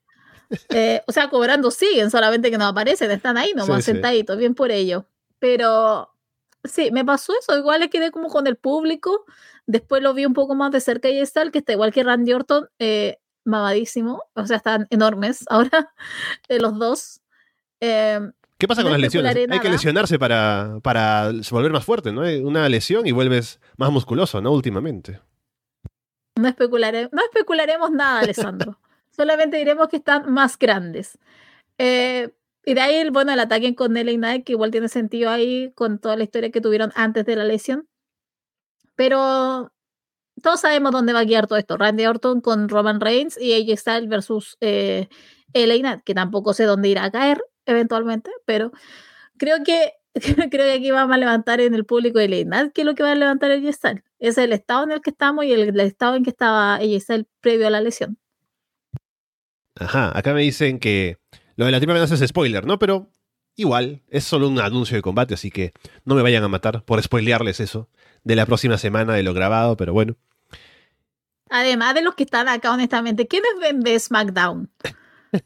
Eh, 0.68 1.02
o 1.08 1.10
sea, 1.10 1.28
cobrando 1.28 1.72
siguen, 1.72 2.12
solamente 2.12 2.48
que 2.48 2.56
no 2.56 2.66
aparecen, 2.66 3.10
están 3.10 3.36
ahí 3.36 3.52
nomás 3.56 3.84
sentaditos, 3.84 4.38
bien 4.38 4.54
por 4.54 4.70
ello. 4.70 5.08
Pero 5.40 6.14
sí, 6.62 6.92
me 6.92 7.04
pasó 7.04 7.32
eso, 7.36 7.58
igual 7.58 7.80
le 7.80 7.90
quedé 7.90 8.12
como 8.12 8.28
con 8.28 8.46
el 8.46 8.54
público, 8.54 9.24
después 9.66 10.00
lo 10.00 10.14
vi 10.14 10.26
un 10.26 10.32
poco 10.32 10.54
más 10.54 10.70
de 10.70 10.80
cerca 10.80 11.08
y 11.10 11.18
está 11.18 11.42
el 11.42 11.50
que 11.50 11.58
está 11.58 11.72
igual 11.72 11.92
que 11.92 12.04
Randy 12.04 12.34
Orton, 12.34 12.68
eh, 12.78 13.18
mamadísimo, 13.44 14.22
o 14.34 14.46
sea, 14.46 14.58
están 14.58 14.86
enormes 14.90 15.44
ahora, 15.48 15.92
los 16.48 16.78
dos. 16.78 17.20
Em, 17.80 18.32
¿Qué 18.58 18.68
pasa 18.68 18.82
con 18.82 18.92
las 18.92 19.00
lesiones? 19.00 19.36
Hay 19.50 19.60
que 19.60 19.68
lesionarse 19.68 20.18
para, 20.18 20.78
para 20.82 21.32
volver 21.50 21.72
más 21.72 21.84
fuerte, 21.84 22.12
¿no? 22.12 22.22
Una 22.46 22.68
lesión 22.68 23.06
y 23.06 23.12
vuelves 23.12 23.60
más 23.76 23.90
musculoso, 23.90 24.40
¿no? 24.40 24.52
Últimamente. 24.52 25.20
No, 26.36 26.48
especulare 26.48 27.08
no 27.12 27.22
especularemos 27.22 27.90
nada, 27.90 28.20
Alessandro. 28.20 28.78
Solamente 29.10 29.56
diremos 29.56 29.88
que 29.88 29.96
están 29.96 30.32
más 30.32 30.58
grandes. 30.58 31.18
Eh, 31.78 32.32
y 32.64 32.74
de 32.74 32.80
ahí, 32.80 33.10
bueno, 33.10 33.32
el 33.32 33.40
ataque 33.40 33.74
con 33.74 33.92
Nelly 33.92 34.16
Knight, 34.16 34.44
que 34.44 34.52
igual 34.52 34.70
tiene 34.70 34.88
sentido 34.88 35.30
ahí 35.30 35.72
con 35.74 35.98
toda 35.98 36.16
la 36.16 36.24
historia 36.24 36.50
que 36.50 36.60
tuvieron 36.60 36.92
antes 36.94 37.26
de 37.26 37.36
la 37.36 37.44
lesión. 37.44 37.88
Pero 38.96 39.73
todos 40.42 40.60
sabemos 40.60 40.92
dónde 40.92 41.12
va 41.12 41.20
a 41.20 41.24
guiar 41.24 41.46
todo 41.46 41.58
esto. 41.58 41.76
Randy 41.76 42.06
Orton 42.06 42.40
con 42.40 42.68
Roman 42.68 43.00
Reigns 43.00 43.40
y 43.40 43.52
AJ 43.52 43.78
Styles 43.78 44.08
versus 44.08 44.56
eh, 44.60 45.08
Knight, 45.52 46.02
que 46.04 46.14
tampoco 46.14 46.52
sé 46.54 46.64
dónde 46.64 46.88
irá 46.88 47.04
a 47.04 47.10
caer 47.10 47.42
eventualmente, 47.66 48.30
pero 48.44 48.72
creo 49.38 49.58
que 49.64 49.92
creo 50.14 50.50
que 50.50 50.72
aquí 50.72 50.90
vamos 50.90 51.14
a 51.14 51.18
levantar 51.18 51.60
en 51.60 51.74
el 51.74 51.84
público 51.84 52.18
de 52.18 52.44
Knight, 52.44 52.72
que 52.72 52.82
es 52.82 52.86
lo 52.86 52.94
que 52.94 53.02
va 53.02 53.12
a 53.12 53.14
levantar 53.14 53.50
AJ 53.50 53.72
Styles. 53.72 54.04
Es 54.18 54.38
el 54.38 54.52
estado 54.52 54.84
en 54.84 54.92
el 54.92 55.00
que 55.00 55.10
estamos 55.10 55.44
y 55.44 55.52
el, 55.52 55.78
estado 55.80 56.16
en 56.16 56.24
que 56.24 56.30
estaba 56.30 56.78
Styles 56.78 57.26
previo 57.40 57.66
a 57.66 57.70
la 57.70 57.80
lesión. 57.80 58.18
Ajá, 59.76 60.16
acá 60.16 60.32
me 60.34 60.42
dicen 60.42 60.78
que 60.78 61.18
lo 61.56 61.66
de 61.66 61.72
la 61.72 61.78
triple 61.78 61.94
amenaza 61.94 62.14
es 62.14 62.28
spoiler, 62.28 62.64
¿no? 62.64 62.78
Pero 62.78 63.10
igual, 63.56 64.02
es 64.08 64.24
solo 64.24 64.48
un 64.48 64.58
anuncio 64.60 64.96
de 64.96 65.02
combate, 65.02 65.34
así 65.34 65.50
que 65.50 65.72
no 66.04 66.14
me 66.14 66.22
vayan 66.22 66.44
a 66.44 66.48
matar 66.48 66.82
por 66.84 67.02
spoilearles 67.02 67.60
eso 67.60 67.88
de 68.24 68.36
la 68.36 68.46
próxima 68.46 68.78
semana 68.78 69.14
de 69.14 69.22
lo 69.22 69.34
grabado, 69.34 69.76
pero 69.76 69.92
bueno. 69.92 70.16
Además 71.50 71.94
de 71.94 72.02
los 72.02 72.14
que 72.14 72.24
están 72.24 72.48
acá, 72.48 72.72
honestamente, 72.72 73.28
¿quiénes 73.28 73.52
ven 73.60 73.80
de 73.80 73.98
SmackDown? 73.98 74.70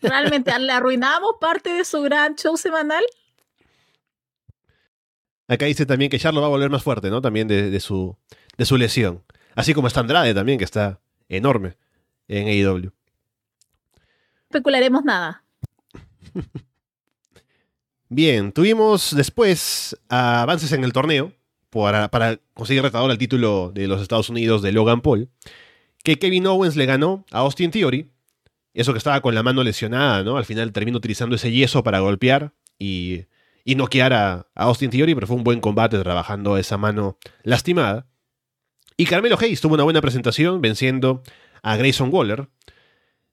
¿Realmente 0.01 0.57
le 0.59 0.73
arruinamos 0.73 1.35
parte 1.41 1.71
de 1.71 1.85
su 1.85 2.03
gran 2.03 2.37
show 2.37 2.57
semanal? 2.57 3.05
Acá 5.49 5.67
dice 5.67 5.87
también 5.87 6.11
que 6.11 6.19
Charlo 6.19 6.41
va 6.41 6.47
a 6.47 6.51
volver 6.51 6.71
más 6.71 6.83
fuerte, 6.83 7.11
¿no? 7.11 7.23
También 7.23 7.49
de, 7.49 7.81
su, 7.81 8.17
de 8.57 8.65
su 8.67 8.77
lesión. 8.77 9.25
Así 9.55 9.75
como 9.75 9.89
está 9.89 10.01
Andrade 10.01 10.35
también, 10.35 10.59
que 10.59 10.65
está 10.65 11.01
enorme 11.29 11.77
en 12.29 12.49
AEW. 12.49 12.93
Especularemos 14.45 15.05
nada. 15.05 15.43
Bien, 18.11 18.53
tuvimos 18.53 19.15
después 19.15 19.95
avances 20.09 20.73
en 20.73 20.83
el 20.83 20.95
torneo 20.95 21.33
para, 21.71 22.41
conseguir 22.55 22.83
retador 22.83 23.11
al 23.11 23.19
título 23.19 23.71
de 23.75 23.87
los 23.87 24.01
Estados 24.01 24.31
Unidos 24.31 24.63
de 24.63 24.73
Logan 24.73 25.03
Paul, 25.03 25.29
que 26.03 26.19
Kevin 26.19 26.47
Owens 26.47 26.75
le 26.77 26.87
ganó 26.87 27.27
a 27.31 27.41
Austin 27.41 27.71
Theory, 27.71 28.11
eso 28.73 28.93
que 28.93 28.99
estaba 28.99 29.21
con 29.21 29.35
la 29.35 29.43
mano 29.43 29.63
lesionada, 29.63 30.23
¿no? 30.23 30.39
Al 30.39 30.47
final 30.47 30.73
terminó 30.73 30.97
utilizando 30.97 31.37
ese 31.37 31.53
yeso 31.53 31.83
para 31.83 32.01
golpear 32.01 32.55
y, 32.79 33.27
y 33.63 33.75
noquear 33.75 34.15
a, 34.15 34.47
Austin 34.55 34.89
Theory, 34.89 35.15
pero 35.15 35.27
fue 35.27 35.37
un 35.37 35.45
buen 35.45 35.61
combate 35.61 35.99
trabajando 35.99 36.57
esa 36.57 36.79
mano 36.79 37.19
lastimada. 37.43 38.07
Y 38.97 39.05
Carmelo 39.05 39.37
Hayes 39.39 39.61
tuvo 39.61 39.75
una 39.75 39.85
buena 39.85 40.01
presentación 40.01 40.63
venciendo 40.63 41.23
a 41.63 41.77
Grayson 41.77 42.09
Waller, 42.11 42.49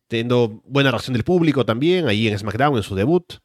teniendo 0.09 0.61
buena 0.65 0.91
reacción 0.91 1.13
del 1.13 1.23
público 1.23 1.65
también, 1.65 2.09
ahí 2.09 2.27
en 2.27 2.37
SmackDown 2.37 2.75
en 2.75 2.83
su 2.83 2.95
debut. 2.95 3.35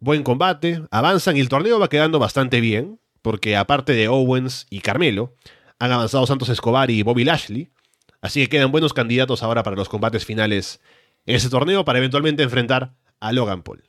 Buen 0.00 0.22
combate, 0.22 0.82
avanzan 0.90 1.36
y 1.36 1.40
el 1.40 1.48
torneo 1.48 1.80
va 1.80 1.88
quedando 1.88 2.18
bastante 2.18 2.60
bien, 2.60 3.00
porque 3.20 3.56
aparte 3.56 3.92
de 3.92 4.08
Owens 4.08 4.66
y 4.70 4.80
Carmelo, 4.80 5.34
han 5.78 5.92
avanzado 5.92 6.26
Santos 6.26 6.48
Escobar 6.48 6.90
y 6.90 7.02
Bobby 7.02 7.24
Lashley, 7.24 7.68
así 8.20 8.42
que 8.42 8.48
quedan 8.48 8.70
buenos 8.70 8.92
candidatos 8.92 9.42
ahora 9.42 9.62
para 9.62 9.76
los 9.76 9.88
combates 9.88 10.24
finales 10.24 10.80
en 11.26 11.36
ese 11.36 11.50
torneo 11.50 11.84
para 11.84 11.98
eventualmente 11.98 12.42
enfrentar 12.42 12.94
a 13.20 13.32
Logan 13.32 13.62
Paul. 13.62 13.82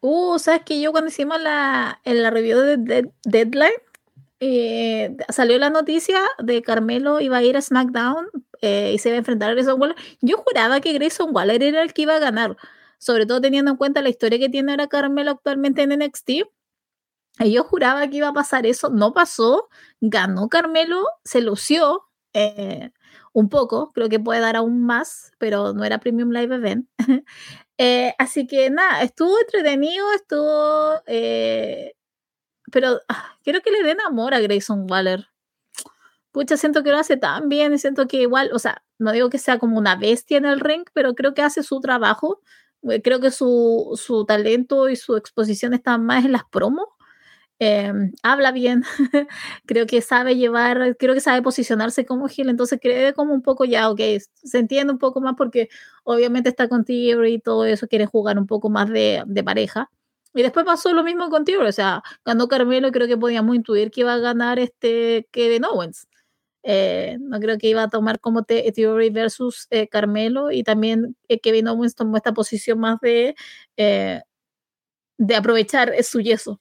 Uh, 0.00 0.38
sabes 0.38 0.62
que 0.62 0.80
yo 0.80 0.92
cuando 0.92 1.08
hicimos 1.08 1.40
la, 1.40 2.00
en 2.04 2.22
la 2.22 2.30
review 2.30 2.58
de, 2.58 3.10
Deadline, 3.24 3.72
eh, 4.40 5.16
salió 5.30 5.58
la 5.58 5.70
noticia 5.70 6.20
de 6.38 6.62
Carmelo 6.62 7.20
iba 7.20 7.38
a 7.38 7.42
ir 7.42 7.56
a 7.56 7.62
SmackDown 7.62 8.28
eh, 8.60 8.92
y 8.94 8.98
se 8.98 9.08
iba 9.08 9.16
a 9.16 9.18
enfrentar 9.18 9.50
a 9.50 9.54
Grayson 9.54 9.80
Waller. 9.80 9.96
Yo 10.20 10.36
juraba 10.38 10.80
que 10.80 10.92
Grayson 10.92 11.30
Waller 11.32 11.62
era 11.62 11.82
el 11.82 11.92
que 11.92 12.02
iba 12.02 12.16
a 12.16 12.20
ganar, 12.20 12.56
sobre 12.98 13.26
todo 13.26 13.40
teniendo 13.40 13.70
en 13.70 13.76
cuenta 13.76 14.02
la 14.02 14.08
historia 14.08 14.38
que 14.38 14.48
tiene 14.48 14.72
ahora 14.72 14.88
Carmelo 14.88 15.32
actualmente 15.32 15.82
en 15.82 15.98
NXT. 15.98 16.30
Y 17.40 17.52
yo 17.52 17.64
juraba 17.64 18.08
que 18.08 18.16
iba 18.16 18.28
a 18.28 18.32
pasar 18.32 18.66
eso, 18.66 18.88
no 18.88 19.12
pasó, 19.12 19.68
ganó 20.00 20.48
Carmelo, 20.48 21.04
se 21.24 21.42
lució 21.42 22.04
eh, 22.32 22.90
un 23.32 23.48
poco, 23.50 23.92
creo 23.92 24.08
que 24.08 24.18
puede 24.20 24.40
dar 24.40 24.56
aún 24.56 24.82
más, 24.86 25.32
pero 25.38 25.74
no 25.74 25.84
era 25.84 25.98
Premium 25.98 26.30
Live 26.30 26.54
Event. 26.54 26.88
Eh, 27.78 28.14
así 28.18 28.46
que 28.46 28.70
nada, 28.70 29.02
estuvo 29.02 29.38
entretenido, 29.38 30.10
estuvo... 30.14 31.02
pero 32.72 33.00
ah, 33.06 33.36
quiero 33.44 33.60
que 33.60 33.70
le 33.70 33.82
den 33.82 34.00
amor 34.00 34.32
a 34.32 34.40
Grayson 34.40 34.86
Waller 34.90 35.28
pucha, 36.36 36.58
siento 36.58 36.82
que 36.82 36.90
lo 36.90 36.98
hace 36.98 37.16
tan 37.16 37.48
bien 37.48 37.78
siento 37.78 38.06
que 38.06 38.18
igual, 38.20 38.50
o 38.52 38.58
sea, 38.58 38.84
no 38.98 39.10
digo 39.12 39.30
que 39.30 39.38
sea 39.38 39.58
como 39.58 39.78
una 39.78 39.96
bestia 39.96 40.36
en 40.36 40.44
el 40.44 40.60
ring, 40.60 40.84
pero 40.92 41.14
creo 41.14 41.32
que 41.32 41.40
hace 41.40 41.62
su 41.62 41.80
trabajo. 41.80 42.42
Eh, 42.90 43.02
creo 43.02 43.20
que 43.20 43.30
su, 43.30 43.98
su 44.00 44.24
talento 44.26 44.88
y 44.88 44.96
su 44.96 45.16
exposición 45.16 45.74
están 45.74 46.04
más 46.04 46.24
en 46.24 46.32
las 46.32 46.44
promos. 46.44 46.86
Em, 47.58 48.12
habla 48.22 48.52
bien, 48.52 48.84
creo 49.66 49.86
que 49.86 50.02
sabe 50.02 50.36
llevar, 50.36 50.94
creo 50.98 51.14
que 51.14 51.20
sabe 51.22 51.40
posicionarse 51.40 52.04
como 52.04 52.28
Gil, 52.28 52.50
entonces 52.50 52.78
cree 52.82 53.14
como 53.14 53.32
un 53.32 53.40
poco 53.42 53.64
ya, 53.64 53.90
ok, 53.90 54.00
se 54.44 54.58
entiende 54.58 54.92
un 54.92 54.98
poco 54.98 55.22
más 55.22 55.36
porque 55.38 55.70
obviamente 56.04 56.50
está 56.50 56.68
con 56.68 56.84
Theory 56.84 57.34
y 57.34 57.38
todo 57.40 57.64
eso, 57.64 57.88
quiere 57.88 58.04
jugar 58.06 58.38
un 58.38 58.46
poco 58.46 58.68
más 58.68 58.90
de, 58.90 59.22
de 59.26 59.42
pareja. 59.44 59.90
Y 60.34 60.42
después 60.42 60.66
pasó 60.66 60.92
lo 60.92 61.02
mismo 61.02 61.30
con 61.30 61.46
Theory, 61.46 61.68
o 61.68 61.72
sea, 61.72 62.02
ganó 62.26 62.46
Carmelo 62.48 62.92
creo 62.92 63.06
que 63.08 63.16
podíamos 63.16 63.56
intuir 63.56 63.90
que 63.90 64.02
iba 64.02 64.12
a 64.14 64.18
ganar 64.18 64.58
este 64.58 65.26
Kevin 65.32 65.64
Owens. 65.64 66.08
Eh, 66.68 67.16
no 67.20 67.38
creo 67.38 67.58
que 67.58 67.68
iba 67.68 67.84
a 67.84 67.88
tomar 67.88 68.18
como 68.18 68.42
Theory 68.42 69.10
versus 69.10 69.68
eh, 69.70 69.86
Carmelo 69.86 70.50
y 70.50 70.64
también 70.64 71.16
eh, 71.28 71.38
Kevin 71.38 71.68
Owens 71.68 71.94
tomó 71.94 72.16
esta 72.16 72.34
posición 72.34 72.80
más 72.80 72.98
de, 73.00 73.36
de 73.76 75.36
aprovechar 75.36 75.94
su 76.02 76.20
yeso. 76.20 76.60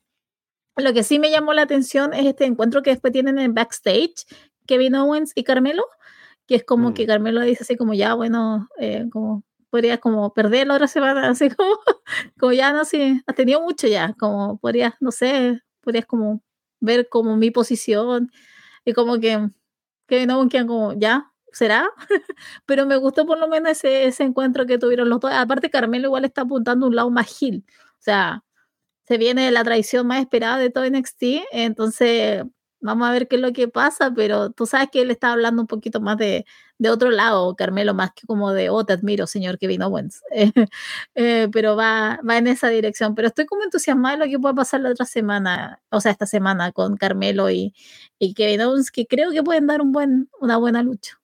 Lo 0.75 0.93
que 0.93 1.01
sí 1.03 1.17
me 1.17 1.31
llamó 1.31 1.53
la 1.53 1.63
atención 1.63 2.13
es 2.13 2.27
este 2.27 2.45
encuentro 2.45 2.83
que 2.83 2.91
después 2.91 3.13
tienen 3.13 3.39
en 3.39 3.55
backstage 3.55 4.27
Kevin 4.67 4.93
Owens 4.93 5.31
y 5.33 5.43
Carmelo, 5.43 5.85
que 6.45 6.55
es 6.55 6.63
como 6.63 6.93
que 6.93 7.05
mm. 7.05 7.07
Carmelo 7.07 7.41
dice 7.41 7.63
así 7.63 7.75
como 7.75 7.95
ya, 7.95 8.13
bueno, 8.13 8.69
como 9.11 9.43
podrías 9.71 9.97
como 9.97 10.33
perder 10.35 10.67
la 10.67 10.75
otra 10.75 10.87
semana, 10.87 11.29
así 11.31 11.49
como, 11.49 11.79
como 12.39 12.53
ya 12.53 12.73
no 12.73 12.85
sé, 12.85 13.23
has 13.25 13.35
tenido 13.35 13.59
mucho 13.61 13.87
ya, 13.87 14.13
como 14.19 14.59
podrías, 14.59 14.93
no 14.99 15.11
sé, 15.11 15.61
podrías 15.81 16.05
como 16.05 16.43
ver 16.79 17.09
como 17.09 17.37
mi 17.37 17.49
posición 17.49 18.29
y 18.85 18.93
como 18.93 19.19
que 19.19 19.49
que 20.07 20.25
no 20.27 20.47
quedan 20.49 20.67
como, 20.67 20.93
ya, 20.93 21.31
¿será? 21.51 21.89
Pero 22.65 22.85
me 22.85 22.97
gustó 22.97 23.25
por 23.25 23.39
lo 23.39 23.47
menos 23.47 23.71
ese, 23.71 24.05
ese 24.05 24.23
encuentro 24.23 24.65
que 24.65 24.77
tuvieron 24.77 25.09
los 25.09 25.19
dos. 25.19 25.31
Aparte, 25.33 25.69
Carmelo 25.69 26.07
igual 26.07 26.25
está 26.25 26.41
apuntando 26.41 26.87
un 26.87 26.95
lado 26.95 27.09
más 27.11 27.27
gil. 27.27 27.65
O 27.99 28.01
sea, 28.01 28.43
se 29.07 29.17
viene 29.17 29.51
la 29.51 29.63
traición 29.63 30.07
más 30.07 30.19
esperada 30.21 30.57
de 30.57 30.69
todo 30.71 30.85
NXT. 30.85 31.23
Entonces, 31.51 32.43
vamos 32.85 33.07
a 33.07 33.11
ver 33.11 33.27
qué 33.27 33.35
es 33.35 33.41
lo 33.41 33.51
que 33.53 33.67
pasa. 33.67 34.13
Pero 34.15 34.51
tú 34.51 34.65
sabes 34.65 34.89
que 34.91 35.01
él 35.01 35.11
está 35.11 35.33
hablando 35.33 35.61
un 35.61 35.67
poquito 35.67 35.99
más 35.99 36.17
de, 36.17 36.45
de 36.77 36.89
otro 36.89 37.09
lado, 37.11 37.55
Carmelo, 37.55 37.93
más 37.93 38.11
que 38.13 38.25
como 38.27 38.51
de, 38.53 38.69
oh, 38.69 38.85
te 38.85 38.93
admiro, 38.93 39.27
señor 39.27 39.57
Kevin 39.57 39.83
Owens. 39.83 40.21
Eh, 41.15 41.47
pero 41.51 41.75
va, 41.75 42.19
va 42.27 42.37
en 42.37 42.47
esa 42.47 42.69
dirección. 42.69 43.15
Pero 43.15 43.27
estoy 43.29 43.45
como 43.45 43.63
entusiasmada 43.63 44.17
de 44.17 44.25
lo 44.25 44.31
que 44.31 44.39
pueda 44.39 44.53
pasar 44.53 44.81
la 44.81 44.89
otra 44.91 45.05
semana, 45.05 45.81
o 45.89 46.01
sea, 46.01 46.11
esta 46.11 46.25
semana 46.25 46.71
con 46.71 46.97
Carmelo 46.97 47.49
y, 47.49 47.73
y 48.19 48.33
Kevin 48.33 48.61
Owens, 48.61 48.91
que 48.91 49.07
creo 49.07 49.31
que 49.31 49.43
pueden 49.43 49.67
dar 49.67 49.81
un 49.81 49.91
buen, 49.91 50.29
una 50.39 50.57
buena 50.57 50.83
lucha. 50.83 51.19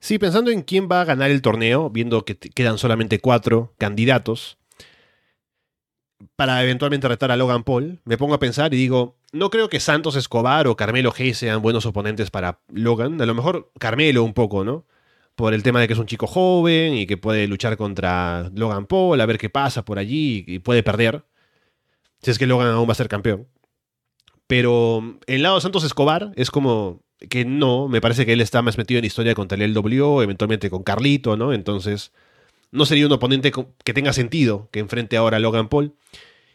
Sí, 0.00 0.18
pensando 0.18 0.50
en 0.50 0.62
quién 0.62 0.88
va 0.90 1.00
a 1.00 1.04
ganar 1.04 1.30
el 1.30 1.42
torneo, 1.42 1.90
viendo 1.90 2.24
que 2.24 2.38
quedan 2.38 2.78
solamente 2.78 3.20
cuatro 3.20 3.74
candidatos, 3.78 4.58
para 6.36 6.62
eventualmente 6.62 7.08
retar 7.08 7.30
a 7.30 7.36
Logan 7.36 7.64
Paul, 7.64 8.00
me 8.04 8.18
pongo 8.18 8.34
a 8.34 8.38
pensar 8.38 8.72
y 8.74 8.76
digo, 8.76 9.17
no 9.32 9.50
creo 9.50 9.68
que 9.68 9.80
Santos 9.80 10.16
Escobar 10.16 10.66
o 10.66 10.76
Carmelo 10.76 11.12
Hayes 11.16 11.38
sean 11.38 11.62
buenos 11.62 11.86
oponentes 11.86 12.30
para 12.30 12.60
Logan. 12.68 13.20
A 13.20 13.26
lo 13.26 13.34
mejor 13.34 13.70
Carmelo 13.78 14.24
un 14.24 14.34
poco, 14.34 14.64
¿no? 14.64 14.86
por 15.38 15.54
el 15.54 15.62
tema 15.62 15.80
de 15.80 15.86
que 15.86 15.92
es 15.92 16.00
un 16.00 16.06
chico 16.06 16.26
joven 16.26 16.94
y 16.94 17.06
que 17.06 17.16
puede 17.16 17.46
luchar 17.46 17.76
contra 17.76 18.50
Logan 18.56 18.86
Paul, 18.86 19.20
a 19.20 19.24
ver 19.24 19.38
qué 19.38 19.48
pasa 19.48 19.84
por 19.84 20.00
allí 20.00 20.44
y 20.48 20.58
puede 20.58 20.82
perder. 20.82 21.22
Si 22.20 22.32
es 22.32 22.40
que 22.40 22.46
Logan 22.48 22.66
aún 22.66 22.88
va 22.88 22.92
a 22.92 22.96
ser 22.96 23.06
campeón. 23.06 23.46
Pero 24.48 25.20
el 25.28 25.42
lado 25.42 25.54
de 25.54 25.60
Santos 25.60 25.84
Escobar 25.84 26.32
es 26.34 26.50
como 26.50 27.04
que 27.30 27.44
no, 27.44 27.86
me 27.86 28.00
parece 28.00 28.26
que 28.26 28.32
él 28.32 28.40
está 28.40 28.62
más 28.62 28.78
metido 28.78 28.98
en 28.98 29.04
historia 29.04 29.36
contra 29.36 29.62
el 29.62 29.72
LWO, 29.72 30.24
eventualmente 30.24 30.70
con 30.70 30.82
Carlito, 30.82 31.36
¿no? 31.36 31.52
Entonces, 31.52 32.10
no 32.72 32.84
sería 32.84 33.06
un 33.06 33.12
oponente 33.12 33.52
que 33.84 33.94
tenga 33.94 34.12
sentido 34.12 34.68
que 34.72 34.80
enfrente 34.80 35.16
ahora 35.16 35.36
a 35.36 35.40
Logan 35.40 35.68
Paul. 35.68 35.94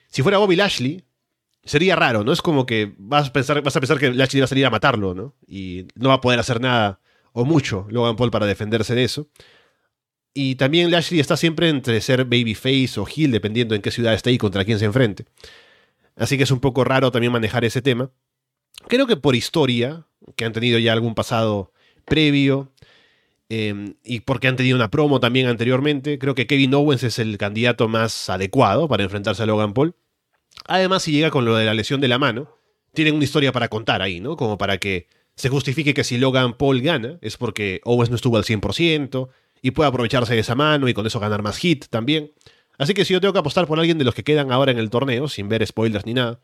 Si 0.09 0.23
fuera 0.23 0.39
Bobby 0.39 0.57
Lashley, 0.57 1.05
sería 1.63 1.95
raro, 1.95 2.23
¿no? 2.23 2.31
Es 2.31 2.41
como 2.41 2.65
que 2.65 2.93
vas 2.97 3.29
a 3.29 3.33
pensar, 3.33 3.61
que 3.99 4.13
Lashley 4.13 4.41
va 4.41 4.45
a 4.45 4.47
salir 4.47 4.65
a 4.65 4.69
matarlo, 4.69 5.13
¿no? 5.13 5.35
Y 5.47 5.87
no 5.95 6.09
va 6.09 6.15
a 6.15 6.21
poder 6.21 6.39
hacer 6.39 6.61
nada 6.61 6.99
o 7.31 7.45
mucho 7.45 7.87
Logan 7.89 8.15
Paul 8.15 8.31
para 8.31 8.45
defenderse 8.45 8.95
de 8.95 9.03
eso. 9.03 9.27
Y 10.33 10.55
también 10.55 10.91
Lashley 10.91 11.19
está 11.19 11.37
siempre 11.37 11.69
entre 11.69 12.01
ser 12.01 12.25
babyface 12.25 12.99
o 12.99 13.07
heel, 13.07 13.31
dependiendo 13.31 13.75
en 13.75 13.81
qué 13.81 13.91
ciudad 13.91 14.13
esté 14.13 14.31
y 14.31 14.37
contra 14.37 14.65
quién 14.65 14.79
se 14.79 14.85
enfrente. 14.85 15.25
Así 16.15 16.37
que 16.37 16.43
es 16.43 16.51
un 16.51 16.59
poco 16.59 16.83
raro 16.83 17.11
también 17.11 17.31
manejar 17.31 17.65
ese 17.65 17.81
tema. 17.81 18.11
Creo 18.87 19.07
que 19.07 19.15
por 19.15 19.35
historia, 19.35 20.07
que 20.35 20.45
han 20.45 20.53
tenido 20.53 20.79
ya 20.79 20.93
algún 20.93 21.15
pasado 21.15 21.71
previo, 22.05 22.71
em, 23.49 23.95
y 24.03 24.21
porque 24.21 24.47
han 24.47 24.55
tenido 24.55 24.75
una 24.75 24.89
promo 24.89 25.19
también 25.19 25.47
anteriormente, 25.47 26.17
creo 26.19 26.35
que 26.35 26.47
Kevin 26.47 26.73
Owens 26.73 27.03
es 27.03 27.19
el 27.19 27.37
candidato 27.37 27.87
más 27.87 28.29
adecuado 28.29 28.87
para 28.87 29.03
enfrentarse 29.03 29.43
a 29.43 29.45
Logan 29.45 29.73
Paul. 29.73 29.95
Además, 30.67 31.03
si 31.03 31.11
llega 31.11 31.31
con 31.31 31.45
lo 31.45 31.55
de 31.55 31.65
la 31.65 31.73
lesión 31.73 32.01
de 32.01 32.07
la 32.07 32.17
mano, 32.19 32.57
tienen 32.93 33.15
una 33.15 33.23
historia 33.23 33.51
para 33.51 33.69
contar 33.69 34.01
ahí, 34.01 34.19
¿no? 34.19 34.37
Como 34.37 34.57
para 34.57 34.77
que 34.77 35.07
se 35.35 35.49
justifique 35.49 35.93
que 35.93 36.03
si 36.03 36.17
Logan 36.17 36.57
Paul 36.57 36.81
gana 36.81 37.17
es 37.21 37.37
porque 37.37 37.81
Owens 37.83 38.09
no 38.09 38.15
estuvo 38.15 38.37
al 38.37 38.43
100% 38.43 39.29
y 39.61 39.71
puede 39.71 39.89
aprovecharse 39.89 40.33
de 40.33 40.41
esa 40.41 40.55
mano 40.55 40.87
y 40.87 40.93
con 40.93 41.05
eso 41.07 41.19
ganar 41.19 41.41
más 41.41 41.57
hit 41.57 41.85
también. 41.89 42.31
Así 42.77 42.93
que 42.93 43.05
si 43.05 43.13
yo 43.13 43.21
tengo 43.21 43.33
que 43.33 43.39
apostar 43.39 43.67
por 43.67 43.79
alguien 43.79 43.97
de 43.97 44.03
los 44.03 44.15
que 44.15 44.23
quedan 44.23 44.51
ahora 44.51 44.71
en 44.71 44.79
el 44.79 44.89
torneo, 44.89 45.27
sin 45.27 45.49
ver 45.49 45.65
spoilers 45.65 46.05
ni 46.05 46.13
nada, 46.13 46.41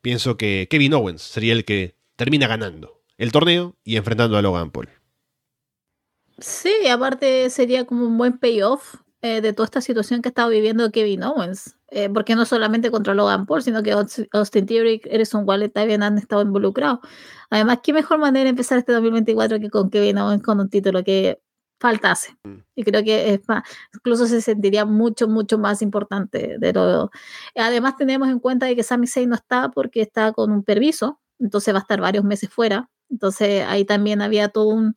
pienso 0.00 0.36
que 0.36 0.66
Kevin 0.70 0.94
Owens 0.94 1.22
sería 1.22 1.52
el 1.52 1.64
que 1.64 1.96
termina 2.16 2.46
ganando 2.46 3.00
el 3.16 3.32
torneo 3.32 3.76
y 3.84 3.96
enfrentando 3.96 4.36
a 4.36 4.42
Logan 4.42 4.70
Paul. 4.70 4.88
Sí, 6.38 6.86
aparte 6.88 7.50
sería 7.50 7.84
como 7.84 8.06
un 8.06 8.16
buen 8.16 8.38
payoff 8.38 8.94
eh, 9.22 9.40
de 9.40 9.52
toda 9.52 9.64
esta 9.64 9.80
situación 9.80 10.22
que 10.22 10.28
ha 10.28 10.30
estado 10.30 10.50
viviendo 10.50 10.90
Kevin 10.90 11.24
Owens. 11.24 11.76
Eh, 11.90 12.10
porque 12.12 12.36
no 12.36 12.44
solamente 12.44 12.90
contra 12.90 13.14
Logan 13.14 13.46
Paul, 13.46 13.62
sino 13.62 13.82
que 13.82 13.92
Austin 13.92 14.66
Theory, 14.66 15.00
Erison 15.04 15.48
Wallet 15.48 15.70
también 15.70 16.02
han 16.02 16.18
estado 16.18 16.42
involucrados. 16.42 17.00
Además, 17.48 17.78
qué 17.82 17.94
mejor 17.94 18.18
manera 18.18 18.44
de 18.44 18.50
empezar 18.50 18.76
este 18.76 18.92
2024 18.92 19.58
que 19.58 19.70
con 19.70 19.88
Kevin 19.88 20.18
Owens 20.18 20.42
con 20.42 20.60
un 20.60 20.68
título 20.68 21.02
que 21.02 21.40
faltase. 21.80 22.36
Mm. 22.44 22.58
Y 22.74 22.84
creo 22.84 23.02
que 23.02 23.34
es 23.34 23.40
incluso 23.94 24.26
se 24.26 24.42
sentiría 24.42 24.84
mucho, 24.84 25.28
mucho 25.28 25.58
más 25.58 25.80
importante 25.80 26.56
de 26.58 26.72
todo. 26.72 27.10
Además, 27.56 27.96
tenemos 27.96 28.28
en 28.28 28.38
cuenta 28.38 28.66
de 28.66 28.76
que 28.76 28.82
Sami 28.82 29.06
Zayn 29.06 29.30
no 29.30 29.36
está 29.36 29.70
porque 29.70 30.02
está 30.02 30.32
con 30.32 30.52
un 30.52 30.62
permiso, 30.64 31.20
entonces 31.38 31.72
va 31.74 31.78
a 31.78 31.82
estar 31.82 32.00
varios 32.00 32.24
meses 32.24 32.50
fuera. 32.50 32.90
Entonces, 33.10 33.64
ahí 33.66 33.86
también 33.86 34.20
había 34.20 34.48
todo 34.50 34.68
un, 34.68 34.94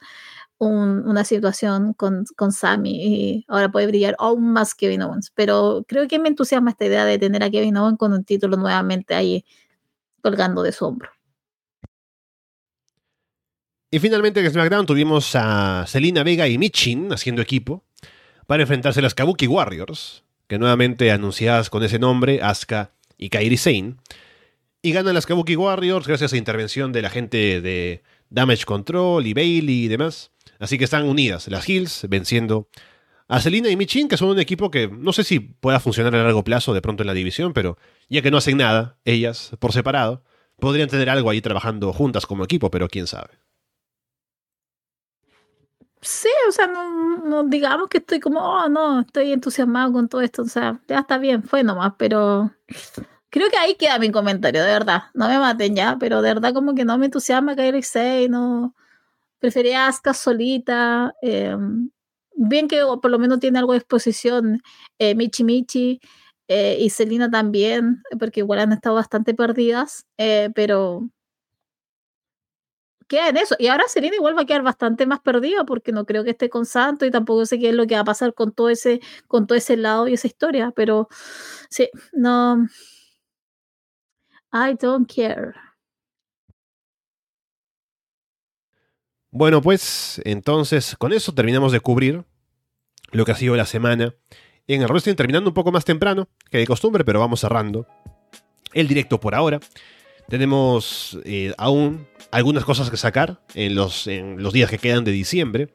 una 0.68 1.24
situación 1.24 1.94
con, 1.94 2.26
con 2.36 2.52
Sammy 2.52 2.92
y 3.02 3.46
ahora 3.48 3.72
puede 3.72 3.88
brillar 3.88 4.16
aún 4.20 4.54
más 4.54 4.76
Kevin 4.76 5.02
Owens. 5.02 5.32
Pero 5.34 5.84
creo 5.88 6.08
que 6.08 6.20
me 6.20 6.30
entusiasma 6.30 6.70
esta 6.70 6.86
idea 6.86 7.06
de 7.06 7.18
tener 7.18 7.44
a 7.44 7.50
Kevin 7.50 7.78
Owens 7.78 7.98
con 7.98 8.14
un 8.14 8.24
título 8.24 8.58
nuevamente 8.58 9.16
ahí 9.16 9.44
colgando 10.22 10.62
de 10.62 10.72
su 10.72 10.86
hombro. 10.86 11.10
Y 13.90 14.00
finalmente 14.00 14.40
en 14.40 14.52
SmackDown 14.52 14.86
tuvimos 14.86 15.32
a 15.36 15.86
Selina 15.88 16.24
Vega 16.24 16.48
y 16.48 16.58
Michin 16.58 17.12
haciendo 17.12 17.42
equipo 17.42 17.84
para 18.46 18.62
enfrentarse 18.62 19.00
a 19.00 19.04
las 19.04 19.16
Kabuki 19.16 19.48
Warriors, 19.48 20.24
que 20.48 20.60
nuevamente 20.60 21.12
anunciadas 21.12 21.70
con 21.70 21.84
ese 21.84 22.00
nombre, 22.00 22.42
Asuka 22.42 22.92
y 23.18 23.30
Kairi 23.30 23.58
Sane. 23.58 23.96
Y 24.84 24.92
ganan 24.92 25.16
las 25.16 25.26
Kabuki 25.26 25.56
Warriors 25.56 26.08
gracias 26.08 26.34
a 26.34 26.38
intervención 26.38 26.92
de 26.92 27.02
la 27.02 27.10
gente 27.10 27.62
de 27.62 28.04
Damage 28.30 28.66
Control 28.66 29.26
y 29.26 29.34
Bailey 29.34 29.86
y 29.86 29.88
demás. 29.88 30.32
Así 30.62 30.78
que 30.78 30.84
están 30.84 31.10
unidas 31.10 31.48
las 31.48 31.68
Hills 31.68 32.06
venciendo 32.08 32.70
a 33.28 33.42
Selina 33.42 33.70
y 33.70 33.76
Michin, 33.76 34.08
que 34.08 34.16
son 34.16 34.30
un 34.30 34.40
equipo 34.40 34.70
que 34.70 34.88
no 34.88 35.12
sé 35.12 35.24
si 35.24 35.40
pueda 35.40 35.80
funcionar 35.80 36.14
a 36.14 36.24
largo 36.24 36.44
plazo 36.44 36.72
de 36.74 36.82
pronto 36.82 37.02
en 37.02 37.08
la 37.08 37.14
división, 37.14 37.52
pero 37.52 37.78
ya 38.10 38.22
que 38.22 38.30
no 38.30 38.38
hacen 38.38 38.58
nada, 38.58 38.98
ellas, 39.04 39.52
por 39.60 39.74
separado, 39.74 40.24
podrían 40.60 40.88
tener 40.88 41.10
algo 41.10 41.32
ahí 41.32 41.42
trabajando 41.42 41.92
juntas 41.94 42.28
como 42.28 42.44
equipo, 42.44 42.70
pero 42.70 42.88
quién 42.88 43.08
sabe. 43.08 43.32
Sí, 46.02 46.30
o 46.48 46.52
sea, 46.52 46.68
no, 46.68 47.44
digamos 47.46 47.88
que 47.88 47.98
estoy 47.98 48.20
como, 48.20 48.40
oh, 48.40 48.70
no, 48.70 49.02
estoy 49.02 49.34
entusiasmado 49.34 49.92
con 49.94 50.10
todo 50.10 50.22
esto, 50.22 50.44
o 50.44 50.48
sea, 50.48 50.80
ya 50.88 51.00
está 51.00 51.18
bien, 51.18 51.42
fue 51.42 51.64
nomás, 51.64 51.94
pero 51.98 52.52
creo 53.30 53.50
que 53.50 53.58
ahí 53.58 53.76
queda 53.76 53.98
mi 53.98 54.12
comentario, 54.12 54.64
de 54.64 54.72
verdad, 54.72 55.04
no 55.16 55.28
me 55.28 55.40
maten 55.40 55.76
ya, 55.76 55.98
pero 56.00 56.22
de 56.22 56.36
verdad 56.36 56.54
como 56.54 56.76
que 56.76 56.86
no 56.86 56.98
me 57.00 57.06
entusiasma 57.06 57.56
Kairi 57.56 57.82
6, 57.82 58.30
no, 58.30 58.76
prefería 59.42 59.88
Asuka 59.88 60.14
solita. 60.14 61.14
Em, 61.22 61.90
bien 62.36 62.68
que 62.70 62.82
por 63.02 63.12
lo 63.12 63.20
menos 63.20 63.40
tiene 63.42 63.60
algo 63.60 63.74
de 63.74 63.80
exposición 63.80 64.62
eh, 65.00 65.16
Michi 65.16 65.44
Michi 65.44 66.00
eh, 66.48 66.78
y 66.80 66.90
Selina 66.92 67.30
también, 67.32 68.04
porque 68.20 68.42
igual 68.42 68.60
han 68.60 68.74
estado 68.74 68.96
bastante 68.96 69.34
perdidas, 69.34 70.06
eh, 70.18 70.50
pero 70.56 71.10
queda 73.08 73.30
en 73.30 73.38
eso. 73.38 73.56
Y 73.60 73.68
ahora 73.68 73.84
Selina 73.88 74.16
igual 74.16 74.38
va 74.38 74.44
a 74.44 74.46
quedar 74.46 74.64
bastante 74.64 75.06
más 75.06 75.20
perdida 75.20 75.66
porque 75.66 75.92
no 75.92 76.06
creo 76.06 76.24
que 76.24 76.32
esté 76.32 76.50
con 76.50 76.66
Santo 76.66 77.06
y 77.06 77.12
tampoco 77.12 77.46
sé 77.46 77.60
qué 77.60 77.70
es 77.70 77.76
lo 77.76 77.86
que 77.88 77.96
va 77.96 78.02
a 78.02 78.06
pasar 78.06 78.34
con 78.34 78.54
todo 78.54 78.70
ese, 78.70 79.02
con 79.28 79.48
todo 79.48 79.58
ese 79.58 79.76
lado 79.78 80.08
y 80.08 80.14
esa 80.14 80.28
historia, 80.28 80.72
pero 80.76 81.10
sí, 81.70 81.90
no. 82.14 82.68
I 84.54 84.74
don't 84.74 85.08
care. 85.08 85.56
Bueno, 89.32 89.62
pues 89.62 90.22
entonces 90.26 90.96
con 90.98 91.14
eso 91.14 91.34
terminamos 91.34 91.72
de 91.72 91.80
cubrir 91.80 92.26
lo 93.12 93.24
que 93.24 93.32
ha 93.32 93.36
sido 93.36 93.56
la 93.56 93.66
semana 93.66 94.14
en 94.68 94.82
el 94.82 94.88
wrestling, 94.88 95.16
terminando 95.16 95.50
un 95.50 95.54
poco 95.54 95.72
más 95.72 95.86
temprano 95.86 96.28
que 96.50 96.58
de 96.58 96.68
costumbre, 96.68 97.06
pero 97.06 97.22
vamos 97.22 97.40
cerrando 97.40 97.88
el 98.74 98.90
directo 98.90 99.22
por 99.22 99.34
ahora. 99.34 99.62
Tenemos 100.28 101.18
eh, 101.24 101.54
aún 101.58 102.08
algunas 102.32 102.66
cosas 102.66 102.90
que 102.90 102.98
sacar 102.98 103.42
en 103.56 103.74
los, 103.74 104.08
en 104.08 104.44
los 104.44 104.52
días 104.52 104.70
que 104.70 104.78
quedan 104.78 105.06
de 105.06 105.12
diciembre. 105.12 105.70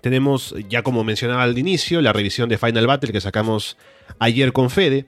Tenemos, 0.00 0.54
ya 0.68 0.82
como 0.82 1.04
mencionaba 1.04 1.42
al 1.42 1.58
inicio, 1.58 2.00
la 2.00 2.14
revisión 2.14 2.48
de 2.48 2.56
Final 2.56 2.86
Battle 2.86 3.12
que 3.12 3.20
sacamos 3.20 3.76
ayer 4.18 4.54
con 4.54 4.70
Fede. 4.70 5.06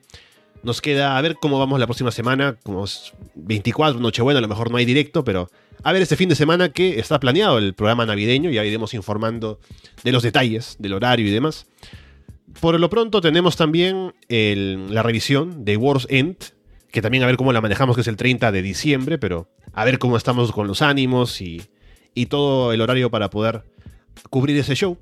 Nos 0.63 0.81
queda 0.81 1.17
a 1.17 1.21
ver 1.21 1.35
cómo 1.41 1.59
vamos 1.59 1.77
la 1.79 1.87
próxima 1.87 2.11
semana, 2.11 2.55
como 2.63 2.85
24, 3.35 3.99
Nochebuena, 3.99 4.37
a 4.37 4.41
lo 4.41 4.47
mejor 4.47 4.71
no 4.71 4.77
hay 4.77 4.85
directo, 4.85 5.25
pero 5.25 5.49
a 5.83 5.91
ver 5.91 6.01
este 6.01 6.15
fin 6.15 6.29
de 6.29 6.35
semana 6.35 6.69
que 6.69 6.99
está 6.99 7.19
planeado 7.19 7.57
el 7.57 7.73
programa 7.73 8.05
navideño, 8.05 8.49
ya 8.49 8.63
iremos 8.63 8.93
informando 8.93 9.59
de 10.03 10.13
los 10.13 10.23
detalles, 10.23 10.77
del 10.79 10.93
horario 10.93 11.27
y 11.27 11.31
demás. 11.31 11.67
Por 12.61 12.79
lo 12.79 12.89
pronto 12.89 13.19
tenemos 13.19 13.57
también 13.57 14.13
la 14.29 15.03
revisión 15.03 15.65
de 15.65 15.75
Wars 15.75 16.07
End, 16.09 16.37
que 16.91 17.01
también 17.01 17.23
a 17.23 17.27
ver 17.27 17.35
cómo 17.35 17.51
la 17.51 17.59
manejamos, 17.59 17.95
que 17.95 18.01
es 18.01 18.07
el 18.07 18.15
30 18.15 18.53
de 18.53 18.61
diciembre, 18.61 19.17
pero 19.17 19.49
a 19.73 19.83
ver 19.83 19.99
cómo 19.99 20.15
estamos 20.15 20.53
con 20.53 20.67
los 20.67 20.81
ánimos 20.81 21.41
y 21.41 21.61
todo 22.29 22.71
el 22.71 22.79
horario 22.79 23.11
para 23.11 23.29
poder 23.29 23.65
cubrir 24.29 24.55
ese 24.55 24.75
show. 24.75 24.97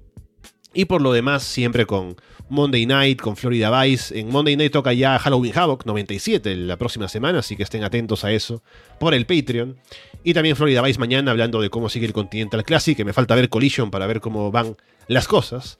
Y 0.73 0.85
por 0.85 1.01
lo 1.01 1.11
demás, 1.11 1.43
siempre 1.43 1.85
con 1.85 2.15
Monday 2.52 2.86
Night, 2.86 3.22
con 3.22 3.38
Florida 3.38 3.82
Vice. 3.82 4.19
En 4.19 4.30
Monday 4.30 4.57
Night 4.57 4.73
toca 4.73 4.91
ya 4.91 5.18
Halloween 5.18 5.57
Havoc 5.57 5.86
97 5.86 6.53
la 6.57 6.76
próxima 6.76 7.07
semana, 7.07 7.40
así 7.40 7.56
que 7.56 7.64
estén 7.64 7.86
atentos 7.86 8.26
a 8.26 8.32
eso 8.34 8.61
por 8.99 9.14
el 9.14 9.26
Patreon. 9.26 9.78
Y 10.26 10.34
también 10.34 10.57
Florida 10.57 10.82
Vice 10.82 10.99
mañana 10.99 11.32
hablando 11.32 11.61
de 11.61 11.69
cómo 11.69 11.88
sigue 11.88 12.06
el 12.06 12.11
Continental 12.11 12.65
Classic, 12.65 12.98
que 12.98 13.06
me 13.06 13.14
falta 13.14 13.36
ver 13.36 13.48
Collision 13.48 13.90
para 13.90 14.06
ver 14.06 14.19
cómo 14.19 14.52
van 14.52 14.76
las 15.07 15.30
cosas. 15.30 15.80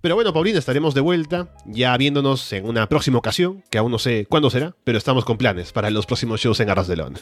Pero 0.00 0.14
bueno, 0.14 0.32
Paulina, 0.32 0.58
estaremos 0.58 0.94
de 0.94 1.02
vuelta, 1.02 1.54
ya 1.66 1.94
viéndonos 1.98 2.50
en 2.54 2.66
una 2.66 2.88
próxima 2.88 3.18
ocasión, 3.18 3.62
que 3.70 3.76
aún 3.76 3.92
no 3.92 3.98
sé 3.98 4.24
cuándo 4.26 4.48
será, 4.48 4.74
pero 4.84 4.96
estamos 4.96 5.26
con 5.26 5.36
planes 5.36 5.70
para 5.70 5.90
los 5.90 6.06
próximos 6.06 6.40
shows 6.40 6.60
en 6.60 6.70
Arras 6.70 6.88
de 6.88 6.96
León. 6.96 7.18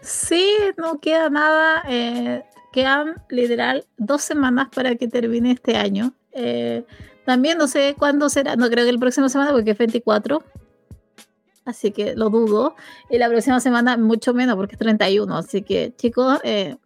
Sí, 0.00 0.56
no 0.78 0.98
queda 0.98 1.28
nada. 1.28 1.84
Eh, 1.88 2.42
quedan 2.72 3.22
literal 3.28 3.84
dos 3.98 4.22
semanas 4.22 4.68
para 4.74 4.94
que 4.96 5.08
termine 5.08 5.52
este 5.52 5.76
año. 5.76 6.14
Eh, 6.32 6.84
también 7.24 7.58
no 7.58 7.68
sé 7.68 7.94
cuándo 7.98 8.28
será, 8.28 8.56
no 8.56 8.68
creo 8.68 8.84
que 8.84 8.90
el 8.90 8.98
próximo 8.98 9.28
semana 9.28 9.52
porque 9.52 9.72
es 9.72 9.78
24. 9.78 10.42
Así 11.64 11.92
que 11.92 12.14
lo 12.16 12.30
dudo. 12.30 12.74
Y 13.08 13.18
la 13.18 13.28
próxima 13.28 13.60
semana 13.60 13.96
mucho 13.96 14.34
menos 14.34 14.56
porque 14.56 14.74
es 14.74 14.78
31. 14.78 15.36
Así 15.36 15.62
que 15.62 15.92
chicos, 15.96 16.40
eh, 16.42 16.76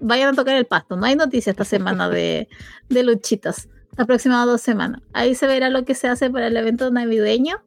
vayan 0.00 0.32
a 0.32 0.36
tocar 0.36 0.56
el 0.56 0.66
pasto. 0.66 0.96
No 0.96 1.06
hay 1.06 1.16
noticia 1.16 1.50
esta 1.50 1.64
semana 1.64 2.08
de, 2.08 2.48
de 2.88 3.02
luchitas. 3.02 3.68
La 3.96 4.06
próxima 4.06 4.44
dos 4.46 4.62
semanas. 4.62 5.02
Ahí 5.12 5.34
se 5.34 5.46
verá 5.46 5.68
lo 5.68 5.84
que 5.84 5.94
se 5.94 6.08
hace 6.08 6.30
para 6.30 6.46
el 6.46 6.56
evento 6.56 6.90
navideño. 6.90 7.62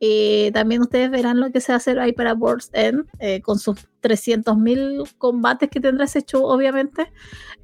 Y 0.00 0.50
también 0.52 0.82
ustedes 0.82 1.10
verán 1.10 1.40
lo 1.40 1.50
que 1.50 1.60
se 1.60 1.72
va 1.72 1.74
a 1.74 1.76
hacer 1.76 1.98
ahí 1.98 2.12
para 2.12 2.34
World's 2.34 2.70
End, 2.72 3.06
eh, 3.18 3.40
con 3.40 3.58
sus 3.58 3.86
300.000 4.02 5.14
combates 5.18 5.70
que 5.70 5.80
tendrá 5.80 6.04
ese 6.04 6.22
show, 6.22 6.44
obviamente. 6.44 7.12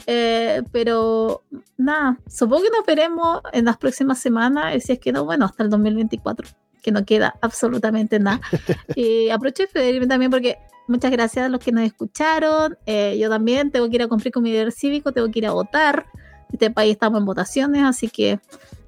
Eh, 0.06 0.62
pero 0.72 1.42
nada, 1.76 2.18
supongo 2.28 2.62
que 2.62 2.70
nos 2.70 2.86
veremos 2.86 3.40
en 3.52 3.64
las 3.64 3.76
próximas 3.76 4.18
semanas, 4.18 4.76
y 4.76 4.80
si 4.80 4.92
es 4.92 4.98
que 4.98 5.12
no, 5.12 5.24
bueno, 5.24 5.44
hasta 5.44 5.62
el 5.62 5.70
2024, 5.70 6.48
que 6.82 6.92
no 6.92 7.04
queda 7.04 7.34
absolutamente 7.40 8.18
nada. 8.18 8.40
y 8.96 9.30
aprovecho 9.30 9.64
de 9.64 9.68
pedirme 9.68 10.06
también 10.06 10.30
porque 10.30 10.58
muchas 10.88 11.10
gracias 11.10 11.46
a 11.46 11.48
los 11.48 11.60
que 11.60 11.72
nos 11.72 11.84
escucharon. 11.84 12.78
Eh, 12.86 13.18
yo 13.18 13.28
también 13.28 13.70
tengo 13.70 13.88
que 13.88 13.96
ir 13.96 14.02
a 14.02 14.08
cumplir 14.08 14.32
con 14.32 14.42
mi 14.42 14.52
deber 14.52 14.72
cívico, 14.72 15.12
tengo 15.12 15.30
que 15.30 15.40
ir 15.40 15.46
a 15.46 15.52
votar. 15.52 16.06
Este 16.52 16.70
país 16.70 16.92
estamos 16.92 17.20
en 17.20 17.26
votaciones, 17.26 17.82
así 17.84 18.08
que 18.08 18.40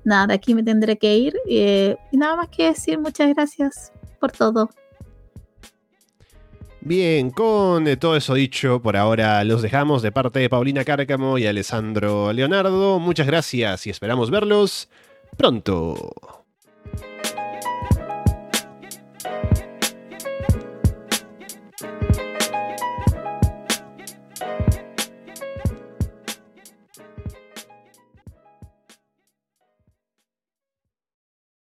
nada, 0.05 0.35
aquí 0.35 0.55
me 0.55 0.63
tendré 0.63 0.97
que 0.99 1.17
ir. 1.17 1.35
y 1.47 2.17
nada 2.17 2.37
más 2.37 2.49
que 2.49 2.65
decir, 2.67 2.99
muchas 2.99 3.35
gracias 3.35 3.93
por 4.21 4.33
todo. 4.33 4.71
Bien, 6.85 7.31
con 7.31 7.85
todo 7.97 8.17
eso 8.17 8.35
dicho, 8.35 8.83
por 8.83 8.97
ahora 8.97 9.45
los 9.45 9.63
dejamos 9.63 10.03
de 10.03 10.11
parte 10.11 10.41
de 10.41 10.51
Paulina 10.51 10.85
Cárcamo 10.85 11.39
y 11.39 11.47
Alessandro 11.47 12.33
Leonardo. 12.33 12.99
Muchas 12.99 13.29
gracias 13.29 13.87
y 13.87 13.91
esperamos 13.91 14.33
verlos 14.33 14.89
pronto. 15.37 16.42